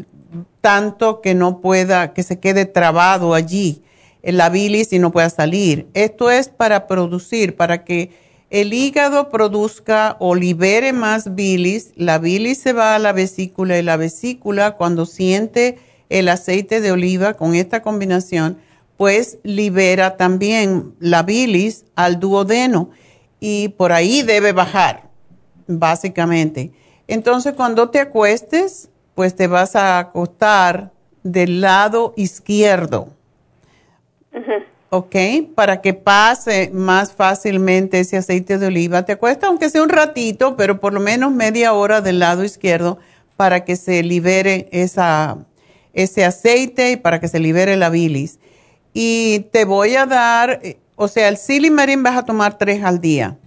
tanto 0.60 1.20
que 1.20 1.34
no 1.34 1.60
pueda, 1.60 2.12
que 2.12 2.22
se 2.22 2.38
quede 2.38 2.66
trabado 2.66 3.34
allí 3.34 3.82
en 4.22 4.36
la 4.36 4.50
bilis 4.50 4.92
y 4.92 4.98
no 4.98 5.10
pueda 5.10 5.30
salir. 5.30 5.88
Esto 5.94 6.30
es 6.30 6.48
para 6.48 6.86
producir, 6.86 7.56
para 7.56 7.84
que 7.84 8.10
el 8.50 8.74
hígado 8.74 9.30
produzca 9.30 10.16
o 10.18 10.34
libere 10.34 10.92
más 10.92 11.34
bilis, 11.34 11.92
la 11.96 12.18
bilis 12.18 12.58
se 12.58 12.72
va 12.72 12.94
a 12.94 12.98
la 12.98 13.12
vesícula 13.12 13.78
y 13.78 13.82
la 13.82 13.96
vesícula 13.96 14.76
cuando 14.76 15.06
siente 15.06 15.78
el 16.08 16.28
aceite 16.28 16.80
de 16.80 16.92
oliva 16.92 17.34
con 17.34 17.54
esta 17.54 17.80
combinación, 17.80 18.58
pues 18.96 19.38
libera 19.42 20.16
también 20.16 20.94
la 20.98 21.22
bilis 21.22 21.84
al 21.94 22.20
duodeno 22.20 22.90
y 23.40 23.68
por 23.68 23.92
ahí 23.92 24.22
debe 24.22 24.52
bajar, 24.52 25.04
básicamente. 25.66 26.72
Entonces 27.08 27.54
cuando 27.54 27.90
te 27.90 27.98
acuestes, 27.98 28.90
pues 29.14 29.34
te 29.34 29.48
vas 29.48 29.74
a 29.74 29.98
acostar 29.98 30.92
del 31.22 31.60
lado 31.60 32.14
izquierdo. 32.16 33.08
¿ok? 34.90 35.16
Para 35.54 35.80
que 35.80 35.94
pase 35.94 36.70
más 36.72 37.12
fácilmente 37.12 38.00
ese 38.00 38.16
aceite 38.16 38.58
de 38.58 38.66
oliva. 38.66 39.04
Te 39.04 39.16
cuesta 39.16 39.46
aunque 39.46 39.70
sea 39.70 39.82
un 39.82 39.88
ratito, 39.88 40.56
pero 40.56 40.80
por 40.80 40.92
lo 40.92 41.00
menos 41.00 41.32
media 41.32 41.72
hora 41.72 42.00
del 42.00 42.18
lado 42.18 42.44
izquierdo 42.44 42.98
para 43.36 43.64
que 43.64 43.76
se 43.76 44.02
libere 44.02 44.68
esa, 44.72 45.38
ese 45.94 46.24
aceite 46.24 46.92
y 46.92 46.96
para 46.96 47.20
que 47.20 47.28
se 47.28 47.38
libere 47.38 47.76
la 47.76 47.88
bilis. 47.88 48.38
Y 48.92 49.46
te 49.52 49.64
voy 49.64 49.94
a 49.94 50.04
dar, 50.04 50.60
o 51.00 51.08
sea, 51.08 51.28
el 51.28 51.38
silimarín 51.38 52.02
vas 52.02 52.18
a 52.18 52.24
tomar 52.26 52.58
tres 52.58 52.84
al 52.84 53.00
día. 53.00 53.38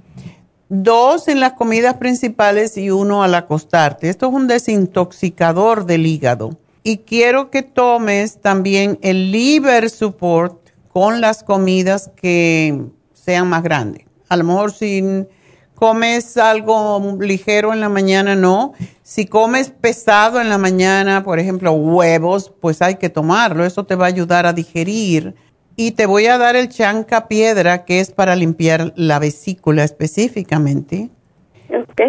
Dos 0.69 1.27
en 1.27 1.39
las 1.39 1.53
comidas 1.53 1.97
principales 1.97 2.77
y 2.77 2.89
uno 2.89 3.21
al 3.21 3.35
acostarte. 3.35 4.09
Esto 4.09 4.27
es 4.27 4.34
un 4.34 4.47
desintoxicador 4.47 5.85
del 5.85 6.07
hígado. 6.07 6.57
Y 6.81 6.97
quiero 6.97 7.51
que 7.51 7.61
tomes 7.61 8.41
también 8.41 8.97
el 9.03 9.31
liver 9.31 9.91
support 9.91 10.71
con 10.88 11.21
las 11.21 11.43
comidas 11.43 12.09
que 12.15 12.85
sean 13.13 13.49
más 13.49 13.61
grandes. 13.61 14.07
A 14.30 14.35
lo 14.35 14.45
mejor 14.45 14.71
si 14.71 15.27
comes 15.75 16.38
algo 16.38 17.17
ligero 17.19 17.71
en 17.71 17.81
la 17.81 17.89
mañana, 17.89 18.35
no. 18.35 18.73
Si 19.03 19.27
comes 19.27 19.69
pesado 19.69 20.41
en 20.41 20.49
la 20.49 20.57
mañana, 20.57 21.23
por 21.23 21.38
ejemplo, 21.38 21.71
huevos, 21.73 22.51
pues 22.59 22.81
hay 22.81 22.95
que 22.95 23.09
tomarlo. 23.09 23.63
Eso 23.63 23.85
te 23.85 23.93
va 23.93 24.05
a 24.05 24.07
ayudar 24.07 24.47
a 24.47 24.53
digerir. 24.53 25.35
Y 25.75 25.91
te 25.91 26.05
voy 26.05 26.27
a 26.27 26.37
dar 26.37 26.55
el 26.55 26.69
chanca 26.69 27.27
piedra, 27.27 27.85
que 27.85 27.99
es 27.99 28.11
para 28.11 28.35
limpiar 28.35 28.93
la 28.95 29.19
vesícula 29.19 29.83
específicamente. 29.83 31.09
Ok. 31.69 32.01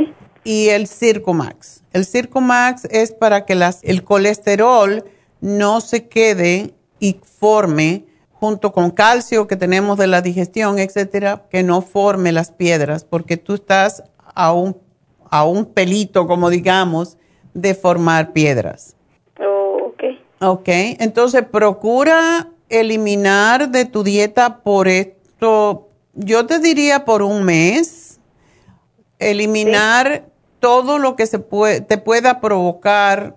Y 0.44 0.68
el 0.68 0.86
Circumax. 0.86 1.82
El 1.92 2.04
Circumax 2.04 2.84
es 2.86 3.12
para 3.12 3.46
que 3.46 3.54
las, 3.54 3.82
el 3.82 4.04
colesterol 4.04 5.04
no 5.40 5.80
se 5.80 6.08
quede 6.08 6.74
y 7.00 7.20
forme 7.22 8.04
junto 8.32 8.72
con 8.72 8.90
calcio 8.90 9.46
que 9.46 9.56
tenemos 9.56 9.96
de 9.96 10.06
la 10.06 10.20
digestión, 10.20 10.78
etcétera, 10.78 11.46
que 11.50 11.62
no 11.62 11.80
forme 11.80 12.30
las 12.32 12.50
piedras, 12.50 13.04
porque 13.04 13.38
tú 13.38 13.54
estás 13.54 14.04
a 14.34 14.52
un, 14.52 14.76
a 15.30 15.44
un 15.44 15.64
pelito, 15.64 16.26
como 16.26 16.50
digamos, 16.50 17.16
de 17.54 17.74
formar 17.74 18.34
piedras. 18.34 18.96
Oh, 19.40 19.92
ok. 19.92 20.02
Ok, 20.40 20.68
entonces 20.68 21.46
procura 21.50 22.50
eliminar 22.80 23.70
de 23.70 23.84
tu 23.84 24.02
dieta 24.02 24.62
por 24.62 24.88
esto, 24.88 25.88
yo 26.14 26.46
te 26.46 26.58
diría 26.58 27.04
por 27.04 27.22
un 27.22 27.44
mes, 27.44 28.20
eliminar 29.18 30.26
todo 30.60 30.98
lo 30.98 31.16
que 31.16 31.26
se 31.26 31.38
puede, 31.38 31.80
te 31.80 31.98
pueda 31.98 32.40
provocar 32.40 33.36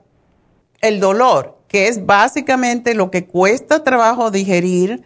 el 0.82 1.00
dolor 1.00 1.58
que 1.68 1.88
es 1.88 2.06
básicamente 2.06 2.94
lo 2.94 3.12
que 3.12 3.26
cuesta 3.26 3.84
trabajo 3.84 4.32
digerir, 4.32 5.04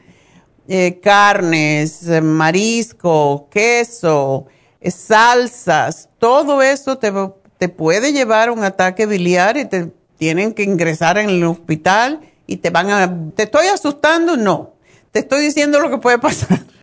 eh, 0.68 1.00
carnes, 1.02 2.04
marisco, 2.22 3.48
queso, 3.50 4.46
eh, 4.80 4.92
salsas, 4.92 6.10
todo 6.20 6.62
eso 6.62 6.98
te, 6.98 7.12
te 7.58 7.68
puede 7.68 8.14
llevar 8.14 8.50
a 8.50 8.52
un 8.52 8.64
ataque 8.64 9.06
biliar 9.06 9.58
y 9.58 9.66
te 9.66 9.92
tienen 10.18 10.54
que 10.54 10.64
ingresar 10.64 11.18
en 11.18 11.30
el 11.30 11.44
hospital 11.44 12.22
y 12.48 12.58
te 12.58 12.70
van 12.70 12.90
a... 12.90 13.32
¿Te 13.36 13.44
estoy 13.44 13.68
asustando? 13.68 14.38
No. 14.38 14.74
Te 15.12 15.20
estoy 15.20 15.42
diciendo 15.42 15.80
lo 15.80 15.90
que 15.90 15.98
puede 15.98 16.20
pasar. 16.20 16.60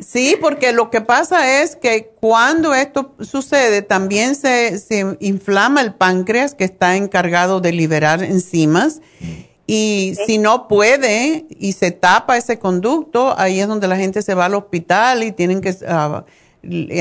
Sí, 0.00 0.36
porque 0.40 0.72
lo 0.72 0.88
que 0.90 1.00
pasa 1.00 1.60
es 1.62 1.76
que 1.76 2.12
cuando 2.20 2.74
esto 2.74 3.14
sucede, 3.20 3.82
también 3.82 4.34
se, 4.34 4.80
inflama 5.20 5.80
el 5.80 5.94
páncreas 5.94 6.54
que 6.54 6.64
está 6.64 6.96
encargado 6.96 7.60
de 7.60 7.72
liberar 7.72 8.22
enzimas. 8.22 9.00
Y 9.66 10.14
si 10.26 10.38
no 10.38 10.68
puede 10.68 11.46
y 11.50 11.72
se 11.72 11.90
tapa 11.90 12.36
ese 12.36 12.58
conducto, 12.58 13.34
ahí 13.36 13.60
es 13.60 13.66
donde 13.66 13.88
la 13.88 13.96
gente 13.96 14.22
se 14.22 14.34
va 14.34 14.46
al 14.46 14.54
hospital 14.54 15.24
y 15.24 15.32
tienen 15.32 15.60
que 15.60 15.74
ah, 15.88 16.24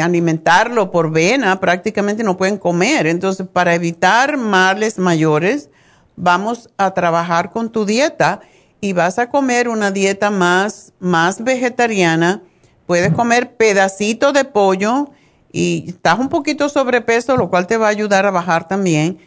alimentarlo 0.02 0.90
por 0.90 1.12
vena, 1.12 1.60
prácticamente 1.60 2.24
no 2.24 2.38
pueden 2.38 2.58
comer. 2.58 3.06
Entonces, 3.06 3.48
para 3.48 3.76
evitar 3.76 4.38
males 4.38 4.98
mayores, 4.98 5.70
vamos 6.16 6.70
a 6.78 6.94
trabajar 6.94 7.52
con 7.52 7.72
tu 7.72 7.86
dieta 7.86 8.42
y 8.82 8.94
vas 8.94 9.20
a 9.20 9.30
comer 9.30 9.70
una 9.70 9.92
dieta 9.92 10.30
más, 10.30 10.94
más 11.00 11.44
vegetariana 11.44 12.42
Puedes 12.86 13.14
comer 13.14 13.56
pedacitos 13.56 14.34
de 14.34 14.46
pollo 14.46 15.10
y 15.52 15.86
estás 15.88 16.20
un 16.20 16.30
poquito 16.30 16.70
sobrepeso, 16.70 17.36
lo 17.36 17.50
cual 17.50 17.66
te 17.66 17.78
va 17.78 17.88
a 17.88 17.90
ayudar 17.90 18.26
a 18.26 18.32
bajar 18.32 18.68
también. 18.68 19.18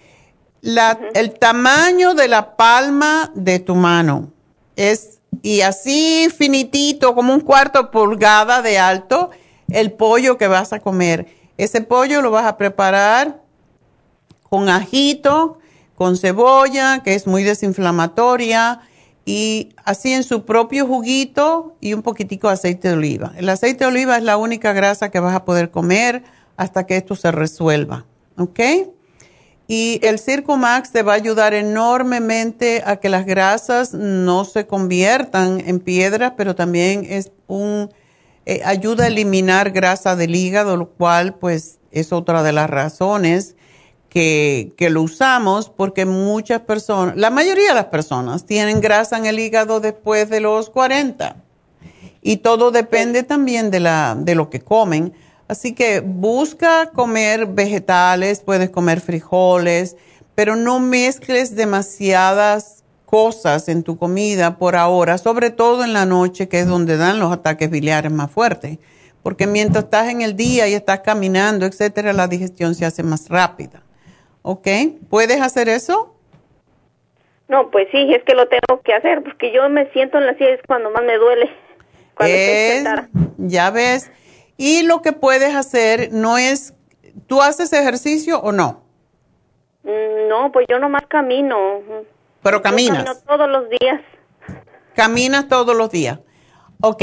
La, 0.60 0.98
El 1.14 1.38
tamaño 1.38 2.14
de 2.14 2.28
la 2.28 2.56
palma 2.56 3.32
de 3.34 3.58
tu 3.58 3.74
mano 3.74 4.30
es, 4.76 5.18
y 5.42 5.62
así 5.62 6.28
finitito, 6.36 7.14
como 7.14 7.34
un 7.34 7.40
cuarto 7.40 7.90
pulgada 7.90 8.62
de 8.62 8.78
alto, 8.78 9.30
el 9.70 9.92
pollo 9.92 10.38
que 10.38 10.46
vas 10.46 10.72
a 10.72 10.80
comer. 10.80 11.26
Ese 11.56 11.80
pollo 11.80 12.22
lo 12.22 12.30
vas 12.30 12.46
a 12.46 12.56
preparar 12.56 13.42
con 14.48 14.68
ajito, 14.68 15.58
con 15.98 16.16
cebolla, 16.16 17.02
que 17.02 17.16
es 17.16 17.26
muy 17.26 17.42
desinflamatoria, 17.42 18.82
y 19.24 19.70
así 19.84 20.12
en 20.12 20.22
su 20.22 20.44
propio 20.44 20.86
juguito 20.86 21.76
y 21.80 21.92
un 21.92 22.02
poquitico 22.02 22.46
de 22.46 22.54
aceite 22.54 22.86
de 22.86 22.94
oliva. 22.94 23.32
El 23.36 23.48
aceite 23.48 23.82
de 23.82 23.90
oliva 23.90 24.16
es 24.16 24.22
la 24.22 24.36
única 24.36 24.72
grasa 24.72 25.10
que 25.10 25.18
vas 25.18 25.34
a 25.34 25.44
poder 25.44 25.72
comer 25.72 26.22
hasta 26.56 26.86
que 26.86 26.96
esto 26.96 27.16
se 27.16 27.32
resuelva, 27.32 28.06
¿ok? 28.36 28.60
Y 29.66 29.98
el 30.04 30.20
Max 30.56 30.92
te 30.92 31.02
va 31.02 31.14
a 31.14 31.16
ayudar 31.16 31.52
enormemente 31.52 32.84
a 32.86 32.98
que 32.98 33.08
las 33.08 33.26
grasas 33.26 33.92
no 33.92 34.44
se 34.44 34.68
conviertan 34.68 35.60
en 35.66 35.80
piedras, 35.80 36.34
pero 36.36 36.54
también 36.54 37.04
es 37.08 37.32
un 37.48 37.90
eh, 38.46 38.62
ayuda 38.64 39.04
a 39.04 39.08
eliminar 39.08 39.72
grasa 39.72 40.14
del 40.14 40.36
hígado, 40.36 40.76
lo 40.76 40.90
cual 40.90 41.34
pues 41.34 41.80
es 41.90 42.12
otra 42.12 42.44
de 42.44 42.52
las 42.52 42.70
razones 42.70 43.56
que, 44.08 44.74
lo 44.90 45.02
usamos 45.02 45.68
porque 45.68 46.04
muchas 46.06 46.60
personas, 46.62 47.16
la 47.16 47.30
mayoría 47.30 47.68
de 47.68 47.74
las 47.74 47.86
personas 47.86 48.46
tienen 48.46 48.80
grasa 48.80 49.18
en 49.18 49.26
el 49.26 49.38
hígado 49.38 49.80
después 49.80 50.30
de 50.30 50.40
los 50.40 50.70
40 50.70 51.36
y 52.22 52.38
todo 52.38 52.70
depende 52.70 53.22
también 53.22 53.70
de, 53.70 53.80
la, 53.80 54.16
de 54.18 54.34
lo 54.34 54.50
que 54.50 54.60
comen. 54.60 55.12
Así 55.46 55.72
que 55.72 56.00
busca 56.00 56.90
comer 56.90 57.46
vegetales, 57.46 58.40
puedes 58.40 58.70
comer 58.70 59.00
frijoles, 59.00 59.96
pero 60.34 60.56
no 60.56 60.78
mezcles 60.78 61.54
demasiadas 61.56 62.84
cosas 63.06 63.68
en 63.68 63.82
tu 63.82 63.96
comida 63.96 64.58
por 64.58 64.76
ahora, 64.76 65.16
sobre 65.16 65.50
todo 65.50 65.84
en 65.84 65.94
la 65.94 66.04
noche, 66.04 66.48
que 66.48 66.60
es 66.60 66.66
donde 66.66 66.98
dan 66.98 67.18
los 67.18 67.32
ataques 67.32 67.70
biliares 67.70 68.12
más 68.12 68.30
fuertes. 68.30 68.78
Porque 69.22 69.46
mientras 69.46 69.84
estás 69.84 70.08
en 70.08 70.20
el 70.20 70.36
día 70.36 70.68
y 70.68 70.74
estás 70.74 71.00
caminando, 71.00 71.64
etcétera, 71.64 72.12
la 72.12 72.28
digestión 72.28 72.74
se 72.74 72.84
hace 72.84 73.02
más 73.02 73.28
rápida. 73.28 73.82
¿Ok? 74.42 74.68
¿Puedes 75.10 75.40
hacer 75.40 75.68
eso? 75.68 76.14
No, 77.48 77.70
pues 77.70 77.88
sí, 77.90 78.12
es 78.12 78.22
que 78.24 78.34
lo 78.34 78.46
tengo 78.48 78.82
que 78.82 78.92
hacer 78.94 79.22
porque 79.22 79.52
yo 79.52 79.68
me 79.68 79.90
siento 79.92 80.18
en 80.18 80.26
la 80.26 80.34
silla 80.34 80.50
es 80.50 80.60
cuando 80.66 80.90
más 80.90 81.02
me 81.02 81.16
duele. 81.16 81.50
ya 83.38 83.70
ves. 83.70 84.10
Y 84.56 84.82
lo 84.82 85.02
que 85.02 85.12
puedes 85.12 85.54
hacer 85.54 86.10
no 86.12 86.36
es, 86.36 86.74
¿tú 87.26 87.40
haces 87.40 87.72
ejercicio 87.72 88.40
o 88.40 88.52
no? 88.52 88.82
Mm, 89.84 90.28
no, 90.28 90.52
pues 90.52 90.66
yo 90.68 90.78
nomás 90.78 91.06
camino. 91.06 91.80
Pero 92.42 92.60
caminas. 92.60 93.04
camino 93.04 93.20
todos 93.26 93.48
los 93.48 93.68
días. 93.70 94.00
Caminas 94.94 95.48
todos 95.48 95.76
los 95.76 95.90
días. 95.90 96.18
Ok. 96.80 97.02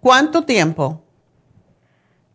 ¿Cuánto 0.00 0.44
tiempo? 0.44 1.02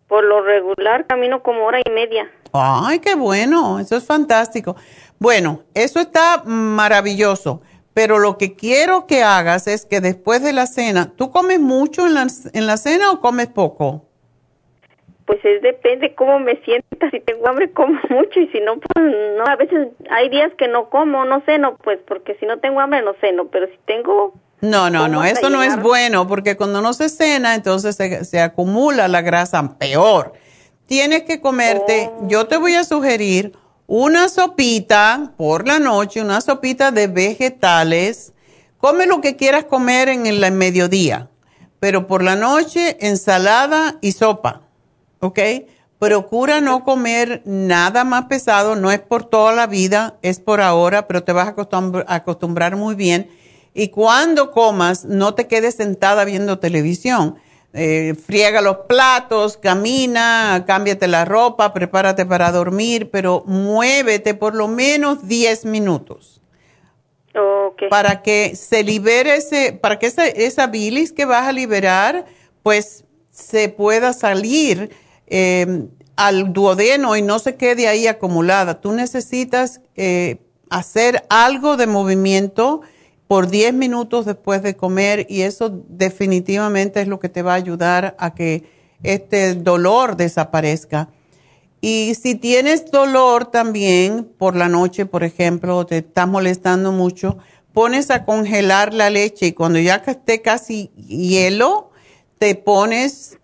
Por 0.07 0.23
lo 0.23 0.41
regular 0.41 1.05
camino 1.07 1.41
como 1.41 1.65
hora 1.65 1.79
y 1.83 1.89
media. 1.89 2.29
Ay, 2.53 2.99
qué 2.99 3.15
bueno, 3.15 3.79
eso 3.79 3.95
es 3.95 4.05
fantástico. 4.05 4.75
Bueno, 5.19 5.63
eso 5.73 5.99
está 5.99 6.43
maravilloso, 6.45 7.61
pero 7.93 8.19
lo 8.19 8.37
que 8.37 8.55
quiero 8.55 9.07
que 9.07 9.23
hagas 9.23 9.67
es 9.67 9.85
que 9.85 10.01
después 10.01 10.43
de 10.43 10.53
la 10.53 10.67
cena, 10.67 11.13
¿tú 11.15 11.31
comes 11.31 11.59
mucho 11.59 12.05
en 12.05 12.13
la, 12.13 12.27
en 12.53 12.67
la 12.67 12.77
cena 12.77 13.11
o 13.11 13.19
comes 13.19 13.47
poco? 13.47 14.05
Pues 15.25 15.43
es 15.43 15.61
depende 15.61 16.15
cómo 16.15 16.39
me 16.39 16.55
sienta. 16.63 17.09
Si 17.11 17.19
tengo 17.19 17.47
hambre, 17.47 17.71
como 17.71 17.99
mucho 18.09 18.39
y 18.39 18.47
si 18.47 18.61
no, 18.61 18.79
pues 18.79 19.05
no. 19.37 19.45
A 19.45 19.55
veces 19.57 19.89
hay 20.09 20.29
días 20.29 20.53
que 20.57 20.67
no 20.67 20.89
como, 20.89 21.25
no 21.25 21.41
ceno, 21.45 21.77
pues 21.83 21.99
porque 22.07 22.35
si 22.35 22.45
no 22.45 22.59
tengo 22.59 22.79
hambre, 22.79 23.01
no 23.01 23.13
ceno. 23.19 23.47
Pero 23.47 23.67
si 23.67 23.77
tengo. 23.85 24.33
No, 24.61 24.89
no, 24.89 25.07
no, 25.07 25.23
eso 25.23 25.49
no 25.49 25.61
es 25.61 25.79
bueno 25.81 26.27
porque 26.27 26.55
cuando 26.55 26.81
no 26.81 26.93
se 26.93 27.09
cena, 27.09 27.55
entonces 27.55 27.95
se, 27.95 28.25
se 28.25 28.39
acumula 28.39 29.07
la 29.07 29.21
grasa 29.21 29.77
peor. 29.77 30.33
Tienes 30.87 31.23
que 31.23 31.41
comerte, 31.41 32.11
yo 32.27 32.47
te 32.47 32.57
voy 32.57 32.73
a 32.73 32.83
sugerir 32.83 33.53
una 33.85 34.29
sopita 34.29 35.33
por 35.37 35.67
la 35.67 35.79
noche, 35.79 36.21
una 36.21 36.41
sopita 36.41 36.91
de 36.91 37.07
vegetales. 37.07 38.33
Come 38.77 39.05
lo 39.05 39.21
que 39.21 39.35
quieras 39.35 39.65
comer 39.65 40.09
en 40.09 40.25
el 40.25 40.51
mediodía, 40.51 41.29
pero 41.79 42.07
por 42.07 42.23
la 42.23 42.35
noche 42.35 42.97
ensalada 43.01 43.97
y 44.01 44.13
sopa, 44.13 44.61
¿ok? 45.19 45.39
Procura 45.99 46.61
no 46.61 46.83
comer 46.83 47.41
nada 47.45 48.03
más 48.03 48.25
pesado, 48.25 48.75
no 48.75 48.91
es 48.91 48.99
por 48.99 49.25
toda 49.25 49.51
la 49.53 49.67
vida, 49.67 50.17
es 50.21 50.39
por 50.39 50.61
ahora, 50.61 51.07
pero 51.07 51.23
te 51.23 51.31
vas 51.31 51.47
a 51.47 52.15
acostumbrar 52.15 52.75
muy 52.75 52.95
bien. 52.95 53.29
Y 53.73 53.89
cuando 53.89 54.51
comas, 54.51 55.05
no 55.05 55.33
te 55.33 55.47
quedes 55.47 55.75
sentada 55.75 56.23
viendo 56.23 56.59
televisión 56.59 57.37
eh, 57.73 58.15
friega 58.15 58.61
los 58.61 58.77
platos, 58.87 59.57
camina, 59.57 60.63
cámbiate 60.65 61.07
la 61.07 61.25
ropa, 61.25 61.73
prepárate 61.73 62.25
para 62.25 62.51
dormir, 62.51 63.09
pero 63.11 63.43
muévete 63.45 64.33
por 64.33 64.55
lo 64.55 64.67
menos 64.67 65.27
10 65.27 65.65
minutos. 65.65 66.41
Para 67.89 68.23
que 68.23 68.55
se 68.55 68.83
libere 68.83 69.35
ese, 69.35 69.71
para 69.73 69.99
que 69.99 70.07
esa, 70.07 70.25
esa, 70.25 70.65
bilis 70.65 71.11
que 71.11 71.25
vas 71.25 71.47
a 71.47 71.51
liberar, 71.51 72.25
pues 72.63 73.03
se 73.29 73.69
pueda 73.69 74.13
salir 74.13 74.89
em, 75.27 75.89
al 76.15 76.51
duodeno 76.53 77.15
y 77.15 77.21
no 77.21 77.37
se 77.37 77.55
quede 77.55 77.87
ahí 77.87 78.07
acumulada. 78.07 78.81
Tú 78.81 78.91
necesitas 78.91 79.81
eh, 79.95 80.37
hacer 80.71 81.23
algo 81.29 81.77
de 81.77 81.85
movimiento 81.85 82.81
por 83.27 83.49
10 83.49 83.73
minutos 83.73 84.25
después 84.25 84.63
de 84.63 84.75
comer 84.75 85.25
y 85.29 85.41
eso 85.41 85.83
definitivamente 85.89 87.01
es 87.01 87.07
lo 87.07 87.19
que 87.19 87.29
te 87.29 87.41
va 87.41 87.53
a 87.53 87.57
ayudar 87.57 88.15
a 88.19 88.33
que 88.33 88.63
este 89.03 89.53
dolor 89.55 90.15
desaparezca. 90.15 91.09
Y 91.81 92.15
si 92.15 92.35
tienes 92.35 92.89
dolor 92.89 93.51
también 93.51 94.25
por 94.25 94.55
la 94.55 94.69
noche, 94.69 95.05
por 95.05 95.23
ejemplo, 95.23 95.85
te 95.85 95.97
está 95.97 96.25
molestando 96.25 96.91
mucho, 96.91 97.37
pones 97.73 98.09
a 98.09 98.25
congelar 98.25 98.93
la 98.93 99.09
leche 99.09 99.47
y 99.47 99.51
cuando 99.53 99.77
ya 99.79 100.01
esté 100.07 100.41
casi 100.41 100.87
hielo, 100.95 101.91
te 102.39 102.55
pones, 102.55 103.37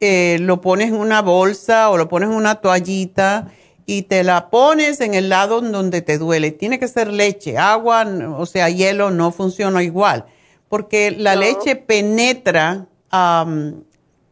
eh, 0.00 0.38
lo 0.40 0.60
pones 0.60 0.88
en 0.88 0.96
una 0.96 1.22
bolsa 1.22 1.90
o 1.90 1.96
lo 1.96 2.08
pones 2.08 2.30
en 2.30 2.34
una 2.34 2.56
toallita 2.56 3.52
y 3.86 4.02
te 4.02 4.24
la 4.24 4.50
pones 4.50 5.00
en 5.00 5.14
el 5.14 5.28
lado 5.28 5.60
donde 5.60 6.02
te 6.02 6.18
duele. 6.18 6.50
Tiene 6.50 6.78
que 6.78 6.88
ser 6.88 7.08
leche, 7.08 7.56
agua, 7.56 8.04
o 8.36 8.44
sea, 8.44 8.68
hielo 8.68 9.12
no 9.12 9.30
funciona 9.30 9.82
igual, 9.82 10.26
porque 10.68 11.12
la 11.12 11.36
leche 11.36 11.76
penetra, 11.76 12.86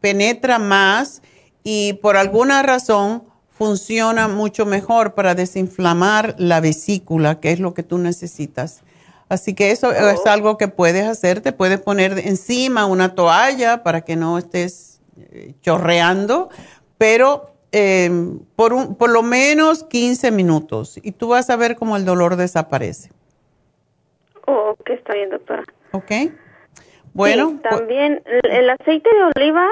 penetra 0.01 0.59
más 0.59 1.21
y 1.63 1.93
por 1.93 2.17
alguna 2.17 2.61
razón 2.61 3.23
funciona 3.47 4.27
mucho 4.27 4.65
mejor 4.65 5.13
para 5.13 5.33
desinflamar 5.33 6.35
la 6.37 6.59
vesícula, 6.59 7.39
que 7.39 7.53
es 7.53 7.59
lo 7.59 7.73
que 7.73 7.83
tú 7.83 7.97
necesitas. 7.97 8.83
Así 9.29 9.53
que 9.53 9.71
eso 9.71 9.91
es 9.91 10.19
oh. 10.25 10.29
algo 10.29 10.57
que 10.57 10.67
puedes 10.67 11.07
hacer. 11.07 11.41
Te 11.41 11.53
puedes 11.53 11.79
poner 11.79 12.19
encima 12.19 12.85
una 12.85 13.15
toalla 13.15 13.81
para 13.81 14.01
que 14.01 14.17
no 14.17 14.37
estés 14.37 14.99
eh, 15.17 15.55
chorreando, 15.61 16.49
pero 16.97 17.54
eh, 17.77 18.09
por, 18.55 18.71
un, 18.71 18.95
por 18.95 19.09
lo 19.09 19.21
menos 19.21 19.83
15 19.83 20.31
minutos 20.31 20.97
y 21.03 21.11
tú 21.11 21.27
vas 21.27 21.49
a 21.49 21.57
ver 21.57 21.75
cómo 21.75 21.97
el 21.97 22.05
dolor 22.05 22.37
desaparece. 22.37 23.11
Oh, 24.47 24.77
ok, 24.79 24.91
está 24.91 25.13
bien, 25.13 25.29
doctora. 25.29 25.65
Ok. 25.91 26.11
Bueno. 27.13 27.59
también 27.69 28.23
el, 28.43 28.69
aceite 28.69 29.09
de 29.13 29.23
oliva, 29.35 29.67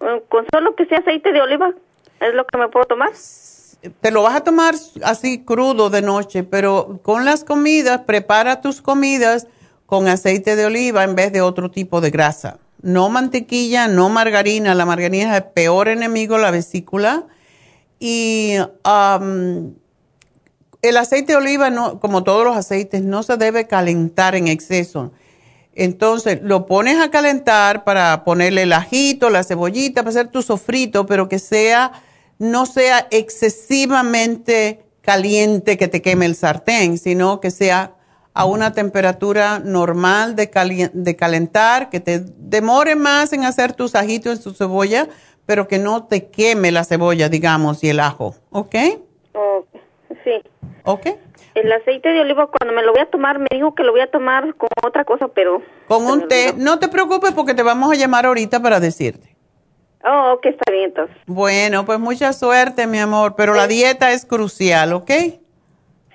eh, 0.00 0.24
con 0.28 0.44
solo 0.52 0.74
que 0.74 0.86
sea 0.86 0.98
aceite 0.98 1.32
de 1.32 1.40
oliva, 1.40 1.72
¿es 2.18 2.34
lo 2.34 2.44
que 2.46 2.58
me 2.58 2.66
puedo 2.66 2.86
tomar? 2.86 3.10
Te 4.00 4.10
lo 4.10 4.24
vas 4.24 4.34
a 4.34 4.42
tomar 4.42 4.74
así 5.04 5.44
crudo 5.44 5.88
de 5.88 6.02
noche, 6.02 6.42
pero 6.42 6.98
con 7.04 7.24
las 7.24 7.44
comidas, 7.44 8.00
prepara 8.00 8.60
tus 8.60 8.82
comidas 8.82 9.46
con 9.86 10.08
aceite 10.08 10.56
de 10.56 10.66
oliva 10.66 11.04
en 11.04 11.14
vez 11.14 11.32
de 11.32 11.42
otro 11.42 11.70
tipo 11.70 12.00
de 12.00 12.10
grasa. 12.10 12.58
No 12.82 13.08
mantequilla, 13.08 13.86
no 13.86 14.08
margarina. 14.08 14.74
La 14.74 14.84
margarina 14.84 15.30
es 15.36 15.44
el 15.44 15.50
peor 15.52 15.86
enemigo 15.86 16.34
de 16.34 16.42
la 16.42 16.50
vesícula 16.50 17.26
y 17.98 18.54
el 20.82 20.96
aceite 20.96 21.32
de 21.32 21.38
oliva, 21.38 21.70
no, 21.70 22.00
como 22.00 22.24
todos 22.24 22.44
los 22.44 22.56
aceites, 22.56 23.02
no 23.02 23.22
se 23.22 23.36
debe 23.36 23.66
calentar 23.66 24.34
en 24.34 24.48
exceso. 24.48 25.12
Entonces, 25.74 26.40
lo 26.42 26.66
pones 26.66 26.98
a 26.98 27.10
calentar 27.10 27.84
para 27.84 28.24
ponerle 28.24 28.62
el 28.62 28.72
ajito, 28.72 29.28
la 29.28 29.44
cebollita, 29.44 30.02
para 30.02 30.10
hacer 30.10 30.28
tu 30.28 30.42
sofrito, 30.42 31.06
pero 31.06 31.28
que 31.28 31.38
sea, 31.38 31.92
no 32.38 32.66
sea 32.66 33.06
excesivamente 33.10 34.84
caliente 35.02 35.76
que 35.76 35.88
te 35.88 36.02
queme 36.02 36.26
el 36.26 36.34
sartén, 36.34 36.98
sino 36.98 37.40
que 37.40 37.50
sea 37.50 37.94
a 38.32 38.44
una 38.44 38.72
temperatura 38.72 39.60
normal 39.60 40.36
de, 40.36 40.90
de 40.92 41.16
calentar, 41.16 41.88
que 41.90 42.00
te 42.00 42.20
demore 42.20 42.94
más 42.94 43.32
en 43.32 43.44
hacer 43.44 43.72
tus 43.72 43.94
ajitos 43.94 44.38
en 44.38 44.44
tu 44.44 44.52
cebolla, 44.52 45.08
pero 45.46 45.68
que 45.68 45.78
no 45.78 46.06
te 46.06 46.28
queme 46.28 46.72
la 46.72 46.84
cebolla, 46.84 47.28
digamos, 47.28 47.82
y 47.84 47.90
el 47.90 48.00
ajo, 48.00 48.34
¿ok? 48.50 48.74
sí. 50.24 50.42
¿Ok? 50.84 51.06
El 51.54 51.72
aceite 51.72 52.10
de 52.10 52.20
oliva, 52.20 52.48
cuando 52.48 52.74
me 52.74 52.82
lo 52.82 52.92
voy 52.92 53.00
a 53.00 53.06
tomar, 53.06 53.38
me 53.38 53.46
dijo 53.50 53.74
que 53.74 53.82
lo 53.82 53.92
voy 53.92 54.02
a 54.02 54.10
tomar 54.10 54.54
con 54.56 54.68
otra 54.84 55.04
cosa, 55.04 55.28
pero... 55.28 55.62
Con 55.88 56.04
un 56.06 56.28
té. 56.28 56.52
No 56.56 56.78
te 56.78 56.88
preocupes 56.88 57.32
porque 57.32 57.54
te 57.54 57.62
vamos 57.62 57.90
a 57.90 57.94
llamar 57.94 58.26
ahorita 58.26 58.60
para 58.60 58.78
decirte. 58.78 59.34
Oh, 60.04 60.34
ok, 60.34 60.46
está 60.46 60.70
bien 60.70 60.84
entonces. 60.84 61.16
Bueno, 61.26 61.86
pues 61.86 61.98
mucha 61.98 62.32
suerte, 62.32 62.86
mi 62.86 62.98
amor, 62.98 63.34
pero 63.36 63.54
la 63.54 63.66
dieta 63.66 64.12
es 64.12 64.26
crucial, 64.26 64.92
¿ok? 64.92 65.10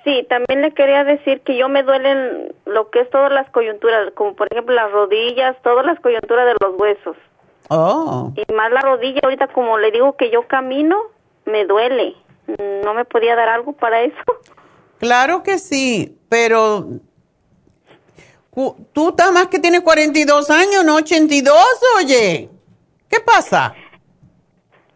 Sí, 0.04 0.26
también 0.28 0.62
le 0.62 0.72
quería 0.72 1.04
decir 1.04 1.40
que 1.42 1.56
yo 1.56 1.68
me 1.68 1.82
duelen 1.82 2.54
lo 2.64 2.90
que 2.90 3.00
es 3.00 3.10
todas 3.10 3.32
las 3.32 3.48
coyunturas, 3.50 4.12
como 4.14 4.34
por 4.34 4.48
ejemplo 4.50 4.74
las 4.74 4.90
rodillas, 4.90 5.56
todas 5.62 5.84
las 5.84 5.98
coyunturas 6.00 6.46
de 6.46 6.54
los 6.60 6.78
huesos. 6.78 7.16
Oh. 7.74 8.34
Y 8.36 8.44
más 8.52 8.70
la 8.70 8.82
rodilla, 8.82 9.20
ahorita 9.22 9.48
como 9.48 9.78
le 9.78 9.90
digo 9.90 10.14
que 10.16 10.30
yo 10.30 10.46
camino, 10.46 10.98
me 11.46 11.64
duele. 11.64 12.14
¿No 12.84 12.92
me 12.92 13.06
podía 13.06 13.34
dar 13.34 13.48
algo 13.48 13.72
para 13.72 14.02
eso? 14.02 14.22
Claro 14.98 15.42
que 15.42 15.58
sí, 15.58 16.18
pero 16.28 16.86
tú 18.92 19.08
estás 19.08 19.32
más 19.32 19.46
que 19.46 19.58
tienes 19.58 19.80
42 19.80 20.50
años, 20.50 20.84
no 20.84 20.96
82, 20.96 21.56
oye. 21.98 22.50
¿Qué 23.08 23.20
pasa? 23.20 23.74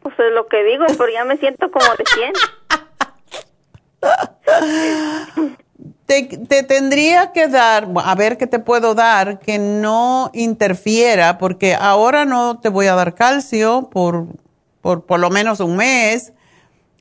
Pues 0.03 0.15
es 0.19 0.33
lo 0.33 0.47
que 0.47 0.63
digo, 0.65 0.85
pero 0.99 1.11
ya 1.11 1.25
me 1.25 1.39
siento 1.39 1.71
como 1.71 1.87
de 1.95 2.05
100. 2.15 2.33
te, 6.07 6.23
tendría 6.63 7.33
que 7.33 7.49
dar, 7.49 7.89
a 8.05 8.15
ver 8.15 8.39
qué 8.39 8.47
te 8.47 8.59
puedo 8.59 8.95
dar, 8.95 9.39
que 9.41 9.59
no 9.59 10.31
interfiera, 10.33 11.39
porque 11.39 11.75
ahora 11.75 12.25
no 12.25 12.61
te 12.61 12.69
voy 12.69 12.87
a 12.87 12.95
dar 12.95 13.15
calcio 13.15 13.89
por 13.91 14.27
por, 14.87 15.05
por 15.05 15.19
lo 15.19 15.31
menos 15.31 15.59
un 15.59 15.77
mes. 15.77 16.33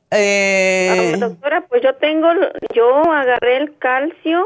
Eh, 0.10 1.11
ah, 1.14 1.18
doctora, 1.19 1.68
pues 1.69 1.84
yo 1.84 1.94
tengo, 1.98 2.27
yo 2.73 3.11
agarré 3.11 3.57
el 3.57 3.77
calcio. 3.77 4.44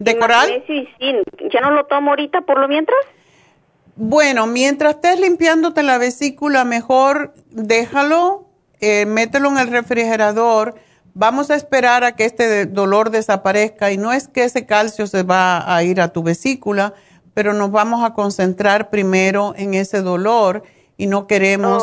¿De 0.00 0.18
coral? 0.18 0.64
Y 0.66 0.88
¿Ya 1.52 1.60
no 1.60 1.70
lo 1.70 1.84
tomo 1.84 2.10
ahorita 2.10 2.40
por 2.40 2.58
lo 2.58 2.66
mientras? 2.66 2.98
Bueno, 3.94 4.48
mientras 4.48 4.96
estés 4.96 5.20
limpiándote 5.20 5.84
la 5.84 5.98
vesícula, 5.98 6.64
mejor 6.64 7.34
déjalo, 7.50 8.46
eh, 8.80 9.06
mételo 9.06 9.50
en 9.50 9.58
el 9.58 9.68
refrigerador 9.68 10.74
vamos 11.14 11.50
a 11.50 11.54
esperar 11.54 12.04
a 12.04 12.16
que 12.16 12.24
este 12.24 12.66
dolor 12.66 13.10
desaparezca 13.10 13.90
y 13.92 13.98
no 13.98 14.12
es 14.12 14.28
que 14.28 14.44
ese 14.44 14.66
calcio 14.66 15.06
se 15.06 15.22
va 15.22 15.74
a 15.74 15.82
ir 15.82 16.00
a 16.00 16.08
tu 16.08 16.22
vesícula, 16.22 16.94
pero 17.34 17.52
nos 17.52 17.70
vamos 17.70 18.04
a 18.04 18.14
concentrar 18.14 18.90
primero 18.90 19.54
en 19.56 19.74
ese 19.74 20.02
dolor 20.02 20.62
y 20.96 21.06
no 21.06 21.26
queremos 21.26 21.82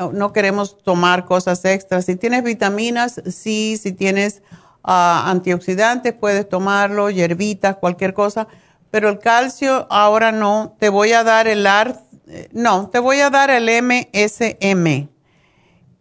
oh, 0.00 0.10
no 0.12 0.32
queremos 0.32 0.78
tomar 0.78 1.24
cosas 1.24 1.64
extras. 1.64 2.06
Si 2.06 2.16
tienes 2.16 2.42
vitaminas, 2.42 3.22
sí, 3.26 3.78
si 3.80 3.92
tienes 3.92 4.42
ah, 4.82 5.24
antioxidantes 5.26 6.12
puedes 6.12 6.48
tomarlo, 6.48 7.10
hierbitas, 7.10 7.76
cualquier 7.76 8.14
cosa, 8.14 8.48
pero 8.90 9.08
el 9.08 9.18
calcio 9.18 9.86
ahora 9.90 10.32
no. 10.32 10.74
Te 10.78 10.88
voy 10.88 11.12
a 11.12 11.22
dar 11.22 11.46
el 11.46 11.66
ART, 11.66 12.00
eh, 12.28 12.48
no, 12.52 12.88
te 12.88 12.98
voy 12.98 13.20
a 13.20 13.30
dar 13.30 13.50
el 13.50 13.68
MSM 13.82 15.15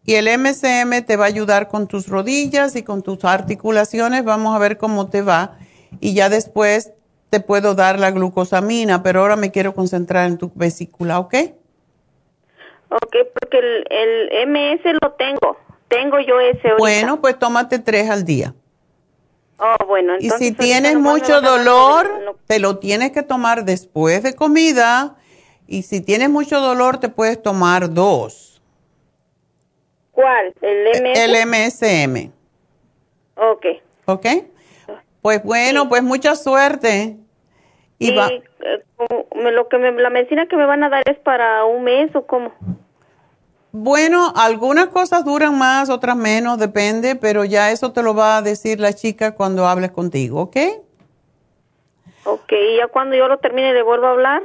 y 0.06 0.15
el 0.15 0.27
MCM 0.27 1.03
te 1.06 1.18
va 1.18 1.26
a 1.26 1.27
ayudar 1.27 1.68
con 1.68 1.88
tus 1.88 2.07
rodillas 2.07 2.76
y 2.76 2.84
con 2.84 3.02
tus 3.02 3.26
articulaciones. 3.26 4.23
Vamos 4.23 4.56
a 4.56 4.60
ver 4.60 4.77
cómo 4.77 5.10
te 5.10 5.23
va. 5.23 5.57
Y 5.99 6.14
ya 6.14 6.30
después 6.30 6.94
te 7.32 7.40
puedo 7.40 7.73
dar 7.73 7.99
la 7.99 8.11
glucosamina, 8.11 9.02
pero 9.02 9.22
ahora 9.22 9.36
me 9.36 9.52
quiero 9.52 9.73
concentrar 9.73 10.27
en 10.27 10.38
tu 10.38 10.52
vesícula, 10.53 11.18
¿ok? 11.19 11.34
Ok, 12.90 13.15
porque 13.34 13.57
el, 13.57 14.32
el 14.32 14.48
MS 14.48 14.82
lo 15.02 15.11
tengo. 15.14 15.57
Tengo 15.88 16.19
yo 16.19 16.40
ese. 16.40 16.73
Bueno, 16.77 17.19
pues 17.19 17.40
tómate 17.40 17.80
tres 17.80 18.10
al 18.10 18.26
día. 18.26 18.53
Oh, 19.57 19.86
bueno. 19.88 20.14
Entonces, 20.19 20.41
y 20.41 20.45
si 20.45 20.52
tienes 20.52 20.98
mucho 20.99 21.41
dolor, 21.41 22.38
te 22.45 22.60
lo 22.60 22.77
tienes 22.77 23.11
que 23.11 23.23
tomar 23.23 23.65
después 23.65 24.22
de 24.22 24.36
comida. 24.36 25.15
Y 25.68 25.82
si 25.82 26.02
tienes 26.02 26.30
mucho 26.30 26.60
dolor, 26.60 26.99
te 26.99 27.10
puedes 27.10 27.41
tomar 27.41 27.91
dos 27.91 28.55
¿Cuál? 30.15 30.53
¿El 30.61 30.87
MS? 31.03 31.19
El 31.19 31.35
MSM. 31.47 32.31
Ok. 33.35 33.65
¿Ok? 34.05 34.25
Pues 35.21 35.43
bueno, 35.43 35.89
pues 35.89 36.03
mucha 36.03 36.35
suerte. 36.35 37.17
Y, 37.99 38.11
Y, 38.11 38.15
va- 38.15 38.29
eh, 38.29 39.51
lo 39.51 39.67
que 39.67 39.77
me- 39.77 39.91
la 39.91 40.09
medicina 40.09 40.47
que 40.47 40.55
me 40.55 40.65
van 40.65 40.83
a 40.83 40.89
dar 40.89 41.03
es 41.09 41.17
para 41.19 41.65
un 41.65 41.83
mes 41.83 42.15
o 42.15 42.25
cómo? 42.25 42.53
Bueno, 43.71 44.31
algunas 44.37 44.87
cosas 44.87 45.25
duran 45.25 45.57
más, 45.57 45.89
otras 45.89 46.15
menos, 46.15 46.57
depende, 46.59 47.15
pero 47.15 47.43
ya 47.43 47.71
eso 47.71 47.91
te 47.91 48.01
lo 48.03 48.13
va 48.15 48.37
a 48.37 48.41
decir 48.41 48.79
la 48.79 48.93
chica 48.93 49.35
cuando 49.35 49.67
hables 49.67 49.91
contigo, 49.91 50.41
¿ok? 50.43 50.57
Ok, 52.23 52.51
y 52.53 52.77
ya 52.77 52.87
cuando 52.87 53.15
yo 53.17 53.27
lo 53.27 53.37
termine 53.39 53.73
le 53.73 53.83
vuelvo 53.83 54.07
a 54.07 54.11
hablar. 54.11 54.41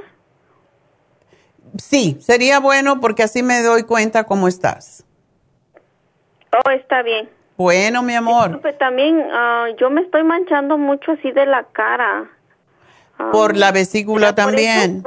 Sí, 1.79 2.17
sería 2.21 2.59
bueno 2.59 2.99
porque 3.01 3.23
así 3.23 3.43
me 3.45 3.63
doy 3.63 3.85
cuenta 3.85 4.25
cómo 4.25 4.49
estás. 4.49 5.05
Oh, 6.53 6.71
está 6.71 7.03
bien. 7.03 7.29
Bueno, 7.57 8.03
mi 8.03 8.15
amor, 8.15 8.53
Disculpe, 8.53 8.73
también 8.73 9.23
ah, 9.33 9.67
yo 9.79 9.91
me 9.91 10.01
estoy 10.01 10.23
manchando 10.25 10.79
mucho 10.79 11.13
así 11.13 11.31
de 11.31 11.45
la 11.45 11.65
cara. 11.65 12.31
Ah, 13.19 13.29
por 13.33 13.57
la 13.57 13.71
vesícula 13.71 14.29
¿será 14.29 14.35
por 14.35 14.45
también, 14.47 15.05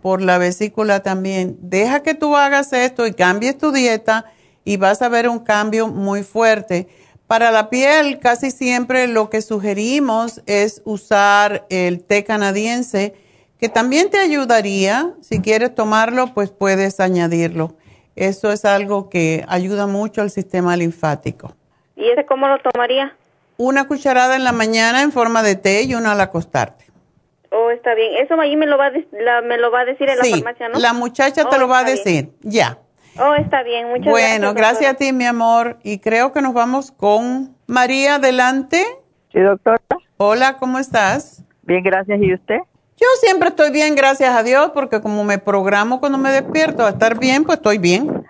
por 0.00 0.22
la 0.22 0.38
vesícula 0.38 1.02
también. 1.02 1.58
Deja 1.60 2.02
que 2.02 2.14
tú 2.14 2.36
hagas 2.36 2.72
esto 2.72 3.06
y 3.06 3.12
cambies 3.12 3.58
tu 3.58 3.70
dieta 3.70 4.24
y 4.64 4.78
vas 4.78 5.02
a 5.02 5.10
ver 5.10 5.28
un 5.28 5.40
cambio 5.40 5.88
muy 5.88 6.22
fuerte. 6.22 6.88
Para 7.26 7.50
la 7.50 7.70
piel, 7.70 8.18
casi 8.18 8.50
siempre 8.50 9.06
lo 9.06 9.30
que 9.30 9.42
sugerimos 9.42 10.42
es 10.46 10.82
usar 10.84 11.66
el 11.68 12.02
té 12.02 12.24
canadiense, 12.24 13.14
que 13.58 13.68
también 13.68 14.10
te 14.10 14.18
ayudaría. 14.18 15.14
Si 15.20 15.40
quieres 15.40 15.74
tomarlo, 15.74 16.34
pues 16.34 16.50
puedes 16.50 16.98
añadirlo. 16.98 17.76
Eso 18.20 18.52
es 18.52 18.66
algo 18.66 19.08
que 19.08 19.46
ayuda 19.48 19.86
mucho 19.86 20.20
al 20.20 20.30
sistema 20.30 20.76
linfático. 20.76 21.54
¿Y 21.96 22.06
ese 22.10 22.26
cómo 22.26 22.48
lo 22.48 22.58
tomaría? 22.58 23.16
Una 23.56 23.86
cucharada 23.86 24.36
en 24.36 24.44
la 24.44 24.52
mañana 24.52 25.00
en 25.00 25.10
forma 25.10 25.42
de 25.42 25.56
té 25.56 25.84
y 25.84 25.94
una 25.94 26.12
al 26.12 26.20
acostarte. 26.20 26.84
Oh, 27.50 27.70
está 27.70 27.94
bien. 27.94 28.22
Eso 28.22 28.38
ahí 28.38 28.56
me 28.56 28.66
lo 28.66 28.76
va 28.76 28.86
a, 28.86 28.90
de- 28.90 29.08
la- 29.12 29.40
me 29.40 29.56
lo 29.56 29.70
va 29.70 29.80
a 29.80 29.84
decir 29.86 30.06
en 30.10 30.18
Sí, 30.22 30.30
la 30.32 30.36
farmacia, 30.36 30.68
¿no? 30.68 30.78
la 30.78 30.92
muchacha 30.92 31.48
te 31.48 31.56
Oh, 31.56 31.58
lo 31.58 31.66
va 31.66 31.78
a 31.78 31.84
bien. 31.84 31.96
decir. 31.96 32.30
Ya. 32.42 32.76
Oh, 33.18 33.34
está 33.34 33.62
bien. 33.62 33.88
Muchas 33.88 34.10
Bueno, 34.10 34.52
gracias. 34.52 34.54
gracias 34.54 34.92
a 34.92 34.96
ti, 34.98 35.12
mi 35.14 35.24
amor. 35.24 35.78
Y 35.82 35.98
creo 36.00 36.32
que 36.34 36.42
nos 36.42 36.52
vamos 36.52 36.90
con 36.92 37.56
María, 37.66 38.16
adelante. 38.16 38.84
Sí, 39.32 39.40
doctora. 39.40 39.78
Hola, 40.18 40.58
¿cómo 40.58 40.78
estás? 40.78 41.42
Bien, 41.62 41.82
gracias. 41.82 42.20
¿Y 42.20 42.34
usted? 42.34 42.58
Yo 43.00 43.06
siempre 43.20 43.48
estoy 43.48 43.70
bien, 43.70 43.94
gracias 43.94 44.34
a 44.36 44.42
Dios, 44.42 44.72
porque 44.74 45.00
como 45.00 45.24
me 45.24 45.38
programo 45.38 46.00
cuando 46.00 46.18
me 46.18 46.30
despierto 46.30 46.84
a 46.84 46.90
estar 46.90 47.18
bien, 47.18 47.44
pues 47.44 47.56
estoy 47.58 47.78
bien. 47.78 48.24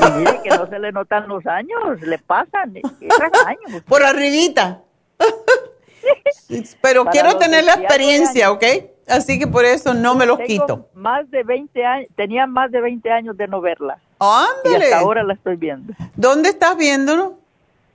Y 0.00 0.10
mire 0.18 0.40
que 0.42 0.50
no 0.50 0.66
se 0.68 0.78
le 0.78 0.92
notan 0.92 1.26
los 1.28 1.46
años, 1.46 2.00
le 2.02 2.18
pasan. 2.18 2.76
eh, 2.76 2.82
años. 3.46 3.82
Por 3.86 4.02
arribita. 4.02 4.80
Pero 6.82 7.04
Para 7.04 7.12
quiero 7.12 7.36
tener 7.38 7.64
la 7.64 7.76
20 7.76 7.86
experiencia, 7.86 8.50
¿ok? 8.50 8.64
Así 9.08 9.38
que 9.38 9.46
por 9.46 9.64
eso 9.64 9.94
no 9.94 10.14
me 10.14 10.26
los 10.26 10.38
Tengo 10.38 10.46
quito. 10.66 10.88
Más 10.94 11.28
de 11.30 11.42
20 11.42 11.84
años, 11.84 12.08
tenía 12.16 12.46
más 12.46 12.70
de 12.70 12.80
20 12.80 13.10
años 13.10 13.36
de 13.36 13.48
no 13.48 13.60
verla. 13.60 13.98
Y 14.20 14.24
Ándale. 14.68 14.84
hasta 14.84 14.98
ahora 14.98 15.22
la 15.22 15.34
estoy 15.34 15.56
viendo. 15.56 15.92
¿Dónde 16.14 16.50
estás 16.50 16.76
viéndolo? 16.76 17.38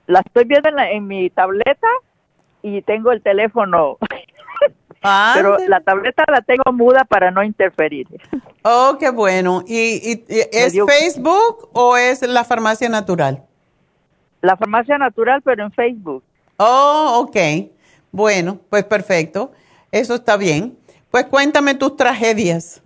La 0.06 0.20
estoy 0.20 0.44
viendo 0.44 0.68
en, 0.68 0.76
la- 0.76 0.90
en 0.90 1.06
mi 1.06 1.30
tableta 1.30 1.86
y 2.62 2.82
tengo 2.82 3.12
el 3.12 3.22
teléfono. 3.22 3.96
Pero 5.34 5.56
la 5.68 5.80
tableta 5.80 6.24
la 6.28 6.40
tengo 6.42 6.72
muda 6.72 7.04
para 7.04 7.30
no 7.30 7.42
interferir. 7.42 8.06
Oh, 8.62 8.96
qué 8.98 9.10
bueno. 9.10 9.62
¿Y, 9.66 9.76
y- 10.12 10.24
y 10.28 10.40
es 10.52 10.72
dio- 10.72 10.86
Facebook 10.86 11.68
o 11.72 11.96
es 11.96 12.22
la 12.22 12.44
farmacia 12.44 12.88
natural? 12.88 13.42
La 14.42 14.56
farmacia 14.56 14.98
natural, 14.98 15.42
pero 15.42 15.64
en 15.64 15.72
Facebook. 15.72 16.22
Oh, 16.58 17.20
ok. 17.26 17.36
Bueno, 18.12 18.58
pues 18.70 18.84
perfecto. 18.84 19.52
Eso 19.92 20.14
está 20.16 20.36
bien. 20.36 20.76
Pues 21.10 21.26
cuéntame 21.26 21.74
tus 21.74 21.96
tragedias. 21.96 22.82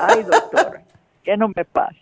Ay, 0.00 0.22
doctora, 0.30 0.82
¿qué 1.24 1.36
no 1.36 1.48
me 1.54 1.64
pasa? 1.64 1.94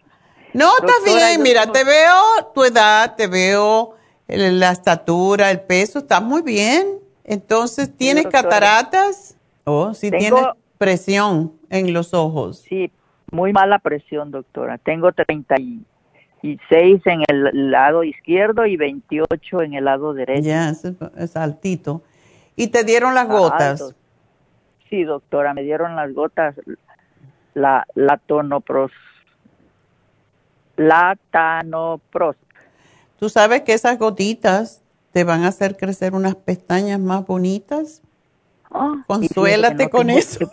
No, 0.53 0.69
estás 0.79 0.97
Doctora, 1.05 1.29
bien. 1.29 1.43
Mira, 1.43 1.67
te 1.71 1.83
veo 1.85 2.17
tu 2.55 2.65
edad, 2.65 3.15
te 3.17 3.27
veo 3.27 3.95
la 4.29 4.71
estatura, 4.71 5.51
el 5.51 5.61
peso, 5.61 5.99
estás 5.99 6.23
muy 6.23 6.43
bien. 6.43 6.99
Entonces, 7.25 7.91
¿tienes 7.97 8.27
cataratas? 8.27 9.34
Oh, 9.65 9.95
sí, 9.95 10.11
Tengo- 10.11 10.21
tienes 10.37 10.45
presión 10.79 11.53
en 11.71 11.93
los 11.93 12.15
ojos. 12.15 12.59
Sí, 12.69 12.91
muy 13.31 13.53
mala 13.53 13.79
presión, 13.79 14.31
doctora. 14.31 14.79
Tengo 14.79 15.13
36 15.13 17.03
en 17.07 17.23
el 17.29 17.71
lado 17.71 18.05
izquierdo 18.05 18.67
y 18.67 18.77
28 18.77 19.63
en 19.63 19.75
el 19.75 19.85
lado 19.87 20.13
derecho. 20.15 20.43
Ya, 20.43 20.69
es, 20.69 20.85
es 21.17 21.37
altito. 21.37 22.03
¿Y 22.57 22.69
te 22.69 22.85
dieron 22.85 23.15
las 23.15 23.29
gotas? 23.29 23.81
Alto. 23.83 23.97
Sí, 24.91 25.03
doctora, 25.05 25.55
me 25.55 25.63
dieron 25.63 25.97
las 25.97 26.13
gotas, 26.13 26.55
la, 27.55 27.87
la 27.95 28.19
tonopros, 28.19 28.93
la 30.77 31.17
tanopros. 31.31 32.37
Tú 33.19 33.29
sabes 33.29 33.63
que 33.63 33.73
esas 33.73 33.99
gotitas 33.99 34.83
te 35.13 35.25
van 35.25 35.45
a 35.45 35.49
hacer 35.49 35.77
crecer 35.77 36.15
unas 36.15 36.35
pestañas 36.35 37.01
más 37.01 37.27
bonitas. 37.27 38.03
Ah, 38.75 38.95
Consuélate 39.07 39.85
no 39.85 39.91
con 39.91 40.07
tengo- 40.09 40.19
eso. 40.19 40.51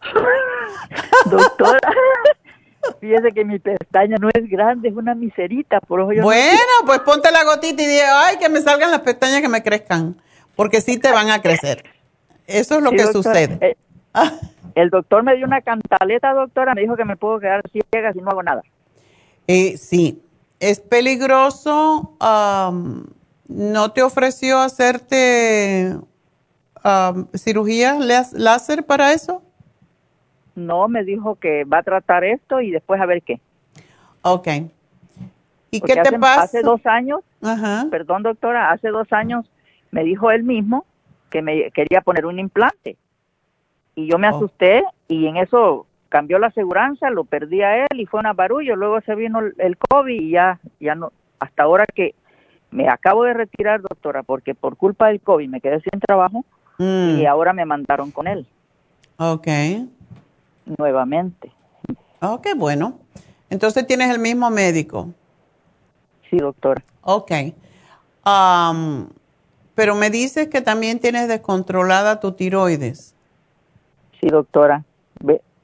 Doctora, 1.30 1.78
fíjese 3.00 3.32
que 3.32 3.44
mi 3.44 3.58
pestaña 3.58 4.16
no 4.20 4.28
es 4.32 4.48
grande, 4.48 4.88
es 4.90 4.94
una 4.94 5.14
miserita, 5.14 5.80
por 5.80 6.00
eso 6.00 6.12
yo 6.12 6.18
no- 6.20 6.24
Bueno, 6.26 6.60
pues 6.86 7.00
ponte 7.00 7.30
la 7.32 7.44
gotita 7.44 7.82
y 7.82 7.86
di, 7.86 7.98
ay, 7.98 8.36
que 8.38 8.48
me 8.48 8.60
salgan 8.60 8.90
las 8.90 9.00
pestañas 9.00 9.40
que 9.40 9.48
me 9.48 9.62
crezcan, 9.62 10.20
porque 10.54 10.80
sí 10.80 10.98
te 10.98 11.10
van 11.12 11.30
a 11.30 11.40
crecer. 11.40 11.84
Eso 12.46 12.76
es 12.76 12.82
lo 12.82 12.90
Sí, 12.90 12.96
que 12.96 13.02
doctora. 13.04 13.22
sucede. 13.22 13.58
Eh, 13.62 13.76
El 14.74 14.90
doctor 14.90 15.22
me 15.22 15.34
dio 15.36 15.46
una 15.46 15.62
cantaleta, 15.62 16.32
doctora, 16.34 16.74
me 16.74 16.82
dijo 16.82 16.96
que 16.96 17.04
me 17.04 17.16
puedo 17.16 17.38
quedar 17.40 17.62
ciega 17.70 18.12
si 18.12 18.18
no 18.20 18.30
hago 18.30 18.42
nada. 18.42 18.62
Eh, 19.46 19.76
sí, 19.78 20.20
es 20.58 20.80
peligroso. 20.80 22.16
¿No 23.46 23.92
te 23.92 24.02
ofreció 24.02 24.58
hacerte 24.58 25.96
am, 26.84 27.26
cirugía 27.34 27.94
lás- 27.98 28.32
láser 28.32 28.84
para 28.86 29.12
eso? 29.12 29.42
No, 30.54 30.86
me 30.86 31.02
dijo 31.02 31.34
que 31.34 31.64
va 31.64 31.78
a 31.78 31.82
tratar 31.82 32.22
esto 32.22 32.60
y 32.60 32.70
después 32.70 33.00
a 33.00 33.06
ver 33.06 33.22
qué. 33.22 33.40
Ok. 34.22 34.46
¿Y 35.72 35.80
Porque 35.80 35.94
qué 35.94 36.02
te 36.02 36.08
hace- 36.08 36.18
pasa? 36.20 36.42
Hace 36.42 36.62
dos 36.62 36.86
años, 36.86 37.20
Ajá. 37.42 37.86
perdón 37.90 38.22
doctora, 38.22 38.70
hace 38.70 38.88
dos 38.88 39.12
años 39.12 39.44
me 39.90 40.04
dijo 40.04 40.30
él 40.30 40.44
mismo 40.44 40.84
que 41.30 41.42
me 41.42 41.70
quería 41.72 42.00
poner 42.00 42.26
un 42.26 42.38
implante. 42.38 42.96
Y 43.96 44.06
yo 44.08 44.18
me 44.18 44.28
Oh. 44.28 44.36
asusté 44.36 44.84
y 45.08 45.26
en 45.26 45.36
eso 45.36 45.86
cambió 46.08 46.38
la 46.38 46.46
aseguranza, 46.48 47.10
lo 47.10 47.24
perdí 47.24 47.62
a 47.62 47.78
él 47.86 48.00
y 48.00 48.06
fue 48.06 48.20
una 48.20 48.32
barullo. 48.32 48.76
Luego 48.76 49.00
se 49.00 49.16
vino 49.16 49.40
el- 49.40 49.54
el 49.58 49.76
COVID 49.76 50.20
y 50.20 50.30
ya, 50.30 50.60
ya 50.78 50.94
no, 50.94 51.10
hasta 51.40 51.64
ahora 51.64 51.86
que 51.92 52.14
me 52.70 52.88
acabo 52.88 53.24
de 53.24 53.34
retirar, 53.34 53.80
doctora, 53.80 54.22
porque 54.22 54.54
por 54.54 54.76
culpa 54.76 55.08
del 55.08 55.20
COVID 55.20 55.48
me 55.48 55.60
quedé 55.60 55.80
sin 55.80 55.98
trabajo 56.00 56.44
Mm, 56.78 57.18
y 57.18 57.26
ahora 57.26 57.52
me 57.52 57.64
mandaron 57.64 58.10
con 58.10 58.26
él 58.26 58.46
Ok. 59.18 59.46
nuevamente. 60.78 61.52
Ok, 62.20 62.48
bueno. 62.56 62.98
Entonces 63.50 63.86
tienes 63.86 64.10
el 64.10 64.18
mismo 64.18 64.50
médico. 64.50 65.10
Sí, 66.30 66.38
doctora. 66.38 66.82
Ok. 67.02 67.30
Pero 69.74 69.94
me 69.94 70.10
dices 70.10 70.48
que 70.48 70.60
también 70.62 70.98
tienes 70.98 71.28
descontrolada 71.28 72.20
tu 72.20 72.32
tiroides. 72.32 73.14
Sí, 74.20 74.28
doctora. 74.28 74.84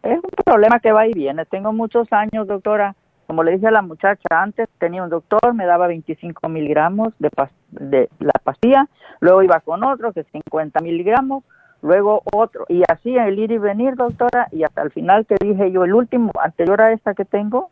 Es 0.02 0.16
un 0.16 0.44
problema 0.44 0.80
que 0.80 0.92
va 0.92 1.06
y 1.06 1.12
viene. 1.12 1.44
Tengo 1.46 1.72
muchos 1.72 2.06
años, 2.12 2.46
doctora. 2.46 2.94
Como 3.30 3.44
le 3.44 3.52
dije 3.52 3.68
a 3.68 3.70
la 3.70 3.82
muchacha 3.82 4.26
antes, 4.42 4.68
tenía 4.78 5.04
un 5.04 5.08
doctor, 5.08 5.54
me 5.54 5.64
daba 5.64 5.86
25 5.86 6.48
miligramos 6.48 7.14
de, 7.20 7.30
pas- 7.30 7.52
de 7.70 8.08
la 8.18 8.32
pastilla, 8.42 8.88
luego 9.20 9.44
iba 9.44 9.60
con 9.60 9.84
otro 9.84 10.12
que 10.12 10.24
50 10.24 10.80
miligramos, 10.80 11.44
luego 11.80 12.22
otro, 12.32 12.64
y 12.68 12.82
así 12.90 13.16
el 13.16 13.38
ir 13.38 13.52
y 13.52 13.58
venir, 13.58 13.94
doctora, 13.94 14.48
y 14.50 14.64
hasta 14.64 14.82
el 14.82 14.90
final 14.90 15.26
que 15.26 15.36
dije 15.40 15.70
yo, 15.70 15.84
el 15.84 15.94
último, 15.94 16.32
anterior 16.42 16.80
a 16.80 16.90
esta 16.92 17.14
que 17.14 17.24
tengo, 17.24 17.70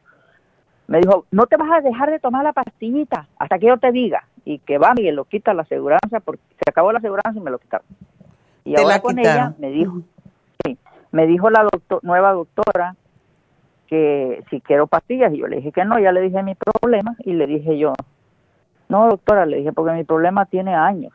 me 0.86 0.98
dijo, 1.00 1.24
no 1.32 1.46
te 1.46 1.56
vas 1.56 1.72
a 1.72 1.80
dejar 1.80 2.08
de 2.12 2.20
tomar 2.20 2.44
la 2.44 2.52
pastillita 2.52 3.26
hasta 3.36 3.58
que 3.58 3.66
yo 3.66 3.78
te 3.78 3.90
diga, 3.90 4.22
y 4.44 4.60
que 4.60 4.78
va, 4.78 4.94
Miguel, 4.94 5.16
lo 5.16 5.24
quita 5.24 5.54
la 5.54 5.62
aseguranza, 5.62 6.20
porque 6.20 6.40
se 6.50 6.70
acabó 6.70 6.92
la 6.92 6.98
aseguranza 7.00 7.36
y 7.36 7.42
me 7.42 7.50
lo 7.50 7.58
quitaron. 7.58 7.84
Y 8.64 8.74
Te 8.76 8.80
ahora 8.82 8.94
la 8.94 9.00
con 9.00 9.18
ella 9.18 9.54
me 9.58 9.70
dijo, 9.70 10.02
sí, 10.64 10.78
me 11.10 11.26
dijo 11.26 11.50
la 11.50 11.64
docto- 11.64 11.98
nueva 12.04 12.30
doctora 12.32 12.94
que 13.88 14.44
si 14.50 14.60
quiero 14.60 14.86
pastillas 14.86 15.32
y 15.32 15.38
yo 15.38 15.46
le 15.46 15.56
dije 15.56 15.72
que 15.72 15.84
no, 15.84 15.98
ya 15.98 16.12
le 16.12 16.20
dije 16.20 16.42
mi 16.42 16.54
problema 16.54 17.16
y 17.24 17.32
le 17.32 17.46
dije 17.46 17.78
yo, 17.78 17.94
no 18.88 19.08
doctora, 19.08 19.46
le 19.46 19.58
dije 19.58 19.72
porque 19.72 19.92
mi 19.92 20.04
problema 20.04 20.46
tiene 20.46 20.74
años. 20.74 21.12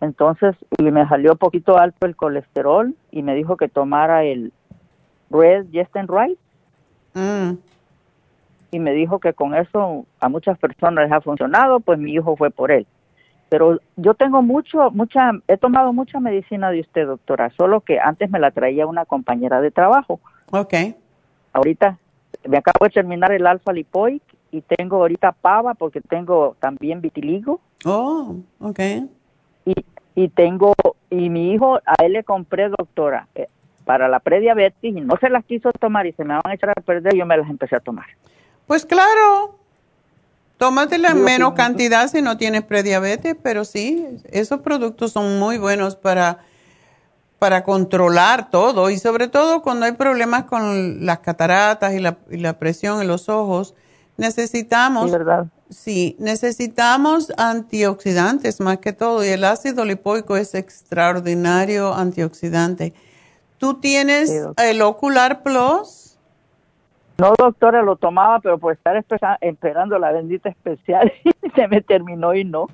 Entonces, 0.00 0.54
y 0.76 0.90
me 0.90 1.08
salió 1.08 1.32
un 1.32 1.38
poquito 1.38 1.78
alto 1.78 2.06
el 2.06 2.16
colesterol 2.16 2.94
y 3.10 3.22
me 3.22 3.34
dijo 3.34 3.56
que 3.56 3.68
tomara 3.68 4.24
el 4.24 4.52
Red 5.30 5.66
Yesten 5.70 6.08
Right 6.08 6.38
Mm. 7.14 7.58
y 8.72 8.78
me 8.80 8.92
dijo 8.92 9.20
que 9.20 9.32
con 9.34 9.54
eso 9.54 10.04
a 10.18 10.28
muchas 10.28 10.58
personas 10.58 11.04
les 11.04 11.12
ha 11.12 11.20
funcionado, 11.20 11.78
pues 11.78 11.98
mi 11.98 12.12
hijo 12.12 12.36
fue 12.36 12.50
por 12.50 12.72
él. 12.72 12.86
Pero 13.48 13.78
yo 13.96 14.14
tengo 14.14 14.42
mucho, 14.42 14.90
mucha, 14.90 15.30
he 15.46 15.56
tomado 15.56 15.92
mucha 15.92 16.18
medicina 16.18 16.70
de 16.70 16.80
usted, 16.80 17.06
doctora, 17.06 17.50
solo 17.50 17.82
que 17.82 18.00
antes 18.00 18.30
me 18.30 18.40
la 18.40 18.50
traía 18.50 18.86
una 18.86 19.04
compañera 19.04 19.60
de 19.60 19.70
trabajo. 19.70 20.18
Ok. 20.50 20.74
Ahorita 21.54 21.98
me 22.46 22.58
acabo 22.58 22.84
de 22.84 22.90
terminar 22.90 23.32
el 23.32 23.46
alfa 23.46 23.72
lipoic 23.72 24.22
y 24.50 24.60
tengo 24.60 24.96
ahorita 24.96 25.32
pava 25.32 25.74
porque 25.74 26.00
tengo 26.00 26.56
también 26.60 27.00
vitiligo. 27.00 27.60
Oh, 27.84 28.36
ok. 28.60 28.80
Y, 29.64 29.74
y 30.14 30.28
tengo, 30.28 30.74
y 31.10 31.30
mi 31.30 31.52
hijo, 31.52 31.76
a 31.86 32.04
él 32.04 32.12
le 32.12 32.24
compré, 32.24 32.68
doctora, 32.68 33.28
eh, 33.34 33.48
para 33.84 34.08
la 34.08 34.18
prediabetes 34.20 34.82
y 34.82 35.00
no 35.00 35.16
se 35.20 35.30
las 35.30 35.44
quiso 35.44 35.70
tomar 35.72 36.06
y 36.06 36.12
se 36.12 36.24
me 36.24 36.34
van 36.34 36.42
a 36.44 36.54
echar 36.54 36.70
a 36.70 36.80
perder, 36.80 37.14
yo 37.14 37.24
me 37.24 37.36
las 37.36 37.48
empecé 37.48 37.76
a 37.76 37.80
tomar. 37.80 38.06
Pues 38.66 38.84
claro, 38.84 39.56
tómatela 40.58 41.10
en 41.10 41.22
menos 41.22 41.54
cantidad 41.54 42.08
si 42.08 42.20
no 42.20 42.36
tienes 42.36 42.62
prediabetes, 42.62 43.36
pero 43.42 43.64
sí, 43.64 44.06
esos 44.30 44.60
productos 44.60 45.12
son 45.12 45.38
muy 45.38 45.58
buenos 45.58 45.96
para, 45.96 46.38
para 47.44 47.62
controlar 47.62 48.48
todo 48.48 48.88
y 48.88 48.96
sobre 48.96 49.28
todo 49.28 49.60
cuando 49.60 49.84
hay 49.84 49.92
problemas 49.92 50.44
con 50.44 51.04
las 51.04 51.18
cataratas 51.18 51.92
y 51.92 52.00
la, 52.00 52.16
y 52.30 52.38
la 52.38 52.58
presión 52.58 53.02
en 53.02 53.06
los 53.06 53.28
ojos, 53.28 53.74
necesitamos... 54.16 55.10
Sí, 55.10 55.12
¿verdad? 55.12 55.46
Sí, 55.68 56.16
necesitamos 56.18 57.34
antioxidantes 57.36 58.62
más 58.62 58.78
que 58.78 58.94
todo 58.94 59.22
y 59.22 59.28
el 59.28 59.44
ácido 59.44 59.84
lipoico 59.84 60.38
es 60.38 60.54
extraordinario 60.54 61.92
antioxidante. 61.92 62.94
¿Tú 63.58 63.74
tienes 63.74 64.32
el 64.56 64.80
Ocular 64.80 65.42
Plus? 65.42 66.16
No, 67.18 67.34
doctora, 67.36 67.82
lo 67.82 67.96
tomaba, 67.96 68.40
pero 68.40 68.56
por 68.56 68.72
estar 68.72 68.96
esperando 69.42 69.98
la 69.98 70.12
bendita 70.12 70.48
especial, 70.48 71.12
se 71.54 71.68
me 71.68 71.82
terminó 71.82 72.34
y 72.34 72.44
no. 72.44 72.68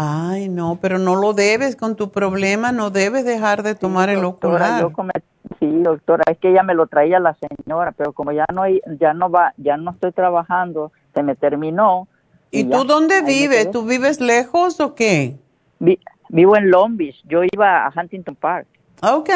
Ay, 0.00 0.48
no, 0.48 0.78
pero 0.80 0.98
no 1.00 1.16
lo 1.16 1.32
debes 1.32 1.74
con 1.74 1.96
tu 1.96 2.12
problema, 2.12 2.70
no 2.70 2.90
debes 2.90 3.24
dejar 3.24 3.64
de 3.64 3.74
tomar 3.74 4.08
el 4.10 4.20
Doctora, 4.20 4.54
Ocular. 4.54 4.80
yo 4.80 4.92
come- 4.92 5.10
sí, 5.58 5.66
doctora, 5.82 6.22
es 6.30 6.38
que 6.38 6.52
ella 6.52 6.62
me 6.62 6.74
lo 6.74 6.86
traía 6.86 7.18
la 7.18 7.34
señora, 7.34 7.90
pero 7.90 8.12
como 8.12 8.30
ya 8.30 8.44
no 8.54 8.62
hay, 8.62 8.80
ya 9.00 9.12
no 9.12 9.28
va, 9.28 9.54
ya 9.56 9.76
no 9.76 9.90
estoy 9.90 10.12
trabajando, 10.12 10.92
se 11.14 11.24
me 11.24 11.34
terminó. 11.34 12.06
¿Y 12.52 12.62
tú 12.64 12.84
dónde 12.84 13.22
vives? 13.22 13.72
¿Tú 13.72 13.84
vives 13.84 14.20
lejos 14.20 14.78
o 14.78 14.94
qué? 14.94 15.36
Vi- 15.80 15.98
vivo 16.28 16.56
en 16.56 16.70
Long 16.70 16.96
Beach, 16.96 17.20
yo 17.24 17.40
iba 17.52 17.84
a 17.84 17.92
Huntington 17.94 18.36
Park. 18.36 18.68
Ok, 19.02 19.30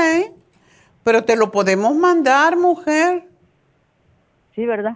pero 1.02 1.24
te 1.24 1.34
lo 1.34 1.50
podemos 1.50 1.96
mandar, 1.96 2.56
mujer. 2.56 3.24
Sí, 4.54 4.64
¿verdad? 4.64 4.94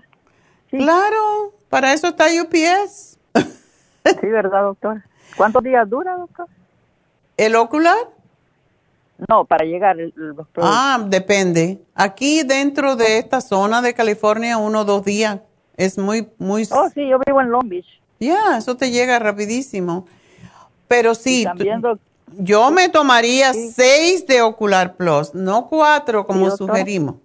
Claro, 0.70 1.54
para 1.68 1.92
eso 1.92 2.06
está 2.06 2.26
UPS. 2.26 3.18
Sí, 3.34 4.26
¿verdad, 4.28 4.62
doctora? 4.62 5.04
¿Cuántos 5.36 5.62
días 5.62 5.88
dura, 5.88 6.16
doctor? 6.16 6.46
¿El 7.36 7.56
ocular? 7.56 7.96
No, 9.28 9.44
para 9.44 9.64
llegar 9.64 9.96
los 9.96 10.12
productos. 10.48 10.64
Ah, 10.64 11.02
depende. 11.06 11.80
Aquí 11.94 12.42
dentro 12.42 12.96
de 12.96 13.18
esta 13.18 13.40
zona 13.40 13.80
de 13.82 13.94
California, 13.94 14.58
uno 14.58 14.80
o 14.80 14.84
dos 14.84 15.04
días. 15.04 15.40
Es 15.76 15.98
muy, 15.98 16.28
muy... 16.38 16.66
Oh, 16.70 16.88
sí, 16.90 17.08
yo 17.08 17.18
vivo 17.26 17.40
en 17.40 17.50
Long 17.50 17.68
Beach. 17.68 17.86
Ya, 18.18 18.56
eso 18.58 18.76
te 18.76 18.90
llega 18.90 19.18
rapidísimo. 19.18 20.06
Pero 20.88 21.14
sí, 21.14 21.44
también, 21.44 21.82
tú- 21.82 21.98
yo 22.38 22.70
me 22.70 22.88
tomaría 22.88 23.52
seis 23.52 24.26
de 24.26 24.42
Ocular 24.42 24.96
Plus, 24.96 25.34
no 25.34 25.66
cuatro 25.66 26.26
como 26.26 26.50
sugerimos. 26.50 27.16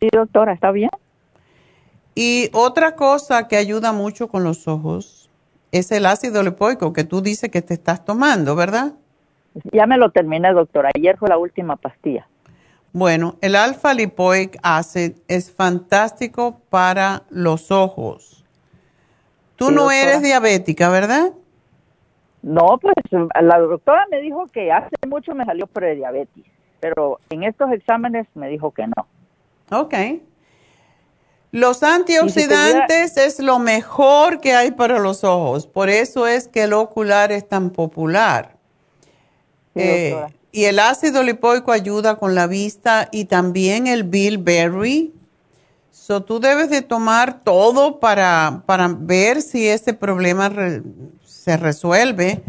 Sí, 0.00 0.08
doctora, 0.12 0.52
¿está 0.52 0.70
bien? 0.70 0.90
Y 2.14 2.50
otra 2.52 2.96
cosa 2.96 3.48
que 3.48 3.56
ayuda 3.56 3.92
mucho 3.92 4.28
con 4.28 4.44
los 4.44 4.66
ojos 4.68 5.19
es 5.72 5.90
el 5.92 6.06
ácido 6.06 6.42
lipoico 6.42 6.92
que 6.92 7.04
tú 7.04 7.20
dices 7.20 7.50
que 7.50 7.62
te 7.62 7.74
estás 7.74 8.04
tomando, 8.04 8.54
¿verdad? 8.56 8.92
Ya 9.72 9.86
me 9.86 9.98
lo 9.98 10.10
terminé, 10.10 10.52
doctora. 10.52 10.90
Ayer 10.94 11.16
fue 11.16 11.28
la 11.28 11.38
última 11.38 11.76
pastilla. 11.76 12.26
Bueno, 12.92 13.36
el 13.40 13.54
alfa 13.56 13.94
lipoic 13.94 14.58
acid 14.62 15.12
es 15.28 15.52
fantástico 15.52 16.60
para 16.70 17.22
los 17.30 17.70
ojos. 17.70 18.44
Tú 19.56 19.66
Sí, 19.68 19.74
no 19.74 19.82
doctora. 19.82 20.02
eres 20.02 20.22
diabética, 20.22 20.88
¿verdad? 20.88 21.32
No, 22.42 22.78
pues 22.80 22.94
la 23.40 23.58
doctora 23.58 24.06
me 24.10 24.20
dijo 24.20 24.46
que 24.46 24.72
hace 24.72 24.88
mucho 25.06 25.34
me 25.34 25.44
salió 25.44 25.66
prediabetes, 25.66 26.44
pero 26.80 27.20
en 27.28 27.42
estos 27.44 27.70
exámenes 27.70 28.26
me 28.34 28.48
dijo 28.48 28.70
que 28.72 28.86
no. 28.86 29.06
Ok. 29.78 29.94
Los 31.52 31.82
antioxidantes 31.82 33.16
es 33.16 33.40
lo 33.40 33.58
mejor 33.58 34.40
que 34.40 34.54
hay 34.54 34.70
para 34.70 34.98
los 35.00 35.24
ojos. 35.24 35.66
Por 35.66 35.88
eso 35.88 36.26
es 36.26 36.46
que 36.46 36.62
el 36.62 36.72
ocular 36.72 37.32
es 37.32 37.48
tan 37.48 37.70
popular. 37.70 38.56
Sí, 39.74 39.80
Eh, 39.82 40.26
y 40.52 40.64
el 40.64 40.78
ácido 40.78 41.22
lipoico 41.22 41.72
ayuda 41.72 42.16
con 42.16 42.34
la 42.34 42.46
vista 42.46 43.08
y 43.12 43.24
también 43.26 43.86
el 43.86 44.04
bilberry. 44.04 45.12
So, 45.92 46.22
tú 46.22 46.40
debes 46.40 46.70
de 46.70 46.82
tomar 46.82 47.40
todo 47.42 48.00
para, 48.00 48.62
para 48.66 48.88
ver 48.88 49.42
si 49.42 49.68
ese 49.68 49.92
problema 49.94 50.48
re- 50.48 50.82
se 51.24 51.56
resuelve. 51.56 52.42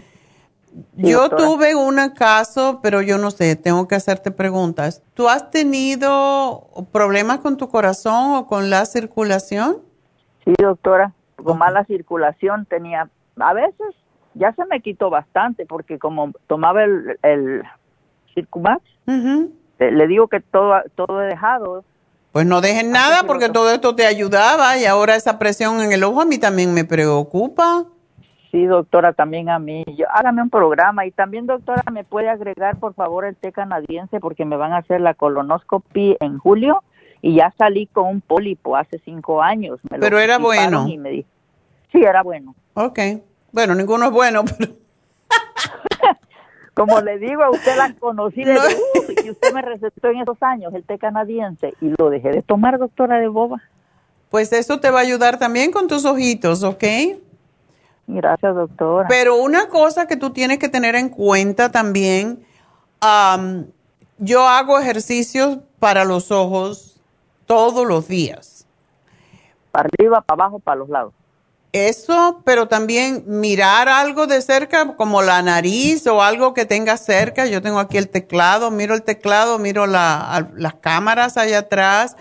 Yo 0.96 1.22
doctora. 1.22 1.44
tuve 1.44 1.76
un 1.76 1.98
caso, 2.10 2.80
pero 2.82 3.02
yo 3.02 3.18
no 3.18 3.32
sé, 3.32 3.56
tengo 3.56 3.88
que 3.88 3.96
hacerte 3.96 4.32
preguntas. 4.32 5.04
¿Tú 5.14 5.30
has 5.30 5.52
tenido 5.52 6.68
problemas 6.92 7.40
con 7.40 7.58
tu 7.58 7.70
corazón 7.70 8.36
o 8.36 8.48
con 8.48 8.70
la 8.70 8.86
circulación? 8.86 9.78
Sí, 10.46 10.54
doctora, 10.58 11.14
con 11.36 11.58
mala 11.58 11.84
circulación 11.86 12.66
tenía, 12.66 13.10
a 13.38 13.54
veces 13.54 13.96
ya 14.34 14.54
se 14.54 14.66
me 14.66 14.82
quitó 14.82 15.10
bastante 15.10 15.66
porque 15.66 16.00
como 16.00 16.32
tomaba 16.48 16.84
el, 16.84 17.20
el 17.24 17.64
Circumax, 18.34 18.82
le, 19.06 19.92
le 19.92 20.08
digo 20.08 20.28
que 20.28 20.40
todo, 20.40 20.76
todo 20.96 21.22
he 21.22 21.28
dejado. 21.28 21.84
Pues 22.32 22.46
no 22.46 22.62
dejes 22.62 22.86
nada 22.86 23.24
porque 23.28 23.50
todo 23.50 23.72
esto 23.72 23.94
te 23.94 24.06
ayudaba 24.06 24.78
y 24.78 24.86
ahora 24.86 25.16
esa 25.16 25.38
presión 25.38 25.82
en 25.82 25.92
el 25.92 26.04
ojo 26.04 26.22
a 26.22 26.26
mí 26.26 26.38
también 26.38 26.74
me 26.74 26.86
preocupa. 26.86 27.86
Sí, 28.52 28.66
doctora, 28.66 29.14
también 29.14 29.50
a 29.50 29.60
mí. 29.60 29.86
Yo, 29.96 30.06
hágame 30.14 30.42
un 30.42 30.50
programa 30.50 31.06
y 31.06 31.12
también, 31.12 31.48
doctora, 31.48 31.84
me 31.92 32.04
puede 32.04 32.28
agregar, 32.30 32.76
por 32.78 32.94
favor, 32.94 33.24
el 33.26 33.36
té 33.38 33.54
canadiense 33.54 34.20
porque 34.20 34.44
me 34.44 34.58
van 34.58 34.74
a 34.74 34.78
hacer 34.80 35.00
la 35.00 35.14
colonoscopia 35.14 36.18
en 36.20 36.38
julio 36.38 36.84
y 37.22 37.36
ya 37.36 37.54
salí 37.58 37.88
con 37.88 38.08
un 38.08 38.20
pólipo 38.22 38.76
hace 38.76 39.00
cinco 39.06 39.42
años. 39.42 39.80
Me 39.90 40.00
Pero 40.00 40.20
era 40.20 40.38
bueno. 40.38 40.86
y 40.88 40.98
me 40.98 41.10
di- 41.12 41.26
Sí, 41.94 42.02
era 42.04 42.24
bueno. 42.24 42.54
Ok. 42.74 43.00
Bueno, 43.54 43.74
ninguno 43.76 44.06
es 44.08 44.12
bueno, 44.12 44.44
pero 44.58 44.74
Como 46.74 47.00
le 47.02 47.20
digo, 47.20 47.44
a 47.44 47.52
usted 47.52 47.76
la 47.78 47.94
conocí 48.00 48.44
de 48.46 48.56
uh, 48.58 49.24
y 49.26 49.30
usted 49.30 49.52
me 49.54 49.62
recetó 49.62 50.08
en 50.10 50.22
esos 50.22 50.42
años 50.42 50.74
el 50.74 50.84
té 50.86 50.98
canadiense 50.98 51.74
y 51.82 51.94
lo 51.98 52.10
dejé 52.10 52.30
de 52.32 52.42
tomar, 52.42 52.80
doctora 52.80 53.20
de 53.20 53.28
boba. 53.28 53.62
pues 54.30 54.52
eso 54.54 54.80
te 54.80 54.90
va 54.90 55.00
a 55.00 55.04
ayudar 55.04 55.38
también 55.38 55.72
con 55.72 55.88
tus 55.90 56.06
ojitos, 56.06 56.64
¿ok? 56.64 56.84
Gracias, 58.14 58.54
doctora. 58.56 59.08
Pero 59.08 59.38
una 59.38 59.70
cosa 59.70 60.06
que 60.06 60.18
tú 60.18 60.32
tienes 60.32 60.60
que 60.60 60.68
tener 60.68 60.96
en 60.96 61.08
cuenta 61.10 61.72
también, 61.72 62.46
am, 63.00 63.68
yo 64.18 64.48
hago 64.48 64.78
ejercicios 64.80 65.60
para 65.80 66.04
los 66.04 66.30
ojos 66.30 67.00
todos 67.46 67.88
los 67.88 68.08
días. 68.10 68.66
Para 69.72 69.88
arriba, 69.94 70.22
para 70.22 70.44
abajo, 70.44 70.60
para 70.60 70.76
los 70.80 70.90
lados. 70.90 71.14
Eso, 71.72 72.42
pero 72.44 72.68
también 72.68 73.24
mirar 73.28 73.88
algo 73.88 74.28
de 74.28 74.42
cerca, 74.42 74.94
como 74.98 75.22
la 75.22 75.42
nariz 75.42 76.06
o 76.06 76.22
algo 76.22 76.54
que 76.54 76.66
tenga 76.66 76.98
cerca. 76.98 77.46
Yo 77.46 77.62
tengo 77.62 77.80
aquí 77.80 77.98
el 77.98 78.10
teclado, 78.10 78.72
miro 78.72 78.94
el 78.94 79.04
teclado, 79.04 79.58
miro 79.58 79.88
la- 79.88 80.50
las 80.58 80.74
cámaras 80.74 81.38
allá 81.38 81.60
atrás. 81.60 82.18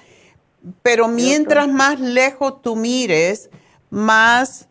Pero 0.83 1.09
mientras 1.09 1.67
más 1.67 1.99
lejos 1.99 2.63
tú 2.63 2.77
mires, 2.77 3.51
más 3.91 4.69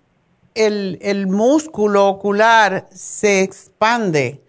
el, 0.60 1.27
músculo 1.27 2.07
ocular 2.07 2.88
se 2.94 3.41
expande. 3.41 4.41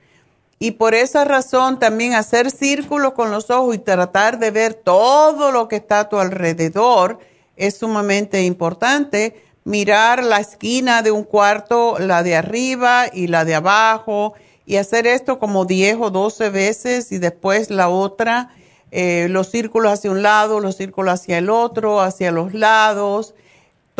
Y 0.58 0.72
por 0.72 0.94
esa 0.94 1.24
razón 1.24 1.78
también 1.78 2.14
hacer 2.14 2.50
círculos 2.50 3.14
con 3.14 3.30
los 3.30 3.48
ojos 3.50 3.74
y 3.74 3.78
tratar 3.78 4.38
de 4.38 4.50
ver 4.50 4.74
todo 4.74 5.52
lo 5.52 5.68
que 5.68 5.76
está 5.76 6.00
a 6.00 6.08
tu 6.08 6.18
alrededor 6.18 7.18
es 7.56 7.78
sumamente 7.78 8.42
importante. 8.42 9.42
Mirar 9.64 10.24
la 10.24 10.40
esquina 10.40 11.02
de 11.02 11.12
un 11.12 11.24
cuarto, 11.24 11.98
la 11.98 12.22
de 12.22 12.36
arriba 12.36 13.06
y 13.12 13.28
la 13.28 13.44
de 13.44 13.54
abajo, 13.54 14.34
y 14.66 14.76
hacer 14.76 15.06
esto 15.06 15.38
como 15.38 15.64
10 15.64 15.96
o 16.00 16.10
12 16.10 16.50
veces 16.50 17.12
y 17.12 17.18
después 17.18 17.70
la 17.70 17.88
otra, 17.88 18.54
eh, 18.90 19.28
los 19.30 19.48
círculos 19.48 19.92
hacia 19.92 20.10
un 20.10 20.22
lado, 20.22 20.60
los 20.60 20.76
círculos 20.76 21.14
hacia 21.14 21.38
el 21.38 21.50
otro, 21.50 22.00
hacia 22.00 22.32
los 22.32 22.54
lados. 22.54 23.34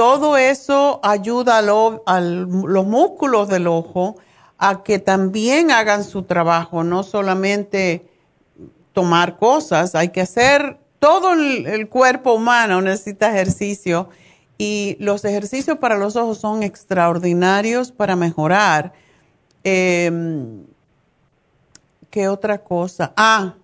Todo 0.01 0.39
eso 0.39 0.99
ayuda 1.03 1.59
a 1.59 2.21
los 2.21 2.87
músculos 2.87 3.49
del 3.49 3.67
ojo 3.67 4.17
a 4.57 4.83
que 4.83 4.99
también 4.99 5.71
hagan 5.71 6.05
su 6.05 6.23
trabajo, 6.23 6.85
no 6.85 7.03
solamente 7.03 8.09
tomar 8.95 9.37
cosas, 9.37 9.95
hay 9.95 10.09
que 10.09 10.23
hacer, 10.23 10.79
todo 11.01 11.35
el, 11.35 11.67
el 11.67 11.91
cuerpo 11.91 12.33
humano 12.33 12.81
necesita 12.81 13.29
ejercicio 13.29 14.09
Y 14.57 14.97
los 15.01 15.27
ejercicios 15.27 15.77
para 15.77 15.99
los 15.99 16.17
ojos 16.17 16.39
son 16.39 16.63
extraordinarios 16.63 17.93
para 17.93 18.17
mejorar. 18.17 18.95
Em, 19.65 20.65
¿Qué 22.09 22.27
otra 22.27 22.57
cosa? 22.57 23.13
Ah, 23.19 23.57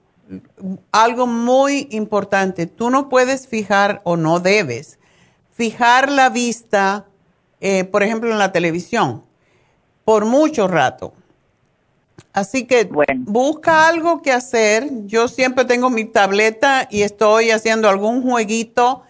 algo 0.93 1.27
muy 1.27 1.89
importante. 1.93 2.67
Tú 2.67 2.91
no 2.91 3.09
puedes 3.09 3.49
fijar 3.49 4.03
o 4.05 4.19
no 4.19 4.39
debes 4.39 4.99
fijar 5.57 6.11
la 6.11 6.29
vista, 6.29 7.07
eh, 7.61 7.85
por 7.85 8.03
ejemplo, 8.03 8.31
en 8.31 8.39
la 8.39 8.53
televisión, 8.53 9.25
por 10.05 10.27
mucho 10.27 10.69
rato. 10.69 11.15
Así 12.33 12.67
que 12.67 12.89
busca 13.21 13.89
algo 13.89 14.21
que 14.21 14.31
hacer. 14.31 14.89
Yo 15.07 15.27
siempre 15.27 15.65
tengo 15.65 15.89
mi 15.89 16.05
tableta 16.05 16.87
y 16.91 17.03
estoy 17.03 17.51
haciendo 17.51 17.89
algún 17.89 18.23
jueguito 18.23 19.03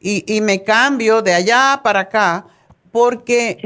y, 0.00 0.40
me 0.40 0.64
cambio 0.64 1.22
de 1.22 1.32
allá 1.32 1.80
para 1.84 2.00
acá, 2.00 2.46
porque 2.90 3.58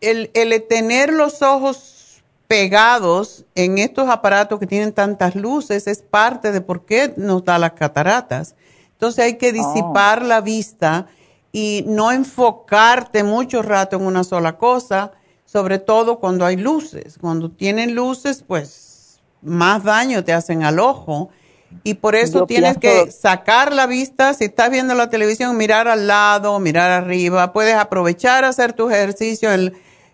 El, 0.00 0.30
el 0.34 0.62
tener 0.68 1.12
los 1.12 1.40
ojos 1.40 2.22
pegados 2.48 3.46
en 3.54 3.78
estos 3.78 4.10
aparatos 4.10 4.58
que 4.60 4.66
tienen 4.66 4.92
tantas 4.92 5.34
luces 5.34 5.86
es 5.86 6.02
parte 6.02 6.52
de 6.52 6.60
por 6.60 6.84
qué 6.84 7.14
nos 7.16 7.44
da 7.44 7.58
las 7.58 7.72
cataratas. 7.72 8.56
Entonces 9.02 9.24
hay 9.24 9.34
que 9.34 9.48
oh. 9.48 9.52
disipar 9.52 10.24
la 10.24 10.40
vista 10.40 11.08
y 11.50 11.84
no 11.88 12.12
enfocarte 12.12 13.24
mucho 13.24 13.60
rato 13.60 13.96
en 13.96 14.06
una 14.06 14.22
sola 14.22 14.58
cosa, 14.58 15.10
sobre 15.44 15.80
todo 15.80 16.20
cuando 16.20 16.46
hay 16.46 16.56
luces. 16.56 17.18
Cuando 17.20 17.50
tienen 17.50 17.96
luces, 17.96 18.44
pues 18.46 19.18
más 19.42 19.82
daño 19.82 20.22
te 20.22 20.32
hacen 20.32 20.62
al 20.62 20.78
ojo 20.78 21.30
y 21.82 21.94
por 21.94 22.14
eso 22.14 22.46
tienes 22.46 22.78
que 22.78 23.10
sacar 23.10 23.72
la 23.72 23.88
vista, 23.88 24.34
si 24.34 24.44
estás 24.44 24.70
viendo 24.70 24.94
la 24.94 25.10
televisión, 25.10 25.56
mirar 25.56 25.88
al 25.88 26.06
lado, 26.06 26.60
mirar 26.60 26.92
arriba, 26.92 27.52
puedes 27.52 27.74
aprovechar 27.74 28.44
hacer 28.44 28.72
tu 28.72 28.88
ejercicio. 28.88 29.50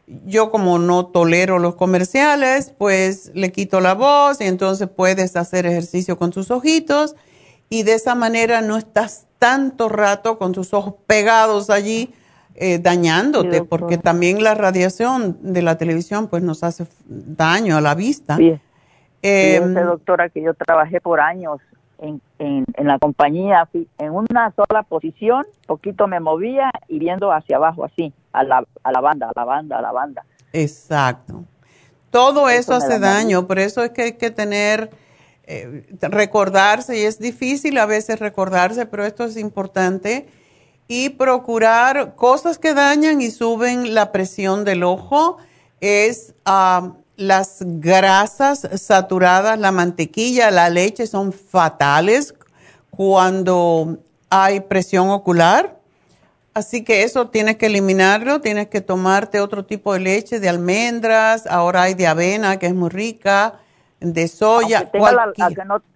yo 0.06 0.50
como 0.50 0.78
no 0.78 1.04
tolero 1.04 1.58
los 1.58 1.74
comerciales, 1.74 2.72
pues 2.78 3.32
le 3.34 3.52
quito 3.52 3.82
la 3.82 3.92
voz 3.92 4.40
y 4.40 4.44
entonces 4.44 4.88
puedes 4.88 5.36
hacer 5.36 5.66
ejercicio 5.66 6.16
con 6.16 6.30
tus 6.30 6.50
ojitos 6.50 7.16
y 7.68 7.82
de 7.82 7.94
esa 7.94 8.14
manera 8.14 8.60
no 8.60 8.76
estás 8.76 9.26
tanto 9.38 9.88
rato 9.88 10.38
con 10.38 10.52
tus 10.52 10.74
ojos 10.74 10.94
pegados 11.06 11.70
allí 11.70 12.12
eh, 12.54 12.78
dañándote, 12.78 13.62
porque 13.62 13.98
también 13.98 14.42
la 14.42 14.54
radiación 14.54 15.38
de 15.42 15.62
la 15.62 15.78
televisión 15.78 16.26
pues 16.26 16.42
nos 16.42 16.64
hace 16.64 16.86
daño 17.06 17.76
a 17.76 17.80
la 17.80 17.94
vista. 17.94 18.36
Eh, 19.22 19.60
doctora, 19.60 20.28
que 20.28 20.42
yo 20.42 20.54
trabajé 20.54 21.00
por 21.00 21.20
años 21.20 21.60
en, 21.98 22.20
en, 22.38 22.64
la 22.86 22.98
compañía, 22.98 23.68
en 23.98 24.10
una 24.10 24.52
sola 24.52 24.82
posición, 24.82 25.46
poquito 25.66 26.06
me 26.06 26.20
movía 26.20 26.70
y 26.88 26.98
viendo 26.98 27.32
hacia 27.32 27.56
abajo 27.56 27.84
así, 27.84 28.12
a 28.32 28.44
la, 28.44 28.64
a 28.82 28.92
la 28.92 29.00
banda, 29.00 29.28
a 29.28 29.32
la 29.38 29.44
banda, 29.44 29.78
a 29.78 29.82
la 29.82 29.92
banda. 29.92 30.24
Exacto. 30.52 31.44
Todo 32.10 32.48
eso, 32.48 32.74
hace 32.74 32.98
daño, 32.98 33.46
por 33.46 33.58
eso 33.58 33.82
es 33.84 33.90
que 33.90 34.02
hay 34.02 34.12
que 34.12 34.30
tener, 34.30 34.90
eh, 35.48 35.86
recordarse, 36.00 36.98
y 36.98 37.02
es 37.02 37.18
difícil 37.18 37.78
a 37.78 37.86
veces 37.86 38.20
recordarse, 38.20 38.86
pero 38.86 39.04
esto 39.04 39.24
es 39.24 39.36
importante, 39.36 40.28
y 40.86 41.08
procurar 41.10 42.14
cosas 42.14 42.58
que 42.58 42.74
dañan 42.74 43.20
y 43.20 43.30
suben 43.30 43.94
la 43.94 44.12
presión 44.12 44.64
del 44.64 44.84
ojo, 44.84 45.38
es... 45.80 46.34
ah 46.44 46.92
las 47.18 47.58
grasas 47.60 48.68
saturadas, 48.76 49.58
la 49.58 49.72
mantequilla, 49.72 50.52
la 50.52 50.70
leche 50.70 51.04
son 51.08 51.32
fatales 51.32 52.32
cuando 52.90 53.98
hay 54.30 54.60
presión 54.60 55.10
ocular. 55.10 55.80
Así 56.54 56.84
que 56.84 57.02
eso 57.02 57.28
tienes 57.28 57.56
que 57.56 57.66
eliminarlo, 57.66 58.40
tienes 58.40 58.68
que 58.68 58.80
tomarte 58.80 59.40
otro 59.40 59.64
tipo 59.64 59.92
de 59.94 60.00
leche, 60.00 60.38
de 60.38 60.48
almendras, 60.48 61.46
ahora 61.48 61.82
hay 61.82 61.94
de 61.94 62.06
avena 62.06 62.56
que 62.60 62.66
es 62.66 62.74
muy 62.74 62.88
rica, 62.88 63.60
de 64.00 64.28
soya. 64.28 64.90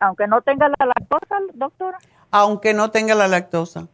aunque 0.01 0.27
no 0.27 0.43
tenga 0.43 0.69
la 0.69 0.87
lactosa, 0.87 1.37
doctora. 1.55 1.99
Aunque 2.31 2.74
no 2.74 2.91
tenga 2.91 3.15
la 3.15 3.29
lactosa. 3.29 3.89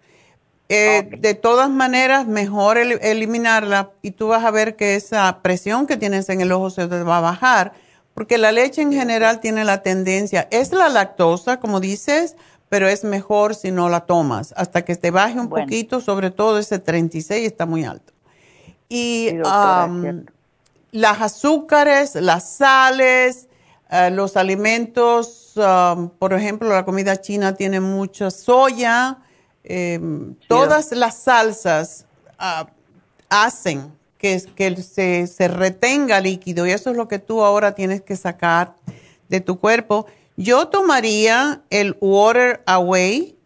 Eh, 0.70 1.09
de 1.18 1.35
todas 1.35 1.70
maneras, 1.70 2.26
mejor 2.26 2.76
eliminarla 2.76 3.90
y 4.02 4.10
tú 4.10 4.28
vas 4.28 4.44
a 4.44 4.51
ver 4.51 4.76
que 4.76 4.97
esa 4.97 5.40
presión 5.40 5.86
que 5.86 5.97
tienes 5.97 6.28
en 6.28 6.43
el 6.43 6.52
ojo 6.52 6.68
se 6.68 6.86
te 6.86 7.02
va 7.02 7.18
a 7.18 7.22
bajar, 7.22 7.72
porque 8.12 8.36
la 8.36 8.52
leche 8.52 8.82
en 8.82 8.93
general 8.93 9.40
tiene 9.40 9.64
la 9.64 9.82
tendencia, 9.82 10.47
es 10.51 10.72
la 10.72 10.90
lactosa, 10.90 11.59
como 11.59 11.80
dices, 11.80 12.36
pero 12.68 12.86
es 12.86 13.02
mejor 13.02 13.55
si 13.55 13.70
no 13.70 13.89
la 13.89 14.01
tomas, 14.01 14.52
hasta 14.59 14.85
que 14.85 14.94
te 14.97 15.10
baje 15.10 15.40
un 15.40 15.48
poquito, 15.48 16.02
sobre 16.02 16.30
todo 16.30 16.59
ese 16.59 16.78
36 16.78 17.47
está 17.47 17.64
muy 17.64 17.85
alto. 17.85 18.12
Y 18.90 19.30
las 20.90 21.20
azúcares, 21.22 22.14
las 22.14 22.47
sales, 22.47 23.47
eh, 23.90 24.10
los 24.10 24.36
alimentos, 24.36 25.52
por 26.19 26.32
ejemplo, 26.32 26.69
la 26.69 26.85
comida 26.85 27.20
china 27.20 27.55
tiene 27.55 27.81
mucha 27.81 28.31
soya, 28.31 29.19
Em, 29.70 30.35
todas 30.48 30.93
las 30.93 31.19
salsas 31.19 32.06
ah, 32.39 32.70
hacen 33.28 33.93
que, 34.16 34.43
que 34.56 34.77
se, 34.82 35.27
se, 35.27 35.47
retenga 35.47 36.23
líquido 36.23 36.66
y 36.66 36.70
eso 36.70 36.90
es 36.90 36.97
lo 36.97 37.06
que 37.06 37.19
tú 37.19 37.44
ahora 37.44 37.73
tienes 37.74 38.01
que 38.01 38.16
sacar 38.16 38.74
de 39.28 39.43
tu 39.43 39.59
cuerpo. 39.59 40.06
Yo 40.39 40.69
tomaría 40.69 41.60
el 41.69 41.98
Water 42.01 42.62
Away 42.65 43.36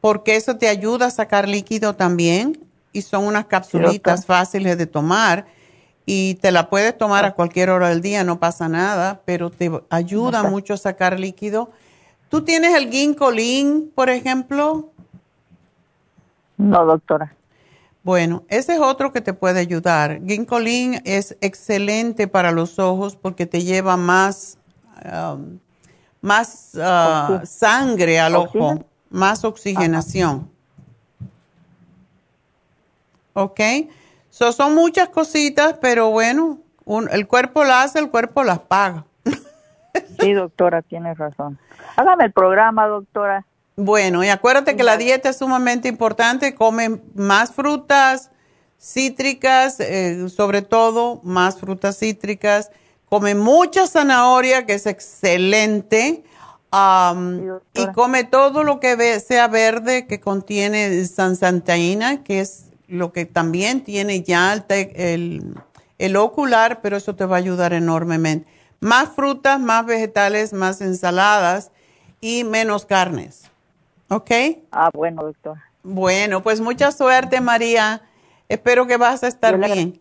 porque 0.00 0.34
eso 0.34 0.56
te 0.56 0.66
ayuda 0.66 1.06
a 1.06 1.10
sacar 1.12 1.48
líquido 1.48 1.94
también 1.94 2.66
y 2.92 3.02
son 3.02 3.24
unas 3.24 3.46
capsulitas 3.46 4.26
fáciles 4.26 4.76
de 4.76 4.86
tomar 4.86 5.46
y 6.06 6.34
te 6.36 6.52
la 6.52 6.68
puedes 6.68 6.96
tomar 6.96 7.24
a 7.24 7.32
cualquier 7.32 7.70
hora 7.70 7.88
del 7.88 8.02
día, 8.02 8.24
no 8.24 8.38
pasa 8.38 8.68
nada, 8.68 9.20
pero 9.24 9.50
te 9.50 9.70
ayuda 9.90 10.42
mucho 10.42 10.74
a 10.74 10.76
sacar 10.76 11.18
líquido 11.18 11.70
¿Tú 12.34 12.42
tienes 12.42 12.74
el 12.74 12.90
ginkolin, 12.90 13.92
por 13.94 14.10
ejemplo? 14.10 14.90
No, 16.56 16.84
doctora. 16.84 17.32
Bueno, 18.02 18.42
ese 18.48 18.74
es 18.74 18.80
otro 18.80 19.12
que 19.12 19.20
te 19.20 19.32
puede 19.32 19.60
ayudar. 19.60 20.20
Ginkolin 20.26 21.00
es 21.04 21.36
excelente 21.40 22.26
para 22.26 22.50
los 22.50 22.80
ojos 22.80 23.14
porque 23.14 23.46
te 23.46 23.62
lleva 23.62 23.96
más, 23.96 24.58
um, 25.04 25.60
más 26.20 26.72
uh, 26.74 27.46
sangre 27.46 28.18
al 28.18 28.34
ojo, 28.34 28.84
más 29.10 29.44
oxigenación. 29.44 30.50
¿Ok? 33.34 33.60
Son 34.34 34.74
muchas 34.74 35.10
cositas, 35.10 35.76
pero 35.80 36.10
bueno, 36.10 36.58
el 37.10 37.26
cuerpo 37.28 37.62
las 37.62 37.86
hace, 37.86 38.00
el 38.00 38.10
cuerpo 38.10 38.42
las 38.42 38.58
paga. 38.58 39.04
sí, 40.20 40.32
doctora, 40.32 40.82
tienes 40.82 41.18
razón. 41.18 41.58
Hágame 41.96 42.24
el 42.24 42.32
programa, 42.32 42.86
doctora. 42.88 43.46
Bueno, 43.76 44.24
y 44.24 44.28
acuérdate 44.28 44.76
que 44.76 44.82
la 44.82 44.96
dieta 44.96 45.28
es 45.28 45.38
sumamente 45.38 45.88
importante. 45.88 46.54
Come 46.54 47.00
más 47.14 47.52
frutas 47.52 48.30
cítricas, 48.80 49.78
eh, 49.80 50.28
sobre 50.28 50.62
todo 50.62 51.20
más 51.22 51.58
frutas 51.58 51.98
cítricas. 51.98 52.70
Come 53.08 53.34
mucha 53.34 53.86
zanahoria, 53.86 54.66
que 54.66 54.74
es 54.74 54.86
excelente. 54.86 56.24
y 57.74 57.86
come 57.94 58.24
todo 58.24 58.64
lo 58.64 58.80
que 58.80 59.20
sea 59.20 59.46
verde 59.46 60.08
que 60.08 60.18
contiene 60.18 61.04
sansantaína, 61.04 62.24
que 62.24 62.40
es 62.40 62.73
lo 62.88 63.12
que 63.12 63.26
también 63.26 63.82
tiene 63.82 64.22
ya 64.22 64.52
el, 64.68 65.54
el 65.98 66.16
ocular, 66.16 66.80
pero 66.82 66.96
eso 66.96 67.14
te 67.14 67.24
va 67.24 67.36
a 67.36 67.38
ayudar 67.38 67.72
enormemente. 67.72 68.48
Más 68.80 69.08
frutas, 69.10 69.60
más 69.60 69.86
vegetales, 69.86 70.52
más 70.52 70.80
ensaladas 70.80 71.70
y 72.20 72.44
menos 72.44 72.86
carnes. 72.86 73.50
¿Ok? 74.08 74.30
Ah, 74.70 74.90
bueno, 74.92 75.22
doctor. 75.22 75.58
Bueno, 75.82 76.42
pues 76.42 76.60
mucha 76.60 76.92
suerte, 76.92 77.40
María. 77.40 78.02
Espero 78.48 78.86
que 78.86 78.96
vas 78.96 79.22
a 79.22 79.28
estar 79.28 79.58
bien. 79.58 80.00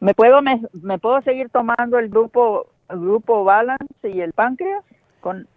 ¿Me 0.00 0.14
puedo, 0.14 0.40
me, 0.42 0.98
puedo 0.98 1.22
seguir 1.22 1.48
tomando 1.48 1.98
el 1.98 2.10
grupo, 2.10 2.66
el 2.90 3.00
grupo 3.00 3.44
Balance 3.44 3.86
y 4.02 4.20
el 4.20 4.32
páncreas? 4.32 4.84
Con... 5.20 5.48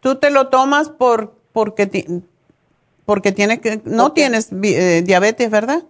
Tú 0.00 0.16
te 0.16 0.30
lo 0.30 0.48
tomas 0.48 0.88
por, 0.88 1.34
porque, 1.52 2.06
porque 3.08 3.32
tienes 3.32 3.60
que, 3.60 3.80
no 3.86 4.12
tienes 4.12 4.50
eh, 4.52 5.00
diabetes, 5.02 5.50
¿verdad? 5.50 5.82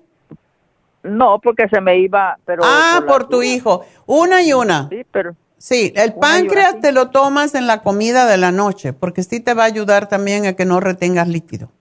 No, 1.02 1.40
porque 1.40 1.68
se 1.68 1.80
me 1.80 1.98
iba, 1.98 2.38
pero... 2.44 2.62
Ah, 2.64 3.02
por, 3.08 3.28
tu 3.28 3.42
hijo. 3.42 3.84
Una 4.06 4.40
y 4.40 4.52
una. 4.52 4.88
Sí, 4.88 5.04
pero... 5.10 5.34
Sí, 5.56 5.92
el 5.96 6.14
páncreas 6.14 6.80
te 6.80 6.92
lo 6.92 7.10
tomas 7.10 7.56
en 7.56 7.66
la 7.66 7.82
comida 7.82 8.26
de 8.26 8.36
la 8.36 8.52
noche, 8.52 8.92
porque 8.92 9.24
sí 9.24 9.40
te 9.40 9.52
va 9.52 9.64
a 9.64 9.66
ayudar 9.66 10.08
también 10.08 10.46
a 10.46 10.52
que 10.52 10.64
no 10.64 10.78
retengas 10.78 11.26
líquido. 11.26 11.72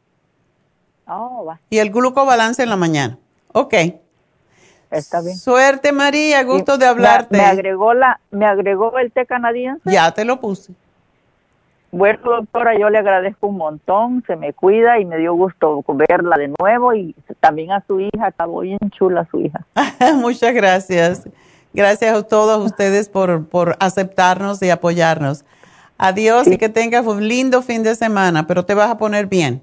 Oh, 1.06 1.46
va. 1.46 1.60
Y 1.70 1.78
el 1.78 1.92
glucobalance 1.92 2.64
en 2.64 2.70
la 2.70 2.76
mañana. 2.76 3.20
Ok. 3.54 3.76
Está 4.90 5.22
bien. 5.22 5.38
Suerte, 5.38 5.92
María, 5.92 6.44
gusto 6.46 6.80
de 6.80 6.88
hablarte. 6.88 7.38
Me, 7.38 7.44
agregó 7.44 7.94
la, 7.94 8.20
me 8.32 8.48
agregó 8.48 8.98
el 8.98 9.12
té 9.12 9.28
canadiense. 9.28 9.84
Ya 9.86 10.12
te 10.12 10.26
lo 10.26 10.40
puse. 10.40 10.74
Bueno, 11.92 12.20
doctora, 12.24 12.78
yo 12.78 12.90
le 12.90 12.98
agradezco 12.98 13.48
un 13.48 13.58
montón, 13.58 14.24
se 14.28 14.36
me 14.36 14.54
cuida 14.54 15.00
y 15.00 15.06
me 15.06 15.18
dio 15.18 15.34
gusto 15.34 15.84
verla 15.88 16.38
de 16.38 16.54
nuevo 16.60 16.94
y 16.94 17.16
también 17.40 17.72
a 17.72 17.84
su 17.88 18.00
hija, 18.00 18.28
está 18.28 18.46
bien 18.46 18.78
chula 18.92 19.26
su 19.32 19.40
hija. 19.40 19.66
Muchas 20.16 20.54
gracias. 20.54 21.28
Gracias 21.74 22.16
a 22.16 22.24
todos 22.24 22.66
ustedes 22.66 23.08
por, 23.08 23.48
por 23.48 23.76
aceptarnos 23.80 24.62
y 24.62 24.70
apoyarnos. 24.70 25.46
Adiós 25.98 26.48
y 26.48 26.58
que 26.58 26.70
tengas 26.70 27.06
un 27.06 27.28
lindo 27.28 27.62
fin 27.62 27.84
de 27.84 27.96
semana, 27.96 28.48
pero 28.48 28.66
te 28.66 28.74
vas 28.74 28.90
a 28.90 28.98
poner 28.98 29.28
bien. 29.28 29.62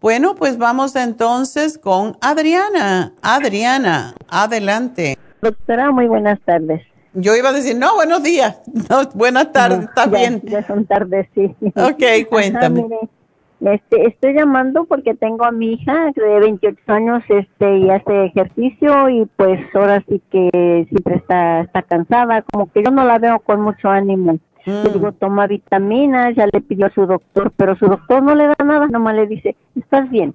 Bueno, 0.00 0.34
pues 0.34 0.58
vamos 0.58 0.96
entonces 0.96 1.78
con 1.78 2.16
Adriana. 2.20 3.12
Adriana, 3.22 4.14
adelante. 4.28 5.16
Doctora, 5.40 5.90
muy 5.92 6.08
buenas 6.08 6.40
tardes. 6.40 6.82
Yo 7.14 7.36
iba 7.36 7.50
a 7.50 7.52
decir, 7.52 7.76
no, 7.76 7.94
buenos 7.94 8.22
días. 8.22 8.60
No, 8.90 9.02
buenas 9.14 9.52
tardes, 9.52 9.80
está 9.84 10.06
bien. 10.06 10.40
Ya 10.44 10.66
son 10.66 10.84
tardes, 10.86 11.28
sí. 11.34 11.54
Ok, 11.76 12.02
cuéntame. 12.30 12.86
este, 13.60 14.06
estoy 14.06 14.34
llamando 14.34 14.84
porque 14.84 15.14
tengo 15.14 15.44
a 15.44 15.52
mi 15.52 15.74
hija 15.74 16.10
de 16.16 16.40
28 16.40 16.80
años 16.88 17.22
este, 17.28 17.78
y 17.78 17.90
hace 17.90 18.24
ejercicio 18.26 19.08
y 19.10 19.26
pues 19.36 19.60
ahora 19.74 20.02
sí 20.08 20.20
que 20.30 20.86
siempre 20.88 21.16
está, 21.16 21.60
está 21.60 21.82
cansada, 21.82 22.42
como 22.42 22.70
que 22.72 22.82
yo 22.82 22.90
no 22.90 23.04
la 23.04 23.18
veo 23.18 23.38
con 23.40 23.60
mucho 23.60 23.88
ánimo. 23.88 24.38
Le 24.64 24.90
digo, 24.92 25.10
Mm. 25.10 25.14
toma 25.14 25.46
vitaminas, 25.48 26.36
ya 26.36 26.46
le 26.46 26.60
pidió 26.60 26.86
a 26.86 26.90
su 26.90 27.04
doctor, 27.06 27.52
pero 27.56 27.74
su 27.76 27.86
doctor 27.86 28.22
no 28.22 28.34
le 28.36 28.46
da 28.46 28.56
nada, 28.64 28.86
nomás 28.86 29.16
le 29.16 29.26
dice, 29.26 29.56
estás 29.76 30.08
bien, 30.08 30.34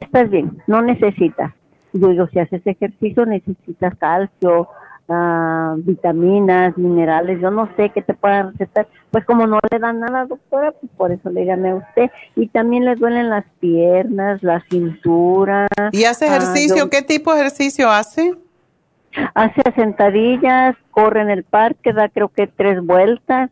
estás 0.00 0.28
bien, 0.28 0.60
no 0.66 0.82
necesitas. 0.82 1.52
Yo 1.92 2.08
digo, 2.08 2.26
si 2.28 2.40
haces 2.40 2.66
ejercicio 2.66 3.26
necesitas 3.26 3.94
calcio, 3.96 4.68
ah, 5.10 5.74
vitaminas, 5.78 6.76
minerales, 6.78 7.40
yo 7.40 7.50
no 7.50 7.68
sé 7.76 7.90
qué 7.90 8.00
te 8.02 8.14
puedan 8.14 8.52
recetar. 8.52 8.86
Pues 9.10 9.24
como 9.24 9.46
no 9.46 9.58
le 9.70 9.78
dan 9.78 10.00
nada, 10.00 10.24
doctora, 10.26 10.72
pues 10.72 10.90
por 10.96 11.12
eso 11.12 11.28
le 11.30 11.44
llamé 11.44 11.70
a 11.70 11.74
usted. 11.76 12.10
Y 12.36 12.46
también 12.48 12.84
le 12.84 12.94
duelen 12.94 13.28
las 13.28 13.44
piernas, 13.60 14.42
la 14.42 14.62
cintura. 14.70 15.66
¿Y 15.92 16.04
hace 16.04 16.26
Ah, 16.26 16.36
ejercicio? 16.36 16.76
yo- 16.84 16.90
¿Qué 16.90 17.02
tipo 17.02 17.34
de 17.34 17.40
ejercicio 17.40 17.90
hace? 17.90 18.34
hace 19.34 19.60
sentadillas, 19.74 20.76
corre 20.92 21.22
en 21.22 21.30
el 21.30 21.42
parque, 21.42 21.92
da 21.92 22.08
creo 22.08 22.28
que 22.28 22.46
tres 22.46 22.80
vueltas, 22.80 23.50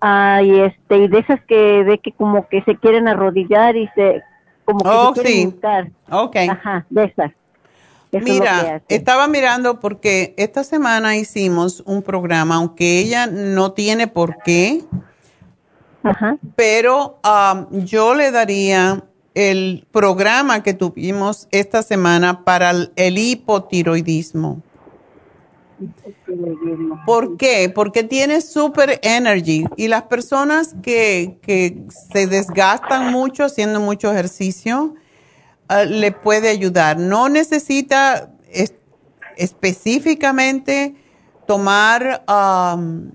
ah, 0.00 0.40
y 0.44 0.60
este, 0.60 0.98
y 0.98 1.08
de 1.08 1.18
esas 1.18 1.40
que 1.42 1.82
ve 1.82 1.98
que 1.98 2.12
como 2.12 2.46
que 2.48 2.62
se 2.62 2.76
quieren 2.76 3.08
arrodillar 3.08 3.74
y 3.76 3.88
se, 3.96 4.22
como 4.64 4.78
que 4.84 4.88
Oh, 4.90 5.12
se 5.16 5.22
quieren 5.22 5.50
sí. 5.50 5.58
Ajá, 6.48 6.86
de 6.88 7.04
esas. 7.04 7.32
Eso 8.12 8.24
Mira, 8.24 8.82
estaba 8.88 9.26
mirando 9.26 9.80
porque 9.80 10.34
esta 10.36 10.64
semana 10.64 11.16
hicimos 11.16 11.82
un 11.86 12.02
programa, 12.02 12.56
aunque 12.56 12.98
ella 12.98 13.26
no 13.26 13.72
tiene 13.72 14.06
por 14.06 14.36
qué, 14.44 14.84
pero 16.54 17.18
um, 17.24 17.84
yo 17.84 18.14
le 18.14 18.30
daría 18.30 19.02
el 19.34 19.86
programa 19.90 20.62
que 20.62 20.74
tuvimos 20.74 21.48
esta 21.52 21.82
semana 21.82 22.44
para 22.44 22.70
el, 22.72 22.92
el 22.96 23.16
hipotiroidismo. 23.16 24.60
¿Por 27.06 27.38
qué? 27.38 27.72
Porque 27.74 28.04
tiene 28.04 28.42
super 28.42 29.00
energy 29.02 29.64
y 29.78 29.88
las 29.88 30.02
personas 30.02 30.76
que, 30.82 31.38
que 31.40 31.82
se 32.12 32.26
desgastan 32.26 33.10
mucho 33.10 33.44
haciendo 33.44 33.80
mucho 33.80 34.12
ejercicio 34.12 34.96
ah, 35.72 35.84
le 35.84 36.12
puede 36.12 36.48
ayudar. 36.48 36.98
No 36.98 37.28
necesita 37.28 38.30
es- 38.50 38.74
específicamente 39.36 40.94
tomar, 41.46 42.22
am, 42.26 43.12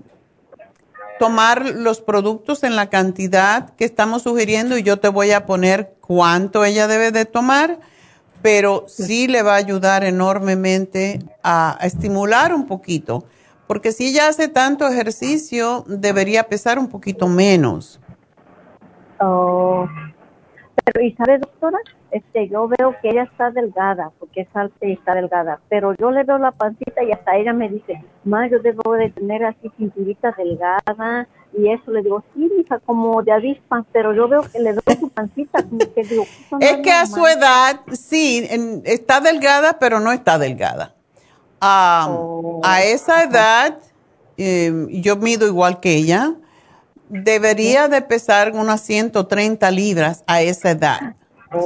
tomar 1.18 1.64
los 1.66 2.00
productos 2.00 2.62
en 2.64 2.76
la 2.76 2.90
cantidad 2.90 3.70
que 3.76 3.84
estamos 3.84 4.22
sugiriendo 4.22 4.76
y 4.78 4.82
yo 4.82 4.98
te 4.98 5.08
voy 5.08 5.32
a 5.32 5.46
poner 5.46 5.94
cuánto 6.00 6.64
ella 6.64 6.86
debe 6.86 7.10
de 7.10 7.24
tomar 7.24 7.78
pero 8.42 8.84
sí 8.86 9.26
le 9.26 9.42
va 9.42 9.54
a 9.54 9.56
ayudar 9.56 10.04
enormemente 10.04 11.20
a, 11.42 11.76
a 11.82 11.86
estimular 11.86 12.54
un 12.54 12.66
poquito, 12.66 13.24
porque 13.66 13.92
si 13.92 14.08
ella 14.08 14.28
hace 14.28 14.48
tanto 14.48 14.86
ejercicio, 14.86 15.84
debería 15.86 16.44
pesar 16.44 16.78
un 16.78 16.88
poquito 16.88 17.26
menos. 17.26 18.00
Oh, 19.20 19.86
pero 20.84 21.04
y 21.04 21.12
sabe 21.14 21.38
doctora, 21.38 21.78
este, 22.10 22.48
yo 22.48 22.68
veo 22.68 22.94
que 23.02 23.10
ella 23.10 23.24
está 23.24 23.50
delgada, 23.50 24.10
porque 24.18 24.42
es 24.42 24.48
alta 24.54 24.86
y 24.86 24.92
está 24.92 25.14
delgada, 25.14 25.60
pero 25.68 25.94
yo 25.98 26.10
le 26.10 26.24
veo 26.24 26.38
la 26.38 26.52
pancita 26.52 27.02
y 27.04 27.12
hasta 27.12 27.36
ella 27.36 27.52
me 27.52 27.68
dice, 27.68 28.02
ma, 28.24 28.48
yo 28.48 28.58
debo 28.60 28.92
de 28.94 29.10
tener 29.10 29.44
así 29.44 29.70
cinturita 29.76 30.34
delgada 30.36 31.28
y 31.56 31.70
eso 31.70 31.90
le 31.90 32.02
digo, 32.02 32.22
sí, 32.34 32.50
hija, 32.60 32.78
como 32.80 33.22
de 33.22 33.32
avispa, 33.32 33.84
pero 33.92 34.14
yo 34.14 34.28
veo 34.28 34.42
que 34.42 34.58
le 34.58 34.72
doy 34.72 34.96
su 35.00 35.08
pancita, 35.10 35.62
como 35.62 35.92
que 35.94 36.02
digo, 36.04 36.24
Es 36.60 36.76
que 36.78 36.92
a 36.92 37.06
su 37.06 37.26
edad, 37.26 37.80
sí, 37.92 38.46
en- 38.50 38.82
está 38.84 39.20
delgada, 39.20 39.78
pero 39.78 40.00
no 40.00 40.10
está 40.12 40.38
delgada. 40.38 40.94
Ah, 41.60 42.08
A 42.62 42.82
esa 42.82 43.24
edad, 43.24 43.78
eh, 44.36 44.72
yo 44.90 45.16
mido 45.16 45.46
igual 45.46 45.80
que 45.80 45.94
ella, 45.96 46.34
debería 47.08 47.88
de 47.88 48.02
pesar 48.02 48.52
unas 48.52 48.80
130 48.82 49.70
libras 49.70 50.22
a 50.26 50.42
esa 50.42 50.70
edad. 50.70 51.14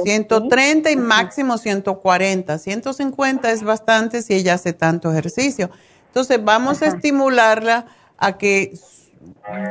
130 0.03 0.91
y 0.91 0.95
máximo 0.95 1.57
140. 1.57 2.57
150 2.57 3.51
es 3.51 3.63
bastante 3.63 4.21
si 4.21 4.33
ella 4.33 4.55
hace 4.55 4.73
tanto 4.73 5.11
ejercicio. 5.11 5.69
Entonces 6.07 6.43
vamos 6.43 6.81
a 6.81 6.87
estimularla 6.87 7.85
a 8.17 8.37
que 8.37 8.73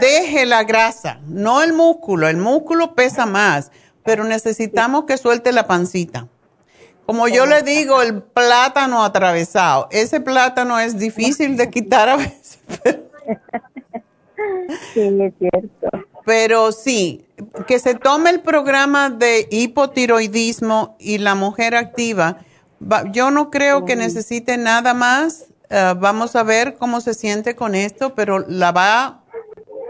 deje 0.01 0.47
la 0.47 0.65
grasa, 0.65 1.21
no 1.27 1.63
el 1.63 1.73
músculo. 1.73 2.29
El 2.29 2.37
músculo 2.37 2.95
pesa 2.95 3.27
más, 3.27 3.71
pero 4.03 4.25
necesitamos 4.25 5.05
que 5.05 5.17
suelte 5.17 5.53
la 5.53 5.67
pancita. 5.67 6.29
Como 7.07 7.29
yo 7.29 7.47
le 7.47 7.63
digo, 7.63 8.01
el 8.03 8.23
plátano 8.23 9.05
atravesado. 9.05 9.89
Ese 9.91 10.21
plátano 10.21 10.79
es 10.79 10.99
difícil 10.99 11.57
de 11.57 11.71
quitar 11.71 12.09
a 12.09 12.17
veces. 12.17 12.59
Sí, 14.93 15.01
es 15.01 15.33
cierto. 15.39 15.89
Pero 16.25 16.73
sí, 16.73 17.25
que 17.67 17.79
se 17.79 17.95
tome 17.95 18.31
el 18.31 18.41
programa 18.41 19.11
de 19.11 19.49
hipotiroidismo 19.51 20.97
y 20.99 21.19
la 21.19 21.35
mujer 21.35 21.75
activa. 21.75 22.39
Va- 22.81 23.11
Yo 23.11 23.31
no 23.31 23.51
creo 23.51 23.85
que 23.85 23.97
necesite 23.97 24.57
nada 24.57 24.95
más. 24.95 25.47
Eh, 25.71 25.95
vamos 25.99 26.37
a 26.37 26.43
ver 26.43 26.75
cómo 26.77 27.01
se 27.01 27.15
siente 27.15 27.57
con 27.57 27.75
esto, 27.75 28.15
pero 28.15 28.41
la 28.41 28.73
va 28.73 29.21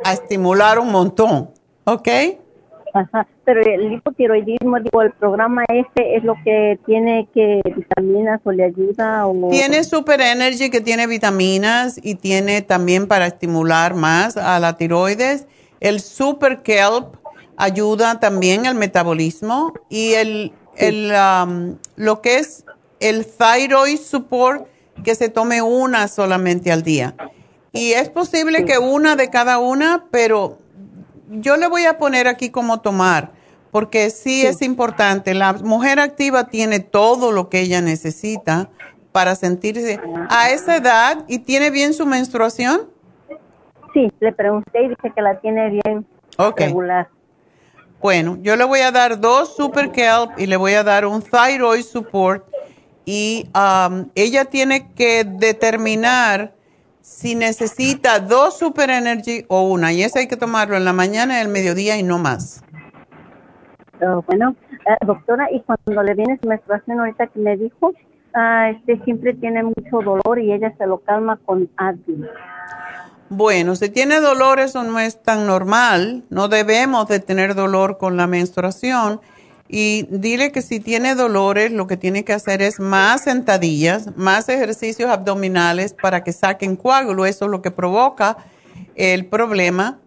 a 0.05 0.13
estimular 0.13 0.79
un 0.79 0.91
montón. 0.91 1.51
¿Ok? 1.85 2.09
Ajá, 2.95 3.27
pero 3.45 3.63
el 3.63 3.91
hipotiroidismo, 3.95 4.79
digo, 4.79 5.01
el 5.01 5.13
programa 5.13 5.65
este 5.69 6.15
es 6.15 6.25
lo 6.25 6.35
que 6.45 6.79
tiene 6.85 7.27
que 7.33 7.63
vitaminas 7.75 8.39
o 8.45 8.53
le 8.53 8.65
ayuda 8.65 9.27
o... 9.27 9.49
Tiene 9.49 9.83
Super 9.83 10.21
Energy 10.21 10.69
que 10.69 10.83
tiene 10.83 11.07
vitaminas 11.07 11.99
y 12.03 12.17
tiene 12.17 12.61
también 12.61 13.09
para 13.09 13.27
estimular 13.27 13.95
más 13.95 14.37
a 14.37 14.61
la 14.61 14.77
tiroides. 14.77 15.47
El 15.83 16.01
Super 16.01 16.63
Kelp 16.63 17.17
ayuda 17.57 18.21
también 18.21 18.69
al 18.69 18.77
metabolismo 18.77 19.73
y 19.89 20.13
el, 20.13 20.53
el, 20.77 21.13
um, 21.13 21.77
lo 21.97 22.23
que 22.23 22.39
es 22.39 22.65
el 23.01 23.27
Thyroid 23.27 23.99
Support 23.99 24.69
que 25.03 25.17
se 25.17 25.29
tome 25.29 25.61
una 25.61 26.07
solamente 26.07 26.71
al 26.71 26.85
día. 26.85 27.17
Y 27.73 27.95
es 27.95 28.11
posible 28.11 28.65
que 28.65 28.79
una 28.79 29.17
de 29.17 29.29
cada 29.29 29.59
una, 29.59 30.05
pero 30.13 30.59
yo 31.29 31.57
le 31.57 31.67
voy 31.67 31.87
a 31.87 31.99
poner 31.99 32.29
aquí 32.29 32.51
cómo 32.51 32.81
tomar, 32.81 33.33
porque 33.73 34.11
sí, 34.11 34.47
es 34.47 34.63
importante. 34.63 35.35
La 35.35 35.53
mujer 35.55 35.99
activa 35.99 36.49
tiene 36.49 36.79
todo 36.79 37.33
lo 37.33 37.49
que 37.49 37.59
ella 37.59 37.81
necesita 37.81 38.71
para 39.11 39.35
sentirse 39.35 39.99
a 40.29 40.51
esa 40.51 40.77
edad 40.77 41.25
y 41.27 41.41
tiene 41.41 41.71
bien 41.71 41.93
su 41.93 42.07
menstruación. 42.07 42.89
Sí, 43.93 44.11
le 44.21 44.33
pregunté 44.33 44.83
y 44.83 44.89
dice 44.89 45.13
que 45.15 45.23
la 45.23 45.39
tiene 45.41 45.71
bien 45.71 46.07
Ok. 46.39 46.61
regular. 46.61 47.09
Bueno, 48.01 48.37
yo 48.41 48.57
le 48.57 48.65
voy 48.65 48.81
a 48.81 48.91
dar 48.91 49.21
dos 49.21 49.55
Super 49.55 49.93
Kelp 49.93 50.39
y 50.39 50.47
le 50.47 50.57
voy 50.57 50.73
a 50.73 50.83
dar 50.83 51.07
un 51.07 51.23
Thyroid 51.23 51.83
Support 51.83 52.45
y 53.05 53.49
um, 53.55 54.09
ella 54.15 54.45
tiene 54.47 54.93
que 54.95 55.25
determinar 55.25 56.53
si 57.01 57.35
necesita 57.35 58.19
dos 58.19 58.59
Super 58.59 58.91
Energy 58.91 59.45
o 59.49 59.63
una 59.63 59.93
y 59.93 60.03
eso 60.03 60.19
hay 60.19 60.27
que 60.27 60.37
tomarlo 60.37 60.77
en 60.77 60.85
la 60.85 60.93
mañana 60.93 61.41
en 61.41 61.47
el 61.47 61.53
mediodía 61.53 61.97
y 61.97 62.03
no 62.03 62.19
más. 62.19 62.65
Oh, 64.01 64.23
bueno, 64.27 64.57
eh, 64.87 64.97
doctora, 65.07 65.49
y 65.53 65.61
cuando 65.61 66.03
le 66.03 66.15
viene 66.15 66.39
su 66.43 66.49
menstruación 66.49 66.99
ahorita 66.99 67.29
que 67.29 67.39
me 67.39 67.57
dijo, 67.57 67.93
ah, 68.35 68.71
este 68.71 68.99
siempre 69.05 69.33
tiene 69.35 69.63
mucho 69.63 70.03
dolor 70.03 70.41
y 70.41 70.53
ella 70.53 70.75
se 70.77 70.87
lo 70.87 70.99
calma 70.99 71.39
con 71.45 71.71
Advil. 71.77 72.29
Bueno, 73.35 73.77
si 73.77 73.89
tiene 73.89 74.21
dolor, 74.21 74.61
eso 74.61 74.83
no 74.85 75.01
es 75.01 75.23
tan 75.23 75.47
normal. 75.47 76.23
No 76.29 76.49
debemos 76.49 77.09
de 77.09 77.19
tener 77.19 77.55
dolor 77.55 77.97
con 77.97 78.19
la 78.19 78.27
menstruación. 78.27 79.23
Y 79.69 80.03
dile 80.11 80.53
que 80.53 80.61
si 80.61 80.81
tiene 80.81 81.15
dolores, 81.15 81.73
lo 81.73 81.87
que 81.87 81.97
tiene 81.97 82.27
que 82.27 82.35
hacer 82.35 82.61
es 82.61 82.79
más 82.79 83.23
sentadillas, 83.23 84.15
más 84.19 84.51
ejercicios 84.51 85.09
abdominales 85.09 85.95
para 85.95 86.23
que 86.25 86.35
saquen 86.35 86.77
coágulo. 86.77 87.25
Eso 87.25 87.47
es 87.47 87.51
lo 87.51 87.63
que 87.63 87.71
provoca 87.71 88.37
el 88.97 89.25
problema. 89.25 89.99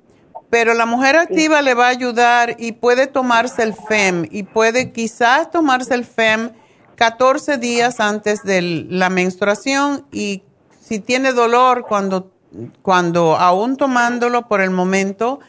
Pero 0.51 0.75
la 0.75 0.85
mujer 0.85 1.15
activa 1.15 1.63
le 1.63 1.73
va 1.73 1.87
a 1.87 1.89
ayudar 1.89 2.55
y 2.59 2.73
puede 2.73 3.07
tomarse 3.07 3.63
el 3.63 3.73
FEM 3.73 4.27
y 4.29 4.43
puede 4.43 4.91
quizás 4.91 5.49
tomarse 5.49 5.95
el 5.95 6.05
FEM 6.05 6.51
14 6.95 7.57
días 7.57 7.99
antes 7.99 8.43
de 8.43 8.85
la 8.87 9.09
menstruación 9.09 10.05
y 10.11 10.43
si 10.79 10.99
tiene 10.99 11.33
dolor 11.33 11.87
cuando, 11.87 12.34
cuando 12.81 13.35
aún 13.35 13.77
tomándolo 13.77 14.47
por 14.47 14.61
el 14.61 14.69
momento, 14.69 15.39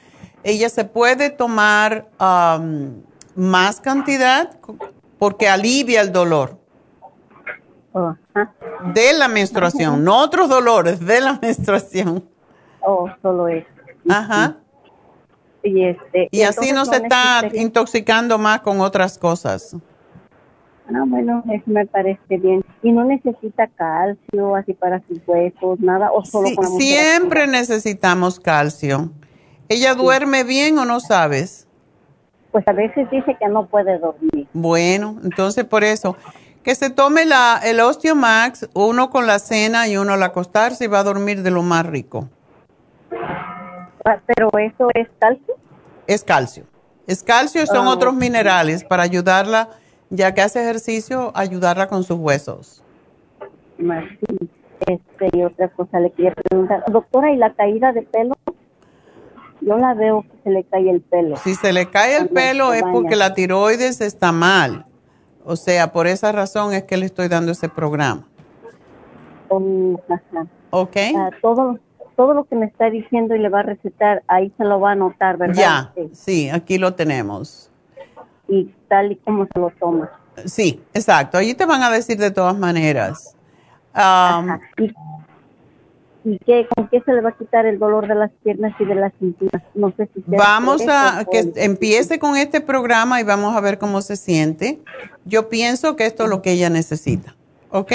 ella 0.42 0.68
se 0.68 0.84
puede 0.84 1.30
tomar 1.30 2.08
um, 2.20 3.02
más 3.34 3.80
cantidad 3.80 4.56
porque 5.18 5.48
alivia 5.48 6.00
el 6.00 6.12
dolor. 6.12 6.58
De 8.92 9.12
la 9.14 9.26
menstruación, 9.26 10.04
no 10.04 10.18
otros 10.18 10.48
dolores, 10.48 11.00
de 11.00 11.20
la 11.20 11.38
menstruación. 11.42 12.28
Oh, 12.80 13.08
solo 13.22 13.48
eso. 13.48 13.66
Ajá. 14.08 14.56
Y, 15.62 15.82
este, 15.82 16.28
y 16.30 16.42
así 16.42 16.72
no 16.72 16.84
se 16.84 16.96
está 16.96 17.42
intoxicando 17.54 18.38
más 18.38 18.60
con 18.60 18.80
otras 18.80 19.18
cosas. 19.18 19.74
Ah, 20.88 21.02
bueno, 21.06 21.42
eso 21.50 21.64
me 21.66 21.84
parece 21.86 22.36
bien. 22.38 22.64
¿Y 22.82 22.92
no 22.92 23.04
necesita 23.04 23.66
calcio 23.66 24.54
así 24.54 24.72
para 24.72 25.02
sus 25.08 25.18
huesos, 25.26 25.80
nada? 25.80 26.12
¿O 26.12 26.24
solo 26.24 26.48
sí, 26.48 26.56
Siempre 26.78 27.46
necesitamos 27.46 28.38
calcio. 28.38 29.10
¿Ella 29.68 29.94
duerme 29.94 30.44
bien 30.44 30.78
o 30.78 30.84
no 30.84 31.00
sabes? 31.00 31.66
Pues 32.52 32.66
a 32.68 32.72
veces 32.72 33.10
dice 33.10 33.36
que 33.38 33.48
no 33.48 33.66
puede 33.66 33.98
dormir. 33.98 34.46
Bueno, 34.52 35.18
entonces 35.24 35.64
por 35.64 35.82
eso 35.82 36.16
que 36.62 36.74
se 36.74 36.90
tome 36.90 37.24
la, 37.26 37.60
el 37.62 37.80
Osteomax, 37.80 38.68
uno 38.74 39.10
con 39.10 39.26
la 39.26 39.38
cena 39.38 39.88
y 39.88 39.96
uno 39.96 40.14
al 40.14 40.22
acostarse 40.22 40.84
y 40.84 40.88
va 40.88 41.00
a 41.00 41.04
dormir 41.04 41.42
de 41.42 41.50
lo 41.50 41.62
más 41.62 41.84
rico. 41.86 42.28
Ah, 44.04 44.18
¿Pero 44.26 44.50
eso 44.58 44.88
es 44.94 45.08
calcio? 45.18 45.54
Es 46.06 46.24
calcio. 46.24 46.64
Es 47.06 47.22
calcio 47.22 47.62
y 47.62 47.66
son 47.66 47.86
Ah, 47.86 47.90
otros 47.90 48.14
minerales 48.14 48.84
para 48.84 49.02
ayudarla, 49.02 49.68
ya 50.10 50.34
que 50.34 50.42
hace 50.42 50.62
ejercicio, 50.62 51.32
ayudarla 51.34 51.88
con 51.88 52.04
sus 52.04 52.18
huesos. 52.18 52.82
Sí. 53.78 54.50
Este, 54.86 55.30
y 55.32 55.42
otra 55.42 55.68
cosa 55.68 56.00
le 56.00 56.10
quería 56.12 56.32
preguntar. 56.32 56.84
Doctora, 56.88 57.32
¿y 57.32 57.36
la 57.36 57.54
caída 57.54 57.92
de 57.92 58.02
pelo? 58.02 58.34
Yo 59.60 59.78
la 59.78 59.94
veo 59.94 60.22
que 60.22 60.42
se 60.44 60.50
le 60.50 60.64
cae 60.64 60.90
el 60.90 61.00
pelo. 61.00 61.36
Si 61.36 61.54
se 61.54 61.72
le 61.72 61.90
cae 61.90 62.16
el 62.18 62.28
pelo 62.28 62.72
es 62.72 62.82
porque 62.82 63.16
la 63.16 63.34
tiroides 63.34 64.00
está 64.00 64.32
mal. 64.32 64.86
O 65.44 65.56
sea, 65.56 65.92
por 65.92 66.06
esa 66.06 66.32
razón 66.32 66.72
es 66.72 66.84
que 66.84 66.96
le 66.96 67.06
estoy 67.06 67.28
dando 67.28 67.52
ese 67.52 67.68
programa. 67.68 68.26
Oh, 69.48 70.00
ajá. 70.08 70.46
¿Ok? 70.70 70.96
Ah, 71.16 71.30
todo, 71.40 71.78
todo 72.16 72.34
lo 72.34 72.44
que 72.44 72.56
me 72.56 72.66
está 72.66 72.90
diciendo 72.90 73.34
y 73.34 73.38
le 73.38 73.48
va 73.48 73.60
a 73.60 73.62
recetar, 73.62 74.22
ahí 74.26 74.52
se 74.56 74.64
lo 74.64 74.80
va 74.80 74.90
a 74.90 74.92
anotar, 74.92 75.36
¿verdad? 75.36 75.54
Ya, 75.54 75.92
sí, 76.12 76.50
aquí 76.50 76.78
lo 76.78 76.94
tenemos. 76.94 77.65
Y 78.48 78.70
tal 78.88 79.12
y 79.12 79.16
como 79.16 79.46
se 79.52 79.58
lo 79.58 79.70
toma. 79.78 80.10
Sí, 80.44 80.80
exacto. 80.94 81.38
Allí 81.38 81.54
te 81.54 81.64
van 81.66 81.82
a 81.82 81.90
decir 81.90 82.18
de 82.18 82.30
todas 82.30 82.56
maneras. 82.56 83.34
¿Y 86.24 86.38
qué, 86.38 86.66
con 86.74 86.88
qué 86.88 87.00
se 87.02 87.12
le 87.12 87.20
va 87.20 87.28
a 87.30 87.32
quitar 87.36 87.66
el 87.66 87.78
dolor 87.78 88.08
de 88.08 88.16
las 88.16 88.32
piernas 88.42 88.72
y 88.80 88.84
de 88.84 88.94
la 88.96 89.10
cintura? 89.18 89.62
No 89.74 89.92
sé 89.96 90.08
si 90.12 90.24
Vamos 90.26 90.82
a 90.88 91.24
que 91.30 91.40
o- 91.42 91.52
empiece 91.56 92.18
con 92.18 92.36
este 92.36 92.60
programa 92.60 93.20
y 93.20 93.24
vamos 93.24 93.54
a 93.56 93.60
ver 93.60 93.78
cómo 93.78 94.02
se 94.02 94.16
siente. 94.16 94.80
Yo 95.24 95.48
pienso 95.48 95.94
que 95.94 96.04
esto 96.04 96.24
es 96.24 96.30
lo 96.30 96.42
que 96.42 96.52
ella 96.52 96.68
necesita. 96.68 97.36
¿Ok? 97.70 97.92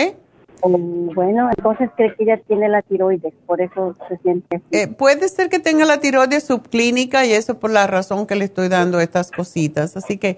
O, 0.61 0.69
bueno, 0.69 1.49
entonces 1.55 1.89
cree 1.95 2.15
que 2.15 2.23
ella 2.23 2.39
tiene 2.47 2.69
la 2.69 2.81
tiroides, 2.81 3.33
por 3.45 3.61
eso 3.61 3.95
se 4.07 4.17
siente 4.17 4.57
así. 4.57 4.65
Eh, 4.71 4.87
puede 4.87 5.27
ser 5.29 5.49
que 5.49 5.59
tenga 5.59 5.85
la 5.85 5.99
tiroides 5.99 6.43
subclínica 6.43 7.25
y 7.25 7.33
eso 7.33 7.59
por 7.59 7.71
la 7.71 7.87
razón 7.87 8.27
que 8.27 8.35
le 8.35 8.45
estoy 8.45 8.69
dando 8.69 8.99
estas 8.99 9.31
cositas. 9.31 9.97
Así 9.97 10.17
que 10.17 10.37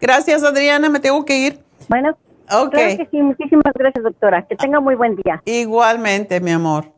gracias 0.00 0.42
Adriana, 0.44 0.88
me 0.88 1.00
tengo 1.00 1.24
que 1.24 1.38
ir. 1.38 1.58
Bueno, 1.88 2.10
ok. 2.50 2.70
claro 2.70 2.96
que 2.96 3.08
sí, 3.10 3.22
muchísimas 3.22 3.72
gracias, 3.74 4.04
doctora. 4.04 4.46
Que 4.46 4.56
tenga 4.56 4.80
muy 4.80 4.94
buen 4.94 5.16
día. 5.16 5.42
Igualmente, 5.44 6.40
mi 6.40 6.52
amor. 6.52 6.92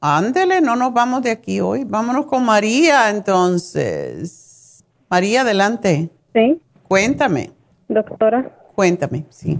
Ándele, 0.00 0.60
no 0.60 0.76
nos 0.76 0.92
vamos 0.92 1.22
de 1.22 1.32
aquí 1.32 1.60
hoy. 1.60 1.84
Vámonos 1.84 2.26
con 2.26 2.44
María, 2.44 3.10
entonces. 3.10 4.84
María, 5.10 5.40
adelante. 5.40 6.10
Sí. 6.32 6.60
Cuéntame. 6.86 7.50
Doctora. 7.88 8.50
Cuéntame, 8.74 9.24
sí. 9.30 9.58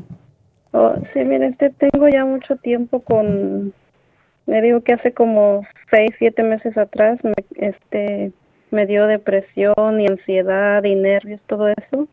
Oh, 0.72 0.94
sí, 1.12 1.20
mire, 1.24 1.46
este, 1.48 1.70
tengo 1.70 2.08
ya 2.08 2.24
mucho 2.24 2.56
tiempo 2.56 3.00
con, 3.00 3.72
me 4.46 4.62
digo 4.62 4.82
que 4.82 4.92
hace 4.92 5.12
como 5.12 5.62
seis, 5.90 6.10
siete 6.18 6.42
meses 6.42 6.76
atrás, 6.76 7.18
me, 7.22 7.32
este, 7.56 8.32
me 8.70 8.86
dio 8.86 9.06
depresión 9.06 10.00
y 10.00 10.06
ansiedad 10.06 10.84
y 10.84 10.94
nervios, 10.94 11.40
todo 11.46 11.68
eso. 11.68 12.08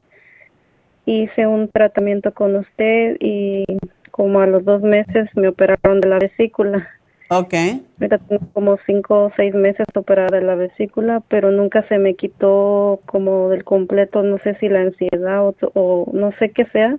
Hice 1.06 1.46
un 1.48 1.70
tratamiento 1.70 2.34
con 2.34 2.56
usted 2.56 3.18
y 3.20 3.66
como 4.12 4.40
a 4.40 4.48
los 4.48 4.64
dos 4.64 4.82
meses 4.82 5.30
me 5.36 5.50
operaron 5.50 6.00
de 6.00 6.10
la 6.10 6.18
vesícula. 6.20 6.88
Ok. 7.30 7.54
Ahorita 8.00 8.18
tengo 8.20 8.48
como 8.54 8.78
cinco 8.86 9.26
o 9.26 9.32
seis 9.36 9.54
meses 9.54 9.86
operada 9.96 10.40
de 10.40 10.46
la 10.46 10.56
vesícula, 10.56 11.22
pero 11.28 11.52
nunca 11.52 11.86
se 11.88 11.98
me 11.98 12.14
quitó 12.16 13.02
como 13.06 13.50
del 13.50 13.64
completo, 13.64 14.24
no 14.24 14.38
sé 14.40 14.56
si 14.56 14.70
la 14.70 14.82
ansiedad 14.82 15.46
o, 15.46 15.56
o 15.74 16.10
no 16.14 16.32
sé 16.40 16.52
qué 16.52 16.66
sea, 16.66 16.98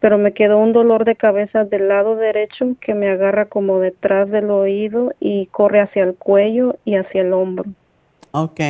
pero 0.00 0.18
me 0.18 0.32
quedó 0.32 0.58
un 0.58 0.72
dolor 0.72 1.04
de 1.04 1.16
cabeza 1.16 1.64
del 1.64 1.88
lado 1.88 2.16
derecho 2.16 2.76
que 2.80 2.94
me 2.94 3.08
agarra 3.08 3.46
como 3.46 3.80
detrás 3.80 4.30
del 4.30 4.50
oído 4.50 5.12
y 5.20 5.46
corre 5.46 5.80
hacia 5.80 6.04
el 6.04 6.14
cuello 6.14 6.76
y 6.84 6.96
hacia 6.96 7.22
el 7.22 7.32
hombro. 7.32 7.64
Ok. 8.32 8.60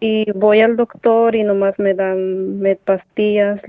Y 0.00 0.30
voy 0.32 0.60
al 0.60 0.76
doctor 0.76 1.34
y 1.34 1.44
nomás 1.44 1.78
me 1.78 1.94
dan 1.94 2.58
me 2.58 2.76
pastillas. 2.76 3.60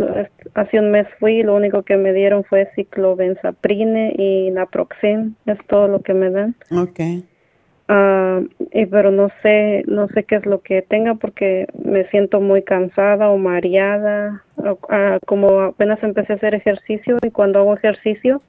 Hace 0.54 0.80
un 0.80 0.92
mes 0.92 1.08
fui 1.20 1.40
y 1.40 1.44
lo 1.44 1.56
único 1.56 1.84
que 1.84 1.96
me 1.98 2.12
dieron 2.14 2.44
fue 2.44 2.70
ciclobenzaprine 2.76 4.14
y 4.18 4.52
naproxen. 4.52 5.36
Es 5.46 5.58
todo 5.68 5.88
lo 5.88 6.02
que 6.02 6.14
me 6.14 6.30
dan. 6.32 6.56
Ok. 6.72 7.00
Ah, 7.88 8.42
y 8.72 8.86
pero 8.88 9.12
no 9.12 9.30
sé, 9.44 9.84
no 9.88 10.08
sé 10.10 10.24
qué 10.24 10.36
es 10.38 10.46
lo 10.46 10.62
que 10.62 10.82
tenga 10.82 11.16
porque 11.16 11.68
me 11.84 12.06
siento 12.10 12.42
muy 12.42 12.64
cansada 12.64 13.30
o 13.30 13.38
mareada. 13.38 14.44
ah, 14.90 15.20
como 15.28 15.62
apenas 15.62 16.02
empecé 16.02 16.34
a 16.34 16.36
hacer 16.38 16.56
ejercicio 16.56 17.18
y 17.24 17.30
cuando 17.30 17.60
hago 17.60 17.76
ejercicio 17.76 18.42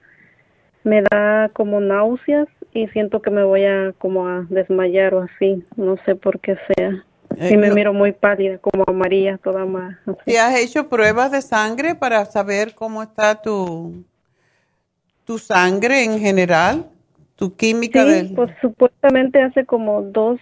me 0.85 1.03
da 1.03 1.51
como 1.53 1.81
náuseas 1.81 2.49
y 2.73 2.87
siento 2.89 3.21
que 3.21 3.31
me 3.31 3.45
voy 3.45 3.65
a 3.65 3.93
como 3.99 4.27
a 4.29 4.47
desmayar 4.49 5.15
o 5.15 5.23
así. 5.23 5.65
No 5.77 5.97
sé 6.07 6.15
por 6.15 6.41
qué 6.41 6.57
sea. 6.75 7.05
Eh, 7.37 7.51
y 7.53 7.57
me 7.57 7.69
no- 7.69 7.75
miro 7.75 7.93
muy 7.93 8.13
pálida, 8.13 8.59
como 8.59 8.85
amarilla, 8.87 9.37
toda 9.39 9.65
más. 9.67 9.97
¿Te 10.25 10.39
has 10.39 10.57
hecho 10.59 10.89
pruebas 10.89 11.33
de 11.33 11.43
sangre 11.43 11.95
para 11.95 12.25
saber 12.25 12.75
cómo 12.75 13.03
está 13.03 13.35
tu, 13.43 14.05
tu 15.27 15.39
sangre 15.39 16.05
en 16.05 16.19
general? 16.21 16.87
¿Tu 17.37 17.55
química 17.57 18.05
Sí, 18.05 18.11
del...? 18.11 18.35
pues 18.35 18.51
supuestamente 18.61 19.43
hace 19.43 19.65
como 19.65 20.03
dos 20.03 20.41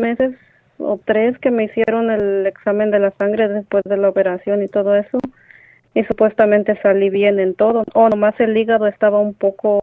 meses 0.00 0.32
o 0.78 0.98
tres 1.04 1.38
que 1.38 1.50
me 1.50 1.64
hicieron 1.64 2.10
el 2.10 2.46
examen 2.46 2.90
de 2.90 2.98
la 2.98 3.12
sangre 3.12 3.48
después 3.48 3.84
de 3.84 3.96
la 3.96 4.08
operación 4.08 4.62
y 4.62 4.68
todo 4.68 4.96
eso. 4.96 5.18
Y 5.94 6.04
supuestamente 6.04 6.78
salí 6.82 7.10
bien 7.10 7.38
en 7.38 7.54
todo. 7.54 7.84
O 7.94 8.08
nomás 8.08 8.38
el 8.40 8.56
hígado 8.56 8.86
estaba 8.86 9.18
un 9.20 9.34
poco 9.34 9.80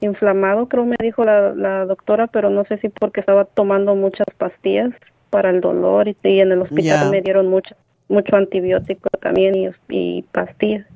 inflamado, 0.00 0.68
creo 0.68 0.84
me 0.84 0.96
dijo 1.00 1.24
la, 1.24 1.54
la 1.54 1.86
doctora, 1.86 2.26
pero 2.26 2.50
no 2.50 2.64
sé 2.64 2.76
si 2.78 2.88
porque 2.90 3.20
estaba 3.20 3.44
tomando 3.46 3.94
muchas 3.94 4.26
pastillas 4.36 4.90
para 5.30 5.50
el 5.50 5.60
dolor 5.60 6.08
y, 6.08 6.16
y 6.22 6.40
en 6.40 6.52
el 6.52 6.60
hospital 6.62 7.10
me 7.10 7.22
dieron 7.22 7.48
mucho, 7.48 7.74
mucho 8.08 8.36
antibiótico 8.36 9.08
también 9.20 9.54
y, 9.54 9.70
y 9.88 10.22
pastillas. 10.32 10.86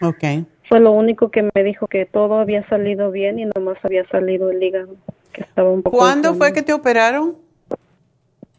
Ok. 0.00 0.24
Fue 0.70 0.78
lo 0.78 0.92
único 0.92 1.32
que 1.32 1.42
me 1.52 1.64
dijo 1.64 1.88
que 1.88 2.06
todo 2.06 2.38
había 2.38 2.64
salido 2.68 3.10
bien 3.10 3.40
y 3.40 3.44
nomás 3.44 3.76
había 3.82 4.06
salido 4.06 4.52
el 4.52 4.62
hígado, 4.62 4.94
que 5.32 5.42
estaba 5.42 5.68
un 5.68 5.82
poco. 5.82 5.98
¿Cuándo 5.98 6.36
fue 6.36 6.52
que 6.52 6.62
te 6.62 6.72
operaron? 6.72 7.36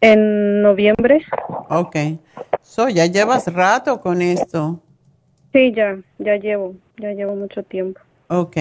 En 0.02 0.62
noviembre. 0.62 1.26
Ok. 1.70 1.96
So, 2.64 2.90
ya 2.90 3.06
llevas 3.06 3.54
rato 3.54 4.02
con 4.02 4.22
esto. 4.22 4.82
Sí, 5.54 5.72
ya, 5.74 6.00
ya 6.18 6.36
llevo, 6.36 6.76
ya 6.98 7.14
llevo 7.14 7.34
mucho 7.38 7.64
tiempo. 7.64 8.02
Ok. 8.28 8.58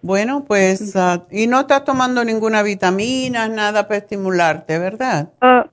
Bueno, 0.00 0.44
pues, 0.44 0.94
ah, 0.94 1.24
y 1.32 1.48
no 1.48 1.58
estás 1.58 1.84
tomando 1.84 2.24
ninguna 2.24 2.62
vitamina, 2.62 3.48
nada 3.48 3.88
para 3.88 3.98
estimularte, 3.98 4.78
¿verdad? 4.78 5.30
Ah, 5.40 5.66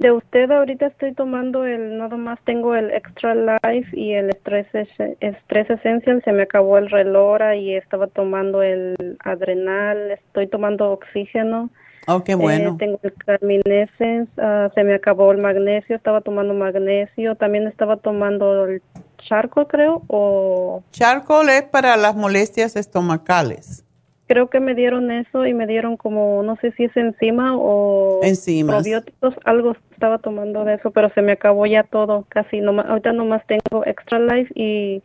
de 0.00 0.12
usted 0.12 0.50
ahorita 0.50 0.86
estoy 0.86 1.12
tomando 1.12 1.64
el, 1.66 1.98
nada 1.98 2.16
más 2.16 2.38
tengo 2.44 2.74
el 2.74 2.90
Extra 2.90 3.34
Life 3.34 3.90
y 3.92 4.14
el 4.14 4.30
Stress, 4.30 4.66
Ess- 4.74 5.16
Stress 5.42 5.68
Essential, 5.70 6.22
se 6.24 6.32
me 6.32 6.42
acabó 6.42 6.78
el 6.78 6.90
Relora 6.90 7.54
y 7.54 7.74
estaba 7.74 8.06
tomando 8.06 8.62
el 8.62 8.96
Adrenal, 9.22 10.10
estoy 10.12 10.46
tomando 10.46 10.90
oxígeno. 10.90 11.68
Oh, 12.06 12.24
qué 12.24 12.34
bueno. 12.34 12.70
Eh, 12.70 12.76
tengo 12.78 12.98
el 13.02 13.12
Carminescence, 13.12 14.32
ah, 14.38 14.70
se 14.74 14.84
me 14.84 14.94
acabó 14.94 15.30
el 15.32 15.38
magnesio, 15.38 15.96
estaba 15.96 16.22
tomando 16.22 16.54
magnesio, 16.54 17.34
también 17.34 17.66
estaba 17.68 17.98
tomando 17.98 18.64
el 18.64 18.80
charco, 19.18 19.68
creo, 19.68 20.02
o... 20.08 20.82
Charcoal 20.92 21.50
es 21.50 21.62
para 21.64 21.98
las 21.98 22.16
molestias 22.16 22.74
estomacales. 22.74 23.84
Creo 24.30 24.48
que 24.48 24.60
me 24.60 24.76
dieron 24.76 25.10
eso 25.10 25.44
y 25.44 25.54
me 25.54 25.66
dieron 25.66 25.96
como, 25.96 26.44
no 26.44 26.54
sé 26.60 26.70
si 26.76 26.84
es 26.84 26.96
enzima 26.96 27.56
o 27.56 28.20
Enzimas. 28.22 28.76
probióticos, 28.76 29.34
algo 29.44 29.74
estaba 29.90 30.18
tomando 30.18 30.64
de 30.64 30.74
eso, 30.74 30.92
pero 30.92 31.12
se 31.14 31.20
me 31.20 31.32
acabó 31.32 31.66
ya 31.66 31.82
todo, 31.82 32.26
casi, 32.28 32.60
nomás, 32.60 32.86
ahorita 32.86 33.12
nomás 33.12 33.42
tengo 33.48 33.84
Extra 33.84 34.20
Life 34.20 34.52
y 34.54 35.02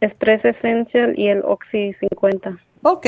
Stress 0.00 0.44
Essential 0.44 1.18
y 1.18 1.26
el 1.26 1.42
Oxy 1.44 1.94
50. 1.94 2.56
Ok. 2.82 3.06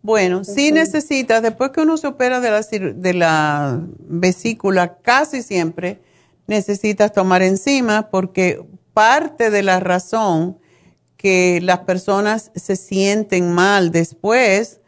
Bueno, 0.00 0.42
si 0.42 0.72
necesitas, 0.72 1.42
después 1.42 1.68
que 1.68 1.82
uno 1.82 1.98
se 1.98 2.06
opera 2.06 2.40
de 2.40 2.50
la, 2.50 2.62
de 2.62 3.12
la 3.12 3.82
vesícula, 4.08 4.96
casi 5.02 5.42
siempre 5.42 5.98
necesitas 6.46 7.12
tomar 7.12 7.42
encima 7.42 8.08
porque 8.10 8.64
parte 8.94 9.50
de 9.50 9.62
la 9.62 9.80
razón 9.80 10.56
que 11.16 11.60
las 11.62 11.80
personas 11.80 12.50
se 12.54 12.76
sienten 12.76 13.52
mal 13.52 13.90
después 13.90 14.80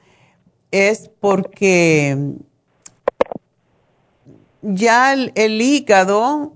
es 0.70 1.10
porque 1.20 2.16
ya 4.62 5.12
el, 5.12 5.62
hígado 5.62 6.52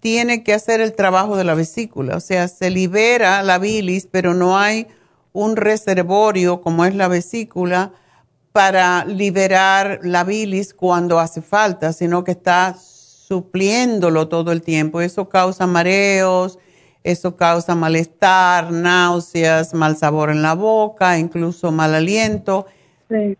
tiene 0.00 0.42
que 0.42 0.54
hacer 0.54 0.80
el 0.80 0.94
trabajo 0.94 1.36
de 1.36 1.44
la 1.44 1.54
vesícula, 1.54 2.16
o 2.16 2.20
sea, 2.20 2.48
se 2.48 2.70
libera 2.70 3.42
la 3.42 3.58
bilis, 3.58 4.08
pero 4.10 4.34
no 4.34 4.58
hay 4.58 4.86
un 5.32 5.56
reservorio 5.56 6.60
como 6.60 6.84
es 6.84 6.94
la 6.94 7.08
vesícula 7.08 7.92
para 8.52 9.04
liberar 9.04 10.00
la 10.02 10.24
bilis 10.24 10.74
cuando 10.74 11.18
hace 11.18 11.40
falta, 11.40 11.92
sino 11.92 12.24
que 12.24 12.32
está 12.32 12.76
supliéndolo 12.78 14.28
todo 14.28 14.52
el 14.52 14.60
tiempo. 14.60 15.00
Eso 15.00 15.28
causa 15.28 15.66
mareos, 15.66 16.58
eso 17.04 17.36
causa 17.36 17.74
malestar, 17.74 18.70
náuseas, 18.70 19.74
mal 19.74 19.96
sabor 19.96 20.30
en 20.30 20.42
la 20.42 20.54
boca, 20.54 21.18
incluso 21.18 21.72
mal 21.72 21.94
aliento. 21.94 22.66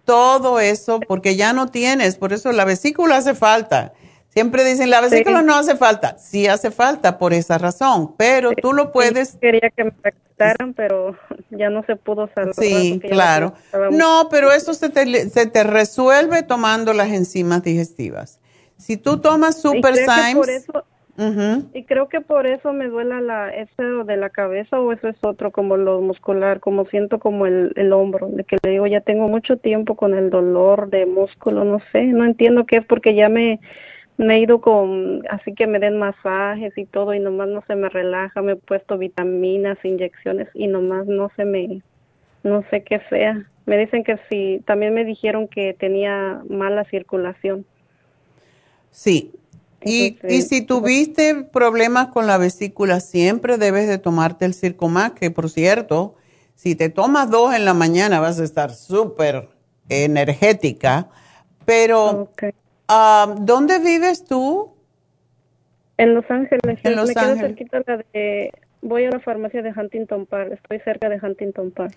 Todo 0.05 0.61
eso 0.61 1.01
porque 1.01 1.35
ya 1.37 1.53
no 1.53 1.69
tienes, 1.69 2.17
por 2.17 2.33
eso 2.33 2.53
la 2.53 2.65
vesícula 2.65 3.17
hace 3.17 3.35
falta. 3.35 3.93
Siempre 4.29 4.65
dicen, 4.65 4.89
la 4.91 5.01
vesícula 5.01 5.41
Sí. 5.41 5.47
no 5.47 5.55
hace 5.57 5.77
falta. 5.77 6.17
Sí 6.19 6.47
hace 6.47 6.71
falta 6.71 7.19
por 7.19 7.35
esa 7.35 7.59
razón, 7.59 8.15
pero 8.17 8.53
tú 8.53 8.73
lo 8.73 8.91
puedes... 8.91 9.37
Quería 9.41 9.71
que 9.77 9.85
me 9.85 9.93
quitaran, 10.29 10.73
pero 10.73 11.17
ya 11.51 11.69
no 11.69 11.85
se 11.85 11.97
pudo 11.97 12.31
salvar. 12.35 12.55
Sí, 12.55 13.01
claro. 13.11 13.53
No, 13.91 14.29
pero 14.31 14.51
eso 14.53 14.73
se 14.73 14.89
te, 14.89 15.29
se 15.29 15.47
te 15.47 15.65
resuelve 15.65 16.43
tomando 16.43 16.95
las 16.95 17.09
enzimas 17.09 17.63
digestivas. 17.63 18.41
Si 18.79 18.97
tú 18.97 19.21
tomas 19.21 19.61
Super 19.61 19.95
por 20.05 20.47
Symes, 20.47 20.67
Y 21.75 21.85
creo 21.85 22.09
que 22.09 22.23
por 22.23 22.47
eso 22.47 22.73
me 22.73 22.89
duela 22.89 23.21
la 23.21 23.51
eso 23.51 24.05
de 24.05 24.17
la 24.17 24.31
cabeza 24.31 24.81
o 24.81 24.93
eso 24.93 25.09
es 25.09 25.17
otro 25.23 25.51
como 25.51 25.77
lo 25.77 26.01
muscular, 26.01 26.59
como 26.61 26.87
siento 26.87 27.19
como 27.19 27.45
el, 27.47 27.73
el 27.77 27.93
hombro, 27.93 28.29
de 28.29 28.45
que 28.45 28.57
le 28.63 28.71
digo 28.71 28.87
ya 28.87 29.03
tengo 29.03 29.29
mucho 29.29 29.59
tiempo 29.59 29.95
con 29.95 30.15
el 30.15 30.31
dolor 30.31 30.89
de 30.89 31.05
músculo, 31.05 31.65
no 31.65 31.81
sé, 31.93 32.05
no 32.05 32.25
entiendo 32.25 32.65
qué 32.65 32.79
es 32.79 32.87
porque 32.87 33.15
ya 33.15 33.29
me, 33.29 33.61
me 34.17 34.37
he 34.37 34.41
ido 34.41 34.63
con, 34.63 35.23
así 35.29 35.55
que 35.55 35.67
me 35.67 35.79
den 35.79 35.99
masajes 35.99 36.77
y 36.79 36.87
todo 36.87 37.13
y 37.13 37.21
nomás 37.21 37.49
no 37.49 37.63
se 37.67 37.77
me 37.77 37.91
relaja, 37.91 38.41
me 38.41 38.53
he 38.53 38.57
puesto 38.57 38.97
vitaminas, 38.97 39.85
inyecciones 39.85 40.49
y 40.55 40.67
nomás 40.67 41.07
no 41.07 41.31
se 41.37 41.45
me, 41.45 41.83
no 42.43 42.65
sé 42.71 42.85
qué 42.85 43.01
sea. 43.11 43.47
Me 43.67 43.77
dicen 43.77 44.03
que 44.03 44.19
sí, 44.31 44.63
también 44.67 44.95
me 44.95 45.05
dijeron 45.05 45.47
que 45.47 45.75
tenía 45.75 46.43
mala 46.49 46.85
circulación. 46.85 47.67
sí. 48.91 49.33
Y, 49.85 50.19
y 50.29 50.43
si 50.43 50.63
tuviste 50.63 51.45
problemas 51.45 52.09
con 52.09 52.27
la 52.27 52.39
vesícula, 52.39 53.01
siempre 53.01 53.59
debes 53.59 53.89
de 53.89 53.99
tomarte 53.99 54.45
el 54.45 54.55
Circomax, 54.55 55.19
que 55.19 55.31
por 55.31 55.51
cierto, 55.51 56.15
si 56.55 56.75
te 56.75 56.89
tomas 56.89 57.31
dos 57.31 57.55
en 57.55 57.65
la 57.65 57.75
mañana 57.75 58.21
vas 58.21 58.39
a 58.39 58.45
estar 58.45 58.73
súper 58.73 59.49
energética. 59.89 61.09
Pero, 61.65 62.31
ah, 62.89 63.35
¿dónde 63.41 63.79
vives 63.79 64.25
tú? 64.25 64.73
En 65.97 66.15
Los 66.15 66.25
Ángeles, 66.31 66.79
En 66.83 66.97
Los 66.97 67.09
me 67.09 67.15
quedo 67.15 67.33
Ángeles. 67.33 67.41
cerquita 67.41 67.83
la 67.87 68.05
de, 68.13 68.53
voy 68.81 69.05
a 69.05 69.11
la 69.11 69.21
farmacia 69.21 69.63
de 69.63 69.71
Huntington 69.71 70.27
Park, 70.27 70.53
estoy 70.53 70.81
cerca 70.81 71.09
de 71.09 71.21
Huntington 71.23 71.71
Park. 71.71 71.97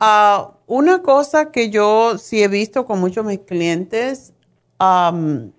Ah, 0.00 0.52
una 0.66 1.02
cosa 1.02 1.50
que 1.50 1.70
yo 1.70 2.18
sí 2.18 2.42
he 2.42 2.48
visto 2.48 2.86
con 2.86 3.00
muchos 3.00 3.26
de 3.26 3.32
mis 3.32 3.40
clientes, 3.40 4.32
am, 4.78 5.52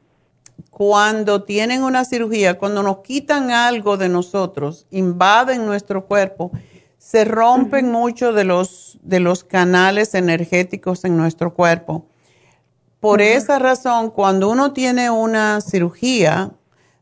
cuando 0.79 1.43
tienen 1.43 1.83
una 1.83 2.05
cirugía, 2.05 2.57
cuando 2.57 2.83
nos 2.83 2.99
quitan 2.99 3.51
algo 3.51 3.97
de 3.97 4.07
nosotros, 4.07 4.87
invaden 4.91 5.65
nuestro 5.65 6.05
cuerpo, 6.05 6.51
se 6.97 7.25
rompen 7.25 7.91
mucho 7.91 8.31
de 8.31 8.45
los, 8.45 8.97
de 9.01 9.19
los 9.19 9.43
canales 9.43 10.15
energéticos 10.15 11.03
en 11.03 11.17
nuestro 11.17 11.53
cuerpo. 11.53 12.05
Por 13.01 13.21
esa 13.21 13.59
razón, 13.59 14.09
cuando 14.09 14.47
uno 14.49 14.71
tiene 14.71 15.09
una 15.09 15.59
cirugía, 15.59 16.51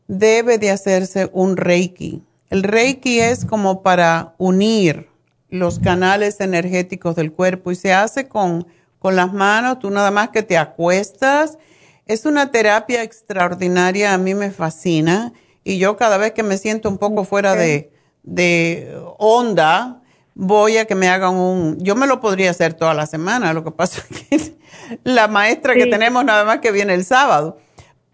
debe 0.08 0.58
de 0.58 0.72
hacerse 0.72 1.30
un 1.32 1.56
Reiki. 1.56 2.24
El 2.50 2.64
Reiki 2.64 3.20
es 3.20 3.44
como 3.44 3.84
para 3.84 4.34
unir 4.38 5.08
los 5.50 5.78
canales 5.78 6.40
energéticos 6.40 7.14
del 7.14 7.30
cuerpo 7.30 7.70
y 7.70 7.76
se 7.76 7.92
hace 7.92 8.26
con, 8.26 8.66
con 8.98 9.14
las 9.14 9.32
manos, 9.32 9.78
tú 9.78 9.88
nada 9.90 10.10
más 10.10 10.30
que 10.30 10.42
te 10.42 10.58
acuestas. 10.58 11.58
Es 12.08 12.24
una 12.24 12.50
terapia 12.50 13.02
extraordinaria, 13.02 14.14
a 14.14 14.18
mí 14.18 14.34
me 14.34 14.50
fascina 14.50 15.32
y 15.62 15.78
yo 15.78 15.96
cada 15.96 16.16
vez 16.16 16.32
que 16.32 16.42
me 16.42 16.56
siento 16.56 16.88
un 16.88 16.96
poco 16.96 17.24
fuera 17.24 17.54
de, 17.54 17.92
de 18.22 18.98
onda, 19.18 20.00
voy 20.34 20.78
a 20.78 20.86
que 20.86 20.94
me 20.94 21.08
hagan 21.08 21.34
un, 21.34 21.78
yo 21.80 21.96
me 21.96 22.06
lo 22.06 22.20
podría 22.20 22.50
hacer 22.50 22.72
toda 22.72 22.94
la 22.94 23.06
semana, 23.06 23.52
lo 23.52 23.62
que 23.62 23.72
pasa 23.72 24.02
es 24.10 24.16
que 24.30 24.56
la 25.04 25.28
maestra 25.28 25.74
que 25.74 25.86
tenemos 25.86 26.24
nada 26.24 26.44
más 26.44 26.60
que 26.60 26.72
viene 26.72 26.94
el 26.94 27.04
sábado, 27.04 27.58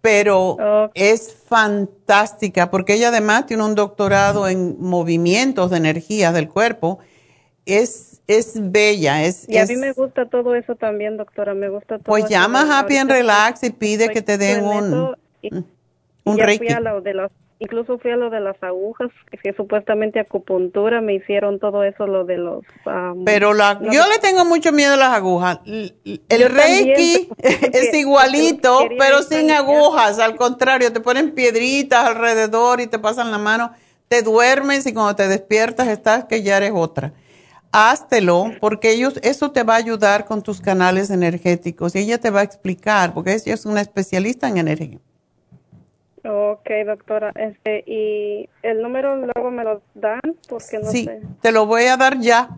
pero 0.00 0.90
es 0.94 1.32
fantástica 1.48 2.70
porque 2.70 2.94
ella 2.94 3.08
además 3.08 3.46
tiene 3.46 3.62
un 3.62 3.74
doctorado 3.74 4.48
en 4.48 4.76
movimientos 4.80 5.70
de 5.70 5.76
energía 5.76 6.32
del 6.32 6.48
cuerpo, 6.48 6.98
es, 7.64 8.13
es 8.26 8.52
bella, 8.56 9.24
es, 9.24 9.48
Y 9.48 9.58
a 9.58 9.62
es- 9.62 9.68
mí 9.70 9.76
me 9.76 9.92
gusta 9.92 10.26
todo 10.26 10.54
eso 10.54 10.74
también, 10.76 11.16
doctora, 11.16 11.54
me 11.54 11.68
gusta 11.68 11.96
todo 11.98 12.04
pues 12.06 12.24
eso. 12.24 12.30
llama 12.30 12.62
a 12.62 12.78
Happy 12.80 12.96
and 12.96 13.10
Relax 13.10 13.62
y 13.64 13.70
pide 13.70 14.10
que 14.12 14.22
te 14.22 14.38
den 14.38 14.58
en 14.58 14.64
un, 14.94 15.16
y- 15.42 15.50
un 16.24 16.36
ya 16.38 16.46
Reiki. 16.46 16.64
fui 16.64 16.72
a 16.74 16.80
lo 16.80 17.02
de 17.02 17.12
las, 17.12 17.30
incluso 17.58 17.98
fui 17.98 18.10
a 18.12 18.16
lo 18.16 18.30
de 18.30 18.40
las 18.40 18.56
agujas, 18.62 19.10
que, 19.30 19.36
que 19.36 19.52
supuestamente 19.52 20.20
acupuntura, 20.20 21.02
me 21.02 21.14
hicieron 21.14 21.58
todo 21.58 21.84
eso, 21.84 22.06
lo 22.06 22.24
de 22.24 22.38
los... 22.38 22.64
am, 22.86 23.24
Pero 23.26 23.52
la, 23.52 23.74
no 23.74 23.92
yo 23.92 24.02
le 24.08 24.18
tengo 24.20 24.46
mucho 24.46 24.72
miedo 24.72 24.94
a 24.94 24.96
las 24.96 25.12
agujas. 25.12 25.60
El 25.66 26.22
también, 26.28 26.50
Reiki 26.50 27.28
es 27.42 27.92
igualito, 27.94 28.88
pero 28.98 29.22
sin 29.22 29.50
agujas. 29.50 30.18
Al 30.18 30.36
contrario, 30.36 30.92
te 30.94 31.00
ponen 31.00 31.32
piedritas 31.32 32.06
alrededor 32.06 32.80
y 32.80 32.86
te 32.86 32.98
pasan 32.98 33.30
la 33.30 33.38
mano. 33.38 33.72
Te 34.08 34.22
duermes 34.22 34.86
y 34.86 34.94
cuando 34.94 35.14
te 35.16 35.28
despiertas 35.28 35.88
estás 35.88 36.24
que 36.24 36.42
ya 36.42 36.56
eres 36.56 36.72
otra. 36.74 37.12
Háztelo 37.76 38.52
porque 38.60 38.92
ellos, 38.92 39.18
eso 39.24 39.50
te 39.50 39.64
va 39.64 39.74
a 39.74 39.78
ayudar 39.78 40.26
con 40.26 40.44
tus 40.44 40.60
canales 40.60 41.10
energéticos 41.10 41.96
y 41.96 41.98
ella 41.98 42.18
te 42.18 42.30
va 42.30 42.38
a 42.38 42.44
explicar 42.44 43.12
porque 43.12 43.32
ella 43.32 43.52
es 43.52 43.66
una 43.66 43.80
especialista 43.80 44.48
en 44.48 44.58
energía. 44.58 45.00
Ok, 46.24 46.70
doctora, 46.86 47.32
este, 47.34 47.82
y 47.84 48.48
el 48.62 48.80
número 48.80 49.16
luego 49.16 49.50
me 49.50 49.64
lo 49.64 49.82
dan, 49.94 50.20
porque 50.48 50.78
no 50.78 50.88
sí, 50.88 51.06
sé. 51.06 51.20
te 51.42 51.50
lo 51.50 51.66
voy 51.66 51.86
a 51.86 51.96
dar 51.96 52.20
ya. 52.20 52.48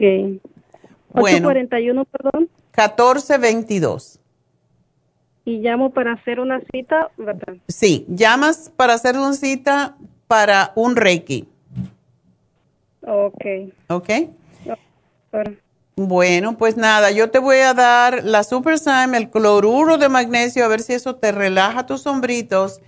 Bueno. 1.12 1.48
841, 1.48 2.04
perdón. 2.04 2.48
1422. 2.76 4.19
Y 5.50 5.58
llamo 5.58 5.90
para 5.90 6.12
hacer 6.12 6.38
una 6.38 6.60
cita, 6.70 7.10
¿verdad? 7.16 7.56
Sí, 7.66 8.06
llamas 8.08 8.70
para 8.76 8.94
hacer 8.94 9.16
una 9.16 9.32
cita 9.32 9.96
para 10.28 10.70
un 10.76 10.94
Reiki. 10.94 11.48
Ok. 13.04 13.44
¿Ok? 13.88 14.08
Bueno. 15.32 15.56
Bueno, 15.96 16.56
pues 16.56 16.76
nada, 16.76 17.10
yo 17.10 17.32
te 17.32 17.40
voy 17.40 17.56
a 17.56 17.74
dar 17.74 18.22
la 18.22 18.44
Super 18.44 18.78
el 19.12 19.30
cloruro 19.30 19.98
de 19.98 20.08
magnesio, 20.08 20.64
a 20.64 20.68
ver 20.68 20.82
si 20.82 20.92
eso 20.92 21.16
te 21.16 21.32
relaja 21.32 21.84
tus 21.84 22.06
hombritos, 22.06 22.80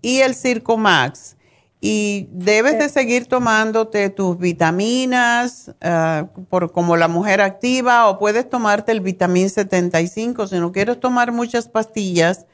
y 0.00 0.20
el 0.20 0.34
Circo 0.34 0.78
Max. 0.78 1.35
Y 1.80 2.28
debes 2.32 2.78
de 2.78 2.88
seguir 2.88 3.26
tomándote 3.26 4.08
tus 4.08 4.38
vitaminas, 4.38 5.74
ah, 5.82 6.28
por, 6.48 6.72
como 6.72 6.96
la 6.96 7.06
mujer 7.06 7.40
activa, 7.40 8.08
o 8.08 8.18
puedes 8.18 8.48
tomarte 8.48 8.92
el 8.92 9.00
vitamín 9.00 9.50
75 9.50 10.46
si 10.46 10.58
no 10.58 10.72
quieres 10.72 10.98
tomar 10.98 11.32
muchas 11.32 11.68
pastillas. 11.68 12.46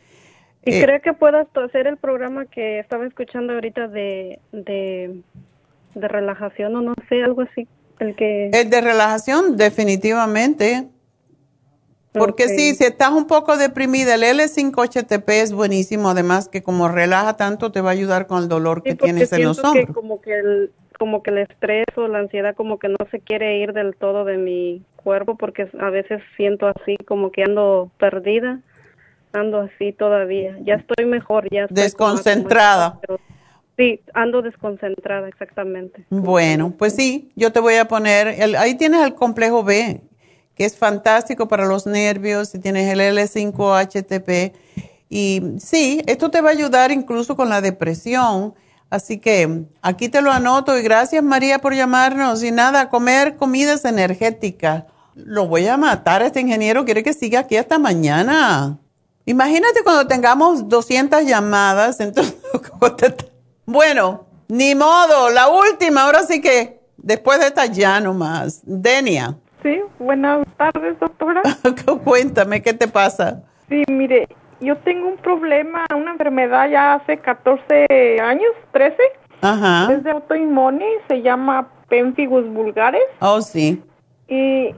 ¿Y 0.65 0.75
eh, 0.75 0.85
cree 0.85 1.01
que 1.01 1.13
puedas 1.13 1.47
hacer 1.55 1.87
el 1.87 1.97
programa 1.97 2.47
que 2.47 2.79
estaba 2.81 3.07
escuchando 3.07 3.53
ahorita 3.55 3.89
de, 3.89 4.41
de, 4.53 5.23
de 5.95 6.09
relajación 6.09 6.75
o 6.77 6.81
no 6.83 6.95
sé, 7.09 7.23
algo 7.23 7.43
así? 7.43 7.69
El 8.01 8.17
que... 8.17 8.51
El 8.53 8.71
de 8.71 8.81
relajación, 8.81 9.57
definitivamente. 9.57 10.89
Porque 12.13 12.49
sí, 12.49 12.75
si 12.75 12.85
estás 12.85 13.11
un 13.11 13.27
poco 13.27 13.57
deprimida, 13.57 14.15
el 14.17 14.23
L5-HTP 14.23 15.29
es 15.41 15.53
buenísimo, 15.53 16.11
además 16.11 16.49
que 16.49 16.63
como 16.63 16.89
relaja 16.89 17.37
tanto 17.37 17.73
te 17.73 17.81
va 17.81 17.91
a 17.91 17.93
ayudar 17.93 18.27
con 18.27 18.43
el 18.43 18.49
dolor 18.49 18.83
que 18.83 18.93
Sí, 18.93 18.97
tienes 18.99 19.33
en 19.33 19.45
los 19.45 19.57
siento 19.57 19.73
que 19.73 19.79
hombros. 19.81 19.95
como 19.97 20.21
que 20.21 20.39
el 20.39 20.73
como 20.99 21.23
que 21.23 21.31
el 21.31 21.39
estrés 21.39 21.87
o 21.97 22.07
la 22.07 22.19
ansiedad 22.21 22.55
como 22.55 22.79
que 22.79 22.89
no 22.89 22.97
se 23.11 23.19
quiere 23.19 23.59
ir 23.59 23.73
del 23.73 23.97
todo 23.97 24.25
de 24.25 24.37
mi 24.37 24.85
cuerpo 24.95 25.37
porque 25.37 25.69
a 25.81 25.91
veces 25.91 26.23
siento 26.37 26.69
así 26.69 26.97
como 27.09 27.33
que 27.33 27.43
ando 27.43 27.91
perdida, 27.99 28.61
ando 29.33 29.61
así 29.63 29.93
todavía. 29.93 30.57
Ya 30.65 30.75
estoy 30.75 31.07
mejor, 31.07 31.49
ya 31.51 31.63
estoy 31.63 31.75
como- 31.93 32.13
Desconcentrada. 32.13 33.01
sí, 33.77 34.01
ando 34.15 34.43
desconcentrada 34.43 35.27
exactamente. 35.29 36.05
Bueno, 36.11 36.73
pues 36.79 36.95
sí, 36.95 37.33
yo 37.35 37.51
te 37.53 37.59
voy 37.59 37.75
a 37.77 37.87
poner, 37.89 38.29
el- 38.29 38.55
ahí 38.55 38.77
tienes 38.77 39.03
el 39.05 39.15
complejo 39.15 39.65
B, 39.65 40.03
que 40.55 40.65
es 40.65 40.77
fantástico 40.77 41.49
para 41.49 41.67
los 41.67 41.87
nervios, 41.87 42.55
y 42.55 42.59
tienes 42.59 42.91
el 42.93 43.01
L5-HTP. 43.01 44.53
Y 45.09 45.43
sí, 45.59 46.03
esto 46.07 46.31
te 46.31 46.41
va 46.41 46.51
a 46.51 46.53
ayudar 46.53 46.91
incluso 46.93 47.37
con 47.37 47.49
la 47.49 47.61
depresión. 47.61 48.55
Así 48.91 49.19
que 49.19 49.65
aquí 49.81 50.09
te 50.09 50.21
lo 50.21 50.31
anoto 50.33 50.77
y 50.79 50.83
gracias 50.83 51.23
María 51.23 51.59
por 51.61 51.75
llamarnos. 51.75 52.43
Y 52.43 52.51
nada, 52.51 52.89
comer 52.89 53.37
comidas 53.37 53.85
energéticas. 53.85 54.85
Lo 55.15 55.47
voy 55.47 55.67
a 55.67 55.77
matar 55.77 56.23
este 56.23 56.41
ingeniero, 56.41 56.85
quiere 56.85 57.03
que 57.03 57.13
siga 57.13 57.41
aquí 57.41 57.57
hasta 57.57 57.79
mañana. 57.79 58.79
Imagínate 59.25 59.83
cuando 59.85 60.07
tengamos 60.07 60.69
200 60.69 61.25
llamadas, 61.27 62.01
entonces, 62.01 62.35
¿cómo 62.71 62.95
te- 62.97 63.15
bueno, 63.67 64.27
ni 64.49 64.75
modo, 64.75 65.31
la 65.31 65.49
última, 65.49 66.03
ahora 66.05 66.25
sí 66.27 66.41
que 66.41 66.81
después 66.97 67.39
de 67.39 67.47
esta 67.47 67.67
ya 67.67 68.01
nomás. 68.01 68.61
Denia, 68.65 69.37
Sí, 69.63 69.81
buenas 69.99 70.47
tardes, 70.57 70.99
doctora. 70.99 71.43
cuéntame, 72.05 72.63
¿qué 72.63 72.75
te 72.75 72.89
pasa? 72.89 73.43
Sí, 73.69 73.85
mire, 73.89 74.29
yo 74.61 74.77
tengo 74.79 75.09
un 75.09 75.17
problema, 75.17 75.87
una 75.95 76.13
enfermedad 76.13 76.69
ya 76.69 76.95
hace 76.95 77.19
14 77.19 78.21
años, 78.21 78.51
13. 78.73 78.97
Ajá. 79.41 79.93
Es 79.93 80.03
de 80.05 80.11
autoinmune, 80.11 80.87
se 81.09 81.23
llama 81.23 81.69
pemphigus 81.89 82.49
vulgaris. 82.53 83.03
Oh, 83.21 83.41
sí. 83.41 83.83
Y 84.29 84.75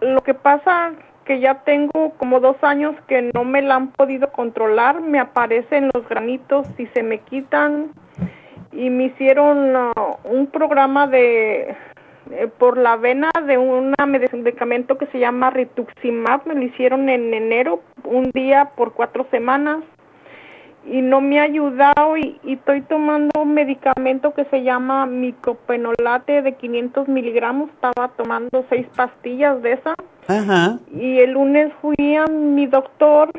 lo 0.00 0.22
que 0.22 0.34
pasa 0.34 0.92
que 1.24 1.40
ya 1.40 1.62
tengo 1.64 2.12
como 2.18 2.40
dos 2.40 2.56
años 2.62 2.94
que 3.08 3.30
no 3.34 3.44
me 3.44 3.62
la 3.62 3.74
han 3.74 3.88
podido 3.88 4.30
controlar, 4.30 5.00
me 5.00 5.18
aparecen 5.18 5.90
los 5.92 6.08
granitos 6.08 6.66
y 6.78 6.86
se 6.88 7.02
me 7.02 7.18
quitan 7.18 7.90
y 8.72 8.90
me 8.90 9.04
hicieron 9.04 9.74
ah, 9.74 9.92
un 10.24 10.46
programa 10.46 11.06
de 11.06 11.74
eh, 12.30 12.48
por 12.58 12.78
la 12.78 12.96
vena 12.96 13.30
de 13.46 13.58
un 13.58 13.94
medicamento 14.06 14.98
que 14.98 15.06
se 15.06 15.18
llama 15.18 15.50
rituximab, 15.50 16.46
me 16.46 16.54
lo 16.54 16.62
hicieron 16.62 17.08
en 17.08 17.32
enero, 17.32 17.80
un 18.04 18.30
día 18.32 18.70
por 18.76 18.92
cuatro 18.94 19.26
semanas 19.30 19.84
y 20.84 21.02
no 21.02 21.20
me 21.20 21.40
ha 21.40 21.44
ayudado 21.44 22.16
y, 22.16 22.38
y 22.44 22.54
estoy 22.54 22.82
tomando 22.82 23.42
un 23.42 23.54
medicamento 23.54 24.34
que 24.34 24.44
se 24.46 24.62
llama 24.62 25.06
micopenolate 25.06 26.42
de 26.42 26.54
500 26.54 27.08
miligramos, 27.08 27.70
estaba 27.70 28.08
tomando 28.16 28.64
seis 28.68 28.86
pastillas 28.94 29.60
de 29.62 29.72
esa 29.72 29.94
Ajá. 30.28 30.78
y 30.92 31.18
el 31.18 31.32
lunes 31.32 31.72
fui 31.80 32.16
a 32.16 32.26
mi 32.26 32.66
doctor 32.66 33.30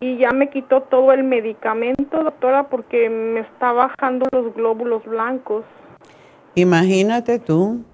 y 0.00 0.18
ya 0.18 0.32
me 0.32 0.50
quitó 0.50 0.82
todo 0.82 1.12
el 1.12 1.24
medicamento, 1.24 2.22
doctora, 2.22 2.64
porque 2.64 3.08
me 3.08 3.40
está 3.40 3.72
bajando 3.72 4.26
los 4.32 4.54
glóbulos 4.54 5.04
blancos 5.04 5.64
Imagínate 6.54 7.40
tú. 7.40 7.84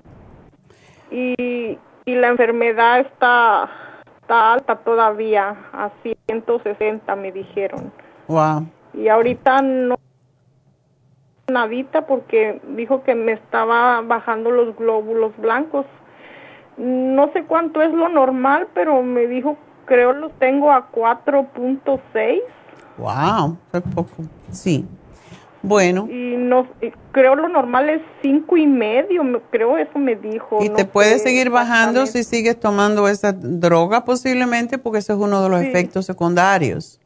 Y, 1.11 1.79
y 2.05 2.15
la 2.15 2.29
enfermedad 2.29 3.01
está, 3.01 3.69
está 4.21 4.55
alta 4.55 4.77
todavía, 4.77 5.57
a 5.73 5.91
160 6.03 7.17
me 7.17 7.33
dijeron. 7.33 7.93
Wow. 8.29 8.67
Y 8.95 9.09
ahorita 9.09 9.63
no 9.63 9.97
nadita 11.51 12.07
porque 12.07 12.61
dijo 12.77 13.03
que 13.03 13.15
me 13.15 13.33
estaba 13.33 14.01
bajando 14.03 14.51
los 14.51 14.77
glóbulos 14.77 15.37
blancos. 15.39 15.87
No 16.77 17.31
sé 17.33 17.45
cuánto 17.45 17.83
es 17.83 17.93
lo 17.93 18.09
normal, 18.09 18.69
pero 18.73 19.03
me 19.03 19.27
dijo, 19.27 19.57
creo 19.85 20.13
los 20.13 20.33
tengo 20.39 20.73
a 20.73 20.91
4.6 20.93 22.41
Wow, 22.97 23.57
es 23.73 23.83
poco. 23.95 24.13
Sí. 24.51 24.87
Bueno, 25.63 26.09
y 26.11 26.37
no 26.39 26.67
y 26.81 26.91
creo 27.13 27.35
lo 27.35 27.47
normal 27.49 27.91
es 27.91 28.01
cinco 28.23 28.57
y 28.57 28.67
medio, 28.67 29.23
me- 29.23 29.41
creo 29.51 29.77
eso 29.77 29.99
me 29.99 30.17
dijo. 30.17 30.59
y 30.65 30.71
no 30.71 30.77
te 30.77 30.87
puede 30.87 31.19
sé 31.19 31.25
seguir 31.25 31.51
bajando 31.51 32.07
si 32.07 32.25
sigues 32.25 32.59
tomando 32.59 33.07
esa 33.09 33.33
droga 33.33 34.05
posiblemente 34.07 34.79
porque 34.79 35.01
ese 35.01 35.13
es 35.13 35.19
uno 35.19 35.43
de 35.43 35.49
los 35.51 35.61
Sí. 35.61 35.67
efectos 35.67 36.07
secundarios. 36.07 36.99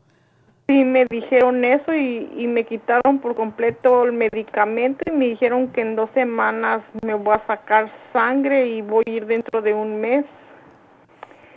Sí, 0.69 0.83
me 0.85 1.05
dijeron 1.11 1.63
eso 1.65 1.93
y, 1.93 2.31
y 2.39 2.47
me 2.47 2.65
quitaron 2.65 3.19
por 3.19 3.35
completo 3.35 4.05
el 4.05 4.13
medicamento 4.13 5.03
y 5.07 5.11
me 5.11 5.27
dijeron 5.27 5.69
que 5.69 5.81
en 5.83 5.97
dos 5.97 6.09
semanas 6.15 6.81
me 7.03 7.15
voy 7.15 7.35
a 7.35 7.47
sacar 7.47 7.93
sangre 8.13 8.69
y 8.69 8.81
voy 8.83 9.03
a 9.07 9.11
ir 9.11 9.27
dentro 9.27 9.61
de 9.63 9.75
un 9.75 10.01
mes. 10.01 10.25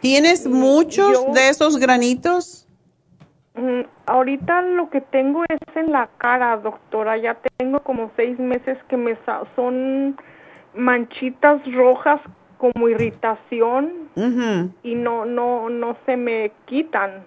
¿Tienes 0.01 0.45
muchos 0.47 1.25
yo- 1.25 1.33
de 1.33 1.49
esos 1.49 1.77
granitos? 1.77 2.66
Mm, 3.57 3.81
ahorita 4.05 4.61
lo 4.61 4.89
que 4.89 5.01
tengo 5.01 5.43
es 5.49 5.57
en 5.75 5.91
la 5.91 6.09
cara, 6.17 6.57
doctora. 6.57 7.17
Ya 7.17 7.37
tengo 7.57 7.79
como 7.81 8.11
seis 8.15 8.37
meses 8.39 8.77
que 8.87 8.97
me 8.97 9.15
sa- 9.25 9.43
son 9.55 10.15
manchitas 10.75 11.59
rojas 11.73 12.21
como 12.57 12.87
irritación 12.89 14.09
y 14.83 14.95
no 14.95 15.25
no 15.25 15.69
no 15.69 15.97
se 16.05 16.17
me 16.17 16.51
quitan. 16.65 17.23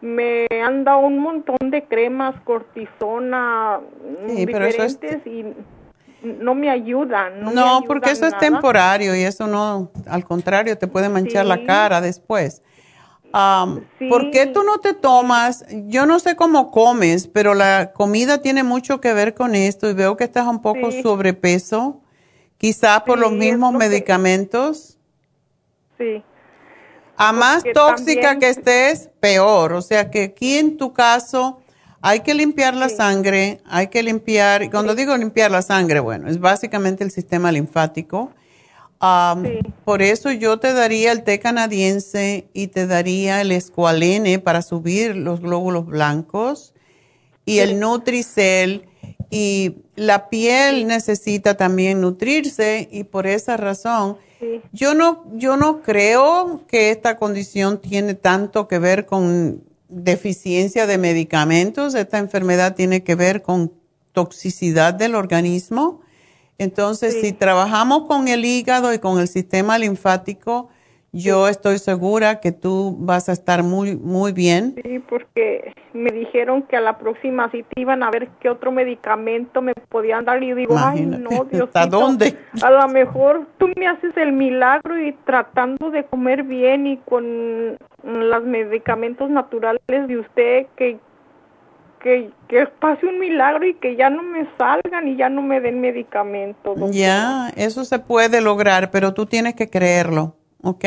Me 0.00 0.46
han 0.64 0.84
dado 0.84 1.00
un 1.00 1.18
montón 1.18 1.70
de 1.70 1.84
cremas, 1.84 2.34
cortisona, 2.44 3.80
pero 4.26 4.66
es- 4.66 5.00
diferentes 5.00 5.26
y 5.26 5.44
no 6.22 6.54
me 6.54 6.70
ayudan. 6.70 7.40
No, 7.40 7.50
me 7.50 7.54
No, 7.54 7.66
ayudan 7.66 7.84
porque 7.88 8.10
eso 8.10 8.26
es 8.26 8.36
temporario 8.38 9.14
y 9.16 9.22
eso 9.22 9.46
no, 9.46 9.90
al 10.08 10.24
contrario, 10.24 10.76
te 10.78 10.86
puede 10.86 11.08
manchar 11.08 11.46
la 11.46 11.62
cara 11.64 12.00
después. 12.00 12.62
Sí. 13.98 14.08
¿Por 14.08 14.30
qué 14.30 14.46
tú 14.46 14.62
no 14.62 14.78
te 14.78 14.94
tomas? 14.94 15.64
Yo 15.88 16.06
no 16.06 16.18
sé 16.20 16.36
cómo 16.36 16.70
comes, 16.70 17.26
pero 17.28 17.54
la 17.54 17.92
comida 17.92 18.38
tiene 18.40 18.62
mucho 18.62 19.00
que 19.00 19.12
ver 19.12 19.34
con 19.34 19.54
esto 19.54 19.90
y 19.90 19.94
veo 19.94 20.16
que 20.16 20.24
estás 20.24 20.46
un 20.46 20.62
poco 20.62 20.90
Sí. 20.90 21.02
sobrepeso, 21.02 22.00
quizá 22.58 23.04
por 23.04 23.18
Sí, 23.18 23.24
los 23.24 23.32
mismos 23.32 23.72
lo 23.74 23.78
que- 23.78 23.88
medicamentos. 23.88 24.96
Sí. 25.98 26.22
A 27.18 27.32
más 27.32 27.56
Porque 27.56 27.72
tóxica 27.72 28.20
también- 28.30 28.40
que 28.40 28.48
estés, 28.50 29.10
peor. 29.20 29.72
O 29.72 29.82
sea 29.82 30.10
que 30.10 30.22
aquí 30.24 30.56
en 30.58 30.76
tu 30.76 30.92
caso 30.92 31.60
hay 32.02 32.20
que 32.20 32.34
limpiar 32.34 32.74
la 32.74 32.88
sangre, 32.88 33.60
hay 33.66 33.88
que 33.88 34.02
limpiar, 34.02 34.70
cuando 34.70 34.94
digo 34.94 35.16
limpiar 35.16 35.50
la 35.50 35.62
sangre, 35.62 36.00
bueno, 36.00 36.28
es 36.28 36.38
básicamente 36.40 37.02
el 37.04 37.10
sistema 37.10 37.50
linfático. 37.52 38.30
Am, 38.98 39.44
Por 39.84 40.02
eso 40.02 40.32
yo 40.32 40.58
te 40.58 40.72
daría 40.72 41.12
el 41.12 41.22
té 41.22 41.38
canadiense 41.38 42.48
y 42.52 42.68
te 42.68 42.86
daría 42.86 43.40
el 43.40 43.52
escualene 43.52 44.38
para 44.38 44.62
subir 44.62 45.16
los 45.16 45.40
glóbulos 45.40 45.86
blancos 45.86 46.72
y 47.44 47.58
el 47.58 47.78
Nutricel. 47.78 48.86
Y 49.28 49.78
la 49.96 50.30
piel 50.30 50.86
necesita 50.86 51.56
también 51.56 52.00
nutrirse 52.00 52.88
y 52.90 53.04
por 53.04 53.26
esa 53.26 53.56
razón 53.56 54.18
yo 54.72 54.94
no, 54.94 55.24
yo 55.34 55.56
no 55.56 55.82
creo 55.82 56.62
que 56.68 56.90
esta 56.90 57.16
condición 57.16 57.80
tiene 57.80 58.14
tanto 58.14 58.68
que 58.68 58.78
ver 58.78 59.06
con 59.06 59.62
deficiencia 59.88 60.86
de 60.86 60.98
medicamentos. 60.98 61.94
Esta 61.94 62.18
enfermedad 62.18 62.74
tiene 62.74 63.02
que 63.02 63.14
ver 63.14 63.42
con 63.42 63.72
toxicidad 64.12 64.94
del 64.94 65.14
organismo. 65.14 66.02
Entonces, 66.58 67.20
si 67.20 67.32
trabajamos 67.32 68.06
con 68.06 68.28
el 68.28 68.44
hígado 68.44 68.92
y 68.94 68.98
con 68.98 69.18
el 69.18 69.28
sistema 69.28 69.78
linfático, 69.78 70.70
yo 71.12 71.48
estoy 71.48 71.78
segura 71.78 72.40
que 72.40 72.52
tú 72.52 72.94
vas 72.98 73.28
a 73.28 73.32
estar 73.32 73.62
muy, 73.62 73.96
muy 73.96 74.32
bien. 74.32 74.74
Sí, 74.82 74.98
porque 74.98 75.72
me 75.94 76.10
dijeron 76.10 76.62
que 76.62 76.76
a 76.76 76.80
la 76.80 76.98
próxima 76.98 77.50
cita 77.50 77.68
iban 77.76 78.02
a 78.02 78.10
ver 78.10 78.28
qué 78.40 78.50
otro 78.50 78.70
medicamento 78.70 79.62
me 79.62 79.72
podían 79.88 80.24
dar 80.24 80.42
y 80.42 80.48
yo 80.48 80.56
digo, 80.56 80.76
ay 80.78 81.06
no, 81.06 81.44
Dios 81.44 81.70
¿hasta 81.72 81.86
dónde? 81.86 82.36
A 82.62 82.70
lo 82.70 82.88
mejor 82.88 83.46
tú 83.56 83.70
me 83.76 83.86
haces 83.86 84.14
el 84.16 84.32
milagro 84.32 85.00
y 85.00 85.12
tratando 85.24 85.90
de 85.90 86.04
comer 86.04 86.42
bien 86.42 86.86
y 86.86 86.98
con 86.98 87.78
los 88.02 88.44
medicamentos 88.44 89.30
naturales 89.30 89.80
de 89.86 90.18
usted 90.18 90.66
que 90.76 90.98
que, 92.06 92.30
que 92.46 92.66
pase 92.66 93.04
un 93.04 93.18
milagro 93.18 93.66
y 93.66 93.74
que 93.74 93.96
ya 93.96 94.10
no 94.10 94.22
me 94.22 94.46
salgan 94.56 95.08
y 95.08 95.16
ya 95.16 95.28
no 95.28 95.42
me 95.42 95.60
den 95.60 95.80
medicamento. 95.80 96.70
doctora. 96.76 96.92
Ya, 96.92 97.48
eso 97.56 97.84
se 97.84 97.98
puede 97.98 98.40
lograr, 98.40 98.92
pero 98.92 99.12
tú 99.12 99.26
tienes 99.26 99.56
que 99.56 99.68
creerlo, 99.68 100.36
¿ok? 100.62 100.84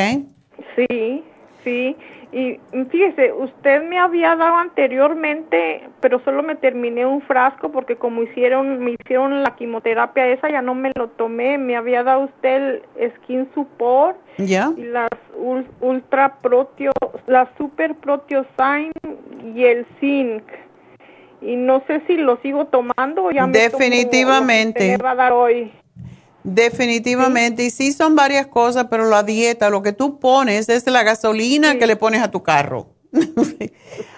Sí, 0.78 1.24
sí. 1.66 1.98
Y 2.32 2.58
fíjese, 2.90 3.34
usted 3.34 3.84
me 3.90 3.98
había 4.00 4.36
dado 4.38 4.56
anteriormente, 4.60 5.90
pero 6.00 6.20
solo 6.24 6.42
me 6.42 6.56
terminé 6.56 7.06
un 7.06 7.22
frasco 7.22 7.70
porque 7.70 7.98
como 7.98 8.24
hicieron, 8.24 8.80
me 8.80 8.92
hicieron 8.92 9.44
la 9.44 9.56
quimioterapia 9.58 10.28
esa, 10.28 10.50
ya 10.50 10.62
no 10.62 10.74
me 10.74 10.92
lo 10.96 11.08
tomé. 11.10 11.58
Me 11.58 11.76
había 11.76 12.04
dado 12.04 12.26
usted 12.26 12.82
el 12.98 13.12
Skin 13.18 13.50
Support 13.54 14.16
¿Ya? 14.38 14.72
y 14.78 14.84
las 14.84 15.10
ul- 15.38 15.66
Ultra 15.82 16.36
Proteo, 16.42 16.92
la 17.28 17.50
Super 17.58 17.96
Proteosign 17.96 18.92
y 19.54 19.66
el 19.66 19.86
Zinc. 20.00 20.44
Y 21.42 21.56
no 21.56 21.84
sé 21.88 22.02
si 22.08 22.16
lo 22.18 22.38
sigo 22.42 22.66
tomando 22.66 23.26
o 23.26 23.32
ya 23.32 23.48
me 23.48 23.54
tomo 23.54 23.66
lo 23.72 23.78
que 23.78 23.86
Definitivamente. 23.86 24.98
me 24.98 24.98
va 24.98 25.12
a 25.12 25.16
dar 25.16 25.32
hoy. 25.34 25.72
Definitivamente, 26.44 27.64
y 27.64 27.70
sí 27.70 27.92
son 27.92 28.16
varias 28.16 28.48
cosas, 28.48 28.88
pero 28.90 29.10
la 29.10 29.24
dieta, 29.24 29.70
lo 29.70 29.84
que 29.84 29.92
tú 29.92 30.20
pones 30.20 30.70
es 30.70 30.88
la 30.88 31.04
gasolina 31.04 31.78
que 31.78 31.86
le 31.86 31.96
pones 31.96 32.22
a 32.22 32.32
tu 32.32 32.44
carro. 32.44 32.88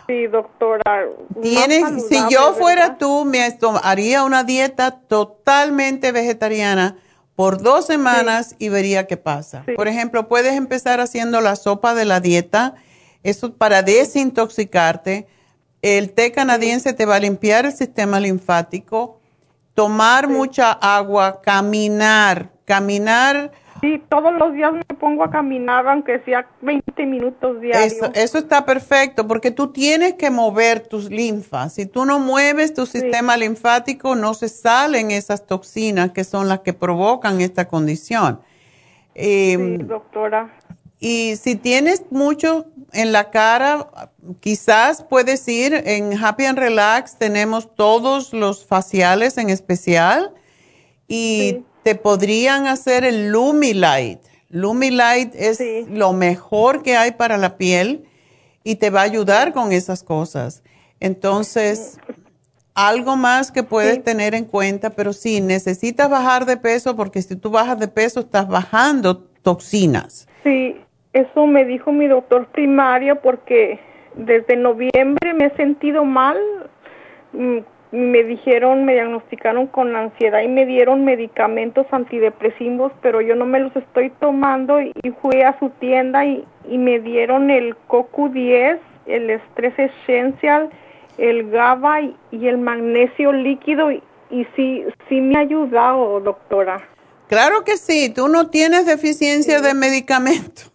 Sí, 0.08 0.28
doctora. 0.28 1.06
Tienes, 1.42 2.08
si 2.10 2.18
yo 2.30 2.54
fuera 2.54 2.82
¿verdad? 2.82 2.98
tú, 3.00 3.24
me 3.24 3.40
haría 3.82 4.26
una 4.26 4.44
dieta 4.44 5.00
totalmente 5.08 6.12
vegetariana 6.12 6.98
por 7.36 7.62
dos 7.62 7.86
semanas 7.86 8.58
y 8.60 8.68
vería 8.68 9.08
qué 9.08 9.16
pasa. 9.16 9.64
Por 9.74 9.88
ejemplo, 9.88 10.28
puedes 10.28 10.56
empezar 10.56 11.00
haciendo 11.00 11.40
la 11.40 11.56
sopa 11.56 11.96
de 11.96 12.04
la 12.04 12.20
dieta, 12.20 12.76
eso 13.24 13.48
es 13.48 13.54
para 13.54 13.84
desintoxicarte. 13.84 15.28
El 15.82 16.12
té 16.14 16.32
canadiense 16.32 16.94
te 16.94 17.06
va 17.06 17.16
a 17.16 17.20
limpiar 17.20 17.66
el 17.66 17.72
sistema 17.72 18.20
linfático, 18.20 19.20
tomar 19.74 20.28
mucha 20.28 20.72
agua, 20.72 21.42
caminar, 21.42 22.52
caminar. 22.66 23.52
Sí, 23.82 24.00
todos 24.10 24.32
los 24.34 24.54
días 24.54 24.74
me 24.74 24.84
pongo 24.96 25.24
a 25.24 25.32
caminar, 25.32 25.88
aunque 25.88 26.20
sea 26.20 26.48
20 26.62 27.04
minutos 27.08 27.60
diarios. 27.60 27.94
Eso, 27.94 28.12
eso 28.14 28.38
está 28.38 28.64
perfecto 28.64 29.28
porque 29.28 29.50
tú 29.50 29.72
tienes 29.72 30.14
que 30.14 30.30
mover 30.30 30.82
tus 30.82 31.10
linfas. 31.10 31.74
Si 31.74 31.88
tú 31.88 32.06
no 32.06 32.20
mueves 32.20 32.76
tu 32.76 32.86
sistema 32.86 33.36
linfático, 33.38 34.16
no 34.16 34.36
se 34.36 34.50
salen 34.50 35.10
esas 35.10 35.48
toxinas 35.48 36.12
que 36.12 36.24
son 36.24 36.48
las 36.48 36.60
que 36.60 36.74
provocan 36.74 37.42
esta 37.42 37.68
condición. 37.68 38.40
Sí, 39.16 39.22
Eh, 39.24 39.78
doctora. 39.82 40.54
y 41.00 41.36
si 41.38 41.56
tienes 41.56 42.04
mucho 42.12 42.68
en 42.94 43.12
la 43.12 43.30
cara, 43.32 43.90
quizás 44.40 45.04
puedes 45.04 45.48
ir 45.48 45.74
en 45.86 46.14
Happy 46.14 46.46
and 46.46 46.58
Relax, 46.58 47.18
tenemos 47.18 47.74
todos 47.76 48.34
los 48.34 48.66
faciales 48.66 49.38
en 49.38 49.50
especial 49.50 50.34
y 51.08 51.64
te 51.84 51.96
podrían 51.96 52.68
hacer 52.68 53.04
el 53.04 53.30
Lumilight. 53.30 54.20
Lumilight 54.50 55.34
es 55.36 55.60
lo 55.90 56.14
mejor 56.14 56.84
que 56.84 56.98
hay 56.98 57.12
para 57.12 57.38
la 57.38 57.58
piel 57.58 58.06
y 58.64 58.76
te 58.76 58.90
va 58.90 59.02
a 59.02 59.04
ayudar 59.04 59.54
con 59.54 59.72
esas 59.72 60.04
cosas. 60.04 60.62
Entonces, 61.00 61.98
algo 62.74 63.16
más 63.16 63.52
que 63.52 63.64
puedes 63.64 64.04
tener 64.04 64.36
en 64.36 64.46
cuenta, 64.46 64.92
pero 64.92 65.14
sí, 65.14 65.42
necesitas 65.42 66.10
bajar 66.10 66.46
de 66.46 66.58
peso 66.58 66.96
porque 66.96 67.22
si 67.22 67.36
tú 67.36 67.50
bajas 67.50 67.80
de 67.80 67.88
peso 67.88 68.22
estás 68.22 68.48
bajando 68.48 69.18
toxinas. 69.42 70.28
Sí, 70.44 70.76
eso 71.14 71.48
me 71.48 71.66
dijo 71.66 71.92
mi 71.92 72.08
doctor 72.08 72.48
primario 72.48 73.22
porque 73.22 73.80
desde 74.16 74.56
noviembre 74.56 75.34
me 75.34 75.46
he 75.46 75.56
sentido 75.56 76.06
mal. 76.06 76.38
Mm, 77.34 77.60
Me 77.94 78.24
dijeron, 78.24 78.86
me 78.86 78.94
diagnosticaron 78.94 79.68
con 79.68 79.94
ansiedad 79.98 80.42
y 80.42 80.48
me 80.48 80.66
dieron 80.66 81.04
medicamentos 81.04 81.86
antidepresivos, 81.92 82.94
pero 83.02 83.20
yo 83.20 83.36
no 83.36 83.46
me 83.46 83.60
los 83.60 83.76
estoy 83.76 84.12
tomando 84.12 84.80
y 84.80 84.94
fui 85.22 85.42
a 85.42 85.60
su 85.60 85.70
tienda 85.72 86.24
y, 86.24 86.46
y 86.70 86.78
me 86.78 87.00
dieron 87.00 87.52
el 87.52 87.76
CoQ10, 87.90 88.80
el 89.08 89.30
Stress 89.42 89.74
Essential, 89.78 90.70
el 91.18 91.50
GABA 91.52 92.02
y, 92.02 92.16
y 92.32 92.48
el 92.48 92.60
magnesio 92.60 93.34
líquido 93.34 93.92
y, 93.92 94.02
y 94.30 94.48
sí, 94.56 94.86
sí 95.10 95.20
me 95.20 95.36
ha 95.36 95.42
ayudado, 95.42 96.22
doctora. 96.22 96.78
Claro 97.28 97.66
que 97.66 97.76
sí, 97.76 98.10
tú 98.10 98.30
no 98.30 98.50
tienes 98.50 98.86
deficiencia 98.86 99.60
de 99.60 99.74
medicamentos. 99.74 100.72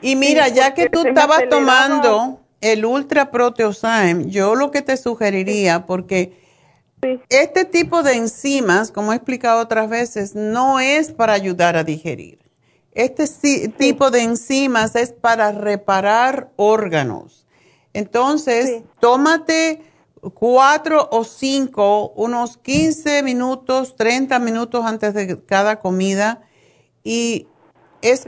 Y 0.00 0.16
mira, 0.16 0.48
ya 0.48 0.74
que 0.74 0.88
tú 0.88 1.06
estabas 1.06 1.48
tomando 1.48 2.40
el 2.60 2.84
Ultra 2.84 3.30
Proteosyme, 3.30 4.30
yo 4.30 4.54
lo 4.54 4.70
que 4.70 4.82
te 4.82 4.96
sugeriría, 4.96 5.86
porque 5.86 6.40
este 7.28 7.64
tipo 7.64 8.02
de 8.02 8.14
enzimas, 8.14 8.90
como 8.90 9.12
he 9.12 9.16
explicado 9.16 9.60
otras 9.60 9.88
veces, 9.88 10.34
no 10.34 10.80
es 10.80 11.12
para 11.12 11.34
ayudar 11.34 11.76
a 11.76 11.84
digerir. 11.84 12.38
Este 12.92 13.68
tipo 13.68 14.10
de 14.10 14.22
enzimas 14.22 14.96
es 14.96 15.12
para 15.12 15.52
reparar 15.52 16.50
órganos. 16.56 17.46
Entonces, 17.92 18.82
tómate 19.00 19.82
cuatro 20.34 21.08
o 21.12 21.24
cinco, 21.24 22.12
unos 22.16 22.56
15 22.56 23.22
minutos, 23.22 23.96
30 23.96 24.38
minutos 24.38 24.84
antes 24.84 25.14
de 25.14 25.42
cada 25.44 25.78
comida 25.78 26.42
y 27.04 27.48
es 28.02 28.26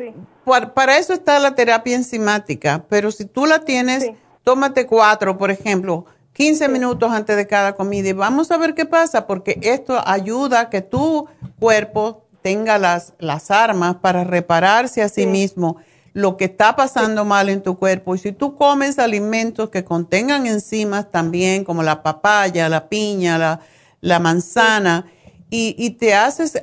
para 0.75 0.99
eso 0.99 1.13
está 1.13 1.39
la 1.39 1.55
terapia 1.55 1.95
enzimática, 1.95 2.85
pero 2.89 3.11
si 3.11 3.25
tú 3.25 3.47
la 3.47 3.61
tienes, 3.61 4.11
tómate 4.43 4.87
cuatro, 4.87 5.39
por 5.39 5.51
ejemplo, 5.51 6.07
15 6.33 6.69
minutos 6.69 7.11
antes 7.13 7.37
de 7.37 7.47
cada 7.47 7.75
comida 7.75 8.09
y 8.09 8.13
vamos 8.13 8.51
a 8.51 8.59
ver 8.59 8.75
qué 8.75 8.87
pasa, 8.87 9.27
porque 9.27 9.59
esto 9.63 10.01
ayuda 10.07 10.61
a 10.61 10.71
que 10.71 10.83
tu 10.83 11.27
cuerpo 11.59 12.25
tenga 12.43 12.79
las, 12.79 13.15
las 13.19 13.51
armas 13.51 13.97
para 13.97 14.25
repararse 14.25 15.03
a 15.03 15.09
sí 15.09 15.27
mismo 15.27 15.77
lo 16.13 16.37
que 16.37 16.47
está 16.47 16.75
pasando 16.77 17.25
mal 17.25 17.49
en 17.49 17.63
tu 17.63 17.79
cuerpo. 17.79 18.15
Y 18.15 18.19
si 18.19 18.33
tú 18.33 18.57
comes 18.57 18.99
alimentos 18.99 19.71
que 19.71 19.85
contengan 19.85 20.47
enzimas 20.47 21.11
también, 21.11 21.65
como 21.65 21.83
la 21.83 22.03
papaya, 22.03 22.69
la 22.69 22.89
piña, 22.89 23.39
la, 23.39 23.61
la 24.01 24.19
manzana, 24.19 25.07
y, 25.51 25.75
y 25.79 25.91
te 25.91 26.15
haces, 26.15 26.61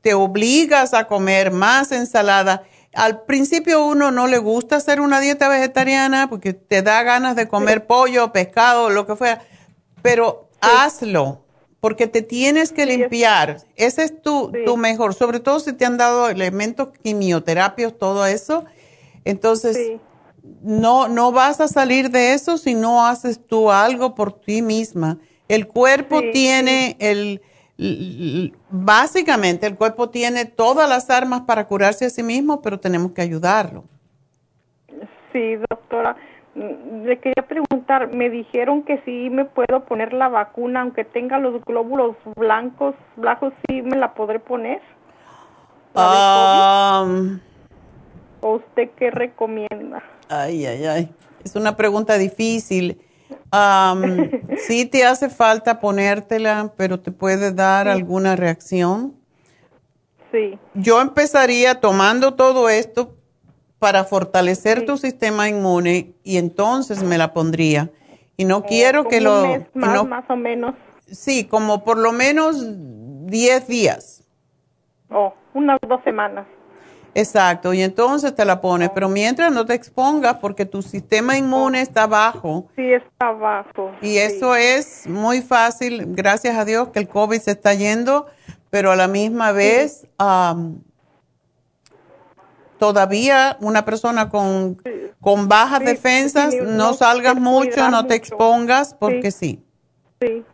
te 0.00 0.14
obligas 0.14 0.94
a 0.94 1.04
comer 1.04 1.50
más 1.50 1.92
ensalada. 1.92 2.64
Al 2.94 3.22
principio 3.22 3.84
uno 3.84 4.10
no 4.10 4.26
le 4.26 4.38
gusta 4.38 4.76
hacer 4.76 5.00
una 5.00 5.20
dieta 5.20 5.48
vegetariana 5.48 6.28
porque 6.28 6.52
te 6.52 6.82
da 6.82 7.02
ganas 7.02 7.36
de 7.36 7.48
comer 7.48 7.86
pollo, 7.86 8.32
pescado, 8.32 8.90
lo 8.90 9.06
que 9.06 9.14
fuera, 9.14 9.42
pero 10.02 10.48
hazlo 10.60 11.44
porque 11.80 12.06
te 12.06 12.22
tienes 12.22 12.72
que 12.72 12.86
limpiar. 12.86 13.58
Ese 13.76 14.04
es 14.04 14.22
tu, 14.22 14.52
tu 14.64 14.76
mejor, 14.76 15.14
sobre 15.14 15.40
todo 15.40 15.60
si 15.60 15.72
te 15.72 15.84
han 15.84 15.96
dado 15.96 16.28
elementos 16.28 16.88
quimioterapios, 17.02 17.96
todo 17.96 18.26
eso. 18.26 18.64
Entonces, 19.24 20.00
no, 20.62 21.08
no 21.08 21.30
vas 21.30 21.60
a 21.60 21.68
salir 21.68 22.10
de 22.10 22.34
eso 22.34 22.58
si 22.58 22.74
no 22.74 23.06
haces 23.06 23.40
tú 23.46 23.70
algo 23.70 24.14
por 24.14 24.40
ti 24.40 24.62
misma. 24.62 25.18
El 25.46 25.68
cuerpo 25.68 26.20
tiene 26.32 26.96
el, 26.98 27.42
básicamente 28.70 29.66
el 29.66 29.76
cuerpo 29.76 30.10
tiene 30.10 30.44
todas 30.44 30.88
las 30.88 31.10
armas 31.10 31.42
para 31.42 31.66
curarse 31.66 32.06
a 32.06 32.10
sí 32.10 32.22
mismo, 32.22 32.60
pero 32.60 32.80
tenemos 32.80 33.12
que 33.12 33.22
ayudarlo. 33.22 33.84
Sí, 35.32 35.56
doctora. 35.70 36.16
Le 36.56 37.18
quería 37.20 37.46
preguntar, 37.46 38.12
me 38.12 38.30
dijeron 38.30 38.82
que 38.82 39.00
sí 39.04 39.30
me 39.30 39.44
puedo 39.44 39.84
poner 39.84 40.12
la 40.12 40.28
vacuna, 40.28 40.80
aunque 40.80 41.04
tenga 41.04 41.38
los 41.38 41.64
glóbulos 41.64 42.16
blancos, 42.34 42.96
blancos, 43.14 43.52
sí 43.68 43.80
me 43.82 43.96
la 43.96 44.14
podré 44.14 44.40
poner. 44.40 44.80
Am, 45.94 47.40
¿O 48.40 48.56
usted 48.56 48.90
qué 48.96 49.12
recomienda? 49.12 50.02
Ay, 50.28 50.66
ay, 50.66 50.84
ay. 50.86 51.14
Es 51.44 51.54
una 51.54 51.76
pregunta 51.76 52.18
difícil. 52.18 53.00
Am, 53.50 54.30
sí 54.66 54.86
te 54.86 55.04
hace 55.04 55.28
falta 55.28 55.80
ponértela, 55.80 56.72
pero 56.76 57.00
te 57.00 57.10
puede 57.12 57.52
dar 57.52 57.88
alguna 57.88 58.36
reacción. 58.36 59.14
Sí. 60.32 60.58
Yo 60.74 61.00
empezaría 61.00 61.80
tomando 61.80 62.34
todo 62.34 62.68
esto 62.68 63.14
para 63.78 64.04
fortalecer 64.04 64.84
tu 64.84 64.96
sistema 64.98 65.48
inmune 65.48 66.12
y 66.24 66.36
entonces 66.36 67.02
me 67.02 67.16
la 67.16 67.32
pondría. 67.32 67.90
Y 68.36 68.44
no 68.44 68.64
quiero 68.64 69.04
que 69.08 69.20
lo... 69.20 69.42
mes 69.42 69.66
más, 69.74 69.94
no- 69.94 70.04
más 70.04 70.24
o 70.28 70.36
menos. 70.36 70.74
sí, 71.06 71.44
como 71.44 71.84
por 71.84 71.96
lo 71.98 72.12
menos 72.12 72.56
10 73.26 73.66
días. 73.68 74.22
Oh, 75.10 75.32
unas 75.54 75.78
dos 75.88 76.02
semanas. 76.04 76.46
Exacto, 77.18 77.74
y 77.74 77.82
entonces 77.82 78.32
te 78.32 78.44
la 78.44 78.60
pones, 78.60 78.90
pero 78.90 79.08
mientras 79.08 79.50
no 79.50 79.66
te 79.66 79.74
expongas 79.74 80.36
porque 80.36 80.64
tu 80.64 80.82
sistema 80.82 81.36
inmune 81.36 81.80
está 81.80 82.06
bajo. 82.06 82.68
Sí, 82.76 82.92
está 82.92 83.30
abajo. 83.30 83.90
Y 84.00 84.18
eso 84.18 84.54
es 84.54 85.04
muy 85.08 85.42
fácil, 85.42 86.14
gracias 86.14 86.56
a 86.56 86.64
Dios 86.64 86.90
que 86.90 87.00
el 87.00 87.08
COVID 87.08 87.40
se 87.40 87.50
está 87.50 87.74
yendo, 87.74 88.28
pero 88.70 88.92
a 88.92 88.96
la 88.96 89.08
misma 89.08 89.50
vez 89.50 90.06
todavía 92.78 93.56
una 93.60 93.84
persona 93.84 94.28
con, 94.28 94.80
con 95.20 95.48
bajas 95.48 95.80
defensas, 95.80 96.54
no, 96.54 96.70
no 96.70 96.94
salgas 96.94 97.34
mucho, 97.34 97.90
no 97.90 98.06
te 98.06 98.14
mucho. 98.14 98.14
expongas, 98.14 98.94
porque 98.94 99.32
sí. 99.32 99.64
Sí, 100.20 100.44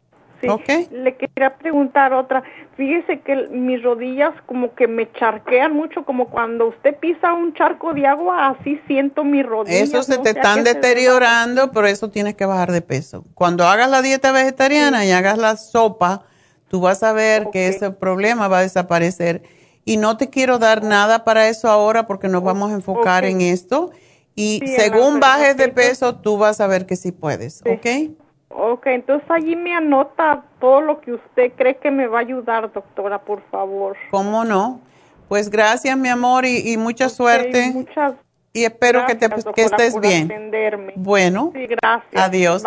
Sí. 0.66 0.89
Le 0.90 1.16
quería 1.16 1.56
preguntar 1.56 2.12
otra. 2.12 2.42
Fíjese 2.76 3.20
que 3.20 3.48
mis 3.50 3.82
rodillas 3.82 4.32
como 4.47 4.74
que 4.74 4.89
me 4.89 5.10
charquean 5.12 5.73
mucho, 5.73 6.05
como 6.05 6.28
cuando 6.28 6.68
usted 6.68 6.97
pisa 6.98 7.32
un 7.32 7.55
charco 7.55 7.94
de 7.94 8.06
agua, 8.06 8.48
así 8.48 8.81
siento 8.86 9.24
mis 9.24 9.47
rodillas. 9.47 9.89
Eso 9.89 10.02
se 10.02 10.18
te 10.18 10.31
están 10.31 10.64
deteriorando, 10.64 11.70
pero 11.70 11.86
eso 11.86 12.10
tienes 12.10 12.34
que 12.34 12.47
bajar 12.47 12.73
de 12.73 12.82
peso. 12.82 13.24
Cuando 13.34 13.64
hagas 13.64 13.90
la 13.90 14.02
dieta 14.02 14.32
vegetariana 14.32 15.05
y 15.05 15.12
hagas 15.12 15.39
la 15.39 15.56
sopa, 15.56 16.23
tú 16.68 16.81
vas 16.81 17.02
a 17.02 17.12
ver 17.12 17.48
que 17.52 17.68
ese 17.68 17.90
problema 17.90 18.48
va 18.48 18.58
a 18.58 18.62
desaparecer. 18.62 19.42
Y 19.84 19.98
no 19.98 20.16
te 20.16 20.31
quiero 20.31 20.58
dar 20.58 20.82
nada 20.82 21.24
para 21.24 21.48
eso 21.48 21.68
ahora 21.68 22.06
porque 22.06 22.28
nos 22.28 22.42
vamos 22.42 22.70
a 22.70 22.74
enfocar 22.74 23.24
en 23.24 23.40
esto. 23.40 23.90
Y 24.34 24.60
según 24.76 25.20
bajes 25.20 25.56
de 25.56 25.68
peso, 25.68 26.16
tú 26.16 26.39
vas 26.39 26.60
a 26.60 26.66
ver 26.66 26.86
que 26.86 26.97
sí 26.97 27.12
puedes, 27.12 27.62
¿ok? 27.62 28.16
Ok, 28.57 28.86
entonces 28.86 29.28
allí 29.31 29.57
me 29.57 29.74
anota 29.74 30.44
todo 30.60 30.81
lo 30.81 31.00
que 31.00 31.15
usted 31.15 31.52
cree 31.57 31.76
que 31.76 31.91
me 31.91 32.07
va 32.07 32.18
a 32.18 32.20
ayudar, 32.20 32.73
doctora, 32.73 33.20
por 33.20 33.42
favor. 33.50 33.97
¿Cómo 34.12 34.44
no? 34.44 34.81
Pues 35.28 35.50
gracias, 35.50 35.97
mi 35.99 36.08
amor, 36.08 36.44
y, 36.44 36.76
mucha 36.76 37.08
suerte. 37.08 37.73
Muchas 37.73 38.15
y 38.52 38.65
espero 38.65 39.05
que, 39.07 39.16
te, 39.16 39.28
que 39.28 39.65
estés 39.65 39.99
bien. 39.99 40.52
Bueno, 40.94 41.50
sí, 41.52 41.66
gracias. 41.66 42.23
adiós. 42.23 42.62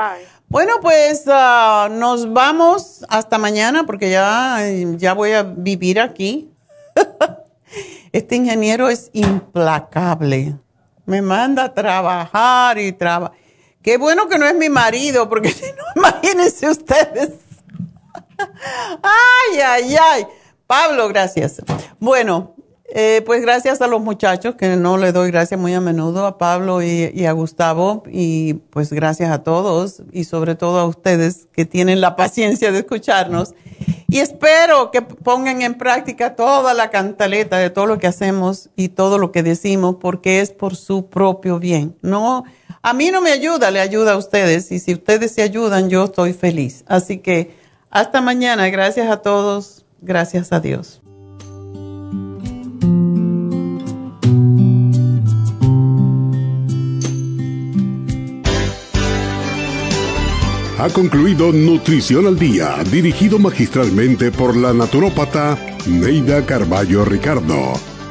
Bueno, 0.50 0.74
pues 0.82 1.24
ah, 1.28 1.88
nos 1.90 2.34
vamos 2.34 3.06
hasta 3.08 3.38
mañana 3.38 3.86
porque 3.86 4.10
ya, 4.10 4.58
ya 4.98 5.14
voy 5.14 5.32
a 5.32 5.44
vivir 5.44 6.02
aquí. 6.02 6.52
este 8.12 8.36
ingeniero 8.36 8.90
es 8.90 9.10
implacable. 9.14 10.56
Me 11.06 11.22
manda 11.22 11.64
a 11.64 11.74
trabajar 11.74 12.78
y 12.78 12.92
trabajar 12.92 13.47
Qué 13.88 13.96
bueno 13.96 14.28
que 14.28 14.38
no 14.38 14.46
es 14.46 14.54
mi 14.54 14.68
marido, 14.68 15.30
porque 15.30 15.48
no, 15.96 16.02
imagínense 16.02 16.70
ustedes. 16.70 17.36
ay, 18.38 19.60
ay, 19.66 19.96
ay. 19.96 20.28
Pablo, 20.68 21.08
gracias. 21.08 21.62
Bueno, 21.98 22.54
eh, 22.90 23.24
pues 23.26 23.42
gracias 23.42 23.80
a 23.80 23.88
los 23.88 24.02
muchachos, 24.02 24.56
que 24.56 24.76
no 24.76 24.98
le 24.98 25.14
doy 25.14 25.32
gracias 25.32 25.58
muy 25.58 25.74
a 25.74 25.80
menudo, 25.80 26.26
a 26.26 26.38
Pablo 26.38 26.84
y, 26.84 27.26
a 27.26 27.32
Gustavo, 27.32 28.04
y 28.12 28.56
pues 28.72 28.92
gracias 28.92 29.32
a 29.32 29.44
todos 29.44 30.04
y 30.12 30.26
sobre 30.26 30.56
todo 30.56 30.80
a 30.80 30.86
ustedes 30.86 31.48
que 31.54 31.64
tienen 31.64 32.02
la 32.02 32.18
paciencia 32.18 32.74
de 32.74 32.80
escucharnos. 32.80 33.54
Y 34.10 34.20
espero 34.20 34.92
que 34.92 35.02
pongan 35.02 35.62
en 35.62 35.76
práctica 35.76 36.36
toda 36.36 36.74
la 36.74 36.90
cantaleta 36.90 37.58
de 37.58 37.70
todo 37.70 37.86
lo 37.86 38.00
que 38.00 38.08
hacemos 38.08 38.70
y 38.76 38.90
todo 38.90 39.18
lo 39.18 39.32
que 39.32 39.44
decimos, 39.44 39.96
porque 40.02 40.42
es 40.42 40.52
por 40.52 40.76
su 40.76 41.06
propio 41.08 41.58
bien. 41.58 41.96
No 42.02 42.44
a 42.82 42.94
mí 42.94 43.12
no 43.12 43.22
me 43.22 43.32
ayuda, 43.32 43.72
le 43.72 43.80
ayuda 43.80 44.14
a 44.14 44.18
ustedes. 44.18 44.72
Y 44.72 44.80
si 44.80 44.94
ustedes 44.94 45.32
se 45.32 45.42
ayudan, 45.42 45.90
yo 45.90 46.06
estoy 46.06 46.34
feliz. 46.34 46.84
Así 46.88 47.20
que 47.20 47.56
hasta 47.90 48.22
mañana. 48.22 48.70
Gracias 48.70 49.10
a 49.10 49.22
todos. 49.22 49.86
Gracias 50.02 50.54
a 50.54 50.60
Dios. 50.60 51.02
Ha 60.80 60.90
concluido 60.90 61.52
Nutrición 61.52 62.28
al 62.28 62.38
Día, 62.38 62.76
dirigido 62.92 63.40
magistralmente 63.40 64.32
por 64.32 64.56
la 64.56 64.74
naturópata 64.74 65.58
Neida 65.88 66.46
Carballo 66.46 67.04
Ricardo. 67.04 67.74